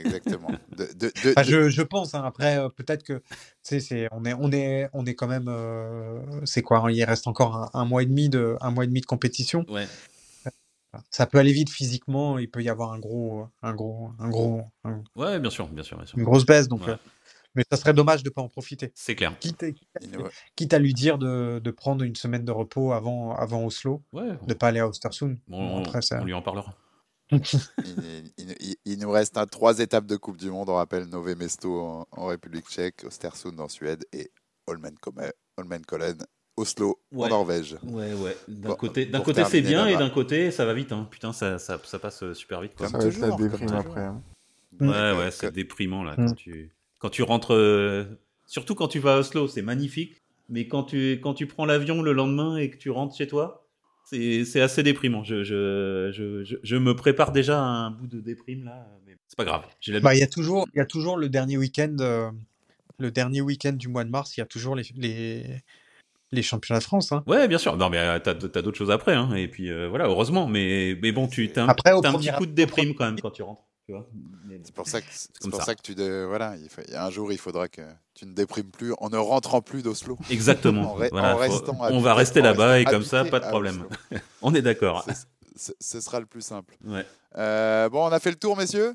Exactement. 0.04 0.48
De, 0.76 0.84
de- 0.94 1.12
de- 1.22 1.30
Enfin, 1.30 1.42
de- 1.42 1.46
je, 1.46 1.68
je 1.68 1.82
pense, 1.82 2.14
hein, 2.14 2.22
après, 2.24 2.58
euh, 2.58 2.68
peut-être 2.68 3.02
que, 3.02 3.14
tu 3.14 3.24
sais, 3.62 3.80
c'est, 3.80 4.08
on 4.12 4.24
est, 4.24 4.34
on 4.34 4.50
est, 4.50 4.88
on 4.92 5.04
est 5.06 5.14
quand 5.14 5.26
même, 5.26 5.46
euh, 5.48 6.20
c'est 6.44 6.62
quoi, 6.62 6.90
il 6.90 7.04
reste 7.04 7.26
encore 7.26 7.56
un, 7.56 7.70
un 7.74 7.84
mois 7.84 8.02
et 8.02 8.06
demi 8.06 8.28
de, 8.28 8.56
un 8.60 8.70
mois 8.70 8.84
et 8.84 8.86
demi 8.86 9.00
de 9.00 9.06
compétition. 9.06 9.64
Ouais. 9.68 9.86
Ça 11.10 11.26
peut 11.26 11.38
aller 11.38 11.52
vite 11.52 11.68
physiquement, 11.68 12.38
il 12.38 12.50
peut 12.50 12.62
y 12.62 12.70
avoir 12.70 12.92
un 12.92 12.98
gros, 12.98 13.48
un 13.62 13.74
gros, 13.74 14.10
un 14.18 14.30
gros, 14.30 14.62
un- 14.84 15.02
Ouais, 15.14 15.38
bien 15.38 15.50
sûr, 15.50 15.68
bien 15.68 15.82
sûr, 15.84 15.98
bien 15.98 16.06
sûr. 16.06 16.16
une 16.18 16.24
grosse 16.24 16.46
baisse, 16.46 16.68
donc, 16.68 16.86
Ouais. 16.86 16.92
euh, 16.92 16.96
mais 17.54 17.62
ça 17.70 17.76
serait 17.76 17.92
dommage 17.92 18.22
de 18.22 18.30
pas 18.30 18.40
en 18.40 18.48
profiter. 18.48 18.92
C'est 18.94 19.14
clair. 19.14 19.34
Quitte, 19.38 20.72
à 20.72 20.78
lui 20.78 20.94
dire 20.94 21.18
de, 21.18 21.60
de 21.62 21.70
prendre 21.70 22.02
une 22.02 22.16
semaine 22.16 22.44
de 22.46 22.52
repos 22.52 22.92
avant, 22.92 23.34
avant 23.36 23.64
Oslo, 23.64 24.02
Ouais. 24.12 24.38
de 24.46 24.54
pas 24.54 24.68
aller 24.68 24.80
à 24.80 24.88
Ostersund. 24.88 25.36
Bon, 25.48 25.58
Bon, 25.58 25.76
on, 25.76 25.80
après, 25.84 26.00
ça... 26.00 26.18
on 26.20 26.24
lui 26.24 26.32
en 26.32 26.40
parlera. 26.42 26.74
Il, 27.32 28.32
il- 28.38 28.56
il- 28.60 28.76
il 28.84 28.98
nous 28.98 29.10
reste 29.10 29.36
un, 29.36 29.46
trois 29.46 29.78
étapes 29.80 30.06
de 30.06 30.16
Coupe 30.16 30.36
du 30.36 30.50
Monde. 30.50 30.68
On 30.68 30.74
rappelle 30.74 31.04
Nové 31.06 31.34
Mesto 31.34 31.80
en, 31.80 32.06
en 32.12 32.26
République 32.26 32.68
tchèque, 32.68 33.04
Östersund 33.04 33.58
en 33.60 33.68
Suède 33.68 34.04
et 34.12 34.30
Holmenkollen, 34.66 35.32
Holmenkollen, 35.56 36.18
Oslo 36.56 37.00
Ouais. 37.12 37.26
en 37.26 37.28
Norvège. 37.30 37.76
Ouais, 37.82 38.12
ouais. 38.14 38.36
D'un 38.48 38.70
Bon, 38.70 38.74
côté, 38.76 39.06
d'un 39.06 39.18
pour 39.18 39.26
côté 39.26 39.44
c'est 39.44 39.60
bien 39.60 39.86
et 39.86 39.96
d'un 39.96 40.10
côté 40.10 40.50
ça 40.50 40.64
va 40.64 40.74
vite. 40.74 40.92
Hein. 40.92 41.08
Putain, 41.10 41.32
ça, 41.32 41.58
ça, 41.58 41.80
ça 41.84 41.98
passe 41.98 42.22
euh, 42.22 42.34
super 42.34 42.60
vite. 42.60 42.72
Quoi. 42.76 42.88
Comme 42.90 43.00
Ça 43.00 43.06
toujours, 43.10 43.36
déprime 43.36 43.72
après. 43.72 44.00
hein. 44.04 44.22
Ouais, 44.80 44.88
ouais, 44.88 45.24
que- 45.26 45.30
c'est 45.30 45.52
déprimant 45.52 46.04
là. 46.04 46.14
Mm. 46.16 46.26
Quand, 46.28 46.34
tu, 46.34 46.72
quand 46.98 47.10
tu 47.10 47.22
rentres. 47.22 47.54
euh, 47.54 48.04
Surtout 48.48 48.76
quand 48.76 48.86
tu 48.88 49.00
vas 49.00 49.16
à 49.16 49.18
Oslo, 49.18 49.48
c'est 49.48 49.62
magnifique. 49.62 50.22
Mais 50.48 50.68
quand 50.68 50.84
tu, 50.84 51.14
quand 51.20 51.34
tu 51.34 51.48
prends 51.48 51.64
l'avion 51.66 52.00
le 52.02 52.12
lendemain 52.12 52.56
et 52.58 52.70
que 52.70 52.76
tu 52.76 52.90
rentres 52.90 53.16
chez 53.16 53.26
toi, 53.26 53.65
c'est 54.06 54.60
assez 54.60 54.82
déprimant. 54.82 55.24
Je, 55.24 55.42
je, 55.42 56.10
je, 56.12 56.56
je, 56.62 56.76
me 56.76 56.94
prépare 56.94 57.32
déjà 57.32 57.58
à 57.58 57.64
un 57.64 57.90
bout 57.90 58.06
de 58.06 58.20
déprime 58.20 58.64
là. 58.64 58.86
Mais 59.06 59.16
c'est 59.26 59.36
pas 59.36 59.44
grave. 59.44 59.64
Bah, 60.00 60.14
il 60.14 60.20
y 60.20 60.22
a 60.22 60.28
toujours, 60.28 60.66
y 60.74 60.80
a 60.80 60.86
toujours 60.86 61.16
le 61.16 61.28
dernier 61.28 61.56
week-end, 61.56 61.96
euh, 62.00 62.30
le 62.98 63.10
dernier 63.10 63.40
week-end 63.40 63.72
du 63.72 63.88
mois 63.88 64.04
de 64.04 64.10
mars, 64.10 64.36
il 64.36 64.40
y 64.40 64.42
a 64.42 64.46
toujours 64.46 64.76
les, 64.76 64.84
les, 64.94 65.44
les 66.30 66.42
championnats 66.42 66.78
de 66.78 66.84
France. 66.84 67.10
hein. 67.10 67.24
Ouais, 67.26 67.48
bien 67.48 67.58
sûr. 67.58 67.76
Non, 67.76 67.90
mais 67.90 67.98
euh, 67.98 68.18
t'as 68.20 68.34
d'autres 68.34 68.78
choses 68.78 68.92
après. 68.92 69.14
Hein. 69.14 69.34
Et 69.34 69.48
puis 69.48 69.70
euh, 69.70 69.88
voilà, 69.88 70.06
heureusement. 70.06 70.46
Mais, 70.46 70.96
mais 71.02 71.10
bon, 71.10 71.26
tu 71.26 71.50
t'as 71.50 71.64
un, 71.64 71.68
Après, 71.68 71.90
t'as 71.90 72.08
un 72.08 72.12
premier 72.12 72.28
petit 72.28 72.36
coup 72.36 72.46
de 72.46 72.52
déprime 72.52 72.94
quand 72.94 73.06
même 73.06 73.20
quand 73.20 73.32
tu 73.32 73.42
rentres. 73.42 73.65
C'est 74.64 74.74
pour 74.74 74.88
ça 74.88 75.00
que, 75.00 75.06
c'est 75.10 75.38
comme 75.38 75.50
pour 75.52 75.60
ça. 75.60 75.66
ça. 75.66 75.74
que 75.74 75.82
tu 75.82 75.94
de, 75.94 76.24
voilà, 76.26 76.56
il 76.56 76.68
faut- 76.68 76.82
il 76.86 76.92
y 76.92 76.96
a 76.96 77.04
un 77.04 77.10
jour 77.10 77.32
il 77.32 77.38
faudra 77.38 77.68
que 77.68 77.82
tu 78.14 78.26
ne 78.26 78.32
déprimes 78.32 78.70
plus 78.70 78.92
en 78.98 79.08
ne 79.10 79.16
rentrant 79.16 79.62
plus 79.62 79.82
d'Oslo. 79.82 80.18
Exactement. 80.30 80.92
En 80.94 80.98
re- 80.98 81.08
Voilà, 81.12 81.34
en 81.34 81.38
faut- 81.38 81.52
restant 81.52 81.78
on 81.80 82.00
va 82.00 82.14
rester 82.14 82.40
là-bas 82.42 82.80
et 82.80 82.84
comme 82.84 83.04
ça, 83.04 83.24
pas 83.24 83.40
de 83.40 83.46
problème. 83.46 83.86
On 84.42 84.54
est 84.54 84.62
d'accord. 84.62 85.06
Ce, 85.56 86.00
sera 86.00 86.20
le 86.20 86.26
plus 86.26 86.42
simple. 86.42 86.76
Ouais. 86.84 87.06
Euh, 87.38 87.88
bon, 87.88 88.04
on 88.04 88.08
a 88.12 88.20
fait 88.20 88.28
le 88.30 88.36
tour, 88.36 88.56
messieurs. 88.58 88.94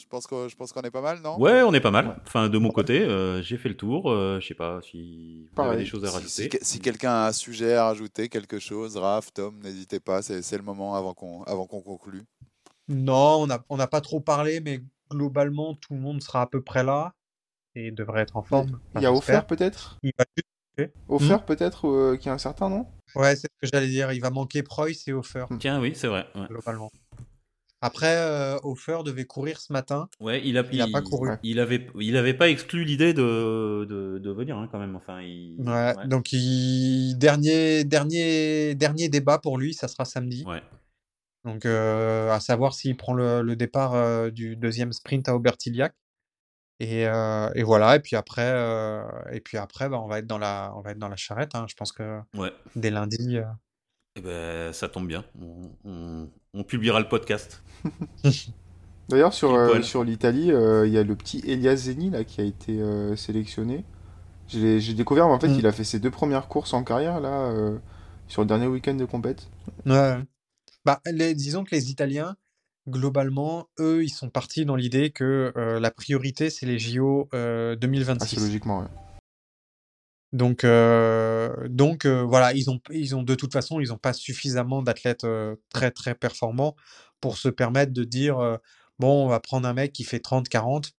Je 0.00 0.06
pense 0.06 0.26
que 0.26 0.48
je 0.48 0.56
pense 0.56 0.72
qu'on 0.72 0.80
est 0.82 0.90
pas 0.90 1.00
mal, 1.02 1.20
non? 1.22 1.38
Ouais, 1.38 1.62
on 1.62 1.74
est 1.74 1.80
pas 1.80 1.90
mal. 1.90 2.18
Enfin, 2.26 2.48
de 2.48 2.56
mon 2.58 2.70
côté, 2.70 3.00
euh, 3.02 3.42
j'ai 3.42 3.56
fait 3.58 3.68
le 3.68 3.76
tour. 3.76 4.10
Euh, 4.10 4.38
je 4.40 4.46
sais 4.46 4.54
pas 4.54 4.80
si 4.82 5.46
vous 5.54 5.62
avez 5.62 5.76
des 5.78 5.84
choses 5.86 6.04
à 6.04 6.10
rajouter. 6.10 6.48
si- 6.50 6.58
si 6.62 6.78
quelqu'un 6.80 7.10
a 7.10 7.28
un 7.28 7.32
sujet 7.32 7.74
à 7.74 7.84
rajouter, 7.86 8.28
quelque 8.28 8.58
chose, 8.58 8.96
Raph, 8.96 9.32
Tom, 9.34 9.58
n'hésitez 9.62 9.98
pas. 10.00 10.22
C'est 10.22 10.40
c'est 10.42 10.56
le 10.56 10.62
moment 10.62 10.94
avant 10.94 11.12
qu'on 11.14 11.42
avant 11.44 11.66
qu'on 11.66 11.80
conclue. 11.82 12.24
Non, 12.88 13.42
on 13.42 13.46
n'a 13.46 13.64
on 13.68 13.76
pas 13.86 14.00
trop 14.00 14.20
parlé, 14.20 14.60
mais 14.60 14.82
globalement, 15.10 15.74
tout 15.74 15.94
le 15.94 16.00
monde 16.00 16.22
sera 16.22 16.42
à 16.42 16.46
peu 16.46 16.62
près 16.62 16.82
là 16.82 17.14
et 17.74 17.90
devrait 17.90 18.22
être 18.22 18.36
en 18.36 18.42
forme. 18.42 18.80
Il 18.96 19.02
y 19.02 19.06
a 19.06 19.12
offert 19.12 19.46
peut-être? 19.46 19.98
Il 20.02 20.12
va 20.18 20.24
juste- 20.36 20.92
Offert 21.08 21.44
peut-être 21.44 21.88
euh, 21.88 22.16
qui 22.16 22.28
est 22.28 22.32
un 22.32 22.38
certain 22.38 22.68
nom 22.70 22.86
Ouais, 23.16 23.34
c'est 23.34 23.48
ce 23.48 23.58
que 23.60 23.66
j'allais 23.72 23.88
dire. 23.88 24.12
Il 24.12 24.20
va 24.20 24.30
manquer 24.30 24.62
Preuss 24.62 25.08
et 25.08 25.12
Hofer, 25.12 25.46
Tiens, 25.58 25.80
oui, 25.80 25.92
c'est 25.94 26.06
vrai. 26.06 26.26
Ouais, 26.36 26.46
globalement. 26.46 26.90
Après, 27.80 28.16
euh, 28.16 28.58
Hofer 28.62 28.98
devait 29.04 29.24
courir 29.24 29.60
ce 29.60 29.72
matin. 29.72 30.08
Ouais, 30.20 30.40
il 30.44 30.58
a, 30.58 30.64
Il 30.72 30.80
a 30.80 30.88
pas 30.88 31.02
couru. 31.02 31.30
Il 31.42 31.58
avait, 31.60 31.88
il 32.00 32.16
avait 32.16 32.34
pas 32.34 32.48
exclu 32.48 32.84
l'idée 32.84 33.12
de, 33.14 33.86
de, 33.88 34.18
de 34.18 34.30
venir 34.30 34.56
hein, 34.56 34.68
quand 34.70 34.78
même. 34.78 34.96
Enfin, 34.96 35.20
il... 35.20 35.56
Ouais, 35.60 35.94
donc 36.06 36.32
il... 36.32 37.16
dernier, 37.18 37.84
dernier, 37.84 38.74
dernier 38.74 39.08
débat 39.08 39.38
pour 39.38 39.58
lui, 39.58 39.74
ça 39.74 39.86
sera 39.88 40.04
samedi. 40.04 40.44
Ouais. 40.46 40.62
Donc, 41.44 41.64
euh, 41.66 42.30
à 42.32 42.40
savoir 42.40 42.74
s'il 42.74 42.96
prend 42.96 43.14
le, 43.14 43.42
le 43.42 43.56
départ 43.56 43.94
euh, 43.94 44.30
du 44.30 44.56
deuxième 44.56 44.92
sprint 44.92 45.28
à 45.28 45.34
Aubertillac. 45.34 45.94
Et, 46.80 47.06
euh, 47.08 47.48
et 47.54 47.62
voilà. 47.62 47.96
Et 47.96 48.00
puis 48.00 48.16
après, 48.16 48.50
euh, 48.52 49.02
et 49.32 49.40
puis 49.40 49.56
après, 49.56 49.88
bah, 49.88 49.98
on 50.00 50.06
va 50.06 50.18
être 50.20 50.26
dans 50.26 50.38
la, 50.38 50.72
on 50.76 50.80
va 50.80 50.90
être 50.92 50.98
dans 50.98 51.08
la 51.08 51.16
charrette. 51.16 51.54
hein. 51.54 51.66
Je 51.68 51.74
pense 51.74 51.92
que 51.92 52.20
Ouais. 52.36 52.52
dès 52.76 52.90
lundi. 52.90 53.36
euh, 53.38 53.44
Eh 54.16 54.20
ben, 54.20 54.72
ça 54.72 54.88
tombe 54.88 55.06
bien. 55.08 55.24
On, 55.40 55.70
on, 55.84 56.28
on 56.54 56.64
publiera 56.64 57.00
le 57.00 57.08
podcast. 57.08 57.62
D'ailleurs, 59.08 59.32
sur, 59.32 59.54
euh, 59.54 59.80
sur 59.82 60.04
l'Italie, 60.04 60.52
euh, 60.52 60.86
il 60.86 60.92
y 60.92 60.98
a 60.98 61.02
le 61.02 61.16
petit 61.16 61.42
Elias 61.46 61.76
Zeni 61.76 62.10
là, 62.10 62.24
qui 62.24 62.40
a 62.40 62.44
été 62.44 62.80
euh, 62.80 63.16
sélectionné. 63.16 63.84
J'ai 64.48 64.94
découvert, 64.94 65.26
mais 65.26 65.32
en 65.34 65.40
fait, 65.40 65.48
Mm. 65.48 65.58
il 65.58 65.66
a 65.66 65.72
fait 65.72 65.84
ses 65.84 65.98
deux 65.98 66.10
premières 66.10 66.48
courses 66.48 66.72
en 66.74 66.84
carrière 66.84 67.20
là, 67.20 67.50
euh, 67.50 67.78
sur 68.28 68.42
le 68.42 68.48
dernier 68.48 68.66
week-end 68.66 68.94
de 68.94 69.04
compète. 69.04 69.48
Ouais. 69.86 70.18
Bah, 70.88 71.02
les- 71.04 71.34
disons 71.34 71.64
que 71.64 71.74
les 71.74 71.90
Italiens, 71.90 72.34
globalement, 72.88 73.68
eux, 73.78 74.02
ils 74.02 74.08
sont 74.08 74.30
partis 74.30 74.64
dans 74.64 74.74
l'idée 74.74 75.10
que 75.10 75.52
euh, 75.54 75.78
la 75.78 75.90
priorité, 75.90 76.48
c'est 76.48 76.64
les 76.64 76.78
JO 76.78 77.28
euh, 77.34 77.72
Assez 77.72 77.80
2026. 77.80 78.40
logiquement, 78.40 78.78
ouais. 78.78 78.86
Donc, 80.32 80.64
euh, 80.64 81.68
donc 81.68 82.06
euh, 82.06 82.22
voilà, 82.22 82.54
ils 82.54 82.70
ont, 82.70 82.80
ils 82.90 83.14
ont 83.14 83.22
de 83.22 83.34
toute 83.34 83.52
façon, 83.52 83.80
ils 83.80 83.88
n'ont 83.88 83.98
pas 83.98 84.14
suffisamment 84.14 84.80
d'athlètes 84.80 85.26
très 85.68 85.90
très 85.90 86.14
performants 86.14 86.74
pour 87.20 87.36
se 87.36 87.50
permettre 87.50 87.92
de 87.92 88.04
dire 88.04 88.38
bon, 88.98 89.26
on 89.26 89.28
va 89.28 89.40
prendre 89.40 89.68
un 89.68 89.74
mec 89.74 89.92
qui 89.92 90.04
fait 90.04 90.24
30-40 90.24 90.92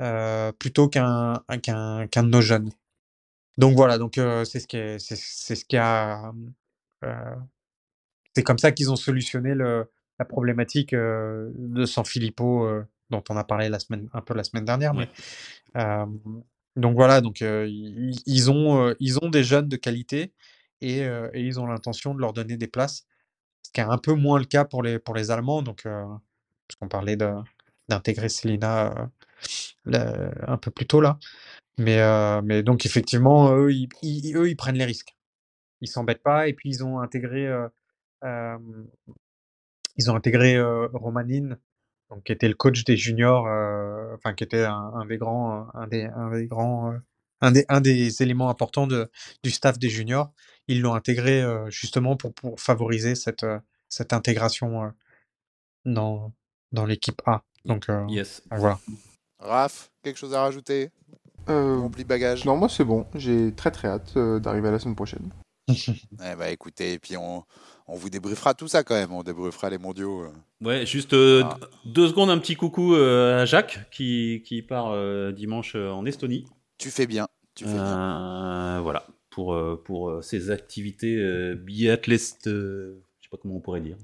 euh, 0.00 0.52
plutôt 0.52 0.88
qu'un 0.88 1.42
qu'un 1.62 2.06
qu'un 2.06 2.22
de 2.22 2.30
nos 2.30 2.40
jeunes. 2.40 2.70
Donc 3.58 3.76
voilà, 3.76 3.98
donc 3.98 4.14
c'est 4.14 4.58
ce 4.60 4.66
qui 4.66 4.78
est, 4.78 4.98
c'est 4.98 5.16
ce 5.54 5.64
qui 5.66 5.76
a, 5.76 6.32
c'est 8.34 8.42
comme 8.42 8.58
ça 8.58 8.72
qu'ils 8.72 8.90
ont 8.90 8.96
solutionné 8.96 9.54
le, 9.54 9.90
la 10.18 10.24
problématique 10.24 10.92
euh, 10.92 11.50
de 11.56 11.84
San 11.86 12.04
Filippo 12.04 12.64
euh, 12.64 12.84
dont 13.10 13.22
on 13.30 13.36
a 13.36 13.44
parlé 13.44 13.68
la 13.68 13.78
semaine, 13.78 14.08
un 14.12 14.20
peu 14.20 14.34
la 14.34 14.44
semaine 14.44 14.64
dernière, 14.64 14.94
mais 14.94 15.08
euh, 15.76 16.06
donc 16.76 16.94
voilà, 16.94 17.20
donc 17.20 17.40
ils, 17.40 18.20
ils 18.26 18.50
ont, 18.50 18.94
ils 19.00 19.18
ont 19.22 19.28
des 19.30 19.42
jeunes 19.44 19.68
de 19.68 19.76
qualité 19.76 20.32
et, 20.80 20.98
et 21.00 21.40
ils 21.40 21.58
ont 21.58 21.66
l'intention 21.66 22.14
de 22.14 22.20
leur 22.20 22.32
donner 22.32 22.56
des 22.56 22.68
places, 22.68 23.06
ce 23.62 23.70
qui 23.72 23.80
est 23.80 23.84
un 23.84 23.98
peu 23.98 24.12
moins 24.14 24.38
le 24.38 24.44
cas 24.44 24.64
pour 24.64 24.82
les, 24.82 24.98
pour 24.98 25.14
les 25.14 25.30
Allemands, 25.30 25.62
donc 25.62 25.82
parce 25.84 26.76
qu'on 26.80 26.88
parlait 26.88 27.16
d'intégrer 27.88 28.28
Selina 28.28 29.10
un 29.86 30.56
peu 30.58 30.70
plus 30.70 30.86
tôt 30.86 31.00
là. 31.00 31.18
Mais, 31.78 31.98
mais 32.42 32.62
donc 32.62 32.86
effectivement, 32.86 33.52
eux 33.56 33.72
ils, 33.72 33.88
ils- 34.02 34.36
eux, 34.36 34.48
ils 34.48 34.56
prennent 34.56 34.76
les 34.78 34.84
risques. 34.84 35.16
Ils 35.80 35.88
s'embêtent 35.88 36.22
pas 36.22 36.48
et 36.48 36.52
puis 36.52 36.70
ils 36.70 36.84
ont 36.84 37.00
intégré, 37.00 37.48
ils 38.22 40.10
ont 40.10 40.14
intégré 40.16 40.56
euh, 40.56 40.88
Romanin, 40.92 41.56
donc 42.10 42.24
qui 42.24 42.32
était 42.32 42.48
le 42.48 42.54
coach 42.54 42.84
des 42.84 42.96
juniors, 42.96 43.46
euh, 43.46 44.14
enfin 44.14 44.34
qui 44.34 44.44
était 44.44 44.64
un, 44.64 44.92
un 44.94 45.06
des 45.06 45.18
grands, 45.18 45.68
un 45.74 45.86
des, 45.86 46.04
un 46.04 46.30
des 46.30 46.46
grands, 46.46 46.94
un 47.40 47.52
des, 47.52 47.64
un 47.68 47.80
des 47.80 48.22
éléments 48.22 48.48
importants 48.50 48.86
de, 48.86 49.10
du 49.42 49.50
staff 49.50 49.78
des 49.78 49.88
juniors. 49.88 50.32
Ils 50.68 50.80
l'ont 50.82 50.94
intégré 50.94 51.42
euh, 51.42 51.68
justement 51.70 52.16
pour, 52.16 52.32
pour 52.34 52.60
favoriser 52.60 53.14
cette, 53.14 53.44
euh, 53.44 53.58
cette 53.88 54.12
intégration 54.12 54.84
euh, 54.84 54.88
dans, 55.84 56.32
dans 56.72 56.84
l'équipe 56.86 57.20
A. 57.26 57.42
Donc, 57.64 57.88
euh, 57.88 58.04
Yes. 58.08 58.42
voilà. 58.50 58.78
Raph, 59.40 59.90
quelque 60.02 60.16
chose 60.18 60.34
à 60.34 60.42
rajouter? 60.42 60.90
Euh, 61.48 61.76
On 61.76 61.88
plie 61.90 62.04
bagage 62.04 62.44
non, 62.44 62.56
moi 62.56 62.68
c'est 62.68 62.84
bon. 62.84 63.06
J'ai 63.14 63.54
très 63.54 63.70
très 63.70 63.88
hâte 63.88 64.16
euh, 64.16 64.38
d'arriver 64.38 64.68
à 64.68 64.72
la 64.72 64.78
semaine 64.78 64.96
prochaine. 64.96 65.30
Eh 65.68 66.34
bah 66.36 66.50
écoutez, 66.50 66.94
et 66.94 66.98
puis 66.98 67.16
on, 67.16 67.44
on 67.88 67.96
vous 67.96 68.10
débriefera 68.10 68.54
tout 68.54 68.68
ça 68.68 68.84
quand 68.84 68.94
même, 68.94 69.12
on 69.12 69.22
débriefera 69.22 69.70
les 69.70 69.78
mondiaux. 69.78 70.22
euh. 70.24 70.30
Ouais, 70.66 70.86
juste 70.86 71.14
euh, 71.14 71.42
Ah. 71.44 71.56
deux 71.84 72.08
secondes, 72.08 72.30
un 72.30 72.38
petit 72.38 72.54
coucou 72.54 72.94
euh, 72.94 73.42
à 73.42 73.44
Jacques 73.46 73.88
qui, 73.90 74.42
qui 74.46 74.62
part 74.62 74.90
euh, 74.92 75.32
dimanche 75.32 75.72
euh, 75.74 75.90
en 75.90 76.04
Estonie. 76.06 76.44
Tu 76.78 76.90
fais 76.90 77.06
bien, 77.06 77.26
tu 77.54 77.64
fais 77.64 77.72
bien. 77.72 78.80
Voilà, 78.82 79.06
pour, 79.30 79.56
pour 79.84 80.10
euh, 80.10 80.22
ses 80.22 80.50
activités 80.50 81.16
euh, 81.16 81.54
biathlestes, 81.54 82.46
euh, 82.48 83.00
je 83.20 83.24
sais 83.24 83.30
pas 83.30 83.38
comment 83.40 83.56
on 83.56 83.60
pourrait 83.60 83.80
dire. 83.80 83.96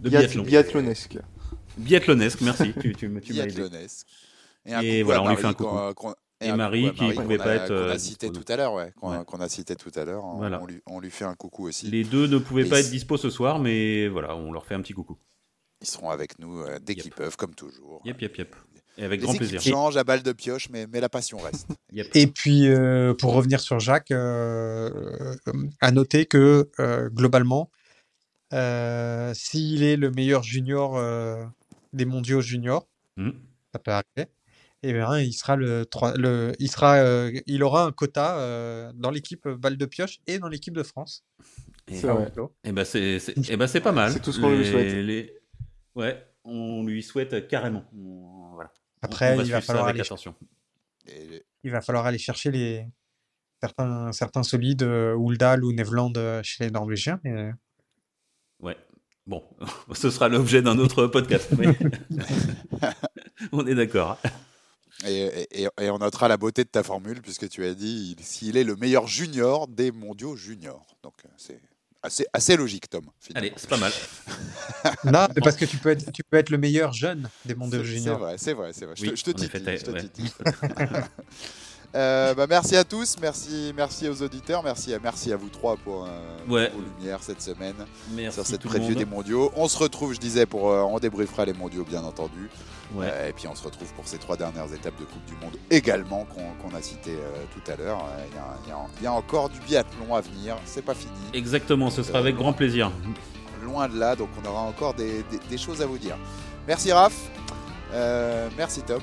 De 0.00 0.08
Biath- 0.10 0.20
biathlon. 0.22 0.42
Biathlonesque. 0.42 1.18
Biathlonesque, 1.78 2.40
merci, 2.40 2.72
tu, 2.80 2.94
tu, 2.94 3.08
me- 3.08 3.20
tu 3.20 3.32
m'as 3.34 3.44
aidé. 3.44 3.52
Biathlonesque. 3.54 4.06
Et 4.82 5.02
voilà, 5.02 5.22
on 5.22 5.28
lui 5.28 5.36
fait 5.36 5.46
un 5.46 5.52
coucou. 5.54 5.76
Et 6.40 6.46
coucou 6.46 6.56
Marie 6.56 6.92
qui 6.92 7.12
pouvait 7.14 7.38
qu'on 7.38 7.44
pas 7.44 7.50
a- 7.50 7.54
être, 7.54 7.68
Qu'on 7.68 7.74
euh, 7.74 7.92
a 7.92 7.98
cité 7.98 8.28
dispo. 8.28 8.44
tout 8.44 8.52
à 8.52 8.56
l'heure, 8.56 8.74
ouais. 8.74 8.92
Qu'on 9.00 9.10
a, 9.10 9.18
Ouais. 9.20 9.24
qu'on 9.24 9.40
a 9.40 9.48
cité 9.48 9.74
tout 9.76 9.90
à 9.94 10.04
l'heure. 10.04 10.24
On, 10.24 10.36
Voilà. 10.36 10.60
on 10.62 10.66
lui, 10.66 10.82
on 10.86 11.00
lui 11.00 11.10
fait 11.10 11.24
un 11.24 11.34
coucou 11.34 11.66
aussi. 11.68 11.86
Les 11.86 12.04
deux 12.04 12.26
ne 12.26 12.38
pouvaient 12.38 12.66
Et 12.66 12.68
pas 12.68 12.80
être 12.80 12.90
dispo 12.90 13.16
ce 13.16 13.30
soir, 13.30 13.58
mais 13.58 14.08
voilà, 14.08 14.36
on 14.36 14.52
leur 14.52 14.66
fait 14.66 14.74
un 14.74 14.82
petit 14.82 14.92
coucou. 14.92 15.16
Ils 15.80 15.86
seront 15.86 16.10
avec 16.10 16.38
nous 16.38 16.60
euh, 16.60 16.78
dès 16.82 16.92
Yep. 16.94 17.02
qu'ils 17.02 17.12
peuvent, 17.12 17.36
comme 17.36 17.54
toujours. 17.54 18.02
Yep, 18.04 18.20
yep, 18.22 18.36
yep. 18.38 18.56
Et 18.98 19.04
avec 19.04 19.20
Les 19.20 19.26
grand 19.26 19.34
plaisir. 19.36 19.60
changent 19.60 19.96
à 19.98 20.04
balle 20.04 20.22
de 20.22 20.32
pioche, 20.32 20.68
mais, 20.70 20.86
mais 20.86 21.00
la 21.00 21.08
passion 21.10 21.38
reste. 21.38 21.68
Yep. 21.92 22.08
Et 22.14 22.26
puis, 22.26 22.66
euh, 22.68 23.14
pour 23.14 23.32
revenir 23.34 23.60
sur 23.60 23.78
Jacques, 23.80 24.10
euh, 24.10 24.90
euh, 25.48 25.52
à 25.80 25.90
noter 25.90 26.26
que 26.26 26.70
euh, 26.80 27.08
globalement, 27.10 27.70
euh, 28.52 29.32
s'il 29.34 29.82
est 29.82 29.96
le 29.96 30.10
meilleur 30.10 30.42
junior 30.42 30.96
euh, 30.96 31.44
des 31.92 32.04
mondiaux 32.04 32.40
juniors, 32.40 32.86
Hmm. 33.16 33.30
ça 33.72 33.78
peut 33.78 33.90
arriver, 33.92 34.30
et 34.88 34.92
bien, 34.92 35.18
il 35.18 35.32
sera 35.32 35.56
le, 35.56 35.86
trois- 35.86 36.14
le 36.16 36.52
il 36.58 36.70
sera, 36.70 36.96
euh, 36.96 37.32
il 37.46 37.62
aura 37.62 37.84
un 37.84 37.92
quota 37.92 38.38
euh, 38.38 38.92
dans 38.94 39.10
l'équipe 39.10 39.46
balle 39.48 39.76
de 39.76 39.86
pioche 39.86 40.18
et 40.26 40.38
dans 40.38 40.48
l'équipe 40.48 40.74
de 40.74 40.82
France. 40.82 41.24
Et, 41.88 41.96
C'est 41.96 42.08
vrai. 42.08 42.32
et 42.64 42.72
ben 42.72 42.84
c'est 42.84 43.18
c'est- 43.20 43.34
eh 43.48 43.56
ben, 43.56 43.66
c'est 43.66 43.80
pas 43.80 43.92
mal. 43.92 44.12
C'est 44.12 44.20
tout 44.20 44.32
ce 44.32 44.40
qu'on 44.40 44.50
lui 44.56 44.66
souhaite. 44.66 44.92
les- 44.92 45.32
Ouais, 45.94 46.26
on 46.44 46.84
lui 46.84 47.02
souhaite 47.02 47.48
carrément. 47.48 47.84
On- 47.94 48.50
Voilà. 48.54 48.72
Après, 49.02 49.34
on 49.34 49.36
va 49.38 49.42
il 49.44 49.52
va 49.52 49.60
falloir 49.60 49.86
aller, 49.86 50.00
attention. 50.00 50.34
Et 51.06 51.44
il 51.62 51.70
va 51.70 51.80
falloir 51.80 52.06
aller 52.06 52.18
chercher 52.18 52.50
les 52.50 52.86
certains, 53.60 54.12
certains 54.12 54.42
solides, 54.42 54.82
euh, 54.82 55.16
Uldal 55.18 55.64
ou 55.64 55.72
Nevland 55.72 56.16
euh, 56.16 56.42
chez 56.42 56.64
les 56.64 56.70
Norvégiens. 56.70 57.20
mais, 57.24 57.32
euh, 57.32 57.52
Ouais. 58.60 58.76
Bon, 59.26 59.42
ce 59.92 60.10
sera 60.10 60.28
l'objet 60.28 60.62
d'un 60.62 60.78
autre 60.78 61.06
podcast. 61.06 61.50
on 63.52 63.66
est 63.66 63.74
d'accord. 63.74 64.18
Et, 65.04 65.46
et- 65.64 65.68
et 65.80 65.90
on 65.90 65.98
notera 65.98 66.26
la 66.28 66.36
beauté 66.38 66.64
de 66.64 66.68
ta 66.70 66.82
formule, 66.82 67.20
puisque 67.20 67.48
tu 67.48 67.64
as 67.64 67.74
dit 67.74 68.16
il- 68.18 68.24
s'il 68.24 68.56
est 68.56 68.64
le 68.64 68.76
meilleur 68.76 69.06
junior 69.06 69.68
des 69.68 69.92
mondiaux 69.92 70.36
juniors. 70.36 70.86
Donc 71.02 71.14
euh, 71.24 71.28
c'est 71.36 71.60
assez, 72.02 72.24
assez 72.32 72.56
logique, 72.56 72.88
Tom. 72.88 73.04
finalement. 73.20 73.46
Allez, 73.48 73.54
c'est 73.58 73.68
pas 73.68 73.76
mal. 73.76 73.92
Non, 75.04 75.26
mais 75.34 75.40
parce 75.42 75.56
que 75.56 75.64
tu 75.64 75.76
peux 75.78 75.90
être, 75.90 76.12
tu 76.12 76.22
peux 76.22 76.36
être 76.36 76.50
le 76.50 76.58
meilleur 76.58 76.92
jeune 76.92 77.28
des 77.44 77.54
mondiaux 77.54 77.80
C'est- 77.82 77.86
C'est 77.90 77.98
juniors. 77.98 78.18
vrai, 78.20 78.36
c'est 78.38 78.52
vrai, 78.54 78.72
c'est 78.72 78.86
vrai. 78.86 78.94
Je 78.96 79.02
Oui, 79.02 79.10
te- 79.10 79.16
je 79.16 79.24
te 79.24 79.30
je 79.30 79.90
ouais. 79.92 80.02
Euh, 81.96 82.34
bah, 82.34 82.46
merci 82.46 82.76
à 82.76 82.84
tous, 82.84 83.16
merci, 83.22 83.72
merci 83.74 84.06
aux 84.06 84.20
auditeurs, 84.22 84.62
merci 84.62 84.92
à, 84.92 84.98
merci 84.98 85.32
à 85.32 85.36
vous 85.38 85.48
trois 85.48 85.76
pour, 85.78 86.04
euh, 86.04 86.08
Ouais. 86.46 86.68
pour 86.68 86.80
vos 86.80 86.86
lumières 86.98 87.20
cette 87.22 87.40
semaine 87.40 87.74
Merci 88.10 88.34
sur 88.34 88.46
cette 88.46 88.60
preview 88.64 88.94
des 88.94 89.06
mondiaux. 89.06 89.50
On 89.56 89.66
se 89.66 89.78
retrouve, 89.78 90.12
je 90.12 90.18
disais, 90.20 90.44
pour 90.44 90.70
euh, 90.70 90.82
on 90.82 90.98
débriefera 90.98 91.46
les 91.46 91.54
mondiaux 91.54 91.84
bien 91.84 92.04
entendu. 92.04 92.50
Ouais. 92.94 93.06
Euh, 93.10 93.28
et 93.30 93.32
puis 93.32 93.48
on 93.48 93.54
se 93.54 93.64
retrouve 93.64 93.90
pour 93.94 94.06
ces 94.06 94.18
trois 94.18 94.36
dernières 94.36 94.70
étapes 94.74 94.98
de 95.00 95.04
Coupe 95.06 95.24
du 95.24 95.32
Monde 95.42 95.56
également 95.70 96.26
qu'on 96.60 96.76
a 96.76 96.82
cité 96.82 97.12
euh, 97.12 97.44
tout 97.54 97.70
à 97.72 97.76
l'heure. 97.76 98.04
Il 98.30 98.68
y 98.68 98.70
a- 98.72 98.80
y, 99.00 99.04
y 99.04 99.08
encore 99.08 99.48
du 99.48 99.58
biathlon 99.60 100.14
à 100.14 100.20
venir, 100.20 100.56
c'est 100.66 100.84
pas 100.84 100.94
fini. 100.94 101.12
Exactement, 101.32 101.88
ce 101.88 102.02
sera 102.02 102.18
avec 102.18 102.36
grand 102.36 102.52
plaisir. 102.52 102.92
Loin 103.64 103.88
de 103.88 103.98
là, 103.98 104.14
donc 104.16 104.28
on 104.44 104.46
aura 104.48 104.60
encore 104.60 104.92
des, 104.92 105.22
des- 105.30 105.40
des 105.48 105.58
choses 105.58 105.80
à 105.80 105.86
vous 105.86 105.98
dire. 105.98 106.18
Merci 106.68 106.92
Raph, 106.92 107.16
merci 108.58 108.82
Tom. 108.82 109.00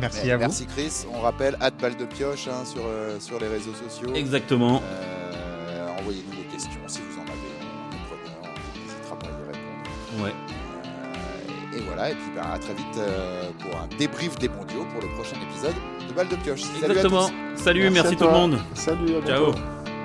Merci 0.00 0.20
Mais- 0.26 0.32
à 0.32 0.36
vous. 0.36 0.40
Merci 0.42 0.66
Chris. 0.66 0.92
On 1.12 1.20
rappelle, 1.20 1.56
hâte 1.60 1.74
balle 1.80 1.96
de 1.96 2.04
pioche 2.04 2.48
hein, 2.48 2.64
sur, 2.64 2.82
euh, 2.86 3.18
sur 3.20 3.38
les 3.40 3.48
réseaux 3.48 3.74
sociaux. 3.74 4.14
Exactement. 4.14 4.82
Euh, 4.84 5.88
Envoyez-nous 6.00 6.36
vos 6.36 6.50
questions 6.52 6.80
si 6.86 7.00
vous 7.00 7.18
en 7.18 7.22
avez. 7.22 7.32
On 8.42 8.78
n'hésitera 8.80 9.18
pas 9.18 9.26
à 9.26 9.30
y 9.30 9.46
répondre. 9.46 10.24
Ouais. 10.24 10.32
Euh, 11.74 11.76
et 11.78 11.80
voilà, 11.82 12.10
et 12.10 12.14
puis 12.14 12.30
bah, 12.34 12.52
à 12.54 12.58
très 12.58 12.74
vite 12.74 12.86
euh, 12.98 13.50
pour 13.58 13.78
un 13.80 13.88
débrief 13.98 14.38
des 14.38 14.48
mondiaux 14.48 14.86
pour 14.92 15.02
le 15.02 15.08
prochain 15.14 15.36
épisode 15.50 15.74
de 16.08 16.12
balle 16.14 16.28
de 16.28 16.36
pioche. 16.36 16.62
Exactement. 16.82 17.28
Salut, 17.56 17.90
Merci 17.90 17.94
merci, 17.94 18.14
à 18.14 18.16
tout 18.18 18.24
le 18.24 18.30
monde. 18.30 18.58
Salut, 18.74 19.16
à 19.16 19.20
bientôt. 19.20 19.52
Ciao. 19.52 19.97